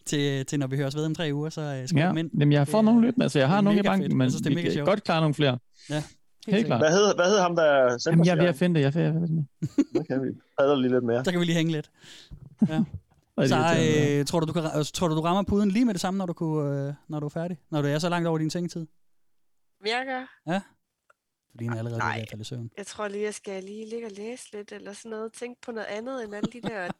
til, 0.09 0.47
til 0.47 0.59
når 0.59 0.67
vi 0.67 0.77
høres 0.77 0.97
ved 0.97 1.05
om 1.05 1.15
tre 1.15 1.31
uger, 1.35 1.49
så 1.51 1.61
øh, 1.61 1.89
skriv 1.89 2.01
Ja, 2.03 2.09
dem 2.09 2.17
ind. 2.17 2.31
Jamen, 2.39 2.53
jeg 2.53 2.69
får 2.69 2.83
nogle 2.83 3.01
lyttende, 3.07 3.25
altså 3.25 3.39
jeg 3.39 3.45
det 3.45 3.51
har 3.51 3.57
er 3.57 3.61
nogle 3.61 3.81
i 3.81 3.83
banken, 3.83 4.05
fedt. 4.05 4.17
men 4.17 4.25
Jeg 4.25 4.31
synes, 4.31 4.43
det 4.43 4.47
er 4.47 4.51
vi 4.51 4.55
mega 4.55 4.67
kan 4.69 4.73
sjovt. 4.75 4.89
godt 4.89 5.05
klare 5.05 5.21
nogle 5.21 5.35
flere. 5.35 5.59
Ja, 5.91 6.03
Helt 6.49 6.67
klart. 6.67 6.81
Hvad 6.81 6.91
hed, 6.91 7.15
hvad 7.15 7.25
hed 7.31 7.39
ham, 7.39 7.57
der 7.57 7.89
sendte 7.99 8.11
Jamen, 8.11 8.27
jeg 8.27 8.33
er 8.33 8.37
ved 8.37 8.49
at 8.49 8.57
finde 8.57 8.81
det. 8.81 8.85
Jeg, 8.85 8.97
jeg, 8.97 9.05
jeg, 9.05 9.13
gang? 9.13 9.49
Okay, 10.01 10.15
vi 10.27 10.29
padler 10.59 10.77
lige 10.77 10.93
lidt 10.93 11.05
mere. 11.05 11.25
Så 11.25 11.31
kan 11.31 11.41
vi 11.41 11.45
lige 11.45 11.57
hænge 11.57 11.73
lidt. 11.73 11.91
Ja. 12.69 12.85
Så 13.47 13.57
øh, 13.57 14.27
tror, 14.27 14.41
du, 14.41 14.47
du 14.47 14.53
kan, 14.53 14.63
ra- 14.63 14.91
tror 14.95 15.09
du, 15.09 15.15
du 15.17 15.21
rammer 15.21 15.43
puden 15.43 15.71
lige 15.71 15.85
med 15.85 15.95
det 15.95 16.01
samme, 16.01 16.19
når 16.19 16.27
du, 16.27 16.33
kunne, 16.33 16.87
øh, 16.89 16.95
når 17.09 17.21
du 17.21 17.27
er 17.27 17.31
færdig? 17.31 17.57
Når 17.71 17.83
du 17.83 17.89
er 17.89 17.99
så 17.99 18.09
langt 18.09 18.29
over 18.29 18.39
din 18.39 18.51
sengetid? 18.51 18.87
Virker? 19.85 20.21
Ja? 20.47 20.61
Du 21.53 21.59
ligner 21.59 21.79
allerede 21.79 21.99
Nej. 21.99 22.15
ved 22.15 22.23
at 22.23 22.29
falde 22.31 22.41
i 22.43 22.45
søvn. 22.45 22.71
Jeg 22.77 22.87
tror 22.87 23.09
lige, 23.09 23.25
jeg 23.25 23.35
skal 23.35 23.65
lige 23.65 23.89
ligge 23.89 24.07
og 24.07 24.13
læse 24.13 24.53
lidt, 24.53 24.73
eller 24.73 24.93
sådan 24.93 25.11
noget. 25.11 25.33
Tænk 25.33 25.61
på 25.63 25.73
noget 25.73 25.87
andet 25.87 26.25
end 26.25 26.35
alle 26.35 26.53
de 26.53 26.61
der 26.63 26.91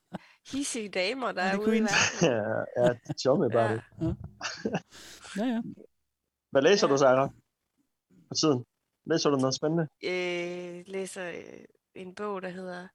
hissige 0.53 0.89
damer, 0.89 1.33
der 1.33 1.43
Ja, 1.45 1.49
er 1.49 1.57
det 1.57 1.59
ude 1.67 1.77
i 1.77 1.81
kunne 1.81 1.89
verden. 1.89 2.65
ja, 2.77 2.83
ja, 2.85 2.95
tell 3.23 3.39
me 3.39 3.45
about 3.47 3.79
it. 3.79 3.83
Ja, 5.37 5.45
ja. 5.45 5.63
Hvad 6.51 6.63
læser 6.63 6.87
du, 6.87 6.97
Sarah? 6.99 7.31
På 8.29 8.35
tiden? 8.35 8.65
Læser 9.07 9.31
du 9.31 9.37
noget 9.37 9.55
spændende? 9.55 9.89
øh, 10.05 10.85
læser 10.87 11.29
øh, 11.31 11.65
en 11.95 12.15
bog, 12.15 12.43
der 12.43 12.49
hedder 12.49 12.89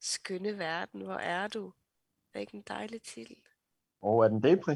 Skønne 0.00 0.58
Verden, 0.58 1.00
hvor 1.02 1.14
er 1.14 1.48
du? 1.48 1.66
Er 1.66 1.72
det 2.34 2.40
ikke 2.40 2.54
en 2.54 2.64
dejlig 2.68 3.02
titel? 3.02 3.36
Og 4.02 4.24
er 4.24 4.28
den 4.28 4.42
depri? 4.42 4.74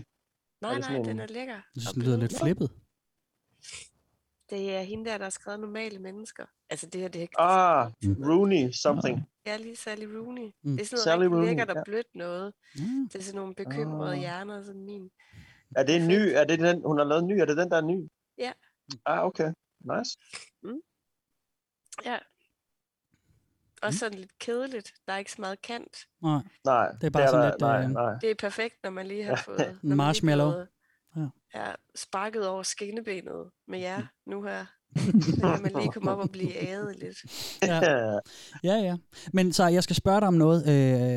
Nej, 0.61 0.75
det 0.75 0.85
sådan 0.85 1.01
nej, 1.01 1.11
en- 1.11 1.17
den 1.19 1.21
er 1.21 1.27
lækker. 1.27 1.55
Jeg 1.77 1.95
den 1.95 2.03
lyder 2.03 2.17
lidt 2.17 2.35
flippet. 2.43 2.71
Det 4.51 4.75
er 4.77 4.81
hende 4.83 5.11
der, 5.11 5.19
der 5.19 5.25
har 5.25 5.31
skrevet 5.31 5.61
Normale 5.61 5.99
Mennesker. 5.99 6.45
Altså 6.71 6.87
det 6.87 7.01
her, 7.01 7.09
det 7.09 7.23
er 7.23 7.41
Ah, 7.41 7.93
Rooney 8.03 8.71
something. 8.71 9.29
Ja, 9.47 9.57
lige 9.57 9.77
Sally 9.77 10.05
Rooney. 10.05 10.51
Mm. 10.63 10.77
Det 10.77 10.81
er 10.81 10.87
sådan 10.87 10.95
noget 10.97 11.05
Sally 11.05 11.21
rigtig 11.23 11.33
Rooney, 11.37 11.49
lækkert 11.49 11.71
og 11.71 11.77
ja. 11.77 11.83
blødt 11.85 12.07
noget. 12.15 12.55
Mm. 12.77 13.09
Det 13.09 13.19
er 13.19 13.23
sådan 13.23 13.41
nogle 13.41 13.55
bekymrede 13.55 14.13
Ah. 14.13 14.19
hjerner, 14.19 14.63
som 14.63 14.77
min. 14.77 15.11
Er 15.77 15.83
det 15.83 15.97
en 15.97 16.09
ny? 16.09 16.33
Er 16.35 16.45
det 16.45 16.59
den, 16.59 16.83
hun 16.87 16.99
har 16.99 17.05
lavet 17.05 17.23
en 17.23 17.29
ny? 17.29 17.33
Er 17.41 17.45
det 17.45 17.57
den, 17.57 17.71
der 17.71 17.77
er 17.77 17.81
ny? 17.83 18.09
Ja. 18.39 18.53
Ah, 19.07 19.25
okay. 19.25 19.53
Nice. 19.81 20.19
Mm. 20.63 20.81
Ja. 22.05 22.19
Også 23.83 23.99
sådan 23.99 24.19
lidt 24.19 24.39
kedeligt. 24.39 24.95
Der 25.07 25.13
er 25.13 25.19
ikke 25.19 25.33
så 25.33 25.41
meget 25.41 25.63
kant. 25.63 25.97
Nej. 26.23 26.43
Nej, 26.65 26.91
Det 26.93 27.05
er 27.07 27.11
bare 27.11 27.29
sådan 27.29 27.41
der, 27.45 27.51
lidt, 27.51 27.61
Nej, 27.61 27.83
øh, 27.83 27.91
nej. 27.91 28.19
Det 28.21 28.31
er 28.31 28.35
perfekt, 28.35 28.77
når 28.83 28.91
man 28.91 29.07
lige 29.07 29.25
har 29.25 29.37
fået 29.47 29.79
man 29.83 29.97
lige 30.15 30.67
er 31.55 31.75
sparket 31.95 32.49
over 32.49 32.63
skinnebenet 32.63 33.51
med 33.69 33.79
jer 33.79 34.03
nu 34.27 34.43
her. 34.43 34.65
Så 35.23 35.37
kan 35.41 35.63
man 35.63 35.73
lige 35.83 35.93
komme 35.93 36.11
op 36.11 36.19
og 36.19 36.31
blive 36.31 36.55
æget 36.69 36.97
lidt. 36.99 37.19
Ja. 37.63 37.81
ja, 38.65 38.75
ja. 38.75 38.97
Men 39.33 39.53
så 39.53 39.67
jeg 39.67 39.83
skal 39.83 39.97
spørge 39.97 40.21
dig 40.21 40.29
om 40.29 40.35
noget. 40.35 40.61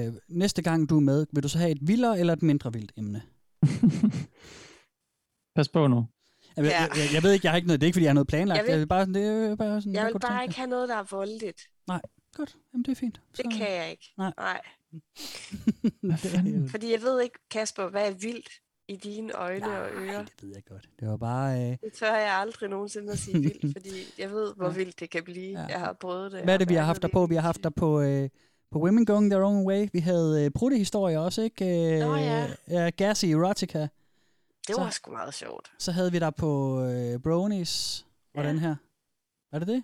Øh, 0.08 0.14
næste 0.30 0.62
gang 0.62 0.90
du 0.90 0.96
er 0.96 1.00
med, 1.02 1.26
vil 1.34 1.44
du 1.44 1.50
så 1.50 1.58
have 1.58 1.72
et 1.72 1.78
vildere 1.82 2.20
eller 2.20 2.34
et 2.34 2.42
mindre 2.44 2.74
vildt 2.74 2.92
emne? 2.98 3.22
Pas 5.56 5.70
på 5.70 5.88
nu. 5.88 6.06
Jeg, 6.58 6.66
ja. 6.66 6.82
jeg, 6.82 6.90
jeg, 6.96 7.14
jeg 7.14 7.24
ved 7.24 7.32
ikke, 7.32 7.46
jeg 7.46 7.52
har 7.52 7.56
ikke 7.56 7.68
noget, 7.68 7.82
det 7.82 7.86
er 7.86 7.88
ikke, 7.88 7.96
fordi 7.96 8.04
jeg 8.04 8.10
har 8.10 8.14
noget 8.14 8.28
planlagt. 8.28 8.58
Jeg 8.58 8.66
Jeg 8.68 8.74
vil- 8.74 8.80
vil, 8.80 8.88
bare, 8.88 9.06
det 9.06 9.26
er 9.52 9.56
bare 9.56 9.82
sådan, 9.82 9.94
Jeg 9.94 10.06
vil 10.14 10.20
bare 10.20 10.44
ikke 10.44 10.56
have 10.56 10.70
noget, 10.70 10.90
der 10.90 10.96
er 10.96 11.04
voldeligt. 11.12 11.62
Nej, 11.88 12.02
godt. 12.36 12.56
Jamen, 12.74 12.84
det 12.86 12.92
er 12.92 12.96
fint. 12.96 13.22
Det 13.38 13.54
kan 13.54 13.72
jeg 13.72 13.92
ikke. 13.92 14.14
Nej. 14.18 14.34
Nej. 14.38 14.62
Fordi 16.74 16.92
jeg 16.92 17.02
ved 17.02 17.22
ikke, 17.22 17.40
Kasper, 17.52 17.90
hvad 17.90 18.08
er 18.12 18.14
vildt 18.14 18.50
i 18.88 18.96
dine 18.96 19.34
øjne 19.34 19.66
og 19.82 19.90
ører. 19.92 20.22
det 20.24 20.34
ved 20.42 20.52
jeg 20.56 20.64
godt. 20.66 20.90
Det 21.00 21.08
var 21.08 21.18
bare... 21.18 21.62
Øh, 21.72 21.78
Det 21.84 21.94
tør 21.94 22.16
jeg 22.16 22.34
aldrig 22.34 22.70
nogensinde 22.70 23.12
at 23.12 23.20
sige 23.20 23.40
vildt, 23.42 23.74
fordi 23.78 23.90
jeg 24.18 24.32
ved, 24.32 24.54
hvor 24.56 24.70
vildt 24.70 25.00
det 25.00 25.10
kan 25.10 25.24
blive. 25.24 25.60
Jeg 25.60 25.80
har 25.80 25.94
prøvet 25.94 26.32
det. 26.32 26.44
hvad 26.44 26.54
er 26.54 26.58
det, 26.58 26.70
vi 26.70 26.74
har 26.76 26.84
haft 26.84 27.02
dig 27.02 27.12
på? 27.12 27.26
Vi 27.26 27.36
har 27.36 27.42
haft 27.42 27.64
dig 27.64 27.74
på... 27.76 28.02
Øh, 28.02 28.30
på 28.72 28.80
Women 28.80 29.06
Going 29.06 29.32
Their 29.32 29.44
Own 29.44 29.68
Way. 29.68 29.88
Vi 29.94 30.00
havde 30.00 30.46
øh, 30.46 30.52
brudtehistorier 30.52 31.20
også, 31.20 31.42
ikke? 31.42 31.94
Øh, 31.96 32.00
Nå, 32.00 32.16
ja. 32.16 32.48
ja. 32.70 32.90
Gassy 32.90 33.26
Erotica. 33.26 33.80
Det 34.68 34.76
Så- 34.76 34.82
var 34.82 34.90
sgu 34.90 35.12
meget 35.12 35.34
sjovt. 35.34 35.72
Så 35.80 35.92
havde 35.92 36.12
vi 36.12 36.20
dig 36.20 36.36
på 36.36 36.82
øh, 36.84 37.20
Bronies 37.20 38.06
og 38.36 38.44
Ja. 38.44 38.50
den 38.50 38.60
her. 38.60 38.76
Er 39.52 39.60
det 39.60 39.68
det? 39.68 39.84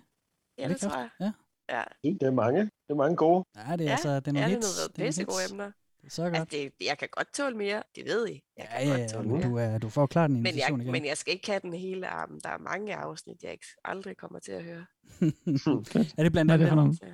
Ja, 0.58 0.64
Er 0.64 0.68
det 0.68 0.80
det 0.82 0.90
tror 0.90 0.98
jeg. 0.98 1.08
Ja. 1.20 1.32
Ja. 1.70 1.82
Det 2.02 2.22
er 2.22 2.30
mange. 2.30 2.60
Det 2.60 2.70
er 2.90 2.94
mange 2.94 3.16
gode. 3.16 3.44
Ja, 3.56 3.72
det 3.72 3.80
er 3.80 3.84
ja, 3.84 3.90
altså, 3.90 4.20
det 4.20 4.28
er 4.28 4.32
nogle 4.32 4.48
ja, 4.48 4.54
hits. 4.54 4.66
det 4.74 4.78
er 4.78 4.88
nogle 4.98 5.04
er 5.04 5.06
pissegode 5.08 5.38
emner. 5.50 5.70
Det 6.04 6.12
så 6.12 6.22
godt. 6.22 6.34
Altså, 6.34 6.56
det, 6.56 6.72
jeg 6.86 6.98
kan 6.98 7.08
godt 7.12 7.34
tåle 7.34 7.56
mere, 7.56 7.82
det 7.96 8.04
ved 8.04 8.28
I. 8.28 8.42
Jeg 8.56 8.68
kan 8.70 8.78
Ja, 8.80 8.84
ja, 8.86 8.90
godt 8.90 9.00
ja, 9.00 9.06
tåle 9.08 9.28
men 9.28 9.38
mere. 9.38 9.48
du, 9.48 9.56
er, 9.56 9.78
du 9.78 9.88
får 9.88 10.06
klart 10.06 10.30
en 10.30 10.42
men, 10.42 10.58
jeg, 10.58 10.68
igen. 10.70 10.92
men 10.92 11.04
jeg 11.04 11.16
skal 11.16 11.34
ikke 11.34 11.46
have 11.46 11.60
den 11.62 11.72
hele 11.72 12.08
arm. 12.08 12.40
Der 12.40 12.48
er 12.48 12.58
mange 12.58 12.94
afsnit, 12.96 13.42
jeg 13.42 13.52
ikke, 13.52 13.66
aldrig 13.84 14.16
kommer 14.16 14.38
til 14.38 14.52
at 14.52 14.64
høre. 14.64 14.86
er 16.18 16.22
det 16.22 16.32
blandt 16.32 16.50
er 16.52 16.56
det 16.56 16.66
andet 16.66 17.00
den, 17.02 17.08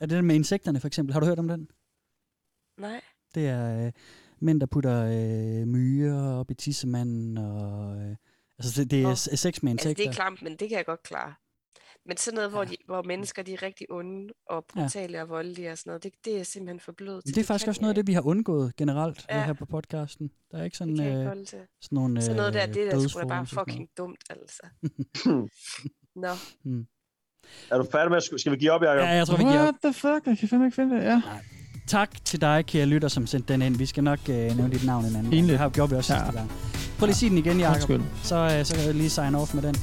er 0.00 0.06
det 0.06 0.10
den 0.16 0.24
med 0.24 0.34
insekterne, 0.34 0.80
for 0.80 0.86
eksempel? 0.86 1.12
Har 1.12 1.20
du 1.20 1.26
hørt 1.26 1.38
om 1.38 1.48
den? 1.48 1.68
Nej. 2.78 3.00
Det 3.34 3.48
er 3.48 3.86
øh, 3.86 3.92
mænd, 4.40 4.60
der 4.60 4.66
putter 4.66 5.04
øh, 5.04 5.66
myrer 5.66 6.32
op 6.34 6.50
i 6.50 6.54
tissemanden, 6.54 7.38
og... 7.38 7.96
Øh, 7.98 8.16
altså, 8.58 8.82
det, 8.82 8.90
det 8.90 9.02
er 9.02 9.14
sex 9.14 9.62
med 9.62 9.72
Altså, 9.72 9.88
insekter. 9.88 10.04
det 10.04 10.06
er 10.10 10.12
klamt, 10.14 10.42
men 10.42 10.52
det 10.52 10.68
kan 10.68 10.78
jeg 10.78 10.86
godt 10.86 11.02
klare. 11.02 11.34
Men 12.08 12.16
sådan 12.16 12.36
noget, 12.36 12.50
hvor, 12.50 12.64
de, 12.64 12.76
hvor 12.86 13.02
mennesker 13.02 13.42
de 13.42 13.52
er 13.54 13.62
rigtig 13.62 13.86
onde 13.90 14.32
og 14.50 14.64
Ja. 14.76 14.80
brutale 14.82 15.22
og 15.22 15.28
voldelige 15.28 15.72
og 15.72 15.78
sådan 15.78 15.90
noget, 15.90 16.02
det, 16.04 16.12
det 16.24 16.40
er 16.40 16.44
simpelthen 16.44 16.80
for 16.80 16.92
blød 16.92 17.22
til. 17.22 17.34
det 17.34 17.40
er 17.40 17.44
faktisk 17.44 17.64
kan 17.64 17.70
også 17.70 17.80
noget 17.80 17.90
af 17.90 17.94
det, 17.94 18.06
vi 18.06 18.12
har 18.12 18.20
undgået 18.26 18.76
generelt 18.76 19.26
ja. 19.30 19.38
Ja. 19.38 19.44
her 19.44 19.52
på 19.52 19.66
podcasten. 19.66 20.30
Der 20.52 20.58
er 20.58 20.64
ikke 20.64 20.76
sådan, 20.76 20.96
Det 20.96 21.26
øh, 21.26 21.36
sådan 21.46 21.66
nogle 21.90 22.22
Sådan 22.22 22.36
noget 22.36 22.54
der, 22.54 22.62
øh, 22.68 22.74
det 22.74 22.86
er 22.86 22.90
da 23.00 23.08
sgu 23.08 23.20
da 23.20 23.26
bare 23.26 23.46
fucking 23.46 23.88
dumt, 23.98 24.24
altså. 24.30 24.62
Nå. 26.24 26.28
Mm. 26.64 26.86
Er 27.70 27.78
du 27.78 27.86
færdig 27.92 28.10
med 28.10 28.38
Skal 28.38 28.52
vi 28.52 28.56
give 28.56 28.70
op, 28.72 28.82
Jacob? 28.82 28.98
Ja, 28.98 29.08
jeg 29.08 29.26
tror, 29.26 29.36
vi 29.36 29.42
giver 29.42 29.62
What 29.62 29.74
the 29.84 29.92
fuck? 29.92 30.26
Jeg 30.26 30.38
kan 30.38 30.48
fandme 30.48 30.66
ikke 30.66 30.74
finde 30.74 30.96
det. 30.96 31.04
Ja. 31.04 31.22
Tak 31.88 32.24
til 32.24 32.40
dig, 32.40 32.66
kære 32.66 32.86
lytter, 32.86 33.08
som 33.08 33.26
sendte 33.26 33.52
den 33.52 33.62
ind. 33.62 33.76
Vi 33.76 33.86
skal 33.86 34.04
nok 34.04 34.18
øh, 34.28 34.36
nævne 34.36 34.70
dit 34.72 34.86
navn 34.86 35.04
en 35.04 35.06
anden 35.08 35.22
gang. 35.22 35.30
Pinligt. 35.30 35.50
Det 35.50 35.58
har 35.58 35.68
gjort 35.68 35.90
vi 35.90 35.96
også 35.96 36.14
Ja. 36.14 36.18
sidste 36.18 36.38
gang. 36.38 36.50
Prøv 36.98 37.06
lige 37.06 37.12
at 37.12 37.16
sige 37.16 37.30
den 37.30 37.38
igen, 37.38 37.60
Jacob. 37.60 38.00
Så, 38.22 38.36
øh, 38.58 38.64
så 38.64 38.74
kan 38.76 38.84
jeg 38.84 38.94
lige 38.94 39.10
sign 39.10 39.34
off 39.34 39.54
med 39.54 39.62
den. 39.62 39.74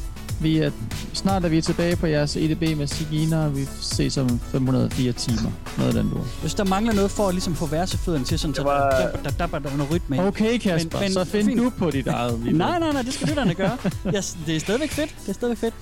Vi 0.41 0.57
er, 0.57 0.71
snart 1.13 1.45
er 1.45 1.49
vi 1.49 1.61
tilbage 1.61 1.95
på 1.95 2.07
jeres 2.07 2.35
EDB 2.37 2.77
med 2.77 2.87
Sigina, 2.87 3.45
og 3.45 3.57
vi 3.57 3.65
ses 3.81 4.17
om 4.17 4.39
504 4.39 5.11
timer. 5.11 5.51
Noget 5.77 5.97
af 5.97 6.03
den 6.03 6.11
du. 6.11 6.17
Hvis 6.41 6.53
der 6.53 6.63
mangler 6.63 6.93
noget 6.93 7.11
for 7.11 7.27
at 7.27 7.33
ligesom 7.33 7.55
få 7.55 7.65
versefødderne 7.65 8.25
til 8.25 8.39
sådan, 8.39 8.55
så 8.55 8.63
var- 8.63 8.89
der, 8.89 9.11
der, 9.11 9.29
der, 9.29 9.47
der, 9.47 9.59
der 9.59 9.69
er 9.69 9.77
noget 9.77 9.91
rytme. 9.91 10.15
i. 10.15 10.19
Okay, 10.19 10.57
Kasper, 10.57 10.97
men, 10.99 11.03
men, 11.05 11.13
så 11.13 11.25
find 11.25 11.45
fint. 11.47 11.59
du 11.59 11.69
på 11.77 11.91
dit 11.91 12.07
eget. 12.07 12.39
Nej, 12.55 12.79
nej, 12.79 12.91
nej, 12.93 13.01
det 13.01 13.13
skal 13.13 13.27
lytterne 13.27 13.53
gøre. 13.53 13.77
Yes, 14.15 14.37
det 14.45 14.55
er 14.55 14.59
stadigvæk 14.59 14.91
fedt. 14.91 15.15
Det 15.21 15.29
er 15.29 15.33
stadigvæk 15.33 15.57
fedt. 15.57 15.73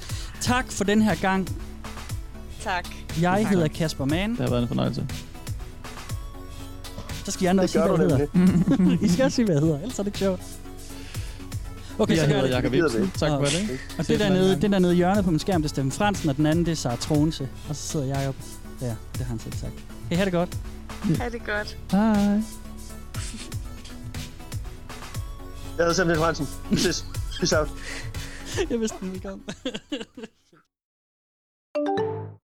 Tak 0.41 0.71
for 0.71 0.83
den 0.83 1.01
her 1.01 1.15
gang. 1.15 1.49
Tak. 2.63 2.87
Jeg 3.21 3.47
hedder 3.49 3.67
Kasper 3.67 4.05
Mann. 4.05 4.31
Det 4.31 4.39
har 4.39 4.49
været 4.49 4.61
en 4.61 4.67
fornøjelse. 4.67 5.05
Så 7.25 7.31
skal 7.31 7.43
jeg 7.43 7.49
andre 7.49 7.61
Det 7.61 7.69
sige, 7.69 7.81
gør 7.83 7.95
hvad 7.95 8.09
hedder. 8.09 8.97
I 9.05 9.09
skal 9.09 9.25
også 9.25 9.35
sige, 9.35 9.45
hvad 9.45 9.55
jeg 9.55 9.61
hedder, 9.63 9.79
ellers 9.79 9.99
er 9.99 10.03
det 10.03 10.07
ikke 10.07 10.19
sjovt. 10.19 10.41
Okay, 12.01 12.15
Jeg 12.15 12.21
så 12.21 12.27
hedder 12.27 12.47
Jakob 12.47 12.71
det. 12.71 12.77
Ibsen. 12.85 13.11
Tak 13.11 13.29
for 13.29 13.45
det. 13.45 13.79
Og 13.99 14.07
det 14.07 14.07
der, 14.07 14.15
en 14.15 14.21
anden 14.21 14.33
nede, 14.41 14.49
gang. 14.49 14.61
det 14.61 14.71
der 14.71 14.79
nede 14.79 14.93
i 14.93 14.95
hjørnet 14.95 15.23
på 15.25 15.31
min 15.31 15.39
skærm, 15.39 15.61
det 15.61 15.67
er 15.69 15.69
Steffen 15.69 15.91
Fransen, 15.91 16.29
og 16.29 16.37
den 16.37 16.45
anden, 16.45 16.65
det 16.65 16.71
er 16.71 16.75
Sara 16.75 16.95
Tronse. 16.95 17.49
Og 17.69 17.75
så 17.75 17.81
sidder 17.87 18.05
Jacob 18.05 18.35
der. 18.79 18.95
Det 19.13 19.17
har 19.17 19.25
han 19.25 19.39
selv 19.39 19.53
sagt. 19.53 19.73
Hey, 20.09 20.17
ha' 20.17 20.25
det 20.25 20.33
godt. 20.33 20.57
Ha' 21.17 21.29
det 21.29 21.45
godt. 21.45 21.77
Hej. 21.91 22.01
Jeg 22.01 22.43
hedder 25.77 25.93
Samuel 25.93 26.19
Hansen. 26.19 26.47
Vi 26.71 26.77
ses. 26.77 27.05
Peace 27.39 27.59
out. 27.59 27.69
Jeg 28.69 28.79
vidste, 28.79 28.97
den 29.01 29.11
ville 29.11 29.21
komme. 29.29 29.43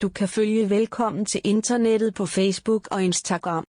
Du 0.01 0.09
kan 0.09 0.29
følge 0.29 0.69
Velkommen 0.69 1.25
til 1.25 1.41
Internettet 1.43 2.13
på 2.13 2.25
Facebook 2.25 2.87
og 2.91 3.03
Instagram. 3.03 3.63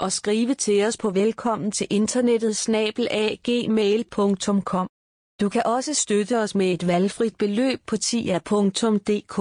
Og 0.00 0.12
skrive 0.12 0.54
til 0.54 0.84
os 0.84 0.96
på 0.96 1.10
velkommen 1.10 1.70
til 1.72 1.86
internettet 1.90 2.56
snabelagmail.com. 2.56 4.88
Du 5.40 5.48
kan 5.48 5.62
også 5.66 5.94
støtte 5.94 6.38
os 6.38 6.54
med 6.54 6.72
et 6.74 6.86
valgfrit 6.86 7.36
beløb 7.38 7.80
på 7.86 7.96
tia.dk 7.96 9.36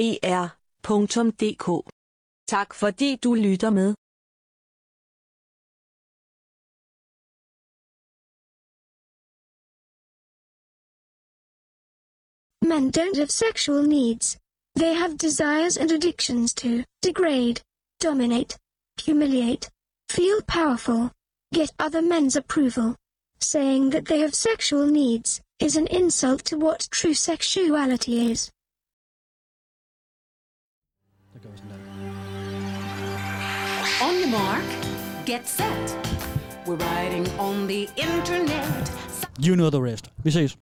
10er.dk. 0.00 1.66
Tak 2.48 2.74
fordi 2.74 3.16
du 3.24 3.34
lytter 3.34 3.70
med. 3.70 3.94
Men 12.70 12.82
don't 12.98 13.16
have 13.16 13.32
sexual 13.44 13.82
needs. 13.98 14.38
They 14.76 14.94
have 15.02 15.16
desires 15.16 15.76
and 15.80 15.90
addictions 15.90 16.54
to 16.54 16.68
degrade, 17.08 17.56
dominate, 18.02 18.58
humiliate, 19.06 19.64
feel 20.16 20.38
powerful, 20.56 21.00
get 21.58 21.70
other 21.84 22.02
men's 22.12 22.36
approval. 22.36 22.99
Saying 23.42 23.90
that 23.90 24.04
they 24.06 24.20
have 24.20 24.34
sexual 24.34 24.86
needs 24.86 25.40
is 25.58 25.76
an 25.76 25.86
insult 25.86 26.44
to 26.46 26.58
what 26.58 26.88
true 26.90 27.14
sexuality 27.14 28.30
is. 28.30 28.50
On 34.02 34.18
your 34.18 34.28
mark, 34.28 34.64
get 35.24 35.48
set. 35.48 36.08
We're 36.66 36.76
riding 36.76 37.28
on 37.38 37.66
the 37.66 37.88
internet. 37.96 38.90
You 39.38 39.56
know 39.56 39.70
the 39.70 39.80
rest. 39.80 40.10
Vi 40.22 40.30
ses. 40.30 40.56